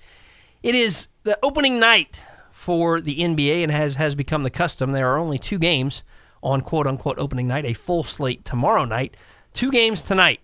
It 0.63 0.75
is 0.75 1.09
the 1.23 1.39
opening 1.43 1.81
night 1.81 2.23
for 2.53 3.01
the 3.01 3.21
NBA 3.21 3.63
and 3.63 3.73
has, 3.73 3.95
has 3.95 4.15
become 4.15 4.43
the 4.43 4.51
custom. 4.51 4.93
There 4.93 5.11
are 5.11 5.17
only 5.17 5.39
two 5.39 5.59
games 5.59 6.03
on 6.43 6.61
quote 6.61 6.87
unquote 6.87 7.19
opening 7.19 7.49
night, 7.49 7.65
a 7.65 7.73
full 7.73 8.05
slate 8.05 8.45
tomorrow 8.45 8.85
night. 8.85 9.17
Two 9.55 9.71
games 9.71 10.05
tonight. 10.05 10.41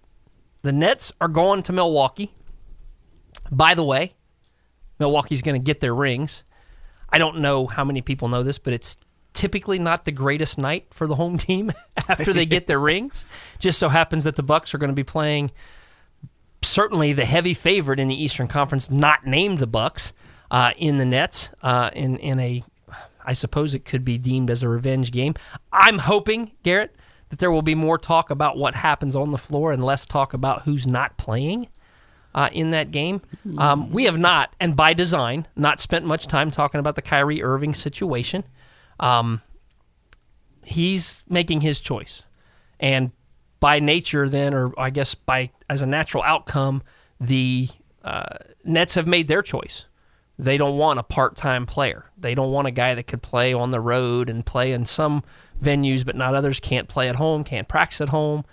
The 0.63 0.73
Nets 0.73 1.13
are 1.21 1.29
going 1.29 1.63
to 1.65 1.73
Milwaukee. 1.75 2.33
By 3.53 3.75
the 3.75 3.85
way, 3.85 4.15
Milwaukee's 4.99 5.43
going 5.43 5.61
to 5.61 5.63
get 5.63 5.81
their 5.81 5.95
rings. 5.95 6.45
I 7.11 7.19
don't 7.19 7.39
know 7.39 7.67
how 7.67 7.85
many 7.85 8.01
people 8.01 8.29
know 8.29 8.43
this, 8.43 8.59
but 8.59 8.73
it's 8.73 8.97
typically 9.33 9.79
not 9.79 10.05
the 10.05 10.13
greatest 10.13 10.59
night 10.59 10.87
for 10.91 11.07
the 11.07 11.15
home 11.15 11.39
team 11.39 11.73
after 12.09 12.33
they 12.33 12.47
get 12.47 12.67
their 12.67 12.81
rings. 12.81 13.25
Just 13.59 13.79
so 13.79 13.89
happens 13.89 14.25
that 14.25 14.37
the 14.37 14.43
Bucks 14.43 14.75
are 14.75 14.79
going 14.79 14.91
to 14.91 14.95
be 14.95 15.05
playing 15.05 15.51
certainly 16.63 17.13
the 17.13 17.25
heavy 17.25 17.55
favorite 17.55 18.01
in 18.01 18.09
the 18.09 18.23
Eastern 18.23 18.49
Conference, 18.49 18.91
not 18.91 19.27
named 19.27 19.59
the 19.59 19.67
Bucks, 19.67 20.13
uh, 20.51 20.73
in 20.77 20.99
the 20.99 21.05
Nets 21.05 21.51
uh, 21.63 21.91
in 21.95 22.17
in 22.19 22.39
a. 22.39 22.65
I 23.29 23.33
suppose 23.33 23.75
it 23.75 23.85
could 23.85 24.05
be 24.05 24.19
deemed 24.19 24.51
as 24.51 24.63
a 24.63 24.69
revenge 24.69 25.11
game. 25.11 25.35
I'm 25.73 25.99
hoping, 25.99 26.53
Garrett, 26.63 26.95
that 27.29 27.41
there 27.41 27.51
will 27.51 27.63
be 27.63 27.75
more 27.75 27.99
talk 27.99 28.31
about 28.31 28.57
what 28.57 28.77
happens 28.77 29.17
on 29.17 29.33
the 29.33 29.39
floor 29.39 29.73
and 29.73 29.85
less 29.85 30.07
talk 30.07 30.33
about 30.33 30.63
who's 30.63 30.87
not 30.87 31.17
playing 31.19 31.67
uh, 32.37 32.51
in 32.53 32.71
that 32.71 32.93
game. 32.93 33.21
Um, 33.59 33.91
we 33.91 34.05
have 34.05 34.19
not, 34.19 34.55
and 34.61 34.77
by 34.77 34.93
design, 34.93 35.49
not 35.57 35.81
spent 35.81 36.05
much 36.05 36.29
time 36.29 36.53
talking 36.53 36.79
about 36.79 36.95
the 36.95 37.03
Kyrie 37.03 37.43
Irving 37.43 37.75
situation. 37.75 38.45
Um, 39.01 39.43
he's 40.63 41.25
making 41.29 41.63
his 41.63 41.81
choice, 41.81 42.23
and 42.79 43.11
by 43.59 43.81
nature, 43.81 44.29
then, 44.29 44.55
or 44.55 44.79
I 44.79 44.91
guess 44.91 45.15
by 45.15 45.51
as 45.69 45.83
a 45.83 45.87
natural 45.87 46.23
outcome, 46.23 46.83
the 47.19 47.69
uh, 48.05 48.37
Nets 48.65 48.95
have 48.95 49.07
made 49.07 49.29
their 49.29 49.43
choice. 49.43 49.87
They 50.39 50.59
don't 50.59 50.77
want 50.77 50.99
a 50.99 51.03
part-time 51.03 51.65
player. 51.65 52.11
They 52.19 52.35
don't 52.35 52.53
want 52.53 52.69
a 52.69 52.71
guy 52.71 52.95
that 52.95 53.07
could 53.07 53.23
play 53.23 53.55
on 53.55 53.71
the 53.71 53.81
road 53.81 54.29
and 54.29 54.45
play 54.45 54.73
in 54.73 54.85
some 54.85 55.23
venues, 55.63 56.05
but 56.05 56.15
not 56.15 56.35
others. 56.35 56.61
Can't 56.61 56.89
play 56.89 57.09
at 57.09 57.17
home. 57.17 57.43
Can't 57.43 57.67
practice 57.67 58.03
at 58.03 58.11
home. 58.11 58.45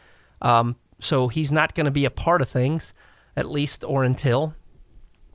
Um, 0.42 0.78
so 1.02 1.28
he's 1.28 1.52
not 1.52 1.76
going 1.76 1.86
to 1.86 1.92
be 1.92 2.06
a 2.06 2.10
part 2.10 2.42
of 2.42 2.48
things, 2.48 2.94
at 3.36 3.50
least 3.50 3.84
or 3.84 4.04
until 4.04 4.56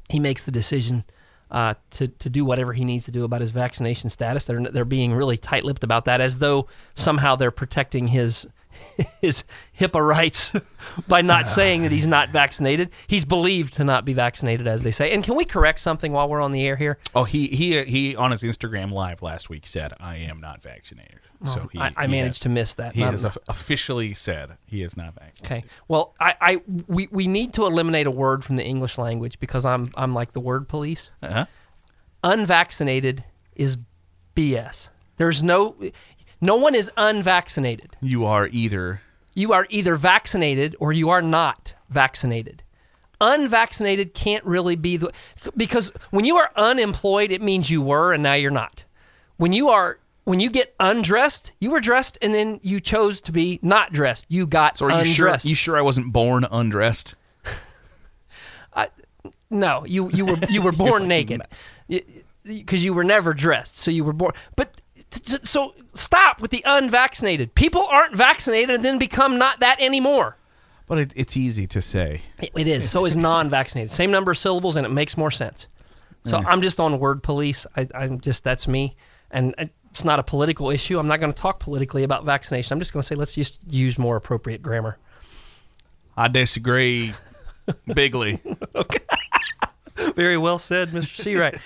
he 0.09 0.19
makes 0.19 0.43
the 0.43 0.51
decision 0.51 1.05
uh, 1.51 1.75
to 1.91 2.09
to 2.09 2.29
do 2.29 2.45
whatever 2.45 2.73
he 2.73 2.85
needs 2.85 3.05
to 3.07 3.11
do 3.11 3.25
about 3.25 3.41
his 3.41 3.51
vaccination 3.51 4.11
status. 4.11 4.45
They're 4.45 4.63
they're 4.63 4.85
being 4.85 5.15
really 5.15 5.37
tight-lipped 5.37 5.85
about 5.85 6.05
that, 6.05 6.21
as 6.21 6.39
though 6.39 6.67
somehow 6.95 7.37
they're 7.37 7.51
protecting 7.51 8.09
his 8.09 8.47
his 9.21 9.45
HIPAA 9.79 10.07
rights 10.07 10.53
by 11.09 11.23
not 11.23 11.49
saying 11.49 11.83
that 11.83 11.93
he's 11.93 12.07
not 12.07 12.29
vaccinated. 12.29 12.91
He's 13.07 13.25
believed 13.25 13.75
to 13.75 13.85
not 13.85 14.05
be 14.05 14.13
vaccinated, 14.13 14.67
as 14.67 14.83
they 14.83 14.93
say. 14.93 15.13
And 15.13 15.25
can 15.25 15.37
we 15.37 15.45
correct 15.45 15.81
something 15.81 16.13
while 16.13 16.29
we're 16.29 16.41
on 16.41 16.53
the 16.53 16.67
air 16.67 16.77
here? 16.77 16.99
Oh, 17.15 17.25
he 17.25 17.49
he 17.49 17.83
he 17.85 18.17
on 18.17 18.31
his 18.31 18.43
Instagram 18.43 18.92
live 18.92 19.23
last 19.23 19.49
week 19.49 19.67
said, 19.67 19.94
"I 20.01 20.17
am 20.17 20.40
not 20.40 20.63
vaccinated." 20.63 21.21
So 21.47 21.69
he, 21.73 21.79
I, 21.79 21.93
I 21.97 22.07
he 22.07 22.11
managed 22.11 22.37
has- 22.37 22.41
to 22.41 22.49
miss 22.49 22.75
that. 22.75 22.95
He 22.95 23.01
has 23.03 23.23
enough. 23.23 23.39
officially 23.49 24.13
said 24.15 24.59
he 24.67 24.83
is 24.83 24.97
not 24.97 25.15
vaccinated. 25.15 25.45
Okay. 25.45 25.65
Well, 25.87 26.15
I, 26.19 26.35
I 26.41 26.63
we, 26.89 27.09
we 27.13 27.27
need 27.29 27.53
to 27.55 27.65
eliminate 27.67 28.07
a 28.07 28.11
word 28.11 28.45
from 28.45 28.57
the 28.57 28.65
English 28.65 28.99
language 28.99 29.39
because 29.39 29.65
I'm 29.65 29.93
I'm 29.97 30.15
like 30.15 30.33
the 30.33 30.41
word 30.41 30.69
police. 30.69 31.11
Uh-huh. 31.23 31.47
Unvaccinated 32.25 33.25
is 33.55 33.77
BS. 34.35 34.89
There's 35.17 35.43
no 35.43 35.77
no 36.41 36.57
one 36.57 36.75
is 36.75 36.91
unvaccinated. 36.97 37.97
You 38.01 38.25
are 38.25 38.49
either 38.49 39.01
You 39.35 39.53
are 39.53 39.67
either 39.71 39.95
vaccinated 39.97 40.75
or 40.81 40.93
you 40.93 41.11
are 41.11 41.23
not 41.23 41.75
vaccinated. 41.89 42.63
Unvaccinated 43.21 44.15
can't 44.15 44.45
really 44.45 44.77
be 44.77 44.97
the 44.97 45.13
because 45.57 45.91
when 46.11 46.25
you 46.25 46.37
are 46.37 46.51
unemployed, 46.57 47.31
it 47.33 47.43
means 47.43 47.71
you 47.71 47.83
were 47.83 48.13
and 48.13 48.23
now 48.23 48.35
you're 48.35 48.51
not. 48.51 48.85
When 49.37 49.53
you 49.53 49.69
are 49.69 49.99
when 50.29 50.40
you 50.40 50.50
get 50.50 50.74
undressed, 50.79 51.52
you 51.58 51.70
were 51.70 51.81
dressed 51.81 52.18
and 52.20 52.35
then 52.35 52.60
you 52.62 52.81
chose 52.81 53.22
to 53.22 53.33
be 53.33 53.58
not 53.62 53.94
dressed. 53.94 54.26
You 54.29 54.46
got 54.46 54.76
So 54.76 54.90
are 54.90 55.02
you 55.02 55.10
sure? 55.10 55.35
You 55.42 55.54
sure 55.54 55.79
I 55.79 55.81
wasn't 55.81 56.12
born 56.12 56.46
undressed? 56.50 57.14
no, 59.50 59.87
you 59.87 60.10
you 60.10 60.26
were 60.26 60.37
you 60.50 60.60
were 60.60 60.72
born 60.87 61.08
naked 61.08 61.40
because 62.44 62.85
you 62.85 62.92
were 62.92 63.04
never 63.04 63.33
dressed. 63.33 63.79
So 63.79 63.90
you 63.90 64.04
were 64.04 64.12
born. 64.12 64.35
But 64.54 64.83
so 65.44 65.74
stop 65.94 66.42
with 66.42 66.50
the 66.50 66.62
unvaccinated. 66.66 67.54
People 67.54 67.87
aren't 67.87 68.14
vaccinated 68.14 68.74
and 68.74 68.85
then 68.85 68.98
become 68.98 69.38
not 69.38 69.60
that 69.60 69.81
anymore. 69.81 70.37
But 70.87 70.98
it, 70.98 71.12
it's 71.16 71.38
easy 71.38 71.66
to 71.68 71.81
say. 71.81 72.20
It, 72.38 72.50
it 72.54 72.68
is. 72.68 72.90
So 72.90 73.06
is 73.06 73.16
non-vaccinated. 73.16 73.90
Same 73.90 74.10
number 74.10 74.33
of 74.33 74.37
syllables, 74.37 74.76
and 74.76 74.85
it 74.85 74.90
makes 74.90 75.16
more 75.16 75.31
sense. 75.31 75.68
So 76.26 76.38
mm. 76.38 76.44
I'm 76.46 76.60
just 76.60 76.79
on 76.79 76.98
word 76.98 77.22
police. 77.22 77.66
I, 77.74 77.88
I'm 77.94 78.20
just 78.20 78.44
that's 78.44 78.68
me, 78.68 78.94
and 79.31 79.54
uh, 79.56 79.66
it's 79.91 80.05
not 80.05 80.19
a 80.19 80.23
political 80.23 80.71
issue. 80.71 80.99
I'm 80.99 81.09
not 81.09 81.21
going 81.21 81.33
to 81.33 81.41
talk 81.41 81.61
politically 81.61 82.03
about 82.03 82.25
vaccination. 82.25 82.73
I'm 82.73 82.79
just 82.79 82.93
going 82.93 83.03
to 83.03 83.07
say 83.07 83.15
let's 83.15 83.35
just 83.35 83.59
use 83.69 83.99
more 83.99 84.17
appropriate 84.17 84.63
grammar. 84.63 84.99
I 86.17 86.29
disagree 86.29 87.15
bigly. 87.95 88.41
okay. 88.75 88.99
Very 90.15 90.37
well 90.37 90.59
said, 90.59 90.89
Mr. 90.89 91.23
Seawright. 91.23 91.61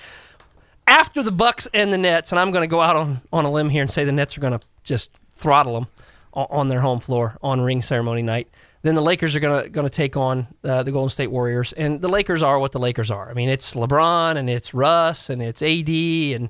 After 0.85 1.23
the 1.23 1.31
Bucks 1.31 1.67
and 1.73 1.93
the 1.93 1.97
Nets, 1.97 2.31
and 2.31 2.39
I'm 2.39 2.51
going 2.51 2.63
to 2.63 2.67
go 2.67 2.81
out 2.81 2.95
on, 2.95 3.21
on 3.31 3.45
a 3.45 3.51
limb 3.51 3.69
here 3.69 3.81
and 3.81 3.89
say 3.89 4.03
the 4.03 4.11
Nets 4.11 4.37
are 4.37 4.41
going 4.41 4.57
to 4.57 4.65
just 4.83 5.11
throttle 5.31 5.73
them 5.73 5.87
on, 6.33 6.67
their 6.67 6.81
home 6.81 6.99
floor 6.99 7.37
on 7.41 7.61
ring 7.61 7.81
ceremony 7.81 8.21
night. 8.21 8.47
Then 8.81 8.95
the 8.95 9.01
Lakers 9.01 9.35
are 9.35 9.39
going 9.39 9.63
to 9.63 9.69
going 9.69 9.87
to 9.87 9.95
take 9.95 10.17
on 10.17 10.47
uh, 10.63 10.83
the 10.83 10.91
Golden 10.91 11.09
State 11.09 11.31
Warriors, 11.31 11.71
and 11.73 12.01
the 12.01 12.09
Lakers 12.09 12.43
are 12.43 12.59
what 12.59 12.73
the 12.73 12.79
Lakers 12.79 13.09
are. 13.09 13.29
I 13.29 13.33
mean, 13.33 13.49
it's 13.49 13.75
LeBron 13.75 14.35
and 14.35 14.49
it's 14.49 14.73
Russ 14.73 15.29
and 15.29 15.41
it's 15.41 15.61
AD 15.61 15.87
and 15.87 16.49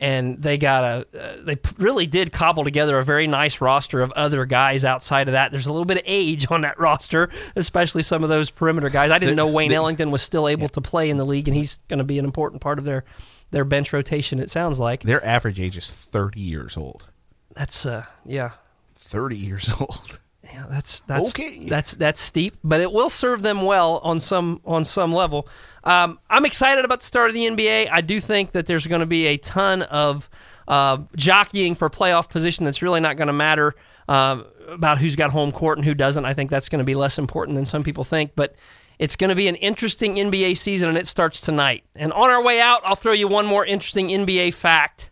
and 0.00 0.42
they 0.42 0.56
got 0.58 0.82
a 0.82 1.06
uh, 1.22 1.36
they 1.44 1.58
really 1.78 2.06
did 2.06 2.32
cobble 2.32 2.64
together 2.64 2.98
a 2.98 3.04
very 3.04 3.26
nice 3.26 3.60
roster 3.60 4.00
of 4.00 4.10
other 4.12 4.46
guys 4.46 4.84
outside 4.84 5.28
of 5.28 5.32
that. 5.32 5.52
There's 5.52 5.66
a 5.66 5.72
little 5.72 5.84
bit 5.84 5.98
of 5.98 6.02
age 6.06 6.50
on 6.50 6.62
that 6.62 6.78
roster, 6.80 7.28
especially 7.54 8.02
some 8.02 8.24
of 8.24 8.30
those 8.30 8.50
perimeter 8.50 8.88
guys. 8.88 9.10
I 9.10 9.18
didn't 9.18 9.36
know 9.36 9.46
Wayne 9.46 9.70
Ellington 9.72 10.10
was 10.10 10.22
still 10.22 10.48
able 10.48 10.68
to 10.70 10.80
play 10.80 11.10
in 11.10 11.18
the 11.18 11.26
league, 11.26 11.46
and 11.46 11.56
he's 11.56 11.78
going 11.88 11.98
to 11.98 12.04
be 12.04 12.18
an 12.18 12.24
important 12.24 12.62
part 12.62 12.78
of 12.78 12.84
their 12.84 13.04
their 13.50 13.64
bench 13.64 13.92
rotation. 13.92 14.40
It 14.40 14.50
sounds 14.50 14.80
like 14.80 15.02
Their 15.02 15.24
average 15.24 15.60
age 15.60 15.76
is 15.76 15.90
30 15.92 16.40
years 16.40 16.76
old. 16.76 17.06
that's 17.54 17.84
uh 17.84 18.04
yeah 18.24 18.52
30 18.96 19.36
years 19.36 19.70
old. 19.80 20.20
yeah 20.44 20.66
that's 20.70 21.00
that's 21.02 21.28
Okay. 21.30 21.66
that's 21.68 21.92
that's 21.92 22.20
steep, 22.20 22.56
but 22.64 22.80
it 22.80 22.92
will 22.92 23.10
serve 23.10 23.42
them 23.42 23.62
well 23.62 23.98
on 24.04 24.18
some 24.20 24.60
on 24.64 24.84
some 24.84 25.12
level. 25.12 25.46
Um, 25.84 26.18
I'm 26.28 26.44
excited 26.44 26.84
about 26.84 27.00
the 27.00 27.06
start 27.06 27.28
of 27.28 27.34
the 27.34 27.46
NBA. 27.46 27.88
I 27.90 28.00
do 28.00 28.20
think 28.20 28.52
that 28.52 28.66
there's 28.66 28.86
going 28.86 29.00
to 29.00 29.06
be 29.06 29.26
a 29.26 29.36
ton 29.36 29.82
of 29.82 30.28
uh, 30.68 30.98
jockeying 31.16 31.74
for 31.74 31.88
playoff 31.88 32.28
position. 32.28 32.64
That's 32.64 32.82
really 32.82 33.00
not 33.00 33.16
going 33.16 33.28
to 33.28 33.32
matter 33.32 33.74
um, 34.08 34.44
about 34.68 34.98
who's 34.98 35.16
got 35.16 35.30
home 35.30 35.52
court 35.52 35.78
and 35.78 35.84
who 35.84 35.94
doesn't. 35.94 36.24
I 36.24 36.34
think 36.34 36.50
that's 36.50 36.68
going 36.68 36.80
to 36.80 36.84
be 36.84 36.94
less 36.94 37.18
important 37.18 37.56
than 37.56 37.66
some 37.66 37.82
people 37.82 38.04
think, 38.04 38.32
but. 38.34 38.54
It's 38.98 39.16
going 39.16 39.30
to 39.30 39.34
be 39.34 39.48
an 39.48 39.54
interesting 39.56 40.16
NBA 40.16 40.58
season, 40.58 40.90
and 40.90 40.98
it 40.98 41.06
starts 41.06 41.40
tonight. 41.40 41.84
And 41.96 42.12
on 42.12 42.28
our 42.28 42.44
way 42.44 42.60
out, 42.60 42.82
I'll 42.84 42.96
throw 42.96 43.14
you 43.14 43.28
one 43.28 43.46
more 43.46 43.64
interesting 43.64 44.08
NBA 44.08 44.52
fact. 44.52 45.10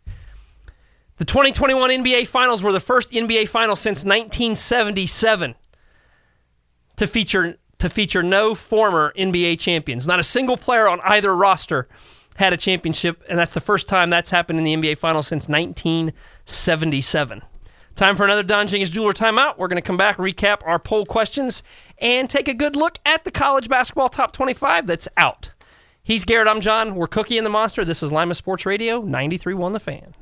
The 1.19 1.25
2021 1.25 1.91
NBA 1.91 2.27
Finals 2.29 2.63
were 2.63 2.71
the 2.71 2.81
first 2.81 3.11
NBA 3.11 3.49
Finals 3.49 3.81
since 3.81 4.05
1977 4.05 5.55
to 6.97 7.07
feature 7.07 7.57
to 7.79 7.89
feature 7.89 8.23
no 8.23 8.55
former 8.55 9.13
NBA 9.17 9.59
champions. 9.61 10.07
Not 10.07 10.21
a 10.21 10.25
single 10.25 10.57
player 10.57 10.89
on 10.89 11.01
either 11.05 11.35
roster 11.35 11.89
had 12.37 12.53
a 12.53 12.57
championship, 12.57 13.23
and 13.29 13.39
that's 13.39 13.55
the 13.55 13.61
first 13.61 13.89
time 13.89 14.11
that's 14.11 14.31
happened 14.31 14.59
in 14.61 14.65
the 14.65 14.75
NBA 14.77 14.99
Finals 14.99 15.27
since 15.27 15.49
1977. 15.49 17.43
Time 17.97 18.15
for 18.15 18.25
another 18.25 18.45
Don 18.45 18.69
Jenkins 18.69 18.91
Jeweler 18.91 19.13
timeout. 19.13 19.59
We're 19.59 19.67
going 19.67 19.83
to 19.83 19.87
come 19.87 19.97
back, 19.97 20.19
recap 20.19 20.61
our 20.65 20.79
poll 20.79 21.05
questions, 21.05 21.65
and 21.99 22.31
take 22.31 22.47
a 22.47 22.55
good 22.55 22.77
look 22.77 23.01
at 23.05 23.25
the 23.25 23.33
college 23.33 23.69
basketball 23.69 24.09
top 24.09 24.31
25 24.31 24.87
that's 24.87 25.09
out. 25.17 25.51
He's 26.01 26.25
Garrett. 26.25 26.47
I'm 26.47 26.61
John. 26.61 26.95
We're 26.95 27.09
Cookie 27.09 27.39
and 27.39 27.45
the 27.45 27.51
Monster. 27.51 27.85
This 27.85 28.05
is 28.05 28.13
Lima 28.13 28.37
Sports 28.37 28.65
Radio 28.65 29.03
93.1 29.03 29.73
The 29.73 29.81
Fan. 29.81 30.15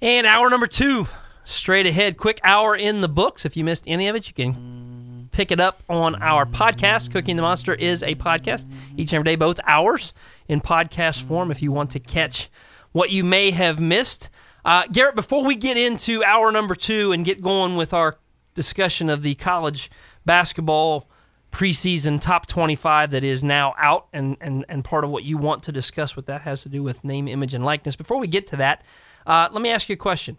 And 0.00 0.28
hour 0.28 0.48
number 0.48 0.68
two, 0.68 1.08
straight 1.44 1.84
ahead. 1.84 2.16
Quick 2.18 2.40
hour 2.44 2.72
in 2.76 3.00
the 3.00 3.08
books. 3.08 3.44
If 3.44 3.56
you 3.56 3.64
missed 3.64 3.82
any 3.88 4.06
of 4.06 4.14
it, 4.14 4.28
you 4.28 4.34
can 4.34 5.28
pick 5.32 5.50
it 5.50 5.58
up 5.58 5.82
on 5.88 6.14
our 6.22 6.46
podcast. 6.46 7.10
Cookie 7.10 7.32
and 7.32 7.38
the 7.38 7.42
Monster 7.42 7.74
is 7.74 8.04
a 8.04 8.14
podcast 8.14 8.70
each 8.96 9.12
and 9.12 9.14
every 9.14 9.24
day, 9.24 9.34
both 9.34 9.58
hours 9.64 10.14
in 10.46 10.60
podcast 10.60 11.22
form 11.22 11.50
if 11.50 11.62
you 11.62 11.72
want 11.72 11.90
to 11.90 11.98
catch 11.98 12.48
what 12.92 13.10
you 13.10 13.24
may 13.24 13.50
have 13.50 13.80
missed. 13.80 14.28
Uh, 14.64 14.84
Garrett, 14.92 15.16
before 15.16 15.44
we 15.44 15.56
get 15.56 15.76
into 15.76 16.22
hour 16.22 16.52
number 16.52 16.76
two 16.76 17.10
and 17.10 17.24
get 17.24 17.42
going 17.42 17.74
with 17.74 17.92
our 17.92 18.18
discussion 18.54 19.10
of 19.10 19.22
the 19.22 19.34
college 19.34 19.90
basketball 20.24 21.10
preseason 21.50 22.20
top 22.20 22.46
25 22.46 23.10
that 23.10 23.24
is 23.24 23.42
now 23.42 23.74
out 23.78 24.06
and, 24.12 24.36
and, 24.40 24.64
and 24.68 24.84
part 24.84 25.02
of 25.02 25.10
what 25.10 25.24
you 25.24 25.38
want 25.38 25.64
to 25.64 25.72
discuss 25.72 26.16
what 26.16 26.26
that 26.26 26.42
has 26.42 26.62
to 26.62 26.68
do 26.68 26.84
with 26.84 27.02
name 27.02 27.26
image 27.26 27.54
and 27.54 27.64
likeness 27.64 27.96
before 27.96 28.18
we 28.20 28.26
get 28.28 28.46
to 28.46 28.56
that 28.56 28.84
uh, 29.28 29.48
let 29.52 29.62
me 29.62 29.70
ask 29.70 29.88
you 29.88 29.92
a 29.92 29.96
question 29.96 30.36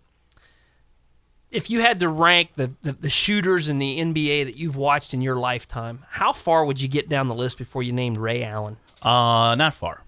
if 1.52 1.70
you 1.72 1.80
had 1.82 2.00
to 2.02 2.08
rank 2.10 2.52
the, 2.56 2.72
the, 2.84 2.92
the 2.92 3.10
shooters 3.10 3.70
in 3.70 3.80
the 3.80 4.00
nba 4.00 4.46
that 4.46 4.56
you've 4.58 4.76
watched 4.76 5.14
in 5.14 5.22
your 5.22 5.36
lifetime 5.36 6.04
how 6.10 6.34
far 6.34 6.66
would 6.66 6.82
you 6.82 6.88
get 6.88 7.08
down 7.10 7.28
the 7.28 7.36
list 7.36 7.58
before 7.58 7.82
you 7.84 7.92
named 7.94 8.18
ray 8.18 8.44
allen 8.44 8.76
Uh, 9.02 9.56
not 9.56 9.74
far. 9.74 10.04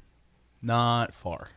Not 0.61 1.13
far. 1.13 1.49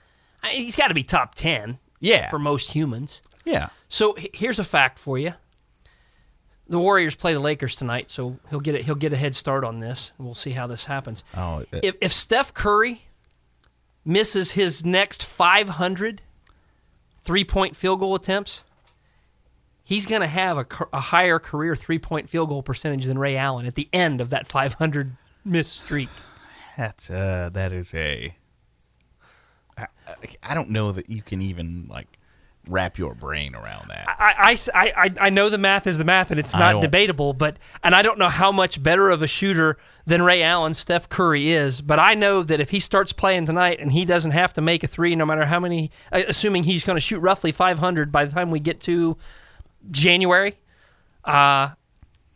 I, 0.43 0.51
he's 0.51 0.77
got 0.77 0.89
to 0.89 0.95
be 0.95 1.03
top 1.03 1.35
10 1.35 1.79
Yeah. 2.01 2.31
for 2.31 2.39
most 2.39 2.71
humans 2.73 3.21
yeah. 3.45 3.69
So 3.91 4.17
here's 4.33 4.59
a 4.59 4.65
fact 4.65 4.99
for 4.99 5.19
you. 5.19 5.35
The 6.67 6.79
Warriors 6.79 7.15
play 7.15 7.35
the 7.35 7.41
Lakers 7.41 7.77
tonight, 7.77 8.11
so 8.11 8.39
he'll 8.49 8.59
get 8.61 8.75
it. 8.75 8.87
He'll 8.87 8.95
get 8.95 9.13
a 9.13 9.19
head 9.19 9.35
start 9.35 9.65
on 9.65 9.81
this. 9.81 10.13
We'll 10.17 10.35
see 10.35 10.53
how 10.53 10.67
this 10.67 10.87
happens. 10.87 11.23
Oh, 11.37 11.59
it- 11.71 11.85
If, 11.85 11.95
if 12.01 12.13
Steph 12.15 12.55
Curry 12.55 13.03
misses 14.03 14.53
his 14.53 14.83
next 14.83 15.23
500 15.27 16.23
three-point 17.25 17.75
field 17.77 18.01
goal 18.01 18.15
attempts, 18.15 18.65
he's 19.83 20.07
going 20.07 20.21
to 20.21 20.27
have 20.29 20.59
a, 20.59 20.67
a 20.93 21.01
higher 21.01 21.39
career 21.39 21.75
three-point 21.75 22.29
field 22.29 22.49
goal 22.51 22.63
percentage 22.63 23.05
than 23.07 23.19
Ray 23.19 23.37
Allen 23.37 23.67
at 23.67 23.75
the 23.75 23.89
end 23.93 24.21
of 24.21 24.31
that 24.31 24.47
500 24.47 25.17
miss 25.45 25.69
streak. 25.69 26.09
that's 26.77 27.11
uh 27.11 27.51
that 27.53 27.73
is 27.73 27.93
a 27.95 28.35
I- 29.77 29.87
I 30.43 30.55
don't 30.55 30.71
know 30.71 30.93
that 30.93 31.09
you 31.11 31.23
can 31.23 31.41
even 31.43 31.87
like 31.91 32.19
wrap 32.69 32.99
your 32.99 33.15
brain 33.15 33.55
around 33.55 33.89
that. 33.89 34.07
I, 34.09 34.57
I, 34.75 34.93
I, 34.97 35.11
I 35.27 35.31
know 35.31 35.49
the 35.49 35.59
math 35.59 35.87
is 35.87 35.99
the 35.99 36.05
math, 36.05 36.31
and 36.31 36.41
it's 36.41 36.53
not 36.53 36.81
debatable. 36.81 37.33
But 37.33 37.57
and 37.83 37.95
I 37.95 38.03
don't 38.03 38.19
know 38.19 38.29
how 38.29 38.53
much 38.53 38.83
better 38.83 39.11
of 39.11 39.23
a 39.23 39.27
shooter 39.27 39.77
than 40.07 40.23
Ray 40.23 40.43
Allen, 40.43 40.75
Steph 40.75 41.09
Curry 41.09 41.51
is. 41.51 41.81
But 41.81 41.99
I 41.99 42.15
know 42.15 42.43
that 42.43 42.61
if 42.61 42.71
he 42.71 42.81
starts 42.81 43.13
playing 43.13 43.47
tonight 43.47 43.81
and 43.81 43.93
he 43.93 44.05
doesn't 44.05 44.33
have 44.33 44.53
to 44.55 44.61
make 44.61 44.85
a 44.85 44.87
three, 44.87 45.15
no 45.17 45.25
matter 45.25 45.47
how 45.47 45.61
many, 45.61 45.91
uh, 46.13 46.23
assuming 46.29 46.65
he's 46.65 46.85
going 46.85 46.97
to 46.97 47.01
shoot 47.01 47.21
roughly 47.21 47.53
500 47.53 48.13
by 48.13 48.25
the 48.25 48.33
time 48.33 48.51
we 48.51 48.61
get 48.61 48.81
to 48.83 49.17
January, 49.91 50.57
uh, 51.25 51.71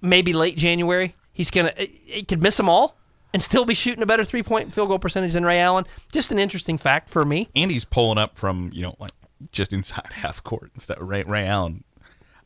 maybe 0.01 0.33
late 0.33 0.57
January, 0.57 1.15
he's 1.33 1.51
gonna 1.51 1.73
he 1.77 2.23
could 2.25 2.43
miss 2.43 2.57
them 2.57 2.69
all 2.69 2.97
and 3.33 3.43
still 3.43 3.65
be 3.65 3.75
shooting 3.75 4.03
a 4.03 4.07
better 4.07 4.25
three 4.25 4.43
point 4.43 4.73
field 4.73 4.89
goal 4.89 4.99
percentage 4.99 5.33
than 5.35 5.45
Ray 5.45 5.59
Allen. 5.61 5.85
Just 6.13 6.33
an 6.33 6.39
interesting 6.39 6.79
fact 6.79 7.11
for 7.11 7.25
me. 7.25 7.49
and 7.55 7.71
he's 7.71 7.85
pulling 7.85 8.19
up 8.19 8.37
from 8.37 8.71
you 8.73 8.83
know 8.83 8.95
like 8.99 9.11
just 9.53 9.73
inside 9.73 10.09
half 10.13 10.43
court 10.43 10.71
and 10.75 10.83
stuff. 10.83 10.99
Ray, 11.01 11.23
Ray 11.27 11.47
Allen, 11.47 11.85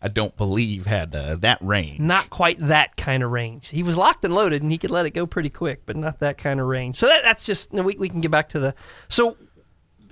I 0.00 0.08
don't 0.08 0.36
believe 0.36 0.86
had 0.86 1.14
uh, 1.14 1.36
that 1.36 1.58
range. 1.62 2.00
not 2.00 2.28
quite 2.30 2.58
that 2.58 2.96
kind 2.96 3.22
of 3.22 3.30
range. 3.30 3.68
He 3.68 3.82
was 3.82 3.96
locked 3.96 4.24
and 4.24 4.34
loaded, 4.34 4.62
and 4.62 4.70
he 4.72 4.78
could 4.78 4.90
let 4.90 5.06
it 5.06 5.10
go 5.10 5.26
pretty 5.26 5.50
quick, 5.50 5.86
but 5.86 5.96
not 5.96 6.18
that 6.20 6.38
kind 6.38 6.58
of 6.60 6.66
range. 6.66 6.96
So 6.96 7.06
that, 7.06 7.22
that's 7.22 7.44
just 7.44 7.72
we, 7.72 7.96
we 7.96 8.08
can 8.08 8.20
get 8.20 8.30
back 8.30 8.48
to 8.50 8.58
the 8.58 8.74
so 9.08 9.36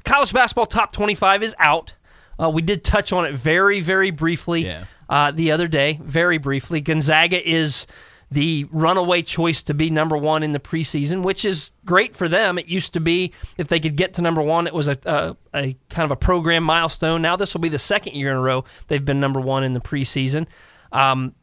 college 0.04 0.32
basketball 0.32 0.66
top 0.66 0.92
twenty 0.92 1.14
five 1.14 1.42
is 1.42 1.54
out. 1.58 1.94
Uh, 2.38 2.48
we 2.48 2.62
did 2.62 2.84
touch 2.84 3.12
on 3.12 3.24
it 3.26 3.34
very 3.34 3.80
very 3.80 4.10
briefly 4.10 4.64
Yeah. 4.64 4.84
uh, 5.08 5.30
the 5.30 5.50
other 5.50 5.68
day, 5.68 5.98
very 6.02 6.38
briefly. 6.38 6.80
Gonzaga 6.80 7.46
is 7.48 7.86
the 8.30 8.66
runaway 8.70 9.22
choice 9.22 9.62
to 9.64 9.74
be 9.74 9.90
number 9.90 10.16
one 10.16 10.42
in 10.42 10.52
the 10.52 10.60
preseason, 10.60 11.22
which 11.22 11.44
is 11.44 11.72
great 11.84 12.14
for 12.14 12.28
them. 12.28 12.58
It 12.58 12.66
used 12.66 12.92
to 12.94 13.00
be 13.00 13.32
if 13.56 13.68
they 13.68 13.80
could 13.80 13.96
get 13.96 14.14
to 14.14 14.22
number 14.22 14.42
one, 14.42 14.66
it 14.66 14.74
was 14.74 14.86
a, 14.86 14.98
a, 15.04 15.36
a 15.52 15.76
kind 15.88 16.04
of 16.04 16.12
a 16.12 16.16
program 16.16 16.62
milestone. 16.62 17.22
Now 17.22 17.36
this 17.36 17.54
will 17.54 17.60
be 17.60 17.68
the 17.68 17.78
second 17.78 18.14
year 18.14 18.30
in 18.30 18.36
a 18.36 18.40
row 18.40 18.64
they've 18.86 19.04
been 19.04 19.18
number 19.20 19.40
one 19.40 19.64
in 19.64 19.72
the 19.72 19.80
preseason. 19.80 20.46
Um, 20.92 21.34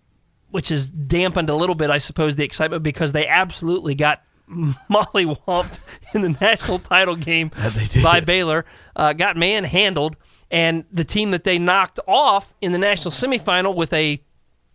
which 0.49 0.69
has 0.69 0.87
dampened 0.87 1.49
a 1.49 1.55
little 1.55 1.75
bit, 1.75 1.89
I 1.89 1.97
suppose, 1.97 2.37
the 2.37 2.45
excitement 2.45 2.81
because 2.81 3.11
they 3.11 3.27
absolutely 3.27 3.95
got 3.95 4.23
molly 4.47 5.25
mollywomped 5.25 5.79
in 6.13 6.21
the 6.21 6.29
national 6.39 6.79
title 6.79 7.15
game 7.15 7.51
by 8.03 8.21
Baylor. 8.21 8.65
Uh, 8.95 9.13
got 9.13 9.35
manhandled. 9.35 10.15
And 10.49 10.85
the 10.91 11.03
team 11.03 11.31
that 11.31 11.43
they 11.43 11.59
knocked 11.59 11.99
off 12.07 12.53
in 12.61 12.71
the 12.71 12.77
national 12.77 13.11
semifinal 13.11 13.75
with 13.75 13.91
a 13.91 14.21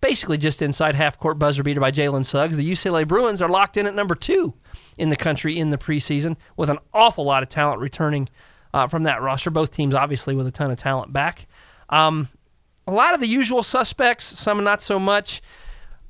basically 0.02 0.36
just 0.36 0.60
inside 0.60 0.94
half 0.94 1.18
court 1.18 1.38
buzzer 1.38 1.62
beater 1.62 1.80
by 1.80 1.90
Jalen 1.90 2.26
Suggs, 2.26 2.58
the 2.58 2.70
UCLA 2.70 3.08
Bruins 3.08 3.40
are 3.40 3.48
locked 3.48 3.78
in 3.78 3.86
at 3.86 3.94
number 3.94 4.14
two 4.14 4.52
in 4.98 5.08
the 5.08 5.16
country 5.16 5.58
in 5.58 5.70
the 5.70 5.78
preseason 5.78 6.36
with 6.58 6.68
an 6.68 6.76
awful 6.92 7.24
lot 7.24 7.42
of 7.42 7.48
talent 7.48 7.80
returning 7.80 8.28
uh, 8.74 8.86
from 8.86 9.04
that 9.04 9.22
roster. 9.22 9.48
Both 9.48 9.70
teams, 9.74 9.94
obviously, 9.94 10.34
with 10.34 10.46
a 10.46 10.50
ton 10.50 10.70
of 10.70 10.76
talent 10.76 11.12
back. 11.14 11.46
Um, 11.88 12.28
a 12.86 12.92
lot 12.92 13.14
of 13.14 13.20
the 13.20 13.26
usual 13.26 13.62
suspects, 13.62 14.24
some 14.24 14.62
not 14.62 14.82
so 14.82 14.98
much. 14.98 15.40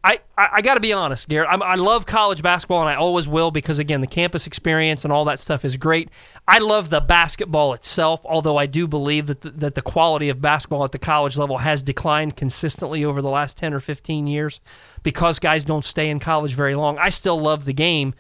I, 0.05 0.19
I, 0.37 0.49
I 0.55 0.63
got 0.63 0.75
to 0.75 0.81
be 0.81 0.93
honest, 0.93 1.29
Garrett. 1.29 1.49
I'm, 1.51 1.63
i 1.63 1.77
love 1.77 2.07
college 2.07 2.43
basketball, 2.43 2.81
and 2.81 2.89
I 2.89 2.97
always 2.97 3.29
will 3.29 3.51
because, 3.51 3.79
again, 3.79 4.01
the 4.01 4.07
campus 4.07 4.47
experience 4.47 5.05
and 5.05 5.13
all 5.13 5.25
that 5.27 5.39
stuff 5.39 5.65
is 5.65 5.77
great. 5.77 6.09
I 6.49 6.59
love 6.59 6.91
the 6.91 7.01
basketball 7.01 7.73
itself, 7.73 8.21
although 8.25 8.57
I 8.57 8.67
do 8.67 8.89
believe 8.89 9.29
that 9.29 9.43
the, 9.43 9.51
that 9.51 9.75
the 9.77 9.83
quality 9.83 10.29
of 10.29 10.41
basketball 10.41 10.85
at 10.85 10.93
the 10.93 10.99
college 10.99 11.37
level 11.37 11.59
has 11.59 11.83
declined 11.83 12.37
consistently 12.37 13.05
over 13.05 13.23
the 13.23 13.31
last 13.31 13.57
10 13.59 13.73
or 13.73 13.81
15 13.81 14.27
years 14.27 14.61
because 15.05 15.39
guys 15.39 15.65
don't 15.65 15.85
stay 15.85 16.11
in 16.11 16.19
college 16.19 16.55
very 16.55 16.75
long. 16.75 16.99
I 16.99 17.11
still 17.11 17.41
love 17.41 17.65
the 17.65 17.73
game. 17.73 18.15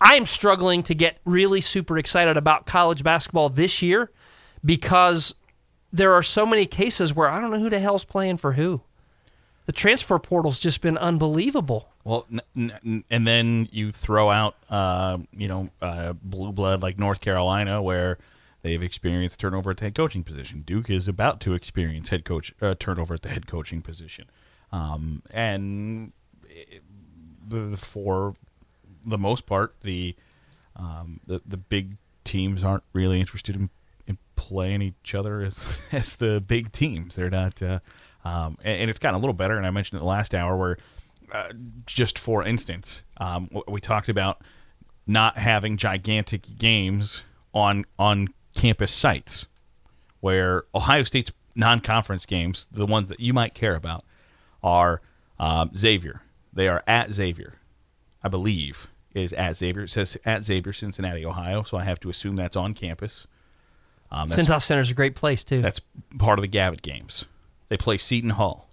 I 0.00 0.14
am 0.14 0.26
struggling 0.26 0.82
to 0.84 0.94
get 0.94 1.18
really 1.24 1.60
super 1.60 1.98
excited 1.98 2.36
about 2.36 2.66
college 2.66 3.02
basketball 3.02 3.50
this 3.50 3.82
year 3.82 4.10
because 4.64 5.34
there 5.92 6.12
are 6.12 6.22
so 6.22 6.46
many 6.46 6.66
cases 6.66 7.14
where 7.14 7.28
I 7.28 7.40
don't 7.40 7.50
know 7.50 7.58
who 7.58 7.70
the 7.70 7.80
hell's 7.80 8.04
playing 8.04 8.36
for 8.38 8.52
who. 8.52 8.82
The 9.68 9.72
transfer 9.74 10.18
portal's 10.18 10.58
just 10.58 10.80
been 10.80 10.96
unbelievable. 10.96 11.90
Well, 12.02 12.26
n- 12.56 12.72
n- 12.82 13.04
and 13.10 13.26
then 13.26 13.68
you 13.70 13.92
throw 13.92 14.30
out, 14.30 14.54
uh, 14.70 15.18
you 15.30 15.46
know, 15.46 15.68
uh, 15.82 16.14
blue 16.14 16.52
blood 16.52 16.80
like 16.80 16.98
North 16.98 17.20
Carolina, 17.20 17.82
where 17.82 18.16
they've 18.62 18.82
experienced 18.82 19.40
turnover 19.40 19.72
at 19.72 19.76
the 19.76 19.84
head 19.84 19.94
coaching 19.94 20.24
position. 20.24 20.62
Duke 20.62 20.88
is 20.88 21.06
about 21.06 21.40
to 21.40 21.52
experience 21.52 22.08
head 22.08 22.24
coach 22.24 22.54
uh, 22.62 22.76
turnover 22.78 23.12
at 23.12 23.20
the 23.20 23.28
head 23.28 23.46
coaching 23.46 23.82
position, 23.82 24.30
um, 24.72 25.22
and 25.32 26.14
it, 26.48 26.82
the 27.46 27.76
for 27.76 28.36
the 29.04 29.18
most 29.18 29.44
part, 29.44 29.74
the 29.82 30.16
um, 30.76 31.20
the 31.26 31.42
the 31.44 31.58
big 31.58 31.98
teams 32.24 32.64
aren't 32.64 32.84
really 32.94 33.20
interested 33.20 33.54
in, 33.54 33.68
in 34.06 34.16
playing 34.34 34.80
each 34.80 35.14
other 35.14 35.42
as 35.42 35.66
as 35.92 36.16
the 36.16 36.40
big 36.40 36.72
teams. 36.72 37.16
They're 37.16 37.28
not, 37.28 37.62
uh, 37.62 37.80
um, 38.28 38.58
and, 38.62 38.82
and, 38.82 38.90
it's 38.90 38.98
gotten 38.98 39.16
a 39.16 39.18
little 39.18 39.34
better. 39.34 39.56
And 39.56 39.66
I 39.66 39.70
mentioned 39.70 40.00
it 40.00 40.04
last 40.04 40.34
hour 40.34 40.56
where, 40.56 40.76
uh, 41.32 41.52
just 41.86 42.18
for 42.18 42.44
instance, 42.44 43.02
um, 43.18 43.48
we 43.66 43.80
talked 43.80 44.08
about 44.08 44.42
not 45.06 45.38
having 45.38 45.76
gigantic 45.76 46.58
games 46.58 47.22
on 47.54 47.86
on 47.98 48.28
campus 48.54 48.92
sites, 48.92 49.46
where 50.20 50.64
Ohio 50.74 51.04
State's 51.04 51.32
non-conference 51.54 52.26
games, 52.26 52.68
the 52.70 52.86
ones 52.86 53.08
that 53.08 53.20
you 53.20 53.32
might 53.32 53.54
care 53.54 53.74
about, 53.74 54.04
are 54.62 55.00
um, 55.38 55.70
Xavier. 55.76 56.22
They 56.52 56.68
are 56.68 56.82
at 56.86 57.12
Xavier, 57.12 57.54
I 58.22 58.28
believe 58.28 58.88
is 59.14 59.32
at 59.32 59.56
Xavier. 59.56 59.84
It 59.84 59.90
says 59.90 60.16
at 60.24 60.44
Xavier, 60.44 60.72
Cincinnati, 60.72 61.24
Ohio. 61.24 61.62
So 61.62 61.76
I 61.76 61.84
have 61.84 62.00
to 62.00 62.10
assume 62.10 62.36
that's 62.36 62.56
on 62.56 62.74
campus. 62.74 63.26
Um, 64.10 64.28
Cintas 64.28 64.62
Center 64.62 64.82
is 64.82 64.90
a 64.90 64.94
great 64.94 65.14
place 65.14 65.44
too. 65.44 65.60
That's 65.60 65.80
part 66.18 66.38
of 66.38 66.42
the 66.42 66.48
Gavitt 66.48 66.82
games. 66.82 67.26
They 67.68 67.76
play 67.76 67.98
Seton 67.98 68.30
Hall 68.30 68.68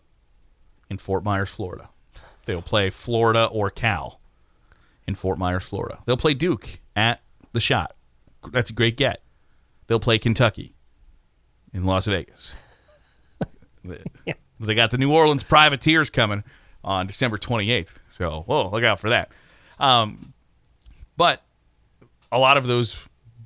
in 0.90 0.98
Fort 0.98 1.24
Myers, 1.24 1.50
Florida. 1.50 1.90
They'll 2.46 2.62
play 2.62 2.90
Florida 2.90 3.46
or 3.46 3.70
Cal 3.70 4.20
in 5.08 5.16
Fort 5.16 5.38
Myers, 5.38 5.64
Florida. 5.64 6.00
They'll 6.06 6.18
play 6.18 6.34
Duke 6.34 6.80
at 6.96 7.22
the 7.54 7.60
Schott. 7.60 7.96
That's 8.52 8.70
a 8.70 8.74
great 8.74 8.98
get. 8.98 9.22
They'll 9.88 10.00
play 10.00 10.20
Kentucky 10.20 10.76
in 11.74 11.86
Las 11.86 12.06
Vegas. 12.06 12.54
yeah. 14.26 14.34
They 14.58 14.74
got 14.74 14.90
the 14.90 14.98
New 14.98 15.12
Orleans 15.12 15.44
Privateers 15.44 16.10
coming 16.10 16.42
on 16.82 17.08
December 17.08 17.38
28th. 17.38 17.96
So, 18.08 18.44
whoa, 18.48 18.70
look 18.70 18.86
out 18.86 19.02
for 19.02 19.10
that. 19.10 19.30
Um, 19.80 20.34
but 21.18 21.44
a 22.32 22.40
lot 22.40 22.56
of 22.56 22.66
those 22.66 22.96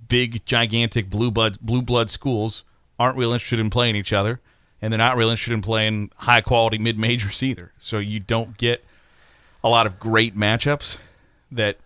big, 0.08 0.45
gigantic 0.45 1.10
blue 1.10 1.32
blood 1.32 1.58
blue 1.62 1.82
blood 1.82 2.12
schools 2.12 2.64
aren't 3.00 3.18
real 3.18 3.34
interested 3.34 3.60
in 3.60 3.72
playing 3.72 3.95
each 3.95 4.14
other, 4.14 4.39
and 4.82 4.91
they're 4.91 4.97
not 4.97 5.17
real 5.17 5.30
interested 5.30 5.53
in 5.53 5.61
playing 5.61 6.11
high 6.17 6.41
quality 6.41 6.77
mid 6.77 6.97
majors 6.97 7.41
either. 7.43 7.71
So 7.80 7.99
you 7.99 8.19
don't 8.19 8.57
get 8.57 8.84
a 9.63 9.69
lot 9.69 9.86
of 9.86 9.99
great 9.99 10.38
matchups 10.38 10.97
that 11.51 11.77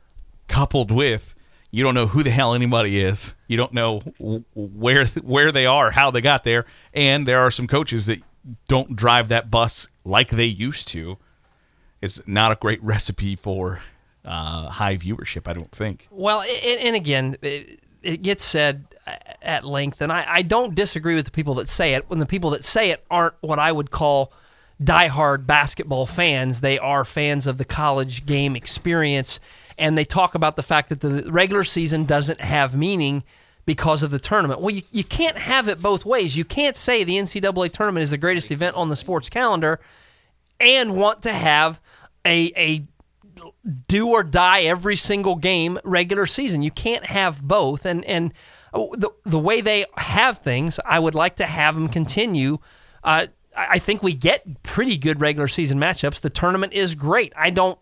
coupled 0.47 0.91
with 0.91 1.35
you 1.73 1.83
don't 1.83 1.95
know 1.95 2.05
who 2.05 2.21
the 2.21 2.29
hell 2.29 2.53
anybody 2.53 3.01
is. 3.01 3.33
You 3.47 3.57
don't 3.57 3.73
know 3.73 4.01
where 4.53 5.07
where 5.07 5.51
they 5.51 5.65
are, 5.65 5.89
how 5.89 6.11
they 6.11 6.21
got 6.21 6.43
there, 6.43 6.67
and 6.93 7.27
there 7.27 7.39
are 7.39 7.49
some 7.49 7.65
coaches 7.65 8.05
that 8.05 8.21
don't 8.67 8.95
drive 8.95 9.29
that 9.29 9.49
bus 9.49 9.87
like 10.05 10.29
they 10.29 10.45
used 10.45 10.87
to. 10.89 11.17
It's 11.99 12.21
not 12.27 12.51
a 12.51 12.55
great 12.57 12.81
recipe 12.83 13.35
for 13.35 13.79
uh, 14.23 14.69
high 14.69 14.97
viewership. 14.97 15.47
I 15.47 15.53
don't 15.53 15.71
think. 15.71 16.07
Well, 16.11 16.41
and, 16.41 16.79
and 16.79 16.95
again, 16.95 17.37
it, 17.41 17.79
it, 18.03 18.21
gets 18.21 18.43
said 18.43 18.85
uh, 19.07 19.15
at 19.41 19.63
length, 19.63 20.01
and 20.01 20.11
I, 20.11 20.25
I 20.27 20.41
don't 20.41 20.75
disagree 20.75 21.15
with 21.15 21.25
the 21.25 21.31
people 21.31 21.55
that 21.55 21.69
say 21.69 21.93
it. 21.93 22.09
When 22.09 22.19
the 22.19 22.25
people 22.25 22.51
that 22.51 22.63
say 22.63 22.91
it 22.91 23.03
aren't 23.09 23.35
what 23.41 23.59
I 23.59 23.71
would 23.71 23.91
call 23.91 24.31
diehard 24.81 25.45
basketball 25.45 26.05
fans, 26.05 26.61
they 26.61 26.79
are 26.79 27.05
fans 27.05 27.47
of 27.47 27.57
the 27.57 27.65
college 27.65 28.25
game 28.25 28.55
experience, 28.55 29.39
and 29.77 29.97
they 29.97 30.05
talk 30.05 30.35
about 30.35 30.55
the 30.55 30.63
fact 30.63 30.89
that 30.89 31.01
the 31.01 31.31
regular 31.31 31.63
season 31.63 32.05
doesn't 32.05 32.41
have 32.41 32.75
meaning 32.75 33.23
because 33.65 34.03
of 34.03 34.11
the 34.11 34.19
tournament. 34.19 34.59
Well, 34.59 34.71
you, 34.71 34.81
you 34.91 35.03
can't 35.03 35.37
have 35.37 35.67
it 35.67 35.81
both 35.81 36.05
ways. 36.05 36.37
You 36.37 36.45
can't 36.45 36.75
say 36.75 37.03
the 37.03 37.17
NCAA 37.17 37.71
tournament 37.71 38.03
is 38.03 38.11
the 38.11 38.17
greatest 38.17 38.51
event 38.51 38.75
on 38.75 38.89
the 38.89 38.95
sports 38.95 39.29
calendar 39.29 39.79
and 40.59 40.95
want 40.95 41.23
to 41.23 41.33
have 41.33 41.79
a, 42.25 42.51
a 42.55 42.83
do 43.87 44.09
or 44.09 44.23
die 44.23 44.61
every 44.61 44.95
single 44.95 45.35
game 45.35 45.79
regular 45.83 46.25
season. 46.25 46.61
You 46.61 46.71
can't 46.71 47.05
have 47.05 47.41
both. 47.41 47.85
And 47.85 48.03
and 48.05 48.33
oh, 48.73 48.93
the 48.95 49.09
the 49.25 49.39
way 49.39 49.61
they 49.61 49.85
have 49.97 50.39
things, 50.39 50.79
I 50.85 50.99
would 50.99 51.15
like 51.15 51.37
to 51.37 51.45
have 51.45 51.75
them 51.75 51.87
continue. 51.87 52.59
Uh, 53.03 53.27
I 53.55 53.79
think 53.79 54.01
we 54.01 54.13
get 54.13 54.63
pretty 54.63 54.97
good 54.97 55.21
regular 55.21 55.47
season 55.47 55.79
matchups. 55.79 56.21
The 56.21 56.29
tournament 56.29 56.73
is 56.73 56.95
great. 56.95 57.33
I 57.35 57.49
don't. 57.49 57.79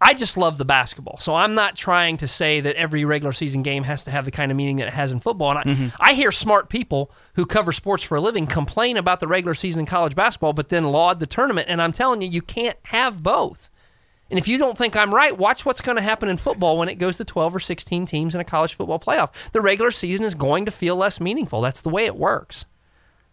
I 0.00 0.12
just 0.12 0.36
love 0.36 0.58
the 0.58 0.66
basketball. 0.66 1.16
So 1.18 1.34
I'm 1.34 1.54
not 1.54 1.76
trying 1.76 2.18
to 2.18 2.28
say 2.28 2.60
that 2.60 2.76
every 2.76 3.06
regular 3.06 3.32
season 3.32 3.62
game 3.62 3.84
has 3.84 4.04
to 4.04 4.10
have 4.10 4.26
the 4.26 4.30
kind 4.30 4.50
of 4.50 4.56
meaning 4.56 4.76
that 4.76 4.88
it 4.88 4.92
has 4.92 5.10
in 5.10 5.20
football. 5.20 5.50
And 5.50 5.58
I, 5.58 5.62
mm-hmm. 5.62 5.88
I 5.98 6.12
hear 6.12 6.30
smart 6.30 6.68
people 6.68 7.10
who 7.36 7.46
cover 7.46 7.72
sports 7.72 8.04
for 8.04 8.16
a 8.16 8.20
living 8.20 8.46
complain 8.46 8.98
about 8.98 9.20
the 9.20 9.28
regular 9.28 9.54
season 9.54 9.80
in 9.80 9.86
college 9.86 10.14
basketball, 10.14 10.52
but 10.52 10.68
then 10.68 10.84
laud 10.84 11.20
the 11.20 11.26
tournament. 11.26 11.68
And 11.70 11.80
I'm 11.80 11.92
telling 11.92 12.20
you, 12.20 12.28
you 12.28 12.42
can't 12.42 12.76
have 12.86 13.22
both. 13.22 13.70
And 14.30 14.38
if 14.38 14.48
you 14.48 14.58
don't 14.58 14.76
think 14.78 14.96
I'm 14.96 15.14
right, 15.14 15.36
watch 15.36 15.66
what's 15.66 15.80
going 15.80 15.96
to 15.96 16.02
happen 16.02 16.28
in 16.28 16.36
football 16.36 16.78
when 16.78 16.88
it 16.88 16.96
goes 16.96 17.16
to 17.16 17.24
12 17.24 17.56
or 17.56 17.60
16 17.60 18.06
teams 18.06 18.34
in 18.34 18.40
a 18.40 18.44
college 18.44 18.74
football 18.74 18.98
playoff. 18.98 19.30
The 19.52 19.60
regular 19.60 19.90
season 19.90 20.24
is 20.24 20.34
going 20.34 20.64
to 20.64 20.70
feel 20.70 20.96
less 20.96 21.20
meaningful. 21.20 21.60
That's 21.60 21.80
the 21.80 21.90
way 21.90 22.06
it 22.06 22.16
works. 22.16 22.64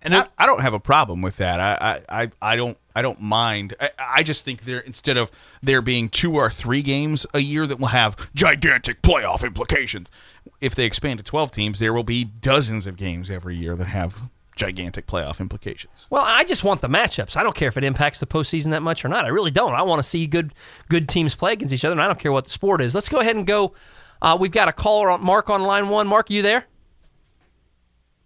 And 0.03 0.15
I, 0.15 0.27
I 0.37 0.47
don't 0.47 0.61
have 0.61 0.73
a 0.73 0.79
problem 0.79 1.21
with 1.21 1.37
that. 1.37 1.59
I, 1.59 2.01
I, 2.09 2.31
I 2.41 2.55
don't 2.55 2.77
I 2.95 3.01
don't 3.01 3.21
mind. 3.21 3.75
I, 3.79 3.91
I 3.99 4.23
just 4.23 4.43
think 4.43 4.65
there 4.65 4.79
instead 4.79 5.15
of 5.15 5.31
there 5.61 5.81
being 5.81 6.09
two 6.09 6.35
or 6.35 6.49
three 6.49 6.81
games 6.81 7.25
a 7.33 7.39
year 7.39 7.67
that 7.67 7.79
will 7.79 7.87
have 7.87 8.33
gigantic 8.33 9.01
playoff 9.03 9.45
implications, 9.45 10.11
if 10.59 10.73
they 10.73 10.85
expand 10.85 11.19
to 11.19 11.23
twelve 11.23 11.51
teams, 11.51 11.79
there 11.79 11.93
will 11.93 12.03
be 12.03 12.23
dozens 12.23 12.87
of 12.87 12.97
games 12.97 13.29
every 13.29 13.55
year 13.55 13.75
that 13.75 13.85
have 13.85 14.23
gigantic 14.55 15.07
playoff 15.07 15.39
implications. 15.39 16.07
Well, 16.09 16.23
I 16.25 16.43
just 16.43 16.63
want 16.63 16.81
the 16.81 16.87
matchups. 16.87 17.35
I 17.37 17.43
don't 17.43 17.55
care 17.55 17.67
if 17.67 17.77
it 17.77 17.83
impacts 17.83 18.19
the 18.19 18.27
postseason 18.27 18.71
that 18.71 18.81
much 18.81 19.03
or 19.05 19.07
not. 19.07 19.25
I 19.25 19.29
really 19.29 19.51
don't. 19.51 19.73
I 19.73 19.81
want 19.81 20.01
to 20.01 20.07
see 20.07 20.27
good 20.27 20.53
good 20.89 21.09
teams 21.09 21.35
play 21.35 21.53
against 21.53 21.73
each 21.73 21.85
other, 21.85 21.93
and 21.93 22.01
I 22.01 22.07
don't 22.07 22.19
care 22.19 22.31
what 22.31 22.45
the 22.45 22.51
sport 22.51 22.81
is. 22.81 22.93
Let's 22.93 23.09
go 23.09 23.19
ahead 23.19 23.35
and 23.35 23.47
go. 23.47 23.73
Uh, 24.21 24.37
we've 24.39 24.51
got 24.51 24.67
a 24.67 24.73
caller 24.73 25.09
on 25.09 25.23
Mark 25.23 25.49
on 25.49 25.63
line 25.63 25.89
one. 25.89 26.07
Mark, 26.07 26.29
are 26.29 26.33
you 26.33 26.41
there? 26.41 26.65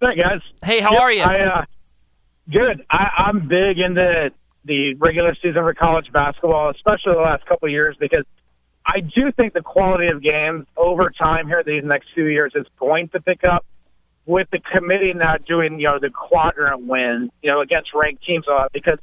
Hey 0.02 0.16
guys. 0.18 0.42
Hey, 0.64 0.82
how 0.82 0.92
yep, 0.92 1.02
are 1.02 1.12
you? 1.12 1.24
I, 1.24 1.40
uh, 1.40 1.66
good. 2.52 2.86
I, 2.90 3.08
I'm 3.28 3.48
big 3.48 3.80
into 3.80 4.32
the 4.66 4.96
regular 4.96 5.36
season 5.36 5.62
for 5.62 5.74
college 5.74 6.12
basketball, 6.12 6.70
especially 6.72 7.14
the 7.14 7.20
last 7.20 7.46
couple 7.46 7.68
of 7.68 7.72
years, 7.72 7.96
because 8.00 8.26
I 8.86 9.00
do 9.00 9.32
think 9.32 9.54
the 9.54 9.62
quality 9.62 10.08
of 10.08 10.22
games 10.22 10.66
over 10.76 11.10
time 11.12 11.48
here 11.48 11.64
these 11.66 11.84
next 11.84 12.10
few 12.14 12.26
years 12.26 12.52
is 12.56 12.66
going 12.80 13.10
to 13.10 13.22
pick 13.22 13.44
up 13.44 13.66
with 14.26 14.48
the 14.52 14.60
committee 14.60 15.14
not 15.14 15.46
doing, 15.46 15.80
you 15.80 15.88
know, 15.88 16.00
the 16.00 16.10
quadrant 16.10 16.86
win, 16.88 17.32
you 17.42 17.52
know, 17.52 17.62
against 17.62 17.94
ranked 17.94 18.24
teams 18.24 18.46
a 18.48 18.52
lot 18.52 18.72
because 18.74 19.00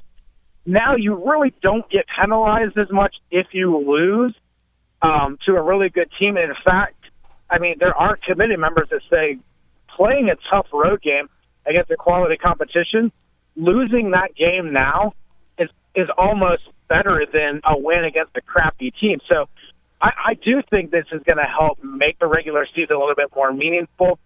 now 0.66 0.97
you 0.97 1.14
really 1.14 1.55
don't 1.62 1.89
get 1.91 2.07
penalized 2.20 2.77
as 2.77 2.91
much 2.91 3.14
if 3.31 3.49
you 3.53 3.77
lose 3.77 4.35
um, 5.01 5.39
to 5.47 5.55
a 5.55 5.62
really 5.62 5.89
good 5.89 6.11
team. 6.18 6.37
And 6.37 6.51
in 6.51 6.57
fact, 6.64 6.97
I 7.51 7.59
mean, 7.59 7.77
there 7.79 7.95
are 7.95 8.16
committee 8.16 8.57
members 8.57 8.89
that 8.91 9.01
say 9.11 9.39
playing 9.97 10.31
a 10.31 10.37
tough 10.51 10.66
road 10.73 11.03
game 11.03 11.29
against 11.66 11.91
a 11.91 11.97
quality 11.97 12.37
competition, 12.37 13.12
losing 13.57 14.12
that 14.12 14.35
game 14.35 14.73
now 14.73 15.12
is 15.59 15.68
is 15.95 16.09
almost 16.16 16.62
better 16.89 17.27
than 17.33 17.61
a 17.64 17.79
win 17.79 18.05
against 18.05 18.37
a 18.37 18.41
crappy 18.41 18.91
team. 18.91 19.18
So 19.29 19.49
I, 20.01 20.11
I 20.29 20.35
do 20.35 20.62
think 20.70 20.91
this 20.91 21.05
is 21.12 21.23
going 21.25 21.37
to 21.37 21.45
help 21.45 21.83
make 21.83 22.18
the 22.18 22.27
regular 22.27 22.66
season 22.75 22.97
a 22.97 22.99
little 22.99 23.14
bit 23.14 23.29
more 23.35 23.53
meaningful 23.53 24.18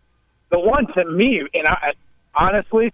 the 0.50 0.58
one 0.58 0.86
to 0.94 1.04
me, 1.04 1.42
and 1.54 1.66
I 1.66 1.92
honestly, 2.34 2.92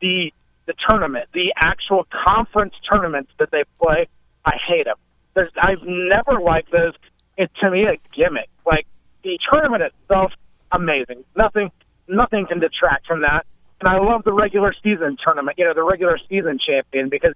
the 0.00 0.32
the 0.66 0.74
tournament, 0.86 1.28
the 1.32 1.52
actual 1.56 2.06
conference 2.24 2.74
tournaments 2.88 3.32
that 3.38 3.50
they 3.50 3.64
play, 3.80 4.06
I 4.44 4.52
hate 4.68 4.84
them. 4.84 4.96
There's, 5.34 5.50
I've 5.60 5.82
never 5.82 6.40
liked 6.40 6.70
those. 6.70 6.92
It's 7.38 7.52
to 7.60 7.70
me 7.70 7.84
a 7.84 7.96
gimmick. 8.14 8.50
Like 8.66 8.86
the 9.24 9.38
tournament 9.50 9.82
itself, 9.82 10.32
amazing. 10.70 11.24
Nothing, 11.34 11.70
nothing 12.06 12.46
can 12.46 12.60
detract 12.60 13.06
from 13.06 13.22
that. 13.22 13.46
And 13.80 13.88
I 13.88 13.98
love 13.98 14.24
the 14.24 14.32
regular 14.32 14.74
season 14.82 15.16
tournament. 15.24 15.56
You 15.58 15.64
know, 15.64 15.74
the 15.74 15.84
regular 15.84 16.18
season 16.28 16.58
champion 16.58 17.08
because 17.08 17.34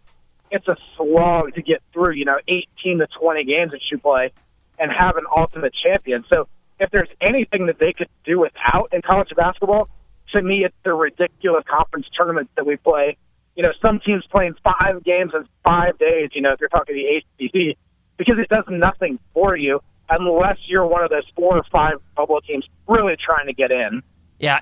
it's 0.50 0.68
a 0.68 0.76
slog 0.96 1.54
to 1.54 1.62
get 1.62 1.82
through. 1.92 2.12
You 2.12 2.26
know, 2.26 2.38
18 2.48 2.98
to 2.98 3.06
20 3.18 3.44
games 3.44 3.72
that 3.72 3.80
you 3.90 3.98
play 3.98 4.32
and 4.78 4.90
have 4.90 5.16
an 5.16 5.24
ultimate 5.34 5.72
champion. 5.82 6.24
So 6.28 6.48
if 6.82 6.90
there's 6.90 7.08
anything 7.20 7.66
that 7.66 7.78
they 7.78 7.92
could 7.92 8.08
do 8.24 8.40
without 8.40 8.88
in 8.92 9.02
college 9.02 9.28
basketball, 9.36 9.88
to 10.32 10.42
me, 10.42 10.64
it's 10.64 10.74
the 10.84 10.92
ridiculous 10.92 11.64
conference 11.70 12.06
tournaments 12.16 12.50
that 12.56 12.66
we 12.66 12.76
play. 12.76 13.16
You 13.54 13.62
know, 13.62 13.72
some 13.80 14.00
teams 14.04 14.24
playing 14.30 14.54
five 14.64 15.04
games 15.04 15.32
in 15.34 15.46
five 15.64 15.96
days. 15.98 16.30
You 16.32 16.42
know, 16.42 16.52
if 16.52 16.60
you're 16.60 16.70
talking 16.70 16.96
the 16.96 17.22
ACC, 17.44 17.76
because 18.16 18.36
it 18.38 18.48
does 18.48 18.64
nothing 18.68 19.18
for 19.32 19.56
you 19.56 19.80
unless 20.10 20.58
you're 20.66 20.86
one 20.86 21.04
of 21.04 21.10
those 21.10 21.24
four 21.36 21.56
or 21.56 21.64
five 21.70 21.94
bubble 22.16 22.40
teams 22.40 22.66
really 22.88 23.14
trying 23.24 23.46
to 23.46 23.52
get 23.52 23.70
in. 23.70 24.02
Yeah, 24.42 24.58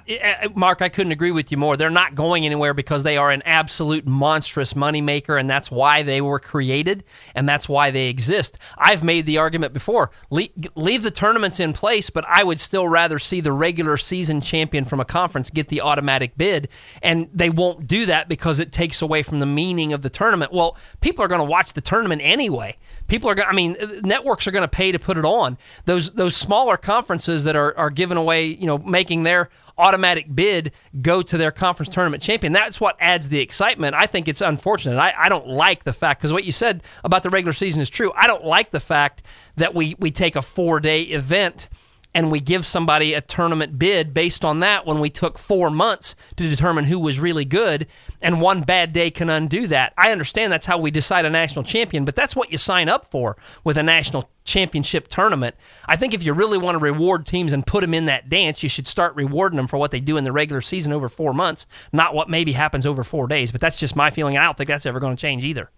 Mark, 0.55 0.83
I 0.83 0.91
couldn't 0.91 1.13
agree 1.13 1.31
with 1.31 1.51
you 1.51 1.57
more. 1.57 1.75
They're 1.75 1.89
not 1.89 2.15
going 2.15 2.45
anywhere 2.45 2.75
because 2.75 3.03
they 3.03 3.17
are 3.17 3.31
an 3.31 3.41
absolute 3.47 4.07
monstrous 4.07 4.75
moneymaker, 4.75 5.41
and 5.41 5.49
that's 5.49 5.71
why 5.71 6.03
they 6.03 6.21
were 6.21 6.39
created, 6.39 7.03
and 7.35 7.49
that's 7.49 7.67
why 7.67 7.91
they 7.91 8.09
exist. 8.09 8.59
I've 8.77 9.03
made 9.03 9.25
the 9.25 9.39
argument 9.39 9.73
before 9.73 10.11
leave, 10.29 10.51
leave 10.75 11.03
the 11.03 11.11
tournaments 11.11 11.61
in 11.61 11.73
place, 11.73 12.11
but 12.11 12.27
I 12.29 12.45
would 12.45 12.61
still 12.61 12.89
rather 12.89 13.19
see 13.19 13.41
the 13.41 13.53
regular 13.55 13.97
season 13.97 14.43
champion 14.43 14.85
from 14.85 15.01
a 15.01 15.05
conference 15.07 15.49
get 15.49 15.69
the 15.69 15.81
automatic 15.81 16.37
bid, 16.37 16.69
and 17.03 17.31
they 17.33 17.49
won't 17.49 17.87
do 17.87 18.05
that 18.05 18.29
because 18.29 18.61
it 18.61 18.73
takes 18.73 19.01
away 19.01 19.23
from 19.23 19.41
the 19.41 19.47
meaning 19.47 19.95
of 19.95 20.03
the 20.03 20.11
tournament. 20.11 20.53
Well, 20.53 20.77
people 21.01 21.25
are 21.25 21.29
going 21.29 21.41
to 21.41 21.51
watch 21.51 21.73
the 21.73 21.81
tournament 21.81 22.21
anyway. 22.23 22.77
People 23.09 23.31
are 23.31 23.35
going. 23.35 23.49
I 23.49 23.55
mean, 23.55 23.79
networks 24.05 24.47
are 24.47 24.51
going 24.53 24.61
to 24.61 24.69
pay 24.69 24.93
to 24.93 24.99
put 24.99 25.17
it 25.17 25.25
on. 25.25 25.57
Those 25.87 26.13
those 26.13 26.37
smaller 26.37 26.77
conferences 26.77 27.45
that 27.45 27.57
are 27.57 27.75
are 27.79 27.89
giving 27.89 28.19
away, 28.19 28.45
you 28.45 28.67
know, 28.67 28.77
making 28.77 29.23
their 29.23 29.49
automatic 29.81 30.35
bid 30.35 30.73
go 31.01 31.23
to 31.23 31.39
their 31.39 31.51
conference 31.51 31.89
tournament 31.89 32.23
champion. 32.23 32.53
That's 32.53 32.81
what 32.81 32.97
adds 33.01 33.29
the 33.29 33.41
excitement. 33.41 33.95
I 33.95 34.07
think 34.07 34.29
it's 34.29 34.41
unfortunate. 34.41 34.99
I, 34.99 35.15
I 35.17 35.29
don't 35.29 35.49
like 35.49 35.85
the 35.85 35.93
fact, 35.93 36.21
because 36.21 36.33
what 36.33 36.45
you 36.45 36.53
said 36.53 36.83
about 37.03 37.23
the 37.23 37.31
regular 37.31 37.53
season 37.53 37.81
is 37.81 37.91
true. 37.91 38.13
I 38.15 38.27
don't 38.27 38.45
like 38.45 38.71
the 38.71 38.81
fact 38.81 39.23
that 39.57 39.75
we, 39.75 39.97
we 39.99 40.11
take 40.11 40.37
a 40.37 40.43
four 40.43 40.81
day 40.81 41.03
event 41.03 41.69
and 42.15 42.31
we 42.31 42.41
give 42.41 42.67
somebody 42.67 43.15
a 43.15 43.21
tournament 43.21 43.79
bid 43.79 44.13
based 44.13 44.45
on 44.45 44.61
that 44.61 44.87
when 44.87 45.01
we 45.01 45.11
took 45.11 45.39
four 45.39 45.71
months 45.71 46.15
to 46.37 46.49
determine 46.49 46.85
who 46.85 46.99
was 46.99 47.21
really 47.21 47.45
good, 47.45 47.87
and 48.21 48.41
one 48.41 48.63
bad 48.63 48.93
day 48.93 49.11
can 49.11 49.31
undo 49.31 49.67
that. 49.69 49.93
I 49.97 50.11
understand 50.11 50.53
that's 50.53 50.67
how 50.67 50.79
we 50.79 50.91
decide 50.91 51.25
a 51.25 51.31
national 51.31 51.65
champion, 51.65 52.05
but 52.05 52.17
that's 52.17 52.35
what 52.35 52.51
you 52.51 52.59
sign 52.59 52.89
up 52.89 53.05
for 53.11 53.37
with 53.63 53.77
a 53.77 53.83
national 53.83 54.29
championship 54.45 55.09
tournament. 55.09 55.55
I 55.87 55.97
think 55.97 56.13
if 56.13 56.25
you 56.25 56.33
really 56.33 56.59
want 56.59 56.75
to 56.75 56.83
reward 56.83 57.27
teams 57.27 57.53
and 57.53 57.67
put 57.67 57.83
them 57.83 57.95
in 57.95 58.07
that 58.07 58.29
dance, 58.29 58.63
you 58.63 58.69
should 58.69 58.89
start 58.89 59.15
rewarding 59.15 59.57
them 59.57 59.69
for 59.69 59.79
what 59.79 59.93
they 59.93 60.01
do 60.01 60.17
in 60.17 60.25
the 60.25 60.33
regular 60.33 60.61
season 60.61 60.93
over 60.93 61.09
four 61.09 61.33
months, 61.33 61.67
not 61.93 62.15
what 62.15 62.29
maybe 62.29 62.53
happens 62.53 62.87
over 62.87 63.05
four 63.05 63.29
days. 63.29 63.53
But 63.53 63.61
that's 63.61 63.77
just 63.77 63.95
my 63.95 64.11
feeling. 64.11 64.37
And 64.37 64.43
I 64.43 64.47
don't 64.47 64.57
think 64.57 64.69
that's 64.69 64.87
ever 64.87 64.99
going 64.99 65.15
to 65.15 65.21
change 65.21 65.45
either. 65.45 65.71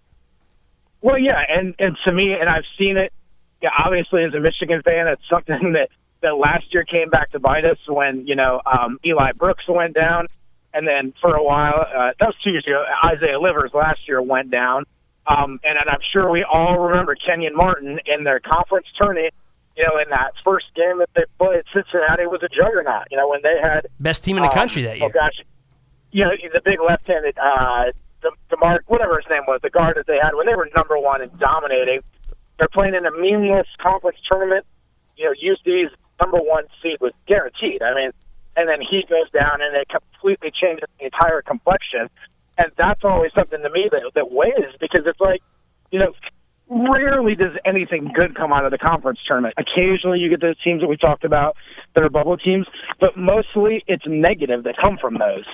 Well, 1.01 1.19
yeah, 1.19 1.41
and 1.49 1.75
and 1.79 1.97
to 2.05 2.13
me, 2.13 2.33
and 2.39 2.49
I've 2.49 2.63
seen 2.77 2.97
it. 2.97 3.11
Yeah, 3.61 3.69
obviously, 3.77 4.23
as 4.23 4.33
a 4.33 4.39
Michigan 4.39 4.81
fan, 4.83 5.07
it's 5.07 5.21
something 5.29 5.73
that 5.73 5.89
that 6.23 6.35
last 6.35 6.73
year 6.73 6.83
came 6.83 7.09
back 7.09 7.31
to 7.31 7.39
bite 7.39 7.65
us 7.65 7.77
when 7.87 8.25
you 8.25 8.35
know 8.35 8.61
um, 8.65 8.99
Eli 9.05 9.33
Brooks 9.33 9.65
went 9.67 9.93
down, 9.93 10.27
and 10.73 10.87
then 10.87 11.13
for 11.21 11.35
a 11.35 11.43
while 11.43 11.81
uh, 11.81 12.11
that 12.19 12.25
was 12.25 12.35
two 12.43 12.49
years 12.49 12.65
ago. 12.65 12.83
Isaiah 13.05 13.39
Livers 13.39 13.71
last 13.73 14.07
year 14.07 14.21
went 14.21 14.49
down, 14.49 14.85
um, 15.27 15.59
and, 15.63 15.77
and 15.77 15.89
I'm 15.89 16.01
sure 16.11 16.31
we 16.31 16.43
all 16.43 16.79
remember 16.79 17.15
Kenyon 17.15 17.55
Martin 17.55 17.99
in 18.05 18.23
their 18.23 18.39
conference 18.39 18.87
tournament. 18.97 19.33
You 19.75 19.83
know, 19.85 19.97
in 19.99 20.09
that 20.11 20.33
first 20.43 20.67
game 20.75 20.99
that 20.99 21.09
they 21.15 21.23
played, 21.39 21.63
Cincinnati 21.73 22.27
was 22.27 22.41
a 22.43 22.49
juggernaut. 22.49 23.07
You 23.09 23.17
know, 23.17 23.27
when 23.27 23.41
they 23.41 23.57
had 23.61 23.87
best 23.99 24.23
team 24.23 24.37
in 24.37 24.43
the 24.43 24.49
um, 24.49 24.55
country 24.55 24.83
that 24.83 24.97
year. 24.97 25.05
Oh 25.07 25.09
gosh, 25.09 25.41
you 26.11 26.23
know 26.23 26.31
the 26.53 26.61
big 26.63 26.79
left-handed 26.79 27.37
uh, 27.37 27.91
the 28.21 28.57
mark 28.57 28.83
whatever 28.87 29.19
his 29.19 29.29
name 29.29 29.43
was, 29.47 29.59
the 29.61 29.69
guard 29.69 29.97
that 29.97 30.07
they 30.07 30.17
had 30.21 30.35
when 30.35 30.45
they 30.45 30.55
were 30.55 30.69
number 30.75 30.97
one 30.97 31.21
and 31.21 31.37
dominating. 31.39 32.01
They're 32.57 32.71
playing 32.71 32.95
in 32.95 33.05
a 33.05 33.11
meaningless 33.11 33.67
conference 33.81 34.17
tournament. 34.29 34.65
You 35.17 35.25
know, 35.25 35.33
UC's 35.33 35.91
number 36.21 36.37
one 36.37 36.65
seed 36.81 36.97
was 37.01 37.13
guaranteed. 37.27 37.83
I 37.83 37.93
mean, 37.93 38.11
and 38.55 38.69
then 38.69 38.81
he 38.81 39.03
goes 39.09 39.29
down 39.31 39.61
and 39.61 39.75
it 39.75 39.87
completely 39.89 40.51
changes 40.51 40.85
the 40.99 41.05
entire 41.05 41.41
complexion. 41.41 42.09
And 42.57 42.71
that's 42.77 43.03
always 43.03 43.31
something 43.33 43.61
to 43.61 43.69
me 43.69 43.89
that, 43.91 44.11
that 44.15 44.31
weighs 44.31 44.75
because 44.79 45.01
it's 45.05 45.19
like, 45.19 45.41
you 45.91 45.99
know, 45.99 46.13
rarely 46.69 47.35
does 47.35 47.53
anything 47.65 48.11
good 48.13 48.35
come 48.35 48.53
out 48.53 48.65
of 48.65 48.71
the 48.71 48.77
conference 48.77 49.19
tournament. 49.27 49.55
Occasionally 49.57 50.19
you 50.19 50.29
get 50.29 50.41
those 50.41 50.59
teams 50.61 50.81
that 50.81 50.87
we 50.87 50.97
talked 50.97 51.23
about 51.23 51.55
that 51.95 52.03
are 52.03 52.09
bubble 52.09 52.37
teams, 52.37 52.67
but 52.99 53.17
mostly 53.17 53.83
it's 53.87 54.03
negative 54.07 54.63
that 54.63 54.75
come 54.81 54.97
from 54.99 55.17
those. 55.17 55.45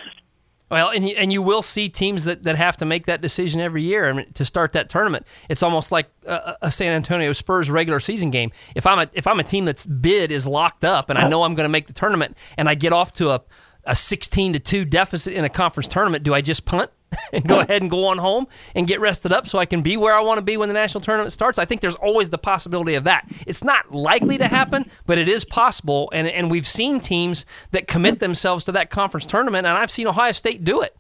Well, 0.70 0.90
and 0.90 1.08
you, 1.08 1.16
and 1.18 1.34
you 1.34 1.42
will 1.42 1.64
see 1.64 1.90
teams 1.90 2.26
that, 2.26 2.44
that 2.44 2.56
have 2.56 2.78
to 2.78 2.86
make 2.86 3.06
that 3.08 3.22
decision 3.22 3.60
every 3.60 3.82
year 3.82 4.08
I 4.08 4.14
mean, 4.14 4.32
to 4.34 4.46
start 4.46 4.74
that 4.74 4.90
tournament. 4.90 5.26
It's 5.50 5.64
almost 5.64 5.92
like 5.92 6.10
a, 6.26 6.58
a, 6.62 6.72
San 6.72 6.94
Antonio 6.94 7.34
Spurs 7.34 7.70
regular 7.70 8.00
season 8.00 8.30
game. 8.30 8.52
If 8.76 8.86
I'm 8.86 9.00
a 9.00 9.08
if 9.14 9.26
I'm 9.26 9.40
a 9.40 9.44
team 9.44 9.66
that's 9.66 9.86
bid 9.86 10.32
is 10.32 10.46
locked 10.46 10.84
up 10.84 11.10
and 11.10 11.18
I 11.18 11.28
know 11.28 11.44
I'm 11.44 11.56
going 11.56 11.66
to 11.66 11.72
make 11.72 11.88
the 11.88 11.94
tournament 11.94 12.38
and 12.58 12.70
I 12.70 12.76
get 12.76 12.94
off 12.94 13.14
to 13.14 13.32
a 13.32 13.42
a 13.90 13.96
16 13.96 14.54
to 14.54 14.60
2 14.60 14.86
deficit 14.86 15.34
in 15.34 15.44
a 15.44 15.50
conference 15.50 15.88
tournament, 15.88 16.24
do 16.24 16.34
I 16.34 16.42
just 16.42 16.64
punt 16.64 16.92
and 17.34 17.48
go 17.48 17.60
ahead 17.60 17.82
and 17.82 17.90
go 17.90 18.06
on 18.06 18.20
home 18.20 18.46
and 18.76 18.86
get 18.86 19.02
rested 19.02 19.34
up 19.34 19.48
so 19.48 19.58
I 19.58 19.66
can 19.66 19.82
be 19.82 19.98
where 19.98 20.14
I 20.14 20.22
want 20.22 20.38
to 20.38 20.44
be 20.44 20.58
when 20.58 20.70
the 20.70 20.74
national 20.74 21.02
tournament 21.02 21.34
starts? 21.34 21.58
I 21.58 21.66
think 21.66 21.82
there's 21.82 21.96
always 21.96 22.30
the 22.30 22.38
possibility 22.38 22.94
of 22.94 23.06
that. 23.06 23.28
It's 23.48 23.64
not 23.64 23.92
likely 23.92 24.38
to 24.38 24.48
happen, 24.48 24.86
but 25.08 25.18
it 25.18 25.28
is 25.28 25.44
possible. 25.44 26.12
And, 26.14 26.28
and 26.28 26.52
we've 26.52 26.68
seen 26.68 27.00
teams 27.00 27.48
that 27.72 27.88
commit 27.88 28.20
themselves 28.20 28.64
to 28.66 28.72
that 28.74 28.92
conference 28.92 29.26
tournament, 29.26 29.66
and 29.66 29.76
I've 29.76 29.92
seen 29.92 30.06
Ohio 30.06 30.34
State 30.34 30.64
do 30.64 30.82
it 30.82 30.96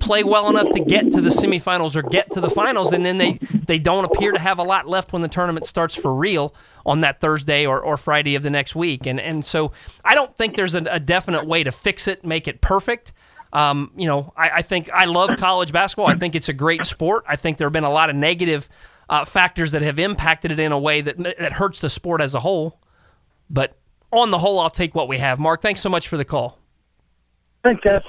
play 0.00 0.24
well 0.24 0.48
enough 0.48 0.70
to 0.70 0.80
get 0.80 1.12
to 1.12 1.20
the 1.20 1.28
semifinals 1.28 1.94
or 1.94 2.02
get 2.02 2.32
to 2.32 2.40
the 2.40 2.50
finals, 2.50 2.92
and 2.92 3.04
then 3.04 3.18
they, 3.18 3.34
they 3.66 3.78
don't 3.78 4.04
appear 4.04 4.32
to 4.32 4.38
have 4.38 4.58
a 4.58 4.62
lot 4.62 4.88
left 4.88 5.12
when 5.12 5.22
the 5.22 5.28
tournament 5.28 5.66
starts 5.66 5.94
for 5.94 6.14
real 6.14 6.54
on 6.84 7.00
that 7.02 7.20
Thursday 7.20 7.66
or, 7.66 7.80
or 7.80 7.96
Friday 7.96 8.34
of 8.34 8.42
the 8.42 8.50
next 8.50 8.74
week. 8.74 9.06
And 9.06 9.20
and 9.20 9.44
so 9.44 9.72
I 10.04 10.14
don't 10.14 10.34
think 10.36 10.56
there's 10.56 10.74
a, 10.74 10.82
a 10.90 11.00
definite 11.00 11.46
way 11.46 11.62
to 11.62 11.72
fix 11.72 12.08
it, 12.08 12.24
make 12.24 12.48
it 12.48 12.60
perfect. 12.60 13.12
Um, 13.52 13.90
you 13.96 14.06
know, 14.06 14.32
I, 14.36 14.50
I, 14.50 14.62
think 14.62 14.88
I 14.92 15.06
love 15.06 15.36
college 15.36 15.72
basketball. 15.72 16.06
I 16.06 16.14
think 16.14 16.36
it's 16.36 16.48
a 16.48 16.52
great 16.52 16.84
sport. 16.84 17.24
I 17.26 17.34
think 17.34 17.58
there 17.58 17.66
have 17.66 17.72
been 17.72 17.82
a 17.82 17.90
lot 17.90 18.08
of 18.08 18.14
negative 18.14 18.68
uh, 19.08 19.24
factors 19.24 19.72
that 19.72 19.82
have 19.82 19.98
impacted 19.98 20.52
it 20.52 20.60
in 20.60 20.70
a 20.70 20.78
way 20.78 21.00
that 21.00 21.18
that 21.18 21.54
hurts 21.54 21.80
the 21.80 21.90
sport 21.90 22.20
as 22.20 22.34
a 22.34 22.40
whole. 22.40 22.80
But 23.50 23.76
on 24.12 24.30
the 24.30 24.38
whole, 24.38 24.60
I'll 24.60 24.70
take 24.70 24.94
what 24.94 25.08
we 25.08 25.18
have. 25.18 25.38
Mark, 25.38 25.62
thanks 25.62 25.80
so 25.80 25.88
much 25.88 26.06
for 26.06 26.16
the 26.16 26.24
call. 26.24 26.58
Thanks, 27.64 27.82
Jeff. 27.82 28.02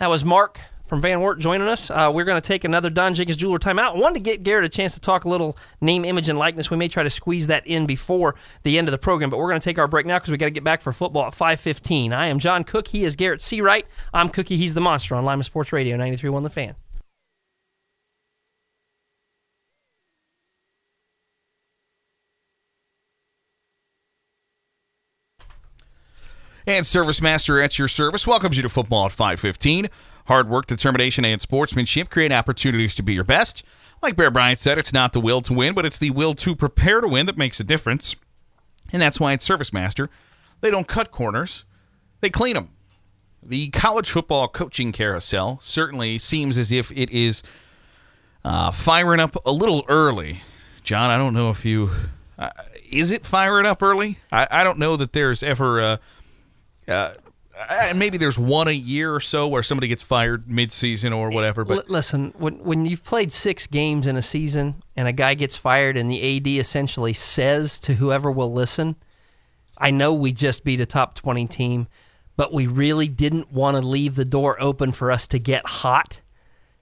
That 0.00 0.10
was 0.10 0.24
Mark 0.24 0.60
from 0.90 1.00
Van 1.00 1.20
Wert 1.20 1.38
joining 1.38 1.68
us. 1.68 1.88
Uh, 1.88 2.10
we're 2.12 2.24
going 2.24 2.40
to 2.40 2.46
take 2.46 2.64
another 2.64 2.90
Don 2.90 3.14
Jenkins 3.14 3.36
Jeweler 3.36 3.60
timeout. 3.60 3.96
Wanted 3.96 4.14
to 4.14 4.20
get 4.20 4.42
Garrett 4.42 4.64
a 4.64 4.68
chance 4.68 4.92
to 4.94 5.00
talk 5.00 5.24
a 5.24 5.28
little 5.28 5.56
name, 5.80 6.04
image, 6.04 6.28
and 6.28 6.36
likeness. 6.36 6.68
We 6.68 6.76
may 6.76 6.88
try 6.88 7.04
to 7.04 7.10
squeeze 7.10 7.46
that 7.46 7.64
in 7.64 7.86
before 7.86 8.34
the 8.64 8.76
end 8.76 8.88
of 8.88 8.92
the 8.92 8.98
program, 8.98 9.30
but 9.30 9.38
we're 9.38 9.48
going 9.48 9.60
to 9.60 9.64
take 9.64 9.78
our 9.78 9.86
break 9.86 10.04
now 10.04 10.18
because 10.18 10.32
we 10.32 10.36
got 10.36 10.46
to 10.46 10.50
get 10.50 10.64
back 10.64 10.82
for 10.82 10.92
football 10.92 11.26
at 11.26 11.32
5.15. 11.32 12.12
I 12.12 12.26
am 12.26 12.40
John 12.40 12.64
Cook. 12.64 12.88
He 12.88 13.04
is 13.04 13.14
Garrett 13.14 13.40
Seawright. 13.40 13.84
I'm 14.12 14.28
Cookie. 14.30 14.56
He's 14.56 14.74
the 14.74 14.80
monster 14.80 15.14
on 15.14 15.24
Lima 15.24 15.44
Sports 15.44 15.72
Radio, 15.72 15.96
93.1 15.96 16.42
The 16.42 16.50
Fan. 16.50 16.74
And 26.66 26.84
Service 26.84 27.22
Master 27.22 27.60
at 27.60 27.78
your 27.78 27.88
service 27.88 28.26
welcomes 28.26 28.56
you 28.56 28.64
to 28.64 28.68
football 28.68 29.06
at 29.06 29.12
515. 29.12 29.88
Hard 30.30 30.48
work, 30.48 30.66
determination, 30.66 31.24
and 31.24 31.42
sportsmanship 31.42 32.08
create 32.08 32.30
opportunities 32.30 32.94
to 32.94 33.02
be 33.02 33.14
your 33.14 33.24
best. 33.24 33.64
Like 34.00 34.14
Bear 34.14 34.30
Bryant 34.30 34.60
said, 34.60 34.78
it's 34.78 34.92
not 34.92 35.12
the 35.12 35.18
will 35.18 35.40
to 35.42 35.52
win, 35.52 35.74
but 35.74 35.84
it's 35.84 35.98
the 35.98 36.10
will 36.10 36.34
to 36.34 36.54
prepare 36.54 37.00
to 37.00 37.08
win 37.08 37.26
that 37.26 37.36
makes 37.36 37.58
a 37.58 37.64
difference. 37.64 38.14
And 38.92 39.02
that's 39.02 39.18
why 39.18 39.32
at 39.32 39.42
Service 39.42 39.72
Master, 39.72 40.08
they 40.60 40.70
don't 40.70 40.86
cut 40.86 41.10
corners, 41.10 41.64
they 42.20 42.30
clean 42.30 42.54
them. 42.54 42.68
The 43.42 43.70
college 43.70 44.08
football 44.08 44.46
coaching 44.46 44.92
carousel 44.92 45.58
certainly 45.60 46.16
seems 46.16 46.56
as 46.58 46.70
if 46.70 46.92
it 46.92 47.10
is 47.10 47.42
uh, 48.44 48.70
firing 48.70 49.18
up 49.18 49.34
a 49.44 49.50
little 49.50 49.84
early. 49.88 50.42
John, 50.84 51.10
I 51.10 51.18
don't 51.18 51.34
know 51.34 51.50
if 51.50 51.64
you. 51.64 51.90
Uh, 52.38 52.50
is 52.88 53.10
it 53.10 53.26
firing 53.26 53.66
up 53.66 53.82
early? 53.82 54.18
I, 54.30 54.46
I 54.48 54.62
don't 54.62 54.78
know 54.78 54.96
that 54.96 55.12
there's 55.12 55.42
ever. 55.42 55.80
Uh, 55.80 55.96
uh 56.86 57.14
and 57.68 57.98
maybe 57.98 58.18
there's 58.18 58.38
one 58.38 58.68
a 58.68 58.72
year 58.72 59.14
or 59.14 59.20
so 59.20 59.46
where 59.48 59.62
somebody 59.62 59.88
gets 59.88 60.02
fired 60.02 60.48
mid-season 60.48 61.12
or 61.12 61.30
whatever. 61.30 61.64
But 61.64 61.90
listen, 61.90 62.32
when 62.38 62.62
when 62.64 62.86
you've 62.86 63.04
played 63.04 63.32
six 63.32 63.66
games 63.66 64.06
in 64.06 64.16
a 64.16 64.22
season 64.22 64.82
and 64.96 65.08
a 65.08 65.12
guy 65.12 65.34
gets 65.34 65.56
fired 65.56 65.96
and 65.96 66.10
the 66.10 66.36
AD 66.36 66.46
essentially 66.46 67.12
says 67.12 67.78
to 67.80 67.94
whoever 67.94 68.30
will 68.30 68.52
listen, 68.52 68.96
"I 69.76 69.90
know 69.90 70.14
we 70.14 70.32
just 70.32 70.64
beat 70.64 70.80
a 70.80 70.86
top 70.86 71.14
twenty 71.14 71.46
team." 71.46 71.88
but 72.40 72.54
we 72.54 72.66
really 72.66 73.06
didn't 73.06 73.52
want 73.52 73.76
to 73.76 73.86
leave 73.86 74.14
the 74.14 74.24
door 74.24 74.56
open 74.62 74.92
for 74.92 75.10
us 75.10 75.26
to 75.26 75.38
get 75.38 75.60
hot 75.66 76.22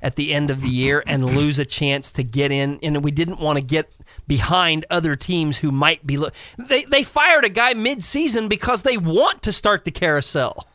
at 0.00 0.16
the 0.16 0.32
end 0.32 0.50
of 0.50 0.60
the 0.60 0.68
year 0.68 1.02
and 1.06 1.24
lose 1.24 1.58
a 1.58 1.64
chance 1.64 2.12
to 2.12 2.22
get 2.22 2.52
in. 2.52 2.78
And 2.82 3.02
we 3.02 3.10
didn't 3.10 3.40
want 3.40 3.58
to 3.58 3.64
get 3.64 3.96
behind 4.26 4.84
other 4.90 5.16
teams 5.16 5.58
who 5.58 5.72
might 5.72 6.06
be. 6.06 6.16
Lo- 6.16 6.30
they 6.56 6.84
they 6.84 7.02
fired 7.02 7.44
a 7.44 7.48
guy 7.48 7.74
mid-season 7.74 8.48
because 8.48 8.82
they 8.82 8.96
want 8.96 9.42
to 9.42 9.52
start 9.52 9.84
the 9.84 9.90
carousel. 9.90 10.66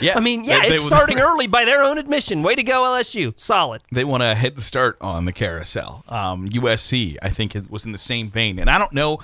Yeah, 0.00 0.14
I 0.16 0.20
mean, 0.20 0.42
yeah, 0.44 0.62
they- 0.62 0.70
they 0.70 0.74
it's 0.76 0.84
starting 0.84 1.20
early 1.20 1.46
by 1.46 1.64
their 1.64 1.82
own 1.82 1.96
admission. 1.98 2.42
Way 2.42 2.56
to 2.56 2.62
go, 2.64 2.82
LSU. 2.82 3.32
Solid. 3.38 3.82
they 3.92 4.02
want 4.04 4.22
to 4.22 4.34
hit 4.34 4.56
the 4.56 4.62
start 4.62 4.96
on 5.00 5.26
the 5.26 5.32
carousel. 5.32 6.02
Um, 6.08 6.48
USC, 6.48 7.16
I 7.22 7.28
think, 7.30 7.54
it 7.54 7.70
was 7.70 7.86
in 7.86 7.92
the 7.92 7.98
same 7.98 8.30
vein, 8.30 8.58
and 8.58 8.68
I 8.68 8.78
don't 8.78 8.92
know. 8.92 9.20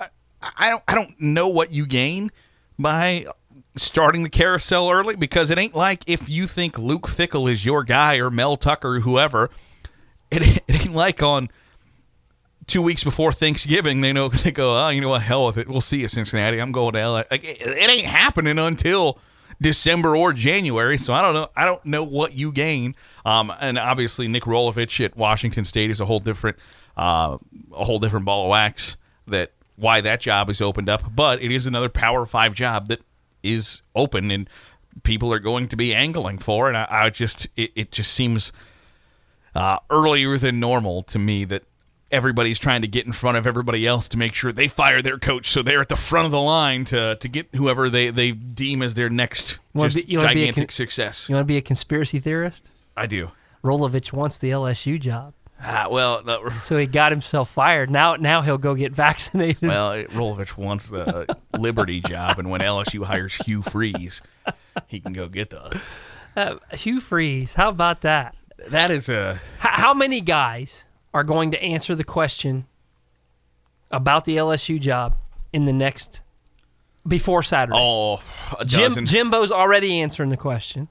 I, 0.00 0.06
I 0.56 0.70
don't. 0.70 0.82
I 0.88 0.94
don't 0.94 1.20
know 1.20 1.48
what 1.48 1.70
you 1.72 1.84
gain 1.86 2.30
by 2.78 3.26
starting 3.76 4.22
the 4.22 4.30
carousel 4.30 4.90
early 4.90 5.16
because 5.16 5.50
it 5.50 5.58
ain't 5.58 5.74
like 5.74 6.02
if 6.06 6.28
you 6.28 6.46
think 6.46 6.78
Luke 6.78 7.06
Fickell 7.06 7.50
is 7.50 7.64
your 7.64 7.84
guy 7.84 8.16
or 8.16 8.30
Mel 8.30 8.56
Tucker 8.56 8.96
or 8.96 9.00
whoever. 9.00 9.50
It, 10.30 10.62
it 10.68 10.86
ain't 10.86 10.94
like 10.94 11.22
on 11.22 11.48
two 12.66 12.82
weeks 12.82 13.02
before 13.02 13.32
Thanksgiving 13.32 14.00
they 14.00 14.12
know 14.12 14.28
they 14.28 14.50
go 14.50 14.76
oh 14.78 14.88
you 14.90 15.00
know 15.00 15.10
what? 15.10 15.22
Hell 15.22 15.46
with 15.46 15.58
it. 15.58 15.68
We'll 15.68 15.80
see 15.80 15.98
you 15.98 16.08
Cincinnati. 16.08 16.60
I'm 16.60 16.72
going 16.72 16.94
to 16.94 17.08
LA 17.08 17.22
like 17.30 17.44
it, 17.44 17.60
it 17.60 17.90
ain't 17.90 18.06
happening 18.06 18.58
until 18.58 19.18
December 19.60 20.16
or 20.16 20.32
January 20.32 20.96
so 20.96 21.12
I 21.12 21.22
don't 21.22 21.34
know 21.34 21.48
I 21.56 21.64
don't 21.64 21.84
know 21.84 22.04
what 22.04 22.34
you 22.34 22.52
gain. 22.52 22.94
Um, 23.24 23.52
and 23.60 23.78
obviously 23.78 24.28
Nick 24.28 24.44
Rolovich 24.44 25.04
at 25.04 25.16
Washington 25.16 25.64
State 25.64 25.90
is 25.90 26.00
a 26.00 26.04
whole 26.04 26.20
different 26.20 26.58
uh, 26.96 27.38
a 27.72 27.84
whole 27.84 27.98
different 27.98 28.26
ball 28.26 28.44
of 28.44 28.50
wax 28.50 28.96
that 29.26 29.52
why 29.76 30.00
that 30.00 30.20
job 30.20 30.50
is 30.50 30.60
opened 30.60 30.88
up 30.88 31.14
but 31.14 31.40
it 31.40 31.52
is 31.52 31.66
another 31.66 31.88
Power 31.88 32.26
Five 32.26 32.54
job 32.54 32.88
that 32.88 33.00
is 33.42 33.82
open 33.94 34.30
and 34.30 34.48
people 35.02 35.32
are 35.32 35.38
going 35.38 35.68
to 35.68 35.76
be 35.76 35.94
angling 35.94 36.38
for 36.38 36.68
and 36.68 36.76
I, 36.76 36.86
I 36.90 37.10
just 37.10 37.46
it, 37.56 37.70
it 37.76 37.92
just 37.92 38.12
seems 38.12 38.52
uh, 39.54 39.78
earlier 39.90 40.36
than 40.38 40.60
normal 40.60 41.02
to 41.04 41.18
me 41.18 41.44
that 41.46 41.64
everybody's 42.10 42.58
trying 42.58 42.80
to 42.82 42.88
get 42.88 43.06
in 43.06 43.12
front 43.12 43.36
of 43.36 43.46
everybody 43.46 43.86
else 43.86 44.08
to 44.08 44.16
make 44.16 44.32
sure 44.34 44.50
they 44.50 44.66
fire 44.68 45.02
their 45.02 45.18
coach 45.18 45.50
so 45.50 45.62
they're 45.62 45.80
at 45.80 45.88
the 45.88 45.96
front 45.96 46.24
of 46.26 46.32
the 46.32 46.40
line 46.40 46.84
to, 46.84 47.16
to 47.16 47.28
get 47.28 47.46
whoever 47.54 47.90
they, 47.90 48.10
they 48.10 48.32
deem 48.32 48.82
as 48.82 48.94
their 48.94 49.10
next 49.10 49.52
You 49.52 49.58
wanna 49.80 49.90
just 49.90 50.06
be- 50.06 50.12
you 50.12 50.18
wanna 50.18 50.34
be 50.34 50.42
a 50.42 50.46
gigantic 50.46 50.68
con- 50.68 50.74
success. 50.74 51.28
You 51.28 51.34
want 51.34 51.44
to 51.44 51.48
be 51.48 51.56
a 51.58 51.62
conspiracy 51.62 52.18
theorist? 52.18 52.70
I 52.96 53.06
do. 53.06 53.30
Rolovich 53.62 54.12
wants 54.12 54.38
the 54.38 54.50
LSU 54.50 54.98
job, 54.98 55.34
Ah, 55.60 55.88
well, 55.90 56.22
so 56.62 56.76
he 56.78 56.86
got 56.86 57.10
himself 57.10 57.50
fired. 57.50 57.90
Now, 57.90 58.14
now 58.16 58.42
he'll 58.42 58.58
go 58.58 58.74
get 58.74 58.92
vaccinated. 58.92 59.60
well, 59.62 59.92
Rolovich 60.04 60.56
wants 60.56 60.90
the 60.90 61.36
Liberty 61.58 62.00
job, 62.00 62.38
and 62.38 62.48
when 62.50 62.60
LSU 62.60 63.04
hires 63.04 63.34
Hugh 63.44 63.62
Freeze, 63.62 64.22
he 64.86 65.00
can 65.00 65.12
go 65.12 65.28
get 65.28 65.50
the. 65.50 65.80
Uh, 66.36 66.56
Hugh 66.72 67.00
Freeze, 67.00 67.54
how 67.54 67.68
about 67.70 68.02
that? 68.02 68.36
That 68.68 68.90
is 68.92 69.08
a 69.08 69.32
H- 69.32 69.40
how 69.58 69.94
many 69.94 70.20
guys 70.20 70.84
are 71.12 71.24
going 71.24 71.50
to 71.50 71.62
answer 71.62 71.94
the 71.94 72.04
question 72.04 72.66
about 73.90 74.24
the 74.24 74.36
LSU 74.36 74.78
job 74.78 75.16
in 75.52 75.64
the 75.64 75.72
next 75.72 76.20
before 77.06 77.42
Saturday? 77.42 77.78
oh 77.80 78.22
a 78.58 78.64
Jim. 78.64 79.06
Jimbo's 79.06 79.50
already 79.50 80.00
answering 80.00 80.28
the 80.28 80.36
question. 80.36 80.88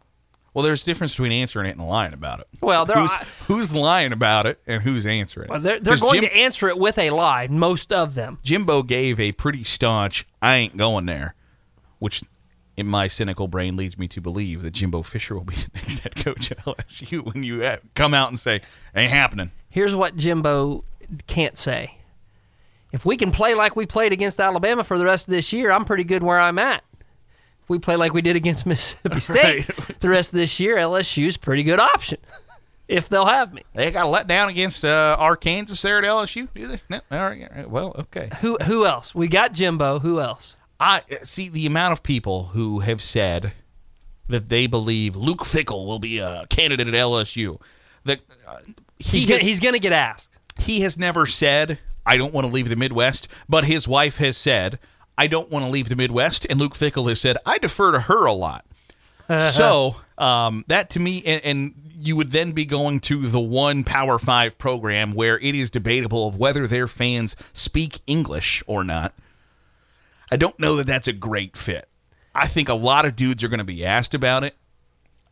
Well, 0.58 0.66
there's 0.66 0.82
a 0.82 0.86
difference 0.88 1.14
between 1.14 1.32
answering 1.32 1.68
it 1.68 1.78
and 1.78 1.88
lying 1.88 2.14
about 2.14 2.40
it. 2.40 2.48
Well, 2.62 2.88
there 2.88 2.98
who's, 2.98 3.12
are- 3.16 3.26
who's 3.46 3.76
lying 3.76 4.12
about 4.12 4.48
it 4.48 4.60
and 4.66 4.82
who's 4.82 5.06
answering 5.06 5.50
Well, 5.50 5.60
it? 5.60 5.62
they're, 5.62 5.80
they're 5.80 5.98
going 5.98 6.22
Jim- 6.22 6.30
to 6.32 6.36
answer 6.36 6.68
it 6.68 6.80
with 6.80 6.98
a 6.98 7.12
lie. 7.12 7.46
Most 7.48 7.94
of 7.94 8.16
them. 8.16 8.40
Jimbo 8.44 8.82
gave 8.82 9.20
a 9.20 9.34
pretty 9.34 9.64
staunch 9.64 10.26
"I 10.42 10.56
ain't 10.56 10.76
going 10.76 11.06
there," 11.06 11.36
which 12.00 12.24
in 12.76 12.88
my 12.88 13.08
cynical 13.08 13.48
brain 13.48 13.78
leads 13.78 14.00
me 14.00 14.08
to 14.08 14.20
believe 14.20 14.64
that 14.64 14.72
Jimbo 14.72 15.04
Fisher 15.04 15.36
will 15.36 15.44
be 15.44 15.56
the 15.56 15.70
next 15.76 16.00
head 16.00 16.16
coach 16.16 16.52
at 16.52 16.58
LSU. 16.66 17.24
When 17.24 17.44
you 17.44 17.78
come 17.94 18.16
out 18.16 18.30
and 18.30 18.40
say 18.40 18.62
"ain't 18.96 19.12
happening," 19.12 19.52
Here's 19.70 19.94
what 19.94 20.16
Jimbo 20.16 20.84
can't 21.28 21.56
say. 21.58 21.94
If 22.92 23.06
we 23.06 23.16
can 23.18 23.32
play 23.32 23.54
like 23.54 23.76
we 23.76 23.86
played 23.86 24.12
against 24.14 24.40
Alabama 24.40 24.84
for 24.84 24.98
the 24.98 25.06
rest 25.06 25.28
of 25.28 25.34
this 25.34 25.54
year, 25.54 25.72
I'm 25.72 25.86
pretty 25.86 26.04
good 26.06 26.24
where 26.24 26.40
I'm 26.40 26.58
at. 26.58 26.84
We 27.68 27.80
play 27.80 27.96
like 27.96 28.14
we 28.14 28.22
did 28.22 28.36
against 28.36 28.66
Mississippi 28.66 29.20
State 29.20 29.68
the 30.00 30.10
rest 30.10 30.34
of 30.34 30.40
this 30.40 30.60
year, 30.60 30.78
LSU's 30.78 31.38
pretty 31.38 31.64
good 31.64 31.80
option 31.80 32.18
if 32.88 33.10
they'll 33.10 33.26
have 33.26 33.52
me. 33.54 33.64
they 33.74 33.92
got 33.92 34.08
let 34.08 34.28
down 34.28 34.48
against 34.50 34.86
uh, 34.86 35.16
Arkansas 35.20 35.76
there 35.86 35.98
at 35.98 36.04
LSU. 36.06 36.48
Do 36.56 36.68
they? 36.68 36.82
No. 36.90 37.02
All 37.12 37.18
right. 37.20 37.42
all 37.52 37.58
right. 37.58 37.70
Well, 37.70 37.96
okay. 38.00 38.30
Who 38.42 38.58
who 38.64 38.86
else? 38.86 39.14
We 39.14 39.28
got 39.28 39.52
Jimbo. 39.54 40.00
Who 40.00 40.22
else? 40.22 40.56
I 40.80 41.02
see 41.24 41.50
the 41.50 41.66
amount 41.66 41.92
of 41.94 42.04
people 42.04 42.46
who 42.54 42.80
have 42.80 43.02
said 43.02 43.52
that 44.30 44.48
they 44.50 44.68
believe 44.68 45.16
Luke 45.16 45.40
Fickell 45.44 45.86
will 45.88 46.00
be 46.00 46.20
a 46.20 46.46
candidate 46.50 46.88
at 46.88 46.94
LSU. 46.94 47.60
That 48.06 48.22
uh, 48.48 48.60
he 49.00 49.20
He's 49.20 49.22
has- 49.24 49.30
gonna, 49.30 49.42
he's 49.44 49.60
going 49.60 49.74
to 49.74 49.80
get 49.80 49.92
asked. 49.92 50.38
he 50.60 50.82
has 50.82 50.98
never 50.98 51.26
said 51.26 51.80
I 52.06 52.16
don't 52.16 52.34
want 52.34 52.48
to 52.48 52.54
leave 52.54 52.70
the 52.70 52.76
Midwest, 52.78 53.28
but 53.50 53.66
his 53.66 53.86
wife 53.88 54.18
has 54.18 54.38
said 54.38 54.80
I 55.18 55.28
don't 55.28 55.50
want 55.50 55.66
to 55.66 55.72
leave 55.72 55.90
the 55.90 55.96
Midwest, 55.96 56.46
and 56.50 56.60
Luke 56.60 56.74
Fickell 56.74 57.10
has 57.10 57.20
said 57.20 57.38
I 57.46 57.58
defer 57.58 57.92
to 57.92 58.00
her 58.02 58.26
a 58.26 58.34
lot. 58.34 58.66
so 59.52 59.96
um, 60.18 60.64
that 60.68 60.92
to 60.92 61.00
me, 61.00 61.24
and, 61.26 61.44
and 61.44 61.74
you 62.00 62.16
would 62.16 62.32
then 62.32 62.52
be 62.52 62.66
going 62.66 63.00
to 63.02 63.28
the 63.28 63.40
one 63.40 63.84
Power 63.84 64.20
Five 64.20 64.58
program 64.58 65.14
where 65.14 65.40
it 65.40 65.56
is 65.56 65.70
debatable 65.70 66.28
of 66.28 66.38
whether 66.38 66.68
their 66.68 66.88
fans 66.88 67.36
speak 67.54 68.00
English 68.08 68.64
or 68.68 68.84
not. 68.84 69.14
I 70.32 70.38
don't 70.38 70.60
know 70.60 70.76
that 70.76 70.88
that's 70.88 71.08
a 71.08 71.14
great 71.14 71.58
fit. 71.58 71.88
I 72.36 72.48
think 72.48 72.70
a 72.70 72.74
lot 72.74 73.06
of 73.06 73.16
dudes 73.16 73.44
are 73.44 73.48
going 73.48 73.60
to 73.60 73.64
be 73.64 73.86
asked 73.86 74.14
about 74.14 74.44
it, 74.44 74.56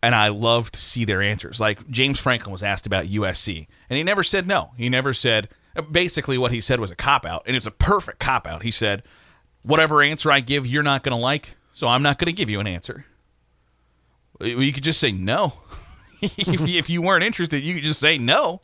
and 0.01 0.15
I 0.15 0.29
love 0.29 0.71
to 0.71 0.81
see 0.81 1.05
their 1.05 1.21
answers. 1.21 1.59
Like 1.59 1.87
James 1.89 2.19
Franklin 2.19 2.51
was 2.51 2.63
asked 2.63 2.85
about 2.85 3.05
USC, 3.05 3.67
and 3.89 3.97
he 3.97 4.03
never 4.03 4.23
said 4.23 4.47
no. 4.47 4.71
He 4.77 4.89
never 4.89 5.13
said. 5.13 5.49
Basically, 5.91 6.37
what 6.37 6.53
he 6.53 6.61
said 6.61 6.79
was 6.79 6.89
a 6.89 6.95
cop 6.95 7.25
out, 7.25 7.43
and 7.45 7.55
it's 7.55 7.65
a 7.65 7.71
perfect 7.71 8.19
cop 8.19 8.47
out. 8.47 8.63
He 8.63 8.71
said, 8.71 9.03
"Whatever 9.65 10.01
answer 10.01 10.31
I 10.31 10.39
give, 10.39 10.67
you're 10.67 10.83
not 10.83 11.03
going 11.03 11.15
to 11.15 11.21
like, 11.21 11.57
so 11.73 11.87
I'm 11.87 12.03
not 12.03 12.19
going 12.19 12.27
to 12.27 12.33
give 12.33 12.49
you 12.49 12.59
an 12.59 12.67
answer." 12.67 13.05
You 14.39 14.73
could 14.73 14.83
just 14.83 14.99
say 14.99 15.11
no. 15.11 15.53
if, 16.21 16.67
you, 16.67 16.77
if 16.77 16.89
you 16.89 17.01
weren't 17.01 17.23
interested, 17.23 17.63
you 17.63 17.75
could 17.75 17.83
just 17.83 17.99
say 17.99 18.17
no. 18.17 18.61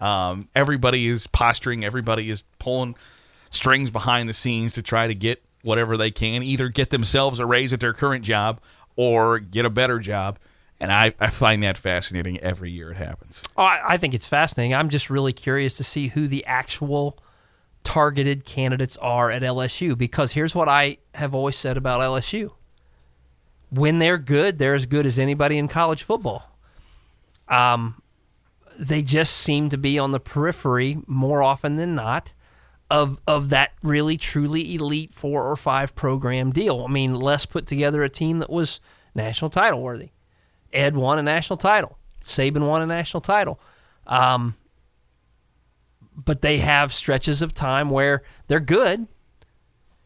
Um, 0.00 0.48
everybody 0.54 1.08
is 1.08 1.26
posturing. 1.26 1.84
Everybody 1.84 2.30
is 2.30 2.44
pulling 2.58 2.96
strings 3.50 3.90
behind 3.90 4.28
the 4.28 4.34
scenes 4.34 4.74
to 4.74 4.82
try 4.82 5.06
to 5.06 5.14
get 5.14 5.42
whatever 5.62 5.96
they 5.96 6.10
can, 6.10 6.42
either 6.42 6.68
get 6.68 6.90
themselves 6.90 7.40
a 7.40 7.46
raise 7.46 7.72
at 7.72 7.80
their 7.80 7.92
current 7.92 8.24
job 8.24 8.60
or 8.94 9.38
get 9.38 9.64
a 9.64 9.70
better 9.70 9.98
job. 9.98 10.38
And 10.78 10.92
I, 10.92 11.14
I 11.18 11.28
find 11.28 11.62
that 11.62 11.78
fascinating 11.78 12.38
every 12.40 12.70
year 12.70 12.90
it 12.90 12.98
happens. 12.98 13.42
Oh, 13.56 13.62
I, 13.62 13.94
I 13.94 13.96
think 13.96 14.12
it's 14.12 14.26
fascinating. 14.26 14.74
I'm 14.74 14.90
just 14.90 15.08
really 15.08 15.32
curious 15.32 15.76
to 15.78 15.84
see 15.84 16.08
who 16.08 16.28
the 16.28 16.44
actual 16.44 17.18
targeted 17.86 18.44
candidates 18.44 18.96
are 18.96 19.30
at 19.30 19.42
LSU 19.42 19.96
because 19.96 20.32
here's 20.32 20.56
what 20.56 20.68
I 20.68 20.98
have 21.14 21.36
always 21.36 21.56
said 21.56 21.76
about 21.76 22.00
LSU. 22.00 22.50
When 23.70 24.00
they're 24.00 24.18
good, 24.18 24.58
they're 24.58 24.74
as 24.74 24.86
good 24.86 25.06
as 25.06 25.20
anybody 25.20 25.56
in 25.56 25.68
college 25.68 26.02
football. 26.02 26.50
Um, 27.48 28.02
they 28.76 29.02
just 29.02 29.34
seem 29.34 29.70
to 29.70 29.78
be 29.78 30.00
on 30.00 30.10
the 30.10 30.18
periphery 30.18 30.98
more 31.06 31.44
often 31.44 31.76
than 31.76 31.94
not 31.94 32.32
of 32.90 33.20
of 33.24 33.50
that 33.50 33.72
really 33.84 34.16
truly 34.16 34.74
elite 34.74 35.12
four 35.14 35.44
or 35.44 35.54
five 35.54 35.94
program 35.94 36.50
deal. 36.50 36.84
I 36.84 36.90
mean, 36.90 37.14
Les 37.14 37.46
put 37.46 37.68
together 37.68 38.02
a 38.02 38.08
team 38.08 38.38
that 38.40 38.50
was 38.50 38.80
national 39.14 39.50
title 39.50 39.80
worthy. 39.80 40.10
Ed 40.72 40.96
won 40.96 41.20
a 41.20 41.22
national 41.22 41.56
title. 41.56 41.98
Saban 42.24 42.66
won 42.66 42.82
a 42.82 42.86
national 42.86 43.20
title. 43.20 43.60
Um, 44.08 44.56
but 46.16 46.42
they 46.42 46.58
have 46.58 46.92
stretches 46.92 47.42
of 47.42 47.54
time 47.54 47.88
where 47.88 48.22
they're 48.46 48.60
good. 48.60 49.06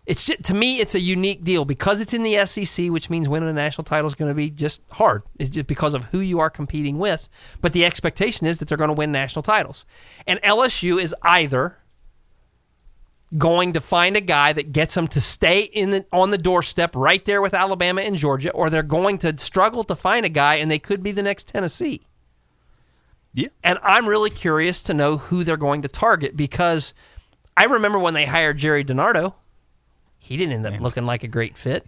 It's 0.06 0.26
just, 0.26 0.42
to 0.44 0.54
me, 0.54 0.80
it's 0.80 0.94
a 0.94 1.00
unique 1.00 1.44
deal 1.44 1.64
because 1.64 2.00
it's 2.00 2.14
in 2.14 2.22
the 2.22 2.44
SEC, 2.44 2.90
which 2.90 3.10
means 3.10 3.28
winning 3.28 3.48
a 3.48 3.52
national 3.52 3.84
title 3.84 4.08
is 4.08 4.14
going 4.14 4.30
to 4.30 4.34
be 4.34 4.50
just 4.50 4.80
hard. 4.90 5.22
It's 5.38 5.50
just 5.50 5.66
because 5.66 5.94
of 5.94 6.06
who 6.06 6.18
you 6.18 6.40
are 6.40 6.50
competing 6.50 6.98
with. 6.98 7.28
But 7.60 7.72
the 7.72 7.84
expectation 7.84 8.46
is 8.46 8.58
that 8.58 8.68
they're 8.68 8.78
going 8.78 8.88
to 8.88 8.94
win 8.94 9.12
national 9.12 9.42
titles, 9.42 9.84
and 10.26 10.40
LSU 10.42 11.00
is 11.00 11.14
either 11.22 11.76
going 13.38 13.72
to 13.72 13.80
find 13.80 14.16
a 14.16 14.20
guy 14.20 14.52
that 14.52 14.72
gets 14.72 14.94
them 14.94 15.06
to 15.08 15.20
stay 15.20 15.60
in 15.60 15.90
the, 15.90 16.06
on 16.12 16.30
the 16.30 16.38
doorstep 16.38 16.96
right 16.96 17.24
there 17.24 17.40
with 17.40 17.54
Alabama 17.54 18.00
and 18.00 18.16
Georgia, 18.16 18.50
or 18.50 18.68
they're 18.68 18.82
going 18.82 19.18
to 19.18 19.38
struggle 19.38 19.84
to 19.84 19.94
find 19.94 20.26
a 20.26 20.30
guy 20.30 20.56
and 20.56 20.70
they 20.70 20.78
could 20.78 21.02
be 21.02 21.12
the 21.12 21.22
next 21.22 21.48
Tennessee. 21.48 22.02
Yeah. 23.32 23.48
And 23.62 23.78
I'm 23.82 24.06
really 24.06 24.30
curious 24.30 24.80
to 24.82 24.94
know 24.94 25.16
who 25.18 25.44
they're 25.44 25.56
going 25.56 25.82
to 25.82 25.88
target 25.88 26.36
because 26.36 26.94
I 27.56 27.64
remember 27.64 27.98
when 27.98 28.14
they 28.14 28.26
hired 28.26 28.58
Gerry 28.58 28.84
DiNardo, 28.84 29.34
he 30.18 30.36
didn't 30.36 30.52
end 30.52 30.66
up 30.66 30.80
looking 30.80 31.04
like 31.04 31.24
a 31.24 31.28
great 31.28 31.56
fit. 31.56 31.82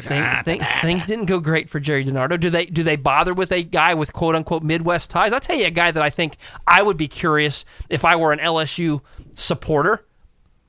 Thing- 0.00 0.22
things, 0.44 0.66
things 0.80 1.04
didn't 1.04 1.26
go 1.26 1.40
great 1.40 1.68
for 1.68 1.80
Gerry 1.80 2.04
DiNardo. 2.04 2.38
Do 2.38 2.50
they 2.50 2.66
do 2.66 2.82
they 2.82 2.94
bother 2.96 3.34
with 3.34 3.50
a 3.52 3.62
guy 3.62 3.94
with 3.94 4.12
quote 4.12 4.34
unquote 4.36 4.62
Midwest 4.62 5.10
ties? 5.10 5.32
I'll 5.32 5.40
tell 5.40 5.56
you 5.56 5.66
a 5.66 5.70
guy 5.70 5.90
that 5.90 6.02
I 6.02 6.10
think 6.10 6.36
I 6.66 6.82
would 6.82 6.96
be 6.96 7.08
curious 7.08 7.64
if 7.88 8.04
I 8.04 8.14
were 8.16 8.32
an 8.32 8.38
LSU 8.38 9.00
supporter. 9.32 10.04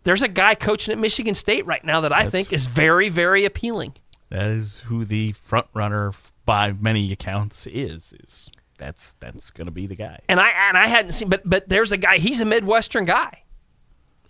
There's 0.03 0.21
a 0.21 0.27
guy 0.27 0.55
coaching 0.55 0.91
at 0.91 0.97
Michigan 0.99 1.33
State 1.35 1.65
right 1.65 1.83
now 1.83 2.01
that 2.01 2.13
I 2.13 2.29
think 2.29 2.53
is 2.53 2.67
very, 2.67 3.09
very 3.09 3.43
appealing. 3.45 3.93
that 4.29 4.49
is 4.49 4.79
who 4.81 5.03
the 5.05 5.31
front 5.33 5.67
runner 5.73 6.11
by 6.45 6.73
many 6.73 7.11
accounts 7.11 7.65
is. 7.67 8.13
Is 8.23 8.49
that's 8.77 9.13
that's 9.19 9.51
going 9.51 9.65
to 9.65 9.71
be 9.71 9.87
the 9.87 9.95
guy. 9.95 10.19
And 10.29 10.39
I 10.39 10.49
and 10.67 10.77
I 10.77 10.87
hadn't 10.87 11.11
seen, 11.13 11.29
but 11.29 11.41
but 11.47 11.69
there's 11.69 11.91
a 11.91 11.97
guy. 11.97 12.17
He's 12.17 12.41
a 12.41 12.45
Midwestern 12.45 13.05
guy. 13.05 13.43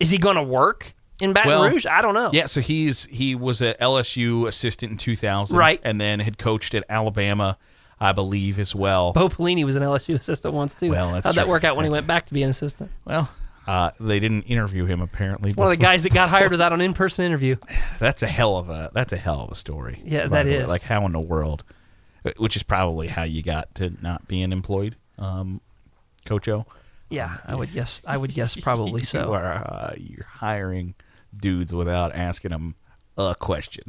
Is 0.00 0.10
he 0.10 0.18
going 0.18 0.36
to 0.36 0.42
work 0.42 0.94
in 1.20 1.32
Baton 1.32 1.48
Well, 1.50 1.70
Rouge? 1.70 1.86
I 1.86 2.02
don't 2.02 2.14
know. 2.14 2.30
Yeah, 2.32 2.46
so 2.46 2.60
he's 2.60 3.04
he 3.06 3.34
was 3.34 3.62
a 3.62 3.74
LSU 3.74 4.46
assistant 4.46 4.92
in 4.92 4.98
2000, 4.98 5.56
Right. 5.56 5.80
and 5.84 6.00
then 6.00 6.20
had 6.20 6.36
coached 6.38 6.74
at 6.74 6.84
Alabama, 6.88 7.56
I 7.98 8.12
believe, 8.12 8.58
as 8.58 8.74
well. 8.74 9.12
Bo 9.12 9.28
Pelini 9.28 9.64
was 9.64 9.76
an 9.76 9.82
LSU 9.82 10.14
assistant 10.14 10.52
once 10.54 10.74
too. 10.74 10.90
Well, 10.90 11.12
that's 11.12 11.24
How'd 11.26 11.36
that 11.36 11.48
work 11.48 11.64
out 11.64 11.76
when 11.76 11.84
he 11.86 11.90
went 11.90 12.06
back 12.06 12.26
to 12.26 12.34
be 12.34 12.42
an 12.42 12.50
assistant? 12.50 12.90
Well, 13.06 13.30
uh, 13.66 13.90
they 13.98 14.20
didn't 14.20 14.42
interview 14.42 14.84
him 14.84 15.00
apparently. 15.00 15.52
One 15.52 15.66
of 15.66 15.70
the 15.78 15.82
guys 15.82 16.02
that 16.04 16.12
got 16.12 16.28
hired 16.28 16.50
without 16.52 16.72
an 16.72 16.80
in-person 16.80 17.24
interview. 17.24 17.56
That's 17.98 18.22
a 18.22 18.26
hell 18.28 18.58
of 18.58 18.68
a 18.68 18.90
that's 18.92 19.12
a 19.12 19.16
hell 19.16 19.40
of 19.40 19.50
a 19.50 19.54
story. 19.54 20.02
Yeah, 20.04 20.26
that 20.28 20.44
way. 20.46 20.64
Like 20.66 20.82
how 20.82 21.04
in 21.06 21.12
the 21.12 21.20
world, 21.20 21.64
which 22.36 22.56
is 22.56 22.62
probably 22.62 23.08
how 23.08 23.22
you 23.24 23.42
got 23.42 23.74
to 23.76 23.90
not 24.02 24.26
being 24.28 24.52
employed, 24.52 24.96
um, 25.18 25.60
Coach 26.24 26.48
O. 26.48 26.66
Yeah, 27.08 27.36
I 27.46 27.54
would 27.54 27.72
guess. 27.72 28.02
I 28.06 28.16
would 28.16 28.34
guess 28.34 28.56
probably 28.60 29.02
You 29.02 29.06
so. 29.06 29.32
are 29.32 29.44
uh, 29.44 29.94
you're 29.96 30.26
hiring 30.26 30.94
dudes 31.36 31.74
without 31.74 32.14
asking 32.14 32.50
them 32.50 32.74
a 33.16 33.34
question. 33.34 33.84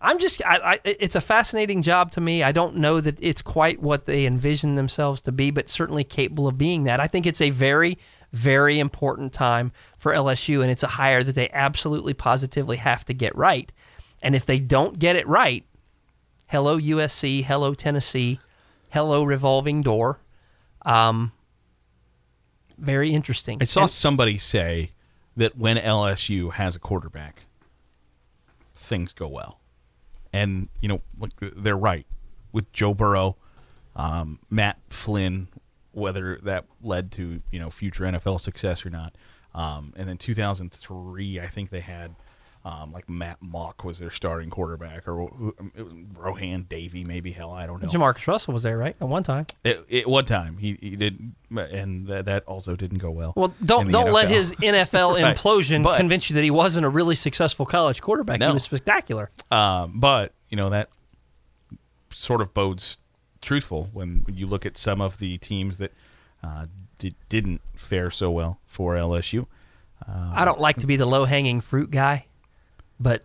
I'm 0.00 0.18
just. 0.18 0.44
I, 0.44 0.56
I, 0.74 0.80
it's 0.84 1.14
a 1.14 1.20
fascinating 1.20 1.82
job 1.82 2.10
to 2.12 2.20
me. 2.20 2.42
I 2.42 2.52
don't 2.52 2.76
know 2.76 3.00
that 3.00 3.18
it's 3.20 3.40
quite 3.42 3.80
what 3.80 4.06
they 4.06 4.26
envision 4.26 4.74
themselves 4.74 5.20
to 5.22 5.32
be, 5.32 5.50
but 5.50 5.70
certainly 5.70 6.02
capable 6.04 6.48
of 6.48 6.58
being 6.58 6.84
that. 6.84 6.98
I 7.00 7.06
think 7.06 7.24
it's 7.26 7.40
a 7.40 7.50
very, 7.50 7.98
very 8.32 8.80
important 8.80 9.32
time 9.32 9.70
for 9.98 10.12
LSU, 10.12 10.60
and 10.60 10.70
it's 10.70 10.82
a 10.82 10.88
hire 10.88 11.22
that 11.22 11.34
they 11.36 11.48
absolutely, 11.50 12.14
positively 12.14 12.78
have 12.78 13.04
to 13.06 13.14
get 13.14 13.34
right. 13.36 13.70
And 14.20 14.34
if 14.34 14.44
they 14.46 14.58
don't 14.58 14.98
get 14.98 15.14
it 15.16 15.26
right, 15.28 15.64
hello 16.52 16.78
USC, 16.78 17.42
hello 17.44 17.72
Tennessee, 17.72 18.38
hello 18.90 19.24
revolving 19.24 19.80
door. 19.80 20.20
Um, 20.82 21.32
very 22.76 23.14
interesting. 23.14 23.56
I 23.62 23.64
saw 23.64 23.82
And- 23.82 23.90
somebody 23.90 24.36
say 24.36 24.90
that 25.34 25.56
when 25.56 25.78
LSU 25.78 26.50
has 26.52 26.76
a 26.76 26.78
quarterback, 26.78 27.44
things 28.74 29.14
go 29.14 29.28
well, 29.28 29.60
and 30.30 30.68
you 30.82 30.88
know 30.88 31.00
like 31.18 31.32
they're 31.40 31.74
right 31.74 32.06
with 32.52 32.70
Joe 32.72 32.92
Burrow, 32.92 33.36
um, 33.96 34.38
Matt 34.50 34.78
Flynn, 34.90 35.48
whether 35.92 36.38
that 36.42 36.66
led 36.82 37.10
to 37.12 37.40
you 37.50 37.60
know 37.60 37.70
future 37.70 38.04
NFL 38.04 38.38
success 38.42 38.84
or 38.84 38.90
not, 38.90 39.16
um, 39.54 39.94
and 39.96 40.06
then 40.06 40.18
2003 40.18 41.40
I 41.40 41.46
think 41.46 41.70
they 41.70 41.80
had. 41.80 42.14
Um, 42.64 42.92
like 42.92 43.08
Matt 43.08 43.38
Mauck 43.40 43.82
was 43.82 43.98
their 43.98 44.10
starting 44.10 44.48
quarterback, 44.48 45.08
or 45.08 45.22
it 45.74 45.82
was 45.82 45.92
Rohan 46.16 46.62
Davey, 46.68 47.02
maybe 47.02 47.32
hell, 47.32 47.50
I 47.50 47.66
don't 47.66 47.82
know. 47.82 47.88
Jamarcus 47.88 48.24
Russell 48.28 48.54
was 48.54 48.62
there, 48.62 48.78
right? 48.78 48.94
At 49.00 49.08
one 49.08 49.24
time. 49.24 49.46
At, 49.64 50.06
one 50.06 50.24
time, 50.26 50.58
he, 50.58 50.78
he 50.80 50.94
did, 50.94 51.32
and 51.50 52.06
that, 52.06 52.26
that 52.26 52.44
also 52.44 52.76
didn't 52.76 52.98
go 52.98 53.10
well. 53.10 53.32
Well, 53.34 53.52
don't 53.64 53.90
don't 53.90 54.12
let 54.12 54.28
his 54.28 54.52
NFL 54.56 55.20
implosion 55.20 55.82
But- 55.82 55.96
convince 55.96 56.30
you 56.30 56.34
that 56.34 56.44
he 56.44 56.52
wasn't 56.52 56.86
a 56.86 56.88
really 56.88 57.16
successful 57.16 57.66
college 57.66 58.00
quarterback. 58.00 58.40
He 58.40 58.52
was 58.52 58.62
spectacular. 58.62 59.30
Um, 59.50 59.98
but 59.98 60.32
you 60.48 60.56
know 60.56 60.70
that 60.70 60.88
sort 62.10 62.40
of 62.40 62.54
bodes 62.54 62.98
truthful 63.40 63.90
when 63.92 64.24
you 64.28 64.46
look 64.46 64.64
at 64.64 64.78
some 64.78 65.00
of 65.00 65.18
the 65.18 65.36
teams 65.38 65.78
that 65.78 65.92
uh, 66.44 66.66
did, 66.98 67.16
didn't 67.28 67.60
fare 67.74 68.10
so 68.10 68.30
well 68.30 68.60
for 68.66 68.94
LSU. 68.94 69.46
I 70.06 70.44
don't 70.44 70.60
like 70.60 70.76
to 70.78 70.86
be 70.86 70.96
the 70.96 71.06
low 71.08 71.24
hanging 71.24 71.60
fruit 71.60 71.90
guy, 71.90 72.26
but 73.02 73.22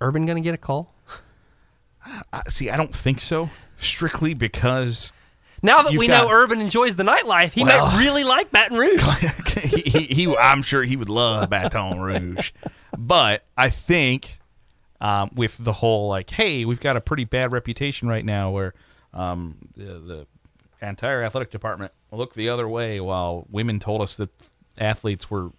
Urban 0.00 0.24
going 0.26 0.36
to 0.36 0.42
get 0.46 0.54
a 0.54 0.58
call 0.58 0.94
Uh, 2.32 2.42
see, 2.48 2.70
I 2.70 2.76
don't 2.76 2.94
think 2.94 3.20
so. 3.20 3.50
Strictly 3.78 4.32
because 4.34 5.12
now 5.62 5.82
that 5.82 5.92
You've 5.92 6.00
we 6.00 6.06
got- 6.06 6.24
know 6.24 6.30
Urban 6.30 6.60
enjoys 6.60 6.96
the 6.96 7.02
nightlife. 7.02 7.50
He 7.52 7.62
Well- 7.64 7.86
might 7.86 7.98
really 8.02 8.24
like 8.24 8.50
Baton 8.50 8.78
Rouge. 8.78 9.02
he, 9.62 9.80
he, 9.82 10.00
he, 10.26 10.36
I'm 10.36 10.62
sure 10.62 10.82
he 10.82 10.96
would 10.96 11.08
love 11.10 11.50
Baton 11.50 12.00
Rouge, 12.00 12.52
but 12.96 13.44
I 13.56 13.68
think 13.70 14.38
um, 15.00 15.30
with 15.34 15.56
the 15.58 15.72
whole 15.74 16.08
like, 16.08 16.30
hey, 16.30 16.64
we've 16.64 16.80
got 16.80 16.96
a 16.96 17.00
pretty 17.00 17.24
bad 17.24 17.52
reputation 17.52 18.08
right 18.08 18.24
now, 18.24 18.50
where 18.50 18.74
um, 19.14 19.56
the, 19.76 20.26
the 20.80 20.86
entire 20.86 21.22
athletic 21.22 21.50
department 21.50 21.92
looked 22.12 22.34
the 22.34 22.48
other 22.48 22.68
way 22.68 23.00
while 23.00 23.46
women 23.50 23.78
told 23.78 24.00
us 24.02 24.16
that 24.16 24.30
athletes 24.78 25.30
were 25.30 25.50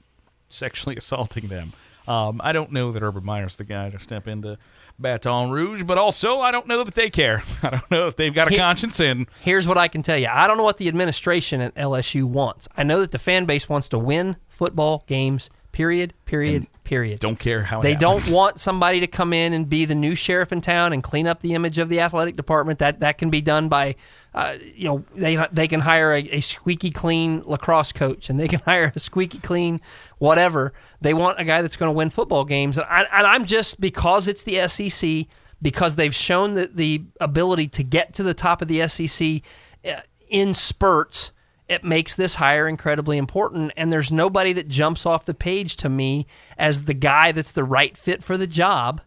sexually 0.49 0.95
assaulting 0.97 1.47
them. 1.47 1.74
Um, 2.12 2.41
I 2.43 2.51
don't 2.51 2.72
know 2.72 2.91
that 2.91 3.01
Urban 3.03 3.24
Meyer's 3.26 3.55
the 3.55 3.64
guy 3.64 3.89
to 3.89 3.99
step 3.99 4.28
into 4.28 4.57
Baton 4.99 5.49
Rouge, 5.51 5.84
but 5.84 5.97
also 5.97 6.39
I 6.39 6.51
don't 6.51 6.68
know 6.68 6.84
that 6.84 6.93
they 6.95 7.09
care. 7.09 7.41
I 7.64 7.70
don't 7.70 7.91
know 7.91 8.07
if 8.07 8.16
they've 8.16 8.34
got 8.34 8.47
a 8.47 8.51
He- 8.51 8.57
conscience 8.57 8.99
and 8.99 9.28
Here's 9.41 9.68
what 9.68 9.78
I 9.78 9.88
can 9.88 10.03
tell 10.03 10.18
you. 10.18 10.28
I 10.30 10.47
don't 10.47 10.57
know 10.57 10.64
what 10.64 10.78
the 10.78 10.88
administration 10.88 11.62
at 11.62 11.74
LSU 11.76 12.24
wants. 12.26 12.68
I 12.76 12.84
know 12.84 12.99
that 13.01 13.12
the 13.12 13.20
fan 13.20 13.45
base 13.45 13.70
wants 13.70 13.88
to 13.89 13.99
win 13.99 14.36
football 14.47 15.03
games. 15.07 15.49
Period. 15.72 16.14
Period. 16.26 16.68
period. 16.84 17.20
don't 17.22 17.39
care 17.39 17.64
how 17.64 17.80
it 17.80 17.84
They 17.84 17.93
happens. 17.93 18.26
don't 18.28 18.36
want 18.36 18.59
somebody 18.59 18.99
to 18.99 19.07
come 19.07 19.32
in 19.32 19.53
and 19.53 19.70
be 19.70 19.86
the 19.86 19.95
new 19.95 20.16
sheriff 20.16 20.51
in 20.51 20.59
town 20.59 20.91
and 20.91 21.01
clean 21.01 21.28
up 21.28 21.39
the 21.39 21.53
image 21.53 21.78
of 21.78 21.88
the 21.88 22.01
athletic 22.01 22.36
department. 22.36 22.80
That 22.80 22.99
that 22.99 23.18
can 23.18 23.30
be 23.30 23.39
done 23.39 23.70
by, 23.70 23.95
uh, 24.34 24.56
you 24.76 24.86
know, 24.86 25.04
they 25.14 25.38
they 25.52 25.68
can 25.68 25.82
hire 25.82 26.14
a, 26.14 26.20
a 26.20 26.40
squeaky 26.40 26.90
clean 26.90 27.42
lacrosse 27.46 27.92
coach 27.92 28.30
and 28.30 28.40
they 28.40 28.48
can 28.48 28.60
hire 28.66 28.92
a 28.96 29.00
squeaky 29.00 29.40
clean 29.40 29.82
whatever. 30.20 30.74
They 31.02 31.14
want 31.14 31.40
a 31.40 31.44
guy 31.44 31.62
that's 31.62 31.76
going 31.76 31.90
to 31.90 31.98
win 31.98 32.10
football 32.10 32.46
games. 32.46 32.78
And, 32.78 32.88
I, 32.90 33.02
and 33.12 33.28
I'm 33.28 33.46
just 33.46 33.82
because 33.82 34.28
it's 34.28 34.44
the 34.44 34.68
SEC 34.68 35.28
because 35.62 35.96
they've 35.96 36.16
shown 36.16 36.56
the, 36.56 37.04
ability 37.20 37.68
to 37.68 37.84
get 37.84 38.14
to 38.14 38.24
the 38.24 38.34
top 38.34 38.62
of 38.62 38.68
the 38.68 38.88
SEC 38.88 39.42
uh, 39.86 40.02
in 40.30 40.54
spurts 40.54 41.32
it 41.72 41.86
makes 41.86 42.16
this 42.16 42.36
hire 42.36 42.68
incredibly 42.68 43.18
important. 43.18 43.72
And 43.78 43.94
there's 43.94 44.12
nobody 44.12 44.52
that 44.54 44.68
jumps 44.68 45.06
off 45.06 45.24
the 45.24 45.34
page 45.34 45.78
to 45.78 45.88
me 45.88 46.28
as 46.58 46.84
the 46.84 46.94
guy 46.94 47.32
that's 47.32 47.54
the 47.54 47.64
right 47.64 47.96
fit 47.96 48.26
for 48.26 48.36
the 48.36 48.46
job 48.46 49.00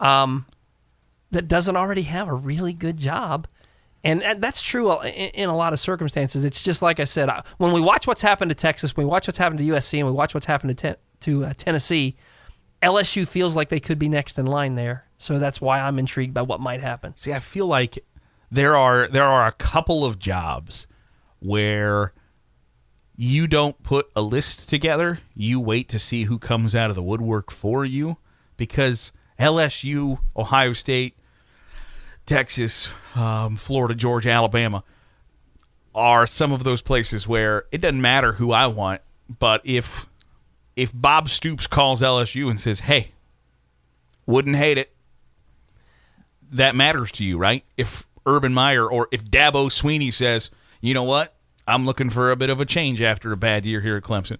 um, 0.00 0.44
that 1.30 1.46
doesn't 1.46 1.76
already 1.76 2.02
have 2.02 2.26
a 2.26 2.34
really 2.34 2.72
good 2.72 2.96
job. 2.96 3.46
And, 4.04 4.42
that's 4.42 4.60
true 4.60 5.00
in, 5.00 5.30
in 5.30 5.48
a 5.48 5.56
lot 5.56 5.72
of 5.72 5.80
circumstances. 5.80 6.44
It's 6.44 6.62
just 6.62 6.82
like 6.82 7.00
I 7.00 7.04
said, 7.04 7.30
when 7.56 7.72
we 7.72 7.80
watch 7.80 8.06
what's 8.06 8.20
happened 8.20 8.50
to 8.50 8.54
Texas, 8.54 8.96
when 8.96 9.06
we 9.06 9.10
watch 9.10 9.26
what's 9.26 9.38
happened 9.38 9.58
to 9.60 9.64
USC, 9.64 9.98
and 9.98 10.06
we 10.06 10.12
watch 10.12 10.34
what's 10.34 10.46
happened 10.46 10.70
to, 10.70 10.74
ten, 10.74 10.96
to 11.20 11.46
uh, 11.46 11.54
Tennessee, 11.56 12.16
LSU 12.82 13.26
feels 13.26 13.56
like 13.56 13.70
they 13.70 13.80
could 13.80 13.98
be 13.98 14.08
next 14.08 14.38
in 14.38 14.46
line 14.46 14.74
there. 14.74 15.06
So 15.16 15.38
that's 15.38 15.60
why 15.60 15.80
I'm 15.80 15.98
intrigued 15.98 16.34
by 16.34 16.42
what 16.42 16.60
might 16.60 16.80
happen. 16.80 17.16
See, 17.16 17.32
I 17.32 17.40
feel 17.40 17.66
like 17.66 17.98
there 18.50 18.76
are 18.76 19.08
there 19.08 19.24
are 19.24 19.46
a 19.46 19.52
couple 19.52 20.04
of 20.04 20.18
jobs 20.18 20.86
where 21.38 22.12
you 23.16 23.46
don't 23.46 23.82
put 23.82 24.10
a 24.14 24.20
list 24.20 24.68
together. 24.68 25.20
You 25.34 25.60
wait 25.60 25.88
to 25.90 25.98
see 25.98 26.24
who 26.24 26.38
comes 26.38 26.74
out 26.74 26.90
of 26.90 26.96
the 26.96 27.02
woodwork 27.02 27.50
for 27.50 27.84
you 27.84 28.18
because 28.56 29.12
LSU, 29.38 30.18
Ohio 30.36 30.72
State, 30.72 31.16
Texas, 32.26 32.88
um, 33.14 33.56
Florida, 33.56 33.94
Georgia, 33.94 34.30
Alabama 34.30 34.82
are 35.94 36.26
some 36.26 36.52
of 36.52 36.64
those 36.64 36.82
places 36.82 37.28
where 37.28 37.66
it 37.70 37.80
doesn't 37.80 38.00
matter 38.00 38.32
who 38.32 38.52
I 38.52 38.66
want, 38.66 39.00
but 39.38 39.60
if 39.64 40.06
if 40.76 40.90
Bob 40.92 41.28
Stoops 41.28 41.68
calls 41.68 42.02
LSU 42.02 42.50
and 42.50 42.58
says, 42.58 42.80
"Hey, 42.80 43.12
wouldn't 44.26 44.56
hate 44.56 44.78
it," 44.78 44.94
that 46.50 46.74
matters 46.74 47.12
to 47.12 47.24
you, 47.24 47.38
right? 47.38 47.64
If 47.76 48.06
Urban 48.26 48.54
Meyer 48.54 48.86
or 48.86 49.08
if 49.10 49.24
Dabo 49.24 49.66
Swinney 49.66 50.12
says, 50.12 50.50
you 50.80 50.94
know 50.94 51.02
what, 51.02 51.34
I'm 51.66 51.86
looking 51.86 52.10
for 52.10 52.30
a 52.30 52.36
bit 52.36 52.50
of 52.50 52.60
a 52.60 52.64
change 52.64 53.02
after 53.02 53.32
a 53.32 53.36
bad 53.36 53.64
year 53.64 53.80
here 53.80 53.96
at 53.96 54.02
Clemson, 54.02 54.38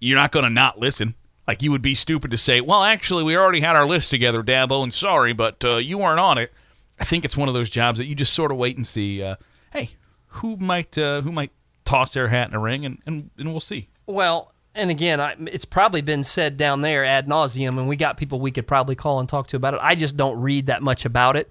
you're 0.00 0.16
not 0.16 0.32
going 0.32 0.44
to 0.44 0.50
not 0.50 0.78
listen. 0.78 1.14
Like 1.48 1.62
you 1.62 1.70
would 1.70 1.80
be 1.80 1.94
stupid 1.94 2.30
to 2.30 2.36
say, 2.36 2.60
well, 2.60 2.82
actually, 2.82 3.24
we 3.24 3.34
already 3.34 3.60
had 3.60 3.74
our 3.74 3.86
list 3.86 4.10
together, 4.10 4.42
Dabo, 4.42 4.82
and 4.82 4.92
sorry, 4.92 5.32
but 5.32 5.64
uh, 5.64 5.78
you 5.78 5.96
weren't 5.96 6.20
on 6.20 6.36
it. 6.36 6.52
I 7.00 7.04
think 7.04 7.24
it's 7.24 7.38
one 7.38 7.48
of 7.48 7.54
those 7.54 7.70
jobs 7.70 7.98
that 7.98 8.04
you 8.04 8.14
just 8.14 8.34
sort 8.34 8.52
of 8.52 8.58
wait 8.58 8.76
and 8.76 8.86
see. 8.86 9.22
Uh, 9.22 9.36
hey, 9.72 9.90
who 10.26 10.58
might 10.58 10.98
uh, 10.98 11.22
who 11.22 11.32
might 11.32 11.50
toss 11.86 12.12
their 12.12 12.28
hat 12.28 12.50
in 12.50 12.54
a 12.54 12.60
ring, 12.60 12.84
and, 12.84 12.98
and, 13.06 13.30
and 13.38 13.50
we'll 13.50 13.60
see. 13.60 13.88
Well, 14.06 14.52
and 14.74 14.90
again, 14.90 15.22
I, 15.22 15.36
it's 15.46 15.64
probably 15.64 16.02
been 16.02 16.22
said 16.22 16.58
down 16.58 16.82
there 16.82 17.02
ad 17.02 17.26
nauseum, 17.26 17.78
and 17.78 17.88
we 17.88 17.96
got 17.96 18.18
people 18.18 18.40
we 18.40 18.50
could 18.50 18.66
probably 18.66 18.94
call 18.94 19.18
and 19.18 19.26
talk 19.26 19.46
to 19.48 19.56
about 19.56 19.72
it. 19.72 19.80
I 19.82 19.94
just 19.94 20.18
don't 20.18 20.38
read 20.38 20.66
that 20.66 20.82
much 20.82 21.06
about 21.06 21.34
it, 21.34 21.50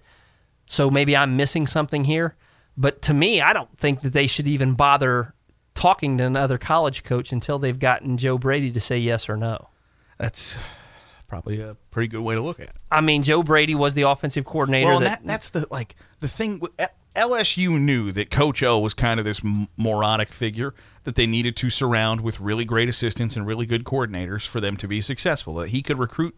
so 0.68 0.92
maybe 0.92 1.18
I'm 1.18 1.36
missing 1.36 1.66
something 1.66 2.04
here. 2.04 2.36
But 2.78 3.02
to 3.04 3.16
me, 3.16 3.42
I 3.42 3.52
don't 3.52 3.76
think 3.80 4.02
that 4.02 4.14
they 4.14 4.28
should 4.28 4.48
even 4.48 4.76
bother 4.76 5.34
talking 5.74 6.20
to 6.20 6.24
another 6.24 6.60
college 6.60 7.04
coach 7.04 7.32
until 7.32 7.58
they've 7.58 7.80
gotten 7.80 8.18
Joe 8.18 8.38
Brady 8.38 8.72
to 8.72 8.80
say 8.80 9.00
yes 9.00 9.28
or 9.28 9.36
no. 9.36 9.70
That's 10.18 10.58
probably 11.28 11.60
a 11.60 11.76
pretty 11.92 12.08
good 12.08 12.22
way 12.22 12.36
to 12.36 12.42
look 12.42 12.60
at 12.60 12.68
it. 12.68 12.76
I 12.92 13.02
mean, 13.02 13.24
Joe 13.24 13.44
Brady 13.44 13.76
was 13.76 13.94
the 13.94 14.04
offensive 14.04 14.46
coordinator. 14.46 14.88
Well, 14.88 15.00
that, 15.02 15.22
that, 15.22 15.28
that's 15.28 15.50
the 15.50 15.68
like 15.70 15.96
the 16.20 16.28
thing. 16.28 16.62
LSU 17.16 17.80
knew 17.80 18.12
that 18.12 18.30
Coach 18.30 18.62
O 18.62 18.78
was 18.78 18.94
kind 18.94 19.20
of 19.20 19.26
this 19.26 19.42
moronic 19.76 20.30
figure 20.30 20.76
that 21.04 21.16
they 21.16 21.26
needed 21.26 21.56
to 21.58 21.72
surround 21.72 22.22
with 22.22 22.40
really 22.40 22.64
great 22.64 22.88
assistants 22.88 23.36
and 23.36 23.48
really 23.48 23.66
good 23.66 23.84
coordinators 23.84 24.46
for 24.46 24.62
them 24.62 24.78
to 24.78 24.88
be 24.88 25.02
successful. 25.02 25.56
That 25.56 25.70
he 25.70 25.82
could 25.82 25.98
recruit 25.98 26.38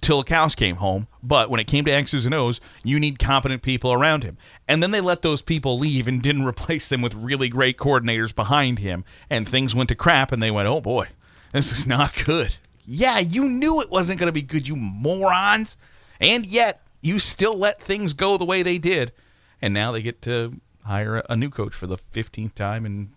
till 0.00 0.18
the 0.18 0.24
cows 0.24 0.54
came 0.54 0.76
home. 0.76 1.08
But 1.22 1.50
when 1.50 1.60
it 1.60 1.66
came 1.66 1.84
to 1.84 1.90
X's 1.90 2.26
and 2.26 2.34
O's, 2.34 2.60
you 2.84 3.00
need 3.00 3.18
competent 3.18 3.62
people 3.62 3.92
around 3.92 4.22
him. 4.22 4.38
And 4.68 4.82
then 4.82 4.90
they 4.90 5.00
let 5.00 5.22
those 5.22 5.42
people 5.42 5.78
leave 5.78 6.06
and 6.06 6.22
didn't 6.22 6.44
replace 6.46 6.88
them 6.88 7.02
with 7.02 7.14
really 7.14 7.48
great 7.48 7.76
coordinators 7.76 8.34
behind 8.34 8.78
him. 8.78 9.04
And 9.28 9.48
things 9.48 9.74
went 9.74 9.88
to 9.88 9.94
crap, 9.94 10.32
and 10.32 10.42
they 10.42 10.50
went, 10.50 10.68
oh 10.68 10.80
boy, 10.80 11.08
this 11.56 11.72
is 11.72 11.86
not 11.86 12.14
good. 12.24 12.56
Yeah, 12.86 13.18
you 13.18 13.44
knew 13.44 13.80
it 13.80 13.90
wasn't 13.90 14.20
going 14.20 14.28
to 14.28 14.32
be 14.32 14.42
good, 14.42 14.68
you 14.68 14.76
morons. 14.76 15.78
And 16.20 16.44
yet, 16.44 16.82
you 17.00 17.18
still 17.18 17.56
let 17.56 17.80
things 17.80 18.12
go 18.12 18.36
the 18.36 18.44
way 18.44 18.62
they 18.62 18.78
did. 18.78 19.12
And 19.62 19.72
now 19.72 19.90
they 19.90 20.02
get 20.02 20.20
to 20.22 20.60
hire 20.84 21.22
a, 21.28 21.34
new 21.34 21.48
coach 21.50 21.74
for 21.74 21.86
the 21.86 21.96
15th 21.96 22.54
time 22.54 22.84
in 22.84 23.10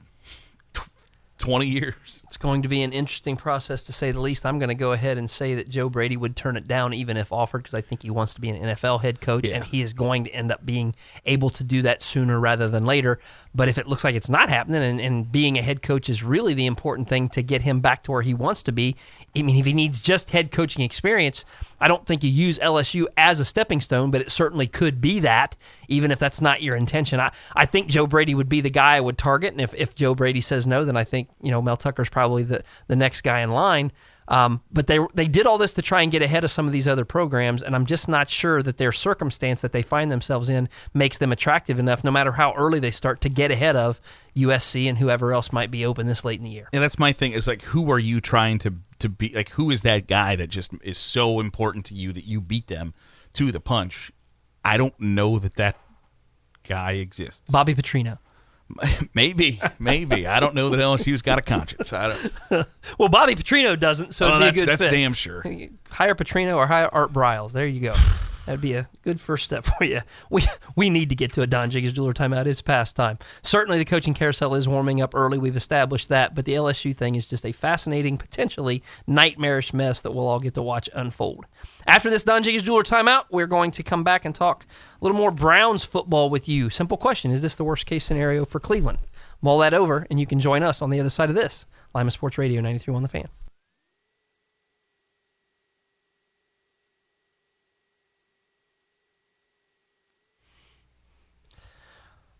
20 1.39 1.65
years. 1.65 2.21
It's 2.25 2.37
going 2.37 2.61
to 2.61 2.67
be 2.67 2.83
an 2.83 2.93
interesting 2.93 3.35
process 3.35 3.83
to 3.83 3.93
say 3.93 4.11
the 4.11 4.19
least. 4.19 4.45
I'm 4.45 4.59
going 4.59 4.69
to 4.69 4.75
go 4.75 4.91
ahead 4.91 5.17
and 5.17 5.29
say 5.29 5.55
that 5.55 5.67
Joe 5.69 5.89
Brady 5.89 6.15
would 6.17 6.35
turn 6.35 6.57
it 6.57 6.67
down 6.67 6.93
even 6.93 7.17
if 7.17 7.31
offered 7.31 7.59
because 7.63 7.73
I 7.73 7.81
think 7.81 8.03
he 8.03 8.09
wants 8.09 8.33
to 8.35 8.41
be 8.41 8.49
an 8.49 8.61
NFL 8.61 9.01
head 9.01 9.19
coach 9.21 9.47
Yeah. 9.47 9.55
and 9.55 9.63
he 9.63 9.81
is 9.81 9.93
going 9.93 10.25
to 10.25 10.29
end 10.31 10.51
up 10.51 10.65
being 10.65 10.93
able 11.25 11.49
to 11.51 11.63
do 11.63 11.81
that 11.81 12.01
sooner 12.03 12.39
rather 12.39 12.67
than 12.69 12.85
later. 12.85 13.19
But 13.55 13.67
if 13.69 13.77
it 13.77 13.87
looks 13.87 14.03
like 14.03 14.15
it's 14.15 14.29
not 14.29 14.49
happening 14.49 14.83
and, 14.83 14.99
and 15.01 15.31
being 15.31 15.57
a 15.57 15.61
head 15.61 15.81
coach 15.81 16.09
is 16.09 16.23
really 16.23 16.53
the 16.53 16.65
important 16.65 17.09
thing 17.09 17.29
to 17.29 17.41
get 17.41 17.63
him 17.63 17.79
back 17.79 18.03
to 18.03 18.11
where 18.11 18.21
he 18.21 18.33
wants 18.33 18.61
to 18.63 18.71
be, 18.71 18.95
I 19.35 19.41
mean, 19.41 19.55
if 19.55 19.65
he 19.65 19.73
needs 19.73 20.01
just 20.01 20.31
head 20.31 20.51
coaching 20.51 20.83
experience, 20.83 21.45
I 21.79 21.87
don't 21.87 22.05
think 22.05 22.23
you 22.23 22.29
use 22.29 22.59
LSU 22.59 23.05
as 23.17 23.39
a 23.39 23.45
stepping 23.45 23.79
stone, 23.81 24.11
but 24.11 24.21
it 24.21 24.31
certainly 24.31 24.67
could 24.67 24.99
be 25.01 25.19
that, 25.21 25.55
even 25.89 26.11
if 26.11 26.19
that's 26.19 26.39
not 26.39 26.61
your 26.61 26.75
intention. 26.75 27.19
I, 27.19 27.31
I 27.55 27.65
think 27.65 27.87
Joe 27.87 28.07
Brady 28.07 28.35
would 28.35 28.49
be 28.49 28.61
the 28.61 28.69
guy 28.69 28.95
I 28.95 29.01
would 29.01 29.17
target, 29.17 29.51
and 29.51 29.61
if, 29.61 29.73
if 29.73 29.95
Joe 29.95 30.15
Brady 30.15 30.41
says 30.41 30.67
no, 30.67 30.85
then 30.85 30.95
I 30.95 31.03
think 31.03 31.29
you 31.41 31.51
know 31.51 31.61
Mel 31.61 31.77
Tucker's 31.77 32.09
probably 32.09 32.43
the, 32.43 32.63
the 32.87 32.95
next 32.95 33.21
guy 33.21 33.41
in 33.41 33.51
line. 33.51 33.91
Um, 34.29 34.61
but 34.71 34.85
they 34.85 34.99
they 35.15 35.27
did 35.27 35.47
all 35.47 35.57
this 35.57 35.73
to 35.73 35.81
try 35.81 36.03
and 36.03 36.11
get 36.11 36.21
ahead 36.21 36.43
of 36.43 36.51
some 36.51 36.67
of 36.67 36.71
these 36.71 36.87
other 36.87 37.03
programs, 37.03 37.63
and 37.63 37.75
I'm 37.75 37.87
just 37.87 38.07
not 38.07 38.29
sure 38.29 38.61
that 38.61 38.77
their 38.77 38.91
circumstance 38.91 39.61
that 39.61 39.71
they 39.71 39.81
find 39.81 40.11
themselves 40.11 40.49
in 40.49 40.69
makes 40.93 41.17
them 41.17 41.31
attractive 41.31 41.79
enough, 41.79 42.03
no 42.03 42.11
matter 42.11 42.33
how 42.33 42.53
early 42.53 42.79
they 42.79 42.91
start, 42.91 43.21
to 43.21 43.29
get 43.29 43.49
ahead 43.49 43.75
of 43.75 43.99
USC 44.35 44.87
and 44.87 44.99
whoever 44.99 45.33
else 45.33 45.51
might 45.51 45.71
be 45.71 45.83
open 45.83 46.05
this 46.05 46.23
late 46.23 46.37
in 46.37 46.43
the 46.43 46.51
year. 46.51 46.69
And 46.71 46.83
that's 46.83 46.99
my 46.99 47.11
thing 47.11 47.31
is 47.31 47.47
like, 47.47 47.63
who 47.63 47.89
are 47.89 47.97
you 47.97 48.21
trying 48.21 48.59
to 48.59 48.75
to 48.99 49.09
be? 49.09 49.33
Like, 49.33 49.49
who 49.51 49.71
is 49.71 49.81
that 49.81 50.05
guy 50.05 50.35
that 50.35 50.47
just 50.51 50.73
is 50.83 50.99
so 50.99 51.39
important 51.39 51.85
to 51.85 51.95
you 51.95 52.13
that 52.13 52.25
you 52.25 52.39
beat 52.39 52.67
them 52.67 52.93
to 53.33 53.51
the 53.51 53.59
punch? 53.59 54.11
I 54.69 54.77
don't 54.77 54.97
know 54.99 55.39
that 55.39 55.55
that 55.55 55.77
guy 56.67 56.91
exists. 56.91 57.49
Bobby 57.49 57.73
Petrino. 57.73 58.19
maybe, 59.15 59.59
maybe 59.79 60.27
I 60.27 60.39
don't 60.39 60.53
know 60.53 60.69
that 60.69 60.79
LSU's 60.79 61.23
got 61.23 61.39
a 61.39 61.41
conscience. 61.41 61.91
I 61.91 62.09
don't. 62.51 62.67
Well, 62.99 63.09
Bobby 63.09 63.33
Petrino 63.33 63.79
doesn't, 63.79 64.13
so 64.13 64.27
Well, 64.27 64.41
it'd 64.43 64.53
be 64.53 64.61
a 64.61 64.65
that's 64.65 64.65
good 64.65 64.69
that's 64.69 64.83
fit. 64.83 64.91
damn 64.91 65.13
sure. 65.13 65.43
hire 65.89 66.13
Petrino 66.13 66.55
or 66.55 66.67
hire 66.67 66.87
Art 66.91 67.11
Briles. 67.11 67.53
There 67.53 67.65
you 67.65 67.79
go. 67.81 67.95
That'd 68.45 68.61
be 68.61 68.73
a 68.73 68.89
good 69.03 69.19
first 69.19 69.45
step 69.45 69.65
for 69.77 69.83
you. 69.83 70.01
We 70.29 70.45
we 70.75 70.89
need 70.89 71.09
to 71.09 71.15
get 71.15 71.33
to 71.33 71.41
a 71.41 71.47
Don 71.47 71.69
Jacobs 71.69 71.93
jeweler 71.93 72.13
timeout. 72.13 72.45
It's 72.45 72.61
past 72.61 72.95
time. 72.95 73.19
Certainly, 73.43 73.77
the 73.77 73.85
coaching 73.85 74.13
carousel 74.13 74.55
is 74.55 74.67
warming 74.67 75.01
up 75.01 75.13
early. 75.13 75.37
We've 75.37 75.55
established 75.55 76.09
that, 76.09 76.35
but 76.35 76.45
the 76.45 76.53
LSU 76.53 76.95
thing 76.95 77.15
is 77.15 77.27
just 77.27 77.45
a 77.45 77.51
fascinating, 77.51 78.17
potentially 78.17 78.83
nightmarish 79.07 79.73
mess 79.73 80.01
that 80.01 80.11
we'll 80.11 80.27
all 80.27 80.39
get 80.39 80.53
to 80.55 80.61
watch 80.61 80.89
unfold. 80.93 81.45
After 81.85 82.09
this 82.09 82.23
Don 82.23 82.43
Jacobs 82.43 82.63
jeweler 82.63 82.83
timeout, 82.83 83.25
we're 83.31 83.47
going 83.47 83.71
to 83.71 83.83
come 83.83 84.03
back 84.03 84.25
and 84.25 84.33
talk 84.33 84.65
a 84.99 85.03
little 85.03 85.17
more 85.17 85.31
Browns 85.31 85.83
football 85.83 86.29
with 86.29 86.47
you. 86.49 86.69
Simple 86.69 86.97
question: 86.97 87.31
Is 87.31 87.41
this 87.41 87.55
the 87.55 87.63
worst 87.63 87.85
case 87.85 88.03
scenario 88.03 88.45
for 88.45 88.59
Cleveland? 88.59 88.99
Mull 89.41 89.59
that 89.59 89.73
over, 89.73 90.05
and 90.09 90.19
you 90.19 90.25
can 90.25 90.39
join 90.39 90.63
us 90.63 90.81
on 90.81 90.89
the 90.89 90.99
other 90.99 91.09
side 91.09 91.29
of 91.29 91.35
this. 91.35 91.65
Lima 91.93 92.11
Sports 92.11 92.37
Radio 92.37 92.61
93 92.61 92.93
on 92.93 93.03
the 93.03 93.09
fan. 93.09 93.27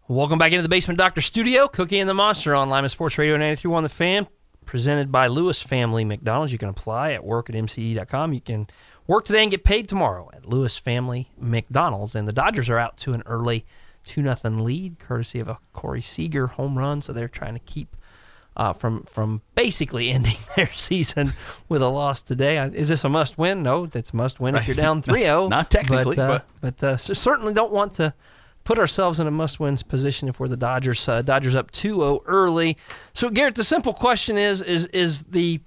Welcome 0.09 0.39
back 0.39 0.53
into 0.53 0.63
the 0.63 0.69
Basement 0.69 0.97
Doctor 0.97 1.21
Studio. 1.21 1.67
Cookie 1.67 1.99
and 1.99 2.09
the 2.09 2.15
Monster 2.15 2.55
on 2.55 2.67
Lima 2.67 2.89
Sports 2.89 3.19
Radio 3.19 3.37
ninety 3.37 3.57
three 3.57 3.69
931 3.69 3.83
The 3.83 3.89
Fan, 3.89 4.27
presented 4.65 5.11
by 5.11 5.27
Lewis 5.27 5.61
Family 5.61 6.03
McDonald's. 6.03 6.51
You 6.51 6.57
can 6.57 6.69
apply 6.69 7.11
at 7.11 7.23
work 7.23 7.47
at 7.47 7.55
mce.com. 7.55 8.33
You 8.33 8.41
can 8.41 8.67
work 9.05 9.25
today 9.25 9.43
and 9.43 9.51
get 9.51 9.63
paid 9.63 9.87
tomorrow 9.87 10.31
at 10.33 10.47
Lewis 10.47 10.79
Family 10.79 11.29
McDonald's. 11.37 12.15
And 12.15 12.27
the 12.27 12.33
Dodgers 12.33 12.69
are 12.69 12.79
out 12.79 12.97
to 12.97 13.13
an 13.13 13.21
early 13.27 13.67
2 14.05 14.23
0 14.23 14.35
lead, 14.43 14.97
courtesy 14.97 15.39
of 15.41 15.47
a 15.47 15.59
Corey 15.73 16.01
Seager 16.01 16.47
home 16.47 16.79
run. 16.79 17.03
So 17.03 17.13
they're 17.13 17.27
trying 17.27 17.53
to 17.53 17.59
keep 17.59 17.95
uh, 18.57 18.73
from 18.73 19.03
from 19.03 19.43
basically 19.53 20.09
ending 20.09 20.39
their 20.55 20.71
season 20.71 21.33
with 21.67 21.83
a 21.83 21.87
loss 21.87 22.23
today. 22.23 22.57
Uh, 22.57 22.71
Is 22.71 22.89
this 22.89 23.03
a 23.03 23.09
must 23.09 23.37
win? 23.37 23.61
No, 23.61 23.85
that's 23.85 24.09
a 24.09 24.15
must 24.15 24.39
win 24.39 24.55
if 24.55 24.65
you're 24.65 24.75
down 24.75 25.03
3 25.03 25.21
0. 25.21 25.47
Not 25.49 25.69
technically, 25.69 26.15
but, 26.15 26.31
uh, 26.31 26.39
but 26.61 26.83
uh, 26.83 26.97
certainly 26.97 27.53
don't 27.53 27.71
want 27.71 27.93
to 27.93 28.15
put 28.69 28.77
ourselves 28.77 29.19
in 29.19 29.25
a 29.25 29.31
must-win 29.31 29.75
position 29.77 30.29
if 30.29 30.39
we're 30.39 30.47
the 30.47 30.55
Dodgers. 30.55 31.09
Uh, 31.09 31.23
Dodgers 31.23 31.55
up 31.55 31.71
2-0 31.71 32.21
early. 32.27 32.77
So 33.13 33.31
Garrett, 33.31 33.55
the 33.55 33.63
simple 33.63 33.93
question 33.93 34.37
is: 34.37 34.61
is 34.61 34.85
is 34.87 35.23
the 35.23 35.59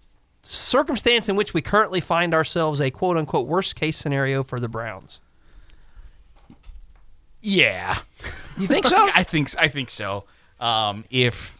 circumstance 0.45 1.29
in 1.29 1.35
which 1.35 1.53
we 1.53 1.63
currently 1.63 2.01
find 2.01 2.33
ourselves 2.33 2.81
a 2.81 2.93
quote-unquote 2.93 3.49
worst-case 3.49 3.99
scenario 3.99 4.45
for 4.45 4.61
the 4.61 4.69
Browns? 4.69 5.19
Yeah, 7.41 7.99
You 8.57 8.69
think 8.69 8.87
so? 8.87 8.97
I 9.15 9.25
think 9.25 9.49
I 9.59 9.67
think 9.67 9.91
so. 9.91 10.23
Um, 10.61 11.05
if 11.11 11.59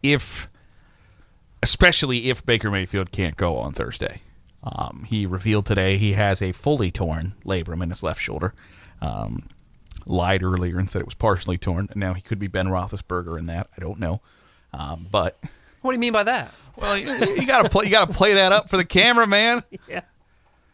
if 0.00 0.48
especially 1.60 2.30
if 2.30 2.46
Baker 2.46 2.70
Mayfield 2.70 3.10
can't 3.10 3.36
go 3.36 3.56
on 3.56 3.72
Thursday, 3.72 4.22
um, 4.62 5.04
he 5.08 5.26
revealed 5.26 5.66
today 5.66 5.98
he 5.98 6.12
has 6.12 6.40
a 6.40 6.52
fully 6.52 6.92
torn 6.92 7.34
labrum 7.44 7.82
in 7.82 7.88
his 7.90 8.04
left 8.04 8.20
shoulder. 8.20 8.54
Um, 9.02 9.48
lied 10.08 10.42
earlier 10.42 10.78
and 10.78 10.90
said 10.90 11.00
it 11.00 11.06
was 11.06 11.14
partially 11.14 11.56
torn, 11.58 11.86
and 11.90 12.00
now 12.00 12.14
he 12.14 12.20
could 12.20 12.38
be 12.38 12.48
Ben 12.48 12.66
Roethlisberger 12.66 13.38
in 13.38 13.46
that. 13.46 13.68
I 13.76 13.80
don't 13.80 14.00
know, 14.00 14.20
um, 14.72 15.06
but 15.10 15.38
what 15.82 15.92
do 15.92 15.94
you 15.94 16.00
mean 16.00 16.12
by 16.12 16.24
that? 16.24 16.52
well, 16.76 16.96
you, 16.96 17.08
you 17.34 17.46
gotta 17.46 17.68
play. 17.68 17.84
You 17.86 17.90
gotta 17.92 18.12
play 18.12 18.34
that 18.34 18.50
up 18.52 18.68
for 18.68 18.76
the 18.76 18.84
camera, 18.84 19.26
man. 19.26 19.62
Yeah. 19.88 20.00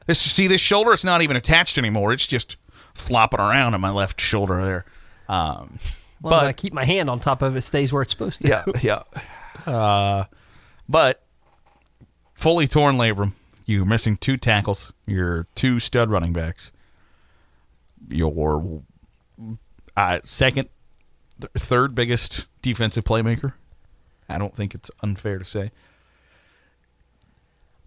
This 0.07 0.20
see 0.20 0.47
this 0.47 0.61
shoulder? 0.61 0.93
It's 0.93 1.05
not 1.05 1.22
even 1.22 1.37
attached 1.37 1.78
anymore. 1.78 2.12
It's 2.12 2.26
just 2.26 2.57
flopping 2.95 3.41
around 3.41 3.74
on 3.74 3.80
my 3.80 3.91
left 3.91 4.20
shoulder 4.20 4.62
there. 4.62 4.85
Um, 5.28 5.78
Well, 6.20 6.41
but 6.41 6.45
I 6.47 6.53
keep 6.53 6.72
my 6.74 6.85
hand 6.85 7.09
on 7.09 7.20
top 7.20 7.41
of 7.43 7.55
it, 7.55 7.59
it 7.59 7.62
stays 7.62 7.91
where 7.93 8.03
it's 8.03 8.12
supposed 8.12 8.43
to. 8.43 8.49
yeah, 8.49 8.64
yeah. 8.82 9.03
Uh, 9.66 10.24
but 10.89 11.22
fully 12.35 12.66
torn 12.66 12.97
labrum. 12.97 13.32
You're 13.64 13.87
missing 13.87 14.18
two 14.18 14.37
tackles. 14.37 14.93
You're 15.07 15.47
two 15.55 15.80
stud 15.80 16.11
running 16.11 16.35
backs. 16.35 16.70
Your 18.11 18.30
uh, 19.97 20.20
second, 20.22 20.68
th- 21.40 21.51
third 21.57 21.95
biggest 21.95 22.47
defensive 22.62 23.05
playmaker. 23.05 23.55
I 24.28 24.38
don't 24.38 24.55
think 24.57 24.74
it's 24.74 24.90
unfair 25.03 25.38
to 25.38 25.45
say. 25.45 25.70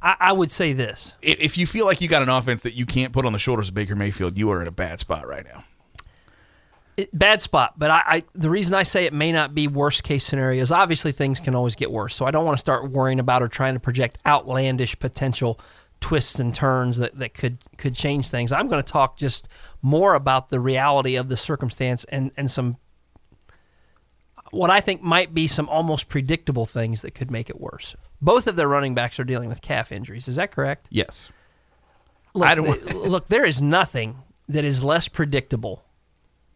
I, 0.01 0.16
I 0.20 0.32
would 0.32 0.51
say 0.51 0.74
this. 0.74 1.14
I- 1.24 1.36
If 1.39 1.58
you 1.58 1.66
feel 1.66 1.86
like 1.86 2.01
you 2.01 2.08
got 2.08 2.22
an 2.22 2.30
offense 2.30 2.62
that 2.64 2.74
you 2.74 2.86
can't 2.86 3.14
put 3.14 3.26
on 3.26 3.34
the 3.34 3.39
shoulders 3.39 3.70
of 3.70 3.74
Baker 3.74 3.95
Mayfield, 3.95 4.38
you 4.38 4.49
are 4.51 4.62
in 4.62 4.68
a 4.68 4.72
bad 4.72 4.99
spot 4.99 5.28
right 5.28 5.45
now. 5.45 5.64
it, 6.95 7.10
bad 7.18 7.41
spot, 7.41 7.74
but 7.78 7.89
I, 7.91 8.01
I 8.05 8.24
the 8.36 8.49
reason 8.49 8.74
I 8.76 8.84
say 8.84 9.05
it 9.05 9.14
may 9.14 9.32
not 9.32 9.53
be 9.55 9.68
worst 9.68 10.03
case 10.03 10.26
scenario 10.26 10.62
is 10.62 10.72
obviously 10.72 11.12
things 11.12 11.39
can 11.39 11.55
always 11.55 11.76
get 11.76 11.91
worse. 11.91 12.16
So 12.16 12.26
I 12.26 12.32
don't 12.32 12.45
want 12.45 12.55
to 12.58 12.60
start 12.60 12.91
worrying 12.91 13.20
about 13.20 13.41
or 13.41 13.47
trying 13.47 13.74
to 13.74 13.80
project 13.80 14.18
outlandish 14.26 14.97
potential 14.99 15.60
twists 16.00 16.39
and 16.39 16.54
turns 16.54 16.98
that, 16.98 17.18
that 17.20 17.34
could 17.34 17.58
could 17.78 17.95
change 17.95 18.30
things. 18.30 18.52
I'm 18.52 18.68
going 18.68 18.82
to 18.84 18.91
talk 18.91 19.18
just 19.18 19.48
more 19.82 20.14
about 20.16 20.50
the 20.50 20.60
reality 20.60 21.16
of 21.16 21.30
the 21.30 21.38
circumstance 21.38 22.04
and 22.10 22.32
and 22.38 22.50
some 22.52 22.78
what 24.52 24.70
I 24.70 24.80
think 24.80 25.02
might 25.02 25.34
be 25.34 25.48
some 25.48 25.68
almost 25.68 26.08
predictable 26.08 26.66
things 26.66 27.02
that 27.02 27.12
could 27.12 27.30
make 27.30 27.50
it 27.50 27.60
worse. 27.60 27.95
Both 28.22 28.48
of 28.48 28.56
their 28.56 28.68
running 28.68 28.95
backs 28.95 29.20
are 29.20 29.26
dealing 29.26 29.50
with 29.50 29.62
calf 29.62 29.91
injuries. 29.91 30.28
Is 30.28 30.38
that 30.38 30.52
correct? 30.52 30.88
Yes. 30.89 31.30
Look, 32.34 32.48
I 32.48 32.56
don't- 32.56 32.95
look, 32.95 33.28
there 33.28 33.45
is 33.45 33.62
nothing 33.62 34.20
that 34.48 34.64
is 34.64 34.84
less 34.84 35.08
predictable 35.10 35.84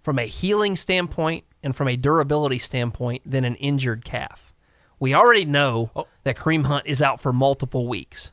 from 0.04 0.18
a 0.20 0.26
healing 0.26 0.76
standpoint 0.78 1.44
and 1.62 1.76
from 1.76 1.88
a 1.89 1.98
durability 1.98 2.60
standpoint 2.60 3.24
than 3.30 3.44
an 3.44 3.56
injured 3.56 4.06
calf. 4.06 4.54
We 5.00 5.14
already 5.14 5.46
know 5.46 5.92
Oh. 5.96 6.08
that 6.24 6.38
Kareem 6.38 6.66
Hunt 6.66 6.86
is 6.88 7.02
out 7.02 7.20
for 7.20 7.34
multiple 7.34 7.88
weeks. 7.88 8.32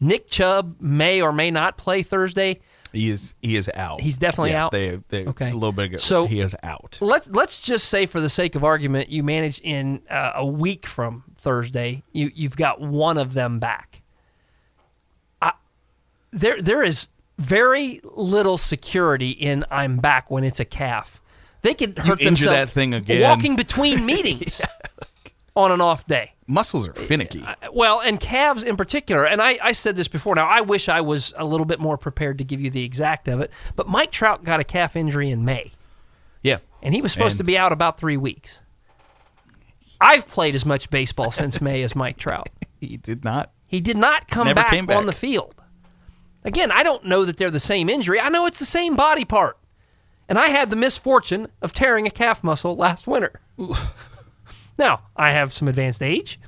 Nick 0.00 0.28
Chubb 0.28 0.76
may 0.80 1.20
or 1.20 1.32
may 1.32 1.50
not 1.50 1.76
play 1.76 2.02
Thursday. 2.02 2.60
He 2.92 3.10
is 3.10 3.34
he 3.42 3.56
is 3.56 3.70
out. 3.74 4.00
He's 4.00 4.16
definitely 4.16 4.50
Yes, 4.50 4.64
out? 4.64 4.72
They, 4.72 5.00
they 5.08 5.26
Okay. 5.26 5.50
a 5.50 5.54
little 5.54 5.72
bit 5.72 5.86
ago. 5.86 5.96
So- 5.98 6.26
he 6.26 6.40
is 6.40 6.54
out. 6.62 6.96
Let's 7.00 7.28
let's 7.28 7.60
just 7.60 7.88
say, 7.88 8.06
for 8.06 8.20
the 8.20 8.30
sake 8.30 8.54
of 8.54 8.64
argument, 8.64 9.10
you 9.10 9.22
manage 9.22 9.60
in 9.60 10.00
uh, 10.08 10.32
a 10.36 10.46
week 10.46 10.86
from 10.86 11.24
Thursday. 11.36 12.02
You 12.12 12.30
you've 12.34 12.56
got 12.56 12.80
one 12.80 13.18
of 13.18 13.34
them 13.34 13.58
back. 13.58 14.00
I, 15.42 15.52
there 16.30 16.62
there 16.62 16.82
is 16.82 17.08
very 17.38 18.00
little 18.04 18.56
security 18.58 19.30
in 19.32 19.64
I'm 19.70 19.98
back 19.98 20.30
when 20.30 20.42
it's 20.44 20.58
a 20.60 20.64
calf. 20.64 21.20
They 21.62 21.74
could 21.74 21.98
hurt 21.98 22.20
injure 22.22 22.46
themselves 22.46 22.56
that 22.56 22.70
thing 22.70 22.94
again. 22.94 23.20
walking 23.22 23.54
between 23.54 24.06
meetings. 24.12 24.62
On 25.58 25.72
an 25.72 25.80
off 25.80 26.06
day. 26.06 26.32
Muscles 26.46 26.86
are 26.88 26.94
finicky. 26.94 27.42
Uh, 27.42 27.54
well, 27.72 28.00
and 28.00 28.18
calves 28.20 28.62
in 28.62 28.76
particular, 28.76 29.24
and 29.26 29.42
I, 29.42 29.58
I 29.62 29.72
said 29.72 29.96
this 29.96 30.08
before. 30.08 30.34
Now, 30.34 30.46
I 30.46 30.60
wish 30.62 30.88
I 30.88 31.00
was 31.00 31.34
a 31.36 31.44
little 31.44 31.66
bit 31.66 31.80
more 31.80 31.98
prepared 31.98 32.38
to 32.38 32.44
give 32.44 32.60
you 32.60 32.70
the 32.70 32.84
exact 32.84 33.28
of 33.28 33.40
it, 33.40 33.50
but 33.76 33.88
Mike 33.88 34.10
Trout 34.12 34.44
got 34.44 34.60
a 34.60 34.64
calf 34.64 34.94
injury 34.96 35.30
in 35.30 35.44
May, 35.44 35.72
Yeah. 36.42 36.58
and 36.82 36.94
he 36.94 37.02
was 37.02 37.12
supposed 37.12 37.32
And- 37.34 37.38
to 37.38 37.44
be 37.44 37.58
out 37.58 37.72
about 37.72 37.98
three 37.98 38.16
weeks. 38.16 38.60
I've 40.00 40.28
played 40.28 40.54
as 40.54 40.64
much 40.64 40.90
baseball 40.90 41.32
since 41.32 41.60
May 41.60 41.82
as 41.82 41.96
Mike 41.96 42.16
Trout. 42.16 42.48
He 42.80 42.96
did 42.96 43.24
not. 43.24 43.50
He 43.66 43.80
did 43.80 43.96
not 43.96 44.28
come 44.28 44.46
back, 44.54 44.70
back. 44.86 44.96
on 44.96 45.06
the 45.06 45.12
field. 45.12 45.54
Again, 46.44 46.70
I 46.70 46.82
don't 46.84 47.04
know 47.04 47.24
that 47.24 47.36
they're 47.36 47.50
the 47.50 47.60
same 47.60 47.90
injury. 47.90 48.20
I 48.20 48.28
know 48.28 48.46
it's 48.46 48.60
the 48.60 48.64
same 48.64 48.94
body 48.96 49.24
part. 49.24 49.58
And 50.28 50.38
I 50.38 50.48
had 50.48 50.70
the 50.70 50.76
misfortune 50.76 51.48
of 51.60 51.72
tearing 51.72 52.06
a 52.06 52.10
calf 52.10 52.44
muscle 52.44 52.76
last 52.76 53.06
winter. 53.06 53.40
Now, 54.78 55.02
I 55.16 55.32
have 55.32 55.52
some 55.52 55.68
advanced 55.68 56.02
age. 56.02 56.38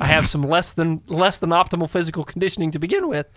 I 0.00 0.06
have 0.06 0.26
some 0.26 0.42
less 0.42 0.72
than 0.72 1.02
less 1.06 1.38
than 1.38 1.50
optimal 1.50 1.88
physical 1.88 2.24
conditioning 2.24 2.70
to 2.72 2.78
begin 2.78 3.08
with. 3.08 3.28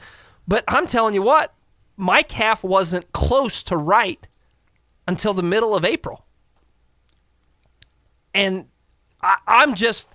But 0.47 0.63
I'm 0.67 0.87
telling 0.87 1.13
you 1.13 1.21
what, 1.21 1.53
my 1.95 2.23
calf 2.23 2.63
wasn't 2.63 3.11
close 3.11 3.61
to 3.63 3.77
right 3.77 4.27
until 5.07 5.33
the 5.33 5.43
middle 5.43 5.75
of 5.75 5.85
April. 5.85 6.25
And 8.33 8.67
I, 9.21 9.37
I'm 9.47 9.75
just 9.75 10.09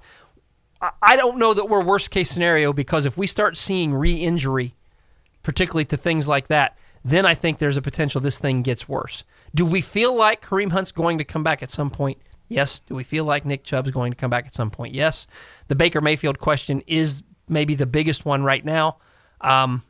I 1.03 1.17
don't 1.17 1.39
know 1.39 1.55
that 1.55 1.69
we're 1.69 1.83
worst 1.83 2.11
case 2.11 2.31
scenario 2.31 2.73
because 2.73 3.07
if 3.07 3.17
we 3.17 3.27
start 3.27 3.57
seeing 3.57 3.95
re 3.95 4.15
injury, 4.15 4.75
particularly 5.43 5.85
to 5.87 5.97
things 5.97 6.27
like 6.27 6.49
that, 6.49 6.77
then 7.05 7.27
I 7.27 7.35
think 7.35 7.59
there's 7.59 7.77
a 7.77 7.83
potential 7.83 8.21
this 8.21 8.39
thing 8.39 8.63
gets 8.63 8.89
worse. 8.89 9.25
Do 9.55 9.65
we 9.65 9.81
feel 9.81 10.15
like 10.15 10.43
Kareem 10.45 10.73
Hunt's 10.73 10.91
going 10.91 11.19
to 11.19 11.25
come 11.25 11.45
back 11.45 11.63
at 11.63 11.71
some 11.71 11.91
point? 11.91 12.19
Yes. 12.55 12.81
Do 12.81 12.95
we 12.95 13.05
feel 13.05 13.25
like 13.25 13.45
Nick 13.45 13.65
Chubb's 13.65 13.91
going 13.91 14.13
to 14.13 14.17
come 14.17 14.31
back 14.31 14.47
at 14.47 14.55
some 14.55 14.71
point? 14.71 14.95
Yes. 14.95 15.27
The 15.69 15.75
Baker 15.75 16.01
Mayfield 16.01 16.39
question 16.39 16.83
is 16.87 17.23
maybe 17.49 17.75
the 17.75 17.87
biggest 17.87 18.25
one 18.25 18.43
right 18.43 18.65
now. 18.65 18.99
Um, 19.41 19.83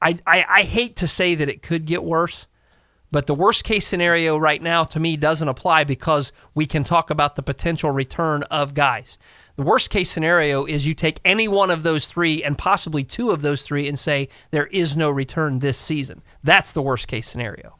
I, 0.00 0.18
I, 0.26 0.44
I 0.48 0.62
hate 0.62 0.96
to 0.96 1.06
say 1.06 1.34
that 1.34 1.48
it 1.48 1.62
could 1.62 1.86
get 1.86 2.04
worse, 2.04 2.46
but 3.10 3.26
the 3.26 3.34
worst 3.34 3.64
case 3.64 3.86
scenario 3.86 4.36
right 4.36 4.60
now 4.60 4.84
to 4.84 5.00
me 5.00 5.16
doesn't 5.16 5.48
apply 5.48 5.84
because 5.84 6.32
we 6.54 6.66
can 6.66 6.84
talk 6.84 7.10
about 7.10 7.36
the 7.36 7.42
potential 7.42 7.90
return 7.90 8.42
of 8.44 8.74
guys. 8.74 9.16
The 9.56 9.62
worst 9.62 9.88
case 9.88 10.10
scenario 10.10 10.66
is 10.66 10.86
you 10.86 10.94
take 10.94 11.18
any 11.24 11.48
one 11.48 11.70
of 11.70 11.82
those 11.82 12.06
three 12.06 12.42
and 12.42 12.58
possibly 12.58 13.04
two 13.04 13.30
of 13.30 13.40
those 13.40 13.62
three 13.62 13.88
and 13.88 13.98
say 13.98 14.28
there 14.50 14.66
is 14.66 14.96
no 14.96 15.10
return 15.10 15.60
this 15.60 15.78
season. 15.78 16.22
That's 16.44 16.72
the 16.72 16.82
worst 16.82 17.08
case 17.08 17.26
scenario. 17.26 17.78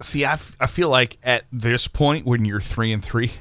See, 0.00 0.24
I, 0.24 0.34
f- 0.34 0.56
I 0.60 0.66
feel 0.66 0.88
like 0.88 1.18
at 1.22 1.44
this 1.52 1.88
point 1.88 2.24
when 2.24 2.44
you're 2.44 2.60
three 2.60 2.92
and 2.92 3.04
three, 3.04 3.32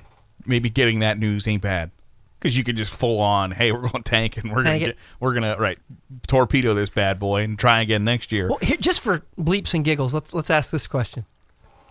maybe 0.45 0.69
getting 0.69 0.99
that 0.99 1.19
news 1.19 1.47
ain't 1.47 1.61
bad 1.61 1.91
because 2.39 2.57
you 2.57 2.63
could 2.63 2.77
just 2.77 2.93
full 2.93 3.19
on, 3.19 3.51
hey, 3.51 3.71
we're 3.71 3.81
going 3.81 4.03
to 4.03 4.09
tank 4.09 4.37
and 4.37 4.51
we're 4.51 4.63
gonna 4.63 4.79
get, 4.79 4.97
we're 5.19 5.33
gonna 5.33 5.55
right 5.57 5.77
torpedo 6.27 6.73
this 6.73 6.89
bad 6.89 7.19
boy 7.19 7.41
and 7.43 7.57
try 7.59 7.81
again 7.81 8.03
next 8.03 8.31
year. 8.31 8.49
Well, 8.49 8.59
here, 8.61 8.77
just 8.77 9.01
for 9.01 9.23
bleeps 9.37 9.73
and 9.73 9.83
giggles, 9.83 10.13
let's 10.13 10.33
let's 10.33 10.49
ask 10.49 10.71
this 10.71 10.87
question. 10.87 11.25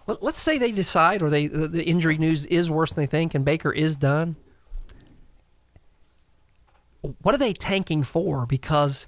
Let, 0.07 0.23
let's 0.23 0.41
say 0.41 0.59
they 0.59 0.73
decide, 0.73 1.23
or 1.23 1.31
they 1.31 1.47
the, 1.47 1.69
the 1.69 1.85
injury 1.85 2.19
news 2.19 2.45
is 2.47 2.71
worse 2.71 2.93
than 2.93 3.03
they 3.03 3.07
think, 3.07 3.35
and 3.35 3.45
Baker 3.45 3.73
is 3.73 3.97
done. 3.97 4.37
What 7.23 7.35
are 7.35 7.39
they 7.39 7.53
tanking 7.53 8.03
for? 8.03 8.47
Because 8.47 9.07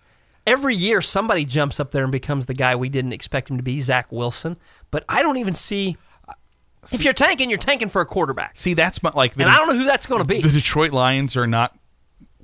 every 0.48 0.74
year 0.74 1.02
somebody 1.02 1.44
jumps 1.44 1.78
up 1.78 1.90
there 1.90 2.02
and 2.02 2.10
becomes 2.10 2.46
the 2.46 2.54
guy 2.54 2.74
we 2.74 2.88
didn't 2.88 3.12
expect 3.12 3.50
him 3.50 3.58
to 3.58 3.62
be, 3.62 3.80
Zach 3.80 4.10
Wilson. 4.10 4.56
But 4.90 5.04
I 5.08 5.22
don't 5.22 5.36
even 5.36 5.54
see. 5.54 5.96
If 6.90 7.04
you're 7.04 7.12
tanking, 7.12 7.50
you're 7.50 7.58
tanking 7.58 7.88
for 7.88 8.00
a 8.00 8.06
quarterback, 8.06 8.56
See, 8.56 8.72
that's 8.72 9.02
my, 9.02 9.10
like 9.14 9.34
the, 9.34 9.42
and 9.42 9.52
I 9.52 9.56
don't 9.56 9.68
know 9.68 9.76
who 9.76 9.84
that's 9.84 10.06
going 10.06 10.22
to 10.22 10.26
be. 10.26 10.40
the 10.40 10.48
Detroit 10.48 10.92
Lions 10.92 11.36
are 11.36 11.46
not 11.46 11.76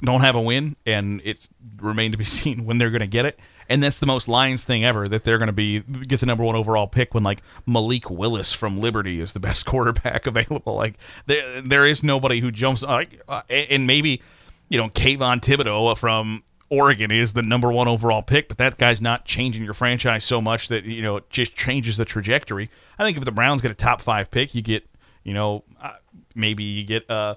don't 0.03 0.21
have 0.21 0.35
a 0.35 0.41
win, 0.41 0.77
and 0.85 1.23
it's 1.25 1.49
remain 1.81 2.13
to 2.13 2.19
be 2.19 2.25
seen 2.39 2.67
when 2.67 2.79
they're 2.79 2.91
going 2.91 3.01
to 3.01 3.07
get 3.07 3.25
it. 3.25 3.39
And 3.69 3.83
that's 3.83 3.99
the 3.99 4.07
most 4.07 4.29
Lions 4.29 4.63
thing 4.63 4.85
ever 4.85 5.09
that 5.09 5.25
they're 5.25 5.39
going 5.39 5.47
to 5.47 5.53
be 5.53 5.81
get 5.81 6.21
the 6.21 6.27
number 6.27 6.45
one 6.45 6.55
overall 6.57 6.87
pick 6.87 7.15
when 7.15 7.23
like 7.23 7.41
Malik 7.65 8.11
Willis 8.11 8.53
from 8.53 8.79
Liberty 8.79 9.21
is 9.21 9.33
the 9.33 9.41
best 9.41 9.65
quarterback 9.67 10.27
available. 10.27 10.75
Like 10.75 10.99
there 11.25 11.63
there 11.63 11.87
is 11.87 12.03
nobody 12.03 12.41
who 12.41 12.51
jumps 12.51 12.83
like 12.83 13.23
uh, 13.27 13.43
and 13.49 13.87
maybe 13.87 14.21
you 14.69 14.77
know 14.79 14.91
Kayvon 14.91 15.41
Thibodeaux 15.41 15.97
from 15.97 16.43
Oregon 16.75 17.13
is 17.13 17.35
the 17.35 17.43
number 17.43 17.71
one 17.71 17.87
overall 17.87 18.23
pick, 18.23 18.49
but 18.49 18.59
that 18.59 18.77
guy's 18.77 19.01
not 19.01 19.25
changing 19.25 19.63
your 19.63 19.75
franchise 19.75 20.25
so 20.25 20.41
much 20.41 20.69
that 20.69 20.85
you 20.85 21.03
know 21.03 21.19
it 21.19 21.31
just 21.31 21.55
changes 21.55 21.97
the 21.97 22.05
trajectory. 22.05 22.69
I 22.99 23.05
think 23.05 23.17
if 23.17 23.25
the 23.25 23.33
Browns 23.33 23.61
get 23.61 23.71
a 23.71 23.75
top 23.75 24.01
five 24.01 24.31
pick, 24.31 24.55
you 24.55 24.63
get 24.63 24.85
you 25.23 25.35
know 25.35 25.63
uh, 25.81 25.93
maybe 26.35 26.65
you 26.65 26.85
get 26.85 27.09
uh, 27.09 27.37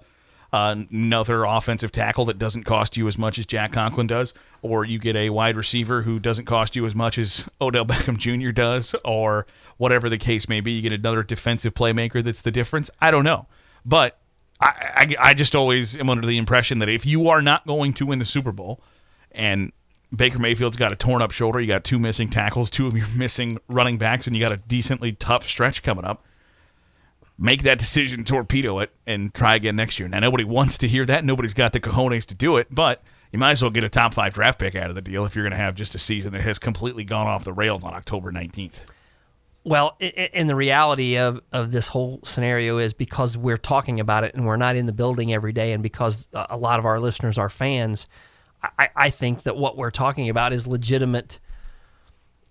another 0.52 1.44
offensive 1.44 1.92
tackle 1.92 2.26
that 2.26 2.40
doesn't 2.40 2.64
cost 2.64 2.98
you 2.98 3.08
as 3.08 3.18
much 3.18 3.38
as 3.38 3.46
Jack 3.46 3.74
Conklin 3.74 4.08
does, 4.08 4.34
or 4.64 4.86
you 4.86 4.98
get 4.98 5.16
a 5.16 5.30
wide 5.30 5.56
receiver 5.56 6.02
who 6.02 6.18
doesn't 6.20 6.46
cost 6.46 6.76
you 6.76 6.86
as 6.88 6.96
much 6.96 7.20
as 7.20 7.46
Odell 7.62 7.86
Beckham 7.88 8.18
Jr. 8.18 8.52
does, 8.52 8.96
or 9.06 9.46
whatever 9.78 10.10
the 10.10 10.18
case 10.18 10.50
may 10.50 10.62
be. 10.62 10.72
You 10.72 10.82
get 10.82 10.94
another 10.94 11.22
defensive 11.22 11.76
playmaker 11.76 12.24
that's 12.24 12.42
the 12.42 12.52
difference. 12.52 12.90
I 13.02 13.12
don't 13.12 13.26
know, 13.26 13.46
but. 13.86 14.18
I, 14.60 15.06
I, 15.20 15.30
I 15.30 15.34
just 15.36 15.56
always 15.56 15.96
am 16.00 16.10
under 16.10 16.26
the 16.26 16.36
impression 16.36 16.80
that 16.80 16.90
if 16.90 17.06
you 17.06 17.30
are 17.30 17.44
not 17.44 17.68
going 17.68 17.94
to 17.94 18.08
win 18.08 18.18
the 18.18 18.26
Super 18.26 18.52
Bowl, 18.52 18.82
and 19.38 19.72
Baker 20.16 20.40
Mayfield's 20.40 20.78
got 20.78 20.92
a 20.92 20.96
torn 20.96 21.22
up 21.22 21.32
shoulder, 21.32 21.60
you 21.60 21.68
got 21.68 21.84
two 21.84 22.00
missing 22.00 22.30
tackles, 22.30 22.70
two 22.70 22.88
of 22.88 22.96
your 22.96 23.08
missing 23.16 23.60
running 23.68 23.98
backs, 23.98 24.28
and 24.28 24.36
you 24.36 24.42
got 24.42 24.52
a 24.52 24.58
decently 24.58 25.14
tough 25.14 25.48
stretch 25.48 25.84
coming 25.84 26.06
up. 26.06 26.24
Make 27.40 27.62
that 27.64 27.78
decision, 27.78 28.24
torpedo 28.26 28.80
it, 28.80 28.92
and 29.06 29.32
try 29.34 29.56
again 29.56 29.76
next 29.76 30.00
year. 30.00 30.10
Now, 30.10 30.20
nobody 30.20 30.44
wants 30.44 30.78
to 30.80 30.88
hear 30.88 31.06
that. 31.06 31.24
Nobody's 31.24 31.54
got 31.54 31.72
the 31.72 31.80
cojones 31.80 32.26
to 32.26 32.36
do 32.36 32.58
it, 32.58 32.68
but 32.72 33.04
you 33.32 33.38
might 33.38 33.52
as 33.52 33.62
well 33.62 33.70
get 33.70 33.84
a 33.84 33.90
top 33.90 34.16
five 34.16 34.34
draft 34.34 34.58
pick 34.58 34.76
out 34.76 34.90
of 34.90 34.96
the 34.96 35.02
deal 35.02 35.24
if 35.26 35.36
you're 35.36 35.44
going 35.44 35.52
to 35.52 35.58
have 35.58 35.76
just 35.76 35.94
a 35.94 36.00
season 36.00 36.34
that 36.34 36.42
has 36.42 36.58
completely 36.58 37.04
gone 37.04 37.28
off 37.28 37.44
the 37.44 37.54
rails 37.54 37.84
on 37.84 37.94
October 37.94 38.32
19th. 38.32 38.80
Well, 39.64 39.98
and 40.00 40.50
the 40.50 40.56
reality 40.56 41.18
of, 41.18 41.42
of 41.52 41.72
this 41.72 41.88
whole 41.88 42.22
scenario 42.24 42.78
is 42.78 42.94
because 42.94 43.36
we're 43.36 43.58
talking 43.58 44.00
about 44.00 44.24
it 44.24 44.34
and 44.34 44.46
we're 44.46 44.56
not 44.56 44.78
in 44.78 44.86
the 44.86 44.94
building 44.94 45.34
every 45.34 45.52
day, 45.52 45.74
and 45.74 45.84
because 45.84 46.30
a 46.34 46.58
lot 46.58 46.80
of 46.80 46.86
our 46.86 47.00
listeners 47.00 47.38
are 47.38 47.50
fans, 47.50 48.08
I, 48.78 48.90
I 48.96 49.10
think 49.10 49.44
that 49.44 49.58
what 49.58 49.78
we're 49.78 49.92
talking 49.92 50.30
about 50.30 50.54
is 50.54 50.68
legitimate 50.68 51.40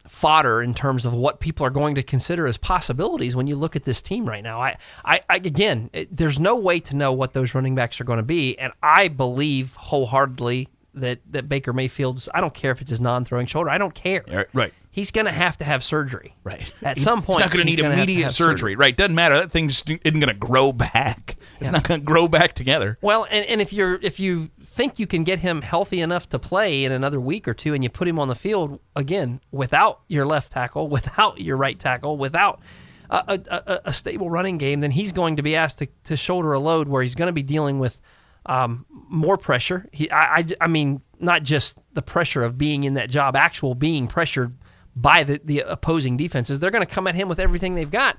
fodder 0.08 0.62
in 0.62 0.74
terms 0.74 1.04
of 1.04 1.12
what 1.12 1.40
people 1.40 1.66
are 1.66 1.70
going 1.70 1.94
to 1.96 2.02
consider 2.02 2.46
as 2.46 2.56
possibilities 2.56 3.34
when 3.34 3.46
you 3.46 3.56
look 3.56 3.76
at 3.76 3.84
this 3.84 4.00
team 4.00 4.26
right 4.26 4.42
now. 4.42 4.60
I, 4.60 4.76
I, 5.04 5.20
I 5.28 5.36
again, 5.36 5.90
it, 5.92 6.16
there's 6.16 6.38
no 6.38 6.56
way 6.56 6.80
to 6.80 6.96
know 6.96 7.12
what 7.12 7.32
those 7.32 7.54
running 7.54 7.74
backs 7.74 8.00
are 8.00 8.04
going 8.04 8.18
to 8.18 8.22
be, 8.22 8.58
and 8.58 8.72
I 8.82 9.08
believe 9.08 9.74
wholeheartedly 9.74 10.68
that 10.94 11.20
that 11.30 11.48
Baker 11.48 11.72
Mayfield's. 11.72 12.28
I 12.34 12.40
don't 12.40 12.54
care 12.54 12.72
if 12.72 12.80
it's 12.80 12.90
his 12.90 13.00
non-throwing 13.00 13.46
shoulder. 13.46 13.70
I 13.70 13.78
don't 13.78 13.94
care. 13.94 14.24
Right, 14.28 14.46
right. 14.52 14.74
He's 14.90 15.10
going 15.10 15.26
to 15.26 15.32
have 15.32 15.58
to 15.58 15.64
have 15.64 15.84
surgery. 15.84 16.34
Right. 16.42 16.72
At 16.82 16.98
some 16.98 17.22
point, 17.22 17.40
He's 17.40 17.46
not 17.46 17.52
going 17.52 17.66
to 17.66 17.70
need 17.70 17.84
have 17.84 17.92
immediate 17.92 18.22
have 18.22 18.32
surgery. 18.32 18.76
Right. 18.76 18.96
Doesn't 18.96 19.14
matter. 19.14 19.34
That 19.34 19.52
thing 19.52 19.68
just 19.68 19.88
isn't 19.90 20.00
going 20.02 20.22
to 20.28 20.34
grow 20.34 20.72
back. 20.72 21.36
It's 21.60 21.70
not 21.70 21.84
going 21.84 22.00
to 22.00 22.04
grow 22.04 22.28
back 22.28 22.54
together. 22.54 22.96
Well, 23.02 23.26
and, 23.30 23.44
and 23.46 23.60
if 23.60 23.72
you're 23.72 23.96
if 24.02 24.18
you 24.18 24.50
think 24.76 24.98
you 24.98 25.06
can 25.06 25.24
get 25.24 25.38
him 25.38 25.62
healthy 25.62 26.02
enough 26.02 26.28
to 26.28 26.38
play 26.38 26.84
in 26.84 26.92
another 26.92 27.18
week 27.18 27.48
or 27.48 27.54
two, 27.54 27.72
and 27.72 27.82
you 27.82 27.88
put 27.88 28.06
him 28.06 28.18
on 28.18 28.28
the 28.28 28.34
field 28.34 28.78
again 28.94 29.40
without 29.50 30.02
your 30.06 30.26
left 30.26 30.52
tackle, 30.52 30.88
without 30.88 31.40
your 31.40 31.56
right 31.56 31.78
tackle, 31.78 32.18
without 32.18 32.60
a, 33.08 33.40
a, 33.48 33.80
a, 33.86 33.92
stable 33.92 34.28
running 34.28 34.58
game, 34.58 34.80
then 34.80 34.90
he's 34.90 35.12
going 35.12 35.36
to 35.36 35.42
be 35.42 35.56
asked 35.56 35.78
to, 35.78 35.86
to 36.04 36.16
shoulder 36.16 36.52
a 36.52 36.58
load 36.58 36.88
where 36.88 37.02
he's 37.02 37.14
going 37.14 37.28
to 37.28 37.32
be 37.32 37.42
dealing 37.42 37.78
with 37.78 38.00
um, 38.46 38.84
more 38.90 39.38
pressure. 39.38 39.88
He, 39.92 40.10
I, 40.10 40.38
I, 40.38 40.46
I 40.62 40.66
mean, 40.66 41.00
not 41.18 41.42
just 41.42 41.78
the 41.94 42.02
pressure 42.02 42.42
of 42.42 42.58
being 42.58 42.84
in 42.84 42.94
that 42.94 43.08
job, 43.08 43.36
actual 43.36 43.74
being 43.74 44.08
pressured 44.08 44.56
by 44.94 45.24
the, 45.24 45.40
the 45.42 45.60
opposing 45.60 46.16
defenses. 46.16 46.58
They're 46.58 46.70
going 46.70 46.86
to 46.86 46.92
come 46.92 47.06
at 47.06 47.14
him 47.14 47.28
with 47.28 47.38
everything 47.38 47.74
they've 47.74 47.90
got. 47.90 48.18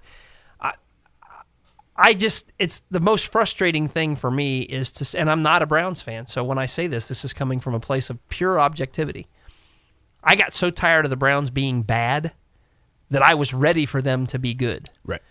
I 1.97 2.13
just 2.13 2.53
it's 2.59 2.81
the 2.91 2.99
most 2.99 3.27
frustrating 3.27 3.87
thing 3.87 4.15
for 4.15 4.29
me 4.29 4.61
is 4.61 4.91
to 4.93 5.19
and 5.19 5.29
I'm 5.29 5.41
not 5.41 5.61
a 5.61 5.65
Browns 5.65 6.01
fan, 6.01 6.27
so 6.27 6.43
when 6.43 6.57
I 6.57 6.65
say 6.65 6.87
this 6.87 7.07
this 7.07 7.25
is 7.25 7.33
coming 7.33 7.59
from 7.59 7.73
a 7.73 7.79
place 7.79 8.09
of 8.09 8.27
pure 8.29 8.59
objectivity. 8.59 9.27
I 10.23 10.35
got 10.35 10.53
so 10.53 10.69
tired 10.69 11.05
of 11.05 11.09
the 11.09 11.15
Browns 11.15 11.49
being 11.49 11.83
bad 11.83 12.33
that 13.09 13.21
I 13.21 13.33
was 13.33 13.53
ready 13.53 13.85
for 13.85 14.01
them 14.01 14.27
to 14.27 14.37
be 14.37 14.53
good. 14.53 14.89
Right. 15.05 15.21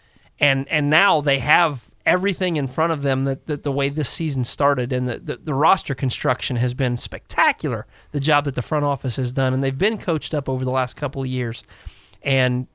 And 0.41 0.69
and 0.69 0.91
now 0.91 1.21
they 1.21 1.39
have 1.39 1.91
everything 2.05 2.57
in 2.57 2.69
front 2.69 2.93
of 2.93 3.03
them 3.03 3.25
that, 3.25 3.47
that 3.47 3.65
the 3.65 3.73
way 3.73 3.89
this 3.89 4.09
season 4.09 4.45
started 4.45 4.93
and 4.93 5.09
the, 5.09 5.19
the, 5.19 5.37
the 5.37 5.55
roster 5.55 5.93
construction 5.95 6.55
has 6.57 6.73
been 6.73 6.97
spectacular. 6.97 7.85
The 8.13 8.21
job 8.21 8.45
that 8.45 8.55
the 8.55 8.63
front 8.63 8.85
office 8.85 9.17
has 9.17 9.33
done 9.33 9.53
and 9.53 9.63
they've 9.63 9.77
been 9.77 9.99
coached 9.99 10.33
up 10.33 10.49
over 10.49 10.65
the 10.65 10.71
last 10.71 10.95
couple 10.95 11.23
of 11.23 11.29
years. 11.29 11.65
And 12.23 12.69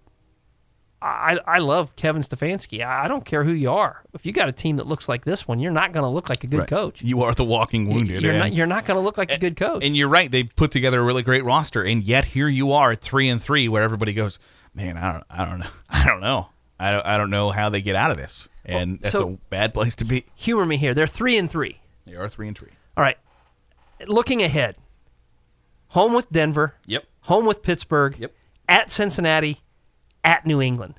I, 1.04 1.40
I 1.48 1.58
love 1.60 1.96
Kevin 1.96 2.22
Stefanski. 2.22 2.86
I 2.86 3.06
I 3.06 3.08
don't 3.08 3.26
care 3.26 3.44
who 3.44 3.52
you 3.54 3.72
are. 3.72 4.04
If 4.14 4.26
you 4.26 4.32
got 4.32 4.50
a 4.50 4.52
team 4.52 4.76
that 4.78 4.86
looks 4.86 5.10
like 5.10 5.26
this 5.26 5.48
one, 5.48 5.60
you're 5.60 5.72
not 5.72 5.94
going 5.94 6.04
to 6.04 6.10
look 6.10 6.30
like 6.30 6.44
a 6.44 6.48
good 6.48 6.68
coach. 6.68 7.02
You 7.02 7.24
are 7.24 7.34
the 7.34 7.44
walking 7.44 7.88
wounded. 7.90 8.22
You're 8.22 8.32
and- 8.34 8.40
not. 8.40 8.54
You're 8.54 8.68
not 8.68 8.86
going 8.86 8.98
to 8.98 9.02
look 9.02 9.18
like 9.18 9.32
a 9.32 9.40
good 9.40 9.56
coach. 9.58 9.84
And 9.84 9.98
you're 9.98 10.08
right; 10.10 10.30
they 10.30 10.44
put 10.44 10.70
together 10.72 11.00
a 11.00 11.04
really 11.04 11.24
great 11.24 11.44
roster, 11.44 11.84
and 11.84 12.04
yet 12.04 12.26
here 12.26 12.48
you 12.48 12.72
are 12.74 12.92
at 12.92 13.02
three 13.02 13.30
and 13.30 13.42
three, 13.42 13.68
where 13.68 13.82
everybody 13.82 14.14
goes, 14.14 14.38
"Man, 14.76 14.96
I 14.98 15.14
don't, 15.14 15.24
I 15.30 15.46
don't 15.46 15.60
know, 15.60 15.68
I 15.90 16.06
don't 16.06 16.22
know, 16.22 16.50
I 16.80 16.92
don't, 16.92 17.06
I 17.06 17.18
don't 17.18 17.30
know 17.32 17.50
how 17.50 17.70
they 17.70 17.82
get 17.82 17.96
out 17.96 18.12
of 18.12 18.18
this." 18.18 18.48
and 18.64 19.00
that's 19.02 19.14
so- 19.14 19.30
a 19.30 19.38
bad 19.50 19.74
place 19.74 19.96
to 19.96 20.06
be. 20.06 20.26
Humor 20.36 20.68
me 20.68 20.78
here. 20.78 20.94
They're 20.94 21.08
three 21.08 21.36
and 21.38 21.50
three. 21.50 21.80
They 22.06 22.16
are 22.16 22.30
three 22.30 22.48
and 22.48 22.56
three. 22.58 22.70
All 22.96 23.04
right. 23.04 23.18
Looking 24.08 24.44
ahead, 24.44 24.76
home 25.90 26.14
with 26.14 26.30
Denver, 26.32 26.76
Yep. 26.86 27.06
home 27.22 27.46
with 27.46 27.64
Pittsburgh, 27.64 28.16
Yep. 28.20 28.34
at 28.68 28.92
Cincinnati, 28.92 29.62
at 30.24 30.46
New 30.46 30.62
England. 30.62 30.96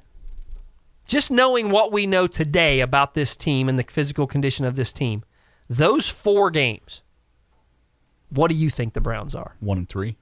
Just 1.07 1.31
knowing 1.31 1.71
what 1.71 1.93
we 1.93 2.07
know 2.07 2.27
today 2.27 2.81
about 2.81 3.15
this 3.15 3.37
team 3.37 3.69
and 3.69 3.79
the 3.79 3.85
physical 3.85 4.27
condition 4.27 4.65
of 4.65 4.77
this 4.77 4.93
team, 4.93 5.25
those 5.69 6.09
four 6.09 6.51
games, 6.51 7.03
what 8.31 8.49
do 8.49 8.55
you 8.55 8.71
think 8.71 8.95
the 8.95 9.01
Browns 9.01 9.35
are? 9.35 9.57
One 9.61 9.79
and 9.79 9.89
three. 9.89 10.17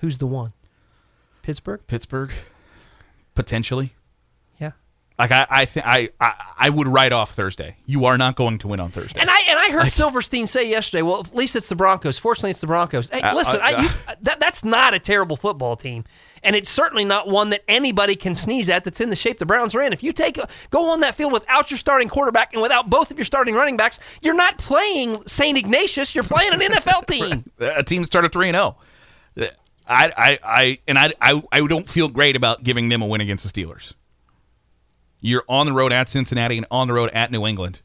Who's 0.00 0.18
the 0.18 0.26
one? 0.26 0.52
Pittsburgh? 1.42 1.80
Pittsburgh, 1.86 2.30
potentially. 3.34 3.94
Like 5.16 5.30
I, 5.30 5.46
I 5.48 5.64
think 5.64 5.86
I, 5.86 6.08
I, 6.58 6.70
would 6.70 6.88
write 6.88 7.12
off 7.12 7.34
Thursday. 7.34 7.76
You 7.86 8.06
are 8.06 8.18
not 8.18 8.34
going 8.34 8.58
to 8.58 8.68
win 8.68 8.80
on 8.80 8.90
Thursday. 8.90 9.20
And 9.20 9.30
I 9.30 9.40
and 9.48 9.56
I 9.56 9.70
heard 9.70 9.92
Silverstein 9.92 10.48
say 10.48 10.68
yesterday, 10.68 11.02
well, 11.02 11.20
at 11.20 11.32
least 11.32 11.54
it's 11.54 11.68
the 11.68 11.76
Broncos. 11.76 12.18
Fortunately, 12.18 12.50
it's 12.50 12.60
the 12.60 12.66
Broncos. 12.66 13.10
Hey, 13.10 13.20
Uh, 13.20 13.32
listen, 13.32 13.60
uh, 13.60 13.64
I, 13.64 13.82
you, 13.82 13.88
that, 14.22 14.40
that's 14.40 14.64
not 14.64 14.92
a 14.92 14.98
terrible 14.98 15.36
football 15.36 15.76
team, 15.76 16.04
and 16.42 16.56
it's 16.56 16.68
certainly 16.68 17.04
not 17.04 17.28
one 17.28 17.50
that 17.50 17.62
anybody 17.68 18.16
can 18.16 18.34
sneeze 18.34 18.68
at. 18.68 18.82
That's 18.82 19.00
in 19.00 19.10
the 19.10 19.16
shape 19.16 19.38
the 19.38 19.46
Browns 19.46 19.72
are 19.76 19.82
in. 19.82 19.92
If 19.92 20.02
you 20.02 20.12
take 20.12 20.36
go 20.70 20.90
on 20.90 20.98
that 21.00 21.14
field 21.14 21.32
without 21.32 21.70
your 21.70 21.78
starting 21.78 22.08
quarterback 22.08 22.52
and 22.52 22.60
without 22.60 22.90
both 22.90 23.12
of 23.12 23.16
your 23.16 23.24
starting 23.24 23.54
running 23.54 23.76
backs, 23.76 24.00
you're 24.20 24.34
not 24.34 24.58
playing 24.58 25.24
Saint 25.28 25.56
Ignatius. 25.56 26.16
You're 26.16 26.24
playing 26.24 26.54
an 26.54 26.58
NFL 26.72 27.06
team. 27.06 27.44
a 27.60 27.84
team 27.84 28.04
started 28.04 28.32
three 28.32 28.48
and 28.48 28.56
zero. 28.56 28.76
I, 29.86 30.12
I, 30.16 30.38
I, 30.42 30.78
and 30.88 30.98
I, 30.98 31.12
I, 31.20 31.42
I 31.52 31.66
don't 31.66 31.88
feel 31.88 32.08
great 32.08 32.36
about 32.36 32.64
giving 32.64 32.88
them 32.88 33.02
a 33.02 33.06
win 33.06 33.20
against 33.20 33.44
the 33.44 33.62
Steelers. 33.62 33.92
You're 35.26 35.44
on 35.48 35.64
the 35.66 35.72
road 35.72 35.90
at 35.90 36.10
Cincinnati 36.10 36.58
and 36.58 36.66
on 36.70 36.86
the 36.86 36.92
road 36.92 37.10
at 37.14 37.30
New 37.32 37.46
England. 37.46 37.80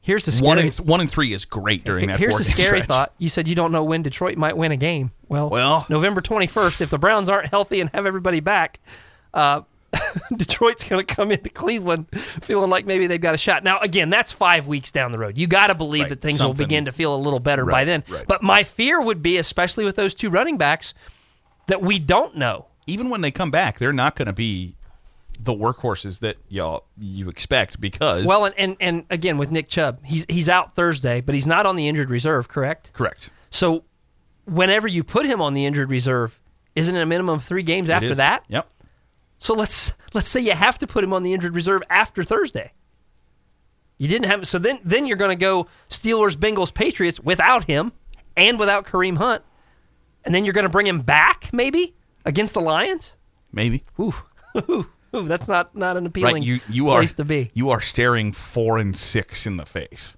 Here's 0.00 0.26
the 0.26 0.44
One 0.44 0.58
scary. 0.58 0.68
and 0.76 0.78
one 0.88 1.00
and 1.00 1.10
three 1.10 1.32
is 1.32 1.44
great 1.44 1.84
during 1.84 2.08
that. 2.08 2.18
Here's 2.18 2.36
the 2.36 2.44
scary 2.44 2.80
stretch. 2.80 2.88
thought. 2.88 3.12
You 3.18 3.28
said 3.28 3.46
you 3.48 3.54
don't 3.54 3.70
know 3.72 3.84
when 3.84 4.02
Detroit 4.02 4.36
might 4.36 4.56
win 4.56 4.72
a 4.72 4.76
game. 4.76 5.12
Well, 5.28 5.48
Well- 5.48 5.86
November 5.88 6.20
21st, 6.20 6.80
if 6.80 6.90
the 6.90 6.98
Browns 6.98 7.28
aren't 7.28 7.48
healthy 7.48 7.80
and 7.80 7.88
have 7.90 8.04
everybody 8.04 8.40
back, 8.40 8.80
uh, 9.32 9.62
Detroit's 10.36 10.82
going 10.84 11.06
to 11.06 11.14
come 11.14 11.30
into 11.30 11.48
Cleveland 11.50 12.06
feeling 12.40 12.68
like 12.68 12.84
maybe 12.84 13.06
they've 13.06 13.20
got 13.20 13.34
a 13.34 13.38
shot. 13.38 13.62
Now, 13.62 13.78
again, 13.78 14.10
that's 14.10 14.32
five 14.32 14.66
weeks 14.66 14.90
down 14.90 15.12
the 15.12 15.18
road. 15.18 15.38
You 15.38 15.46
got 15.46 15.68
to 15.68 15.74
believe 15.74 16.02
Right, 16.02 16.08
that 16.10 16.20
things 16.20 16.42
will 16.42 16.52
begin 16.54 16.86
to 16.86 16.92
feel 16.92 17.14
a 17.14 17.16
little 17.16 17.40
better 17.40 17.64
by 17.64 17.84
then. 17.84 18.02
right. 18.08 18.26
But 18.26 18.42
my 18.42 18.62
fear 18.64 19.00
would 19.00 19.22
be, 19.22 19.36
especially 19.38 19.84
with 19.84 19.96
those 19.96 20.14
two 20.14 20.30
running 20.30 20.58
backs, 20.58 20.94
that 21.68 21.80
we 21.80 21.98
don't 21.98 22.36
know. 22.36 22.66
Even 22.86 23.08
when 23.08 23.20
they 23.20 23.30
come 23.30 23.50
back, 23.52 23.78
they're 23.78 23.92
not 23.92 24.16
going 24.16 24.26
to 24.26 24.32
be 24.32 24.74
the 25.38 25.52
workhorses 25.52 26.20
that 26.20 26.36
y'all 26.48 26.84
you 26.98 27.28
expect 27.28 27.80
because 27.80 28.24
Well, 28.24 28.44
and, 28.44 28.54
and, 28.58 28.76
and 28.80 29.04
again, 29.10 29.38
with 29.38 29.50
Nick 29.50 29.68
Chubb, 29.68 30.04
he's, 30.04 30.24
he's 30.28 30.48
out 30.48 30.74
Thursday, 30.74 31.20
but 31.20 31.34
he's 31.34 31.46
not 31.46 31.66
on 31.66 31.76
the 31.76 31.88
injured 31.88 32.10
reserve, 32.10 32.48
correct? 32.48 32.92
correct. 32.92 33.30
So 33.50 33.84
whenever 34.44 34.86
you 34.88 35.02
put 35.04 35.26
him 35.26 35.40
on 35.40 35.54
the 35.54 35.66
injured 35.66 35.90
reserve, 35.90 36.38
isn't 36.74 36.94
it 36.94 37.00
a 37.00 37.06
minimum 37.06 37.34
of 37.36 37.44
three 37.44 37.62
games 37.62 37.88
It 37.88 37.94
after 37.94 38.10
is. 38.12 38.16
that? 38.16 38.44
Yep. 38.48 38.68
So 39.38 39.54
let's 39.54 39.92
let's 40.14 40.28
say 40.28 40.40
you 40.40 40.52
have 40.52 40.78
to 40.78 40.86
put 40.86 41.02
him 41.02 41.12
on 41.12 41.22
the 41.24 41.32
injured 41.32 41.54
reserve 41.54 41.82
after 41.90 42.22
Thursday. 42.22 42.72
You 43.98 44.08
didn't 44.08 44.28
have 44.28 44.46
so 44.48 44.58
then 44.58 44.78
then 44.84 45.06
you're 45.06 45.16
going 45.16 45.36
to 45.36 45.40
go 45.40 45.66
Steelers, 45.90 46.36
Bengals, 46.36 46.72
Patriots 46.72 47.18
without 47.20 47.64
him 47.64 47.92
and 48.36 48.58
without 48.58 48.86
Kareem 48.86 49.16
Hunt, 49.18 49.42
and 50.24 50.34
then 50.34 50.44
you're 50.44 50.54
going 50.54 50.64
to 50.64 50.70
bring 50.70 50.86
him 50.86 51.00
back 51.00 51.50
maybe 51.52 51.94
against 52.24 52.54
the 52.54 52.60
Lions. 52.60 53.12
Maybe. 53.52 53.84
Ooh, 54.00 54.14
ooh, 55.14 55.26
that's 55.28 55.48
not 55.48 55.74
not 55.74 55.96
an 55.96 56.06
appealing 56.06 56.34
Right. 56.34 56.42
You 56.42 56.60
you 56.68 56.88
are 56.88 57.00
place 57.00 57.14
to 57.14 57.24
be. 57.24 57.50
You 57.54 57.70
are 57.70 57.80
staring 57.80 58.32
four 58.32 58.78
and 58.78 58.96
six 58.96 59.46
in 59.46 59.56
the 59.56 59.66
face. 59.66 60.14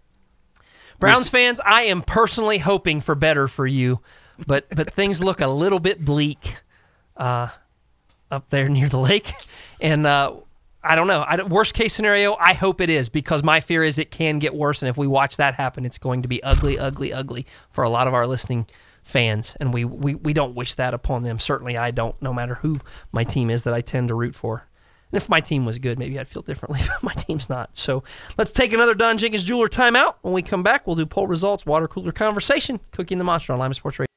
Browns 0.98 1.28
fans, 1.28 1.60
I 1.64 1.82
am 1.82 2.02
personally 2.02 2.58
hoping 2.58 3.00
for 3.00 3.14
better 3.14 3.48
for 3.48 3.66
you, 3.66 4.00
but 4.46 4.66
but 4.74 4.90
things 4.90 5.22
look 5.22 5.40
a 5.40 5.48
little 5.48 5.80
bit 5.80 6.04
bleak 6.04 6.56
uh, 7.16 7.48
up 8.30 8.48
there 8.50 8.68
near 8.68 8.88
the 8.88 8.98
lake, 8.98 9.32
and 9.80 10.06
uh, 10.06 10.34
I 10.82 10.94
don't 10.94 11.06
know. 11.06 11.24
I 11.26 11.36
don't, 11.36 11.50
worst 11.50 11.74
case 11.74 11.92
scenario, 11.92 12.36
I 12.38 12.54
hope 12.54 12.80
it 12.80 12.90
is 12.90 13.08
because 13.08 13.42
my 13.42 13.60
fear 13.60 13.84
is 13.84 13.98
it 13.98 14.10
can 14.10 14.38
get 14.38 14.54
worse, 14.54 14.82
and 14.82 14.88
if 14.88 14.96
we 14.96 15.06
watch 15.06 15.36
that 15.36 15.54
happen, 15.54 15.84
it's 15.84 15.98
going 15.98 16.22
to 16.22 16.28
be 16.28 16.42
ugly, 16.42 16.78
ugly, 16.78 17.12
ugly 17.12 17.46
for 17.70 17.84
a 17.84 17.90
lot 17.90 18.06
of 18.06 18.14
our 18.14 18.26
listening 18.26 18.66
fans, 19.02 19.54
and 19.60 19.74
we 19.74 19.84
we, 19.84 20.14
we 20.14 20.32
don't 20.32 20.54
wish 20.54 20.74
that 20.76 20.94
upon 20.94 21.22
them. 21.22 21.38
Certainly, 21.38 21.76
I 21.76 21.90
don't. 21.90 22.20
No 22.22 22.32
matter 22.32 22.56
who 22.56 22.80
my 23.12 23.24
team 23.24 23.50
is 23.50 23.64
that 23.64 23.74
I 23.74 23.80
tend 23.80 24.08
to 24.08 24.14
root 24.14 24.34
for. 24.34 24.66
And 25.15 25.23
if 25.23 25.28
my 25.28 25.41
team 25.41 25.65
was 25.65 25.78
good, 25.78 25.97
maybe 25.97 26.19
I'd 26.19 26.27
feel 26.27 26.43
differently, 26.43 26.81
but 26.89 27.01
my 27.05 27.12
team's 27.12 27.49
not. 27.49 27.70
So 27.74 28.03
let's 28.36 28.51
take 28.51 28.73
another 28.73 28.95
Don 28.95 29.16
Jenkins 29.16 29.45
Jeweler 29.45 29.69
timeout. 29.69 30.16
When 30.23 30.35
we 30.35 30.43
come 30.43 30.65
back, 30.65 30.89
we'll 30.89 30.97
do 30.97 31.07
poll 31.07 31.28
results, 31.28 31.65
water 31.65 31.86
cooler 31.86 32.11
conversation, 32.11 32.81
Cookie 32.91 33.15
and 33.15 33.20
the 33.20 33.24
Monster 33.24 33.53
on 33.53 33.61
Lima 33.61 33.74
Sports 33.74 34.01
Radio. 34.01 34.09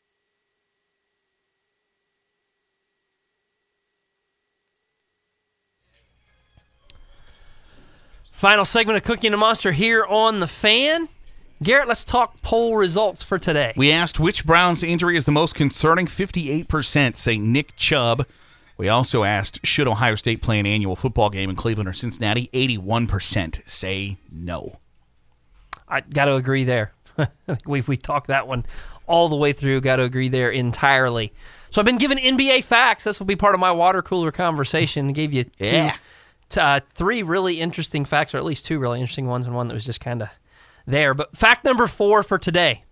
Final 8.31 8.65
segment 8.65 8.97
of 8.97 9.03
Cookie 9.03 9.27
and 9.27 9.35
the 9.35 9.37
Monster 9.37 9.73
here 9.73 10.03
on 10.03 10.39
the 10.39 10.47
fan. 10.47 11.09
Garrett, 11.61 11.87
let's 11.87 12.03
talk 12.03 12.41
poll 12.41 12.75
results 12.75 13.21
for 13.21 13.37
today. 13.37 13.71
We 13.77 13.91
asked 13.91 14.19
which 14.19 14.47
Browns 14.47 14.81
injury 14.81 15.15
is 15.15 15.25
the 15.25 15.31
most 15.31 15.53
concerning. 15.53 16.07
58% 16.07 17.15
say 17.15 17.37
Nick 17.37 17.75
Chubb. 17.75 18.25
We 18.77 18.89
also 18.89 19.23
asked 19.23 19.59
should 19.65 19.87
Ohio 19.87 20.15
State 20.15 20.41
play 20.41 20.59
an 20.59 20.65
annual 20.65 20.95
football 20.95 21.29
game 21.29 21.49
in 21.49 21.55
Cleveland 21.55 21.89
or 21.89 21.93
Cincinnati? 21.93 22.49
81% 22.53 23.67
say 23.67 24.17
no. 24.31 24.79
I 25.87 26.01
got 26.01 26.25
to 26.25 26.35
agree 26.35 26.63
there. 26.63 26.93
we 27.65 27.81
we 27.81 27.97
talked 27.97 28.27
that 28.27 28.47
one 28.47 28.65
all 29.07 29.29
the 29.29 29.35
way 29.35 29.53
through. 29.53 29.81
Got 29.81 29.95
to 29.95 30.03
agree 30.03 30.29
there 30.29 30.51
entirely. 30.51 31.33
So 31.71 31.81
I've 31.81 31.85
been 31.85 31.97
given 31.97 32.17
NBA 32.17 32.63
facts. 32.63 33.03
This 33.03 33.19
will 33.19 33.25
be 33.25 33.35
part 33.35 33.55
of 33.55 33.59
my 33.59 33.71
water 33.71 34.01
cooler 34.01 34.31
conversation. 34.31 35.09
I 35.09 35.11
gave 35.11 35.33
you 35.33 35.45
two, 35.45 35.51
Yeah. 35.65 35.95
t- 36.49 36.59
uh, 36.61 36.79
three 36.93 37.23
really 37.23 37.59
interesting 37.59 38.05
facts, 38.05 38.33
or 38.33 38.37
at 38.37 38.45
least 38.45 38.65
two 38.65 38.79
really 38.79 38.99
interesting 39.01 39.27
ones, 39.27 39.45
and 39.47 39.55
one 39.55 39.67
that 39.67 39.73
was 39.73 39.85
just 39.85 39.99
kind 39.99 40.21
of 40.21 40.29
there. 40.85 41.13
But 41.13 41.35
fact 41.35 41.65
number 41.65 41.87
four 41.87 42.21
for 42.23 42.37
today: 42.37 42.83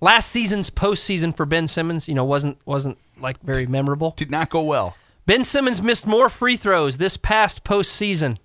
last 0.00 0.30
season's 0.30 0.70
postseason 0.70 1.36
for 1.36 1.46
Ben 1.46 1.66
Simmons, 1.66 2.08
you 2.08 2.14
know, 2.14 2.24
wasn't 2.24 2.58
wasn't 2.64 2.98
like 3.20 3.40
very 3.42 3.66
memorable. 3.66 4.14
Did 4.16 4.30
not 4.30 4.50
go 4.50 4.62
well. 4.62 4.96
Ben 5.26 5.42
Simmons 5.42 5.82
missed 5.82 6.06
more 6.06 6.28
free 6.28 6.56
throws 6.56 6.98
this 6.98 7.16
past 7.16 7.64
postseason, 7.64 8.38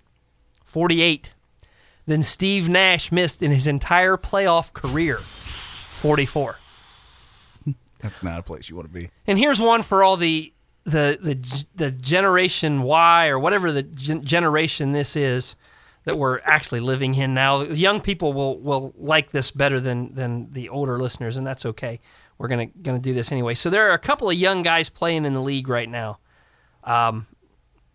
48, 0.66 1.34
than 2.08 2.24
Steve 2.24 2.68
Nash 2.68 3.12
missed 3.12 3.44
in 3.44 3.52
his 3.52 3.68
entire 3.68 4.18
playoff 4.18 4.74
career, 4.74 5.18
44. 5.18 6.58
That's 8.00 8.24
not 8.24 8.40
a 8.40 8.42
place 8.42 8.68
you 8.68 8.76
want 8.76 8.88
to 8.88 8.94
be. 8.94 9.10
And 9.28 9.38
here's 9.38 9.60
one 9.60 9.84
for 9.84 10.04
all 10.04 10.18
the 10.18 10.52
the 10.84 11.20
the 11.22 11.66
the 11.76 11.92
generation 11.92 12.82
Y 12.82 13.28
or 13.28 13.38
whatever 13.38 13.72
the 13.72 13.84
gen- 13.84 14.26
generation 14.26 14.92
this 14.92 15.16
is 15.16 15.56
that 16.04 16.18
we're 16.18 16.40
actually 16.44 16.80
living 16.80 17.16
in 17.16 17.34
now. 17.34 17.62
Young 17.62 18.02
people 18.02 18.34
will 18.34 18.60
will 18.60 18.94
like 18.98 19.32
this 19.32 19.52
better 19.52 19.80
than 19.80 20.14
than 20.14 20.52
the 20.52 20.70
older 20.70 21.00
listeners, 21.00 21.38
and 21.38 21.46
that's 21.46 21.66
okay. 21.66 22.00
We're 22.38 22.48
gonna 22.48 22.68
gonna 22.68 23.00
do 23.00 23.14
this 23.14 23.32
anyway. 23.32 23.54
So 23.54 23.70
there 23.70 23.90
are 23.90 23.94
a 23.94 24.00
couple 24.00 24.30
of 24.30 24.36
young 24.36 24.64
guys 24.64 24.90
playing 24.90 25.26
in 25.26 25.34
the 25.34 25.42
league 25.42 25.68
right 25.68 25.90
now, 25.90 26.20
um, 26.84 27.28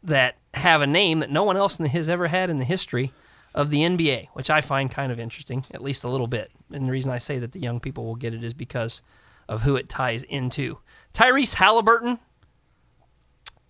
that 0.02 0.36
have 0.54 0.82
a 0.82 0.86
name 0.86 1.20
that 1.20 1.30
no 1.30 1.42
one 1.42 1.56
else 1.56 1.78
has 1.78 2.08
ever 2.08 2.28
had 2.28 2.48
in 2.48 2.58
the 2.58 2.64
history 2.64 3.12
of 3.54 3.70
the 3.70 3.80
NBA, 3.80 4.28
which 4.34 4.50
I 4.50 4.60
find 4.60 4.90
kind 4.90 5.10
of 5.10 5.18
interesting, 5.18 5.64
at 5.72 5.82
least 5.82 6.04
a 6.04 6.08
little 6.08 6.26
bit. 6.26 6.52
And 6.70 6.86
the 6.86 6.92
reason 6.92 7.10
I 7.10 7.18
say 7.18 7.38
that 7.38 7.52
the 7.52 7.58
young 7.58 7.80
people 7.80 8.04
will 8.04 8.14
get 8.14 8.34
it 8.34 8.44
is 8.44 8.54
because 8.54 9.02
of 9.48 9.62
who 9.62 9.76
it 9.76 9.88
ties 9.88 10.22
into. 10.24 10.78
Tyrese 11.14 11.54
Halliburton 11.54 12.18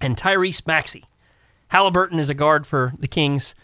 and 0.00 0.16
Tyrese 0.16 0.66
Maxey. 0.66 1.04
Halliburton 1.68 2.18
is 2.18 2.28
a 2.28 2.34
guard 2.34 2.66
for 2.66 2.92
the 2.98 3.08
Kings. 3.08 3.54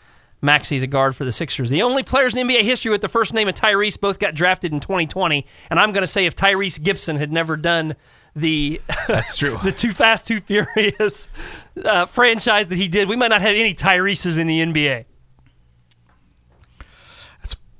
Maxey's 0.42 0.82
a 0.82 0.86
guard 0.88 1.14
for 1.14 1.24
the 1.24 1.32
Sixers. 1.32 1.70
The 1.70 1.82
only 1.82 2.02
players 2.02 2.34
in 2.34 2.46
NBA 2.46 2.62
history 2.62 2.90
with 2.90 3.00
the 3.00 3.08
first 3.08 3.32
name 3.32 3.48
of 3.48 3.54
Tyrese 3.54 3.98
both 3.98 4.18
got 4.18 4.34
drafted 4.34 4.72
in 4.72 4.80
2020. 4.80 5.46
And 5.70 5.78
I'm 5.78 5.92
going 5.92 6.02
to 6.02 6.06
say 6.08 6.26
if 6.26 6.34
Tyrese 6.34 6.82
Gibson 6.82 7.16
had 7.16 7.32
never 7.32 7.56
done 7.56 7.94
the 8.34 8.80
That's 9.08 9.36
true. 9.36 9.58
the 9.62 9.72
Too 9.72 9.92
Fast, 9.92 10.26
Too 10.26 10.40
Furious 10.40 11.28
uh, 11.84 12.06
franchise 12.06 12.68
that 12.68 12.76
he 12.76 12.88
did, 12.88 13.08
we 13.08 13.16
might 13.16 13.28
not 13.28 13.40
have 13.40 13.54
any 13.54 13.74
Tyreses 13.74 14.38
in 14.38 14.46
the 14.48 14.60
NBA. 14.60 15.04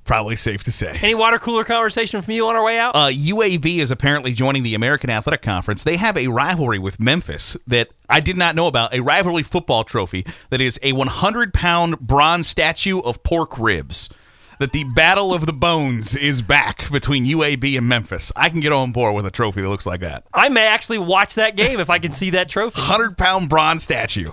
That's 0.02 0.08
probably 0.08 0.36
safe 0.36 0.64
to 0.64 0.72
say. 0.72 0.98
Any 1.00 1.14
water 1.14 1.38
cooler 1.38 1.62
conversation 1.62 2.20
from 2.22 2.32
you 2.34 2.48
on 2.48 2.56
our 2.56 2.64
way 2.64 2.78
out? 2.78 2.96
Uh, 2.96 3.08
UAB 3.08 3.78
is 3.78 3.92
apparently 3.92 4.32
joining 4.32 4.64
the 4.64 4.74
American 4.74 5.10
Athletic 5.10 5.42
Conference. 5.42 5.84
They 5.84 5.96
have 5.96 6.16
a 6.16 6.26
rivalry 6.26 6.80
with 6.80 6.98
Memphis 6.98 7.56
that 7.68 7.90
I 8.08 8.18
did 8.18 8.36
not 8.36 8.56
know 8.56 8.66
about. 8.66 8.92
A 8.92 9.00
rivalry 9.00 9.44
football 9.44 9.84
trophy 9.84 10.26
that 10.50 10.60
is 10.60 10.78
a 10.82 10.92
100 10.92 11.54
pound 11.54 12.00
bronze 12.00 12.48
statue 12.48 13.00
of 13.00 13.22
pork 13.22 13.56
ribs. 13.58 14.08
That 14.58 14.72
the 14.72 14.84
Battle 14.84 15.34
of 15.34 15.46
the 15.46 15.52
Bones 15.52 16.14
is 16.14 16.40
back 16.42 16.90
between 16.92 17.24
UAB 17.24 17.76
and 17.76 17.88
Memphis. 17.88 18.32
I 18.36 18.48
can 18.48 18.60
get 18.60 18.72
on 18.72 18.92
board 18.92 19.14
with 19.14 19.26
a 19.26 19.30
trophy 19.30 19.60
that 19.60 19.68
looks 19.68 19.86
like 19.86 20.00
that. 20.00 20.24
I 20.32 20.48
may 20.50 20.66
actually 20.66 20.98
watch 20.98 21.34
that 21.34 21.56
game 21.56 21.80
if 21.80 21.90
I 21.90 21.98
can 21.98 22.12
see 22.12 22.30
that 22.30 22.48
trophy. 22.48 22.80
100 22.80 23.16
pound 23.18 23.48
bronze 23.48 23.82
statue. 23.82 24.32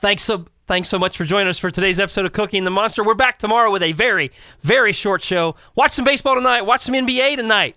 Thanks 0.00 0.24
so 0.24 0.46
Thanks 0.66 0.88
so 0.88 0.98
much 0.98 1.16
for 1.16 1.24
joining 1.24 1.46
us 1.46 1.58
for 1.58 1.70
today's 1.70 2.00
episode 2.00 2.26
of 2.26 2.32
Cookie 2.32 2.58
and 2.58 2.66
the 2.66 2.72
Monster. 2.72 3.04
We're 3.04 3.14
back 3.14 3.38
tomorrow 3.38 3.70
with 3.70 3.84
a 3.84 3.92
very, 3.92 4.32
very 4.62 4.92
short 4.92 5.22
show. 5.22 5.54
Watch 5.76 5.92
some 5.92 6.04
baseball 6.04 6.34
tonight. 6.34 6.62
Watch 6.62 6.80
some 6.80 6.94
NBA 6.94 7.36
tonight. 7.36 7.76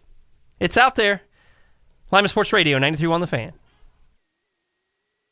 It's 0.60 0.76
out 0.76 0.96
there. 0.96 1.22
Lima 2.12 2.28
Sports 2.28 2.52
Radio, 2.52 2.80
93 2.80 3.08
on 3.14 3.22
the 3.22 3.28
fan. 3.28 3.54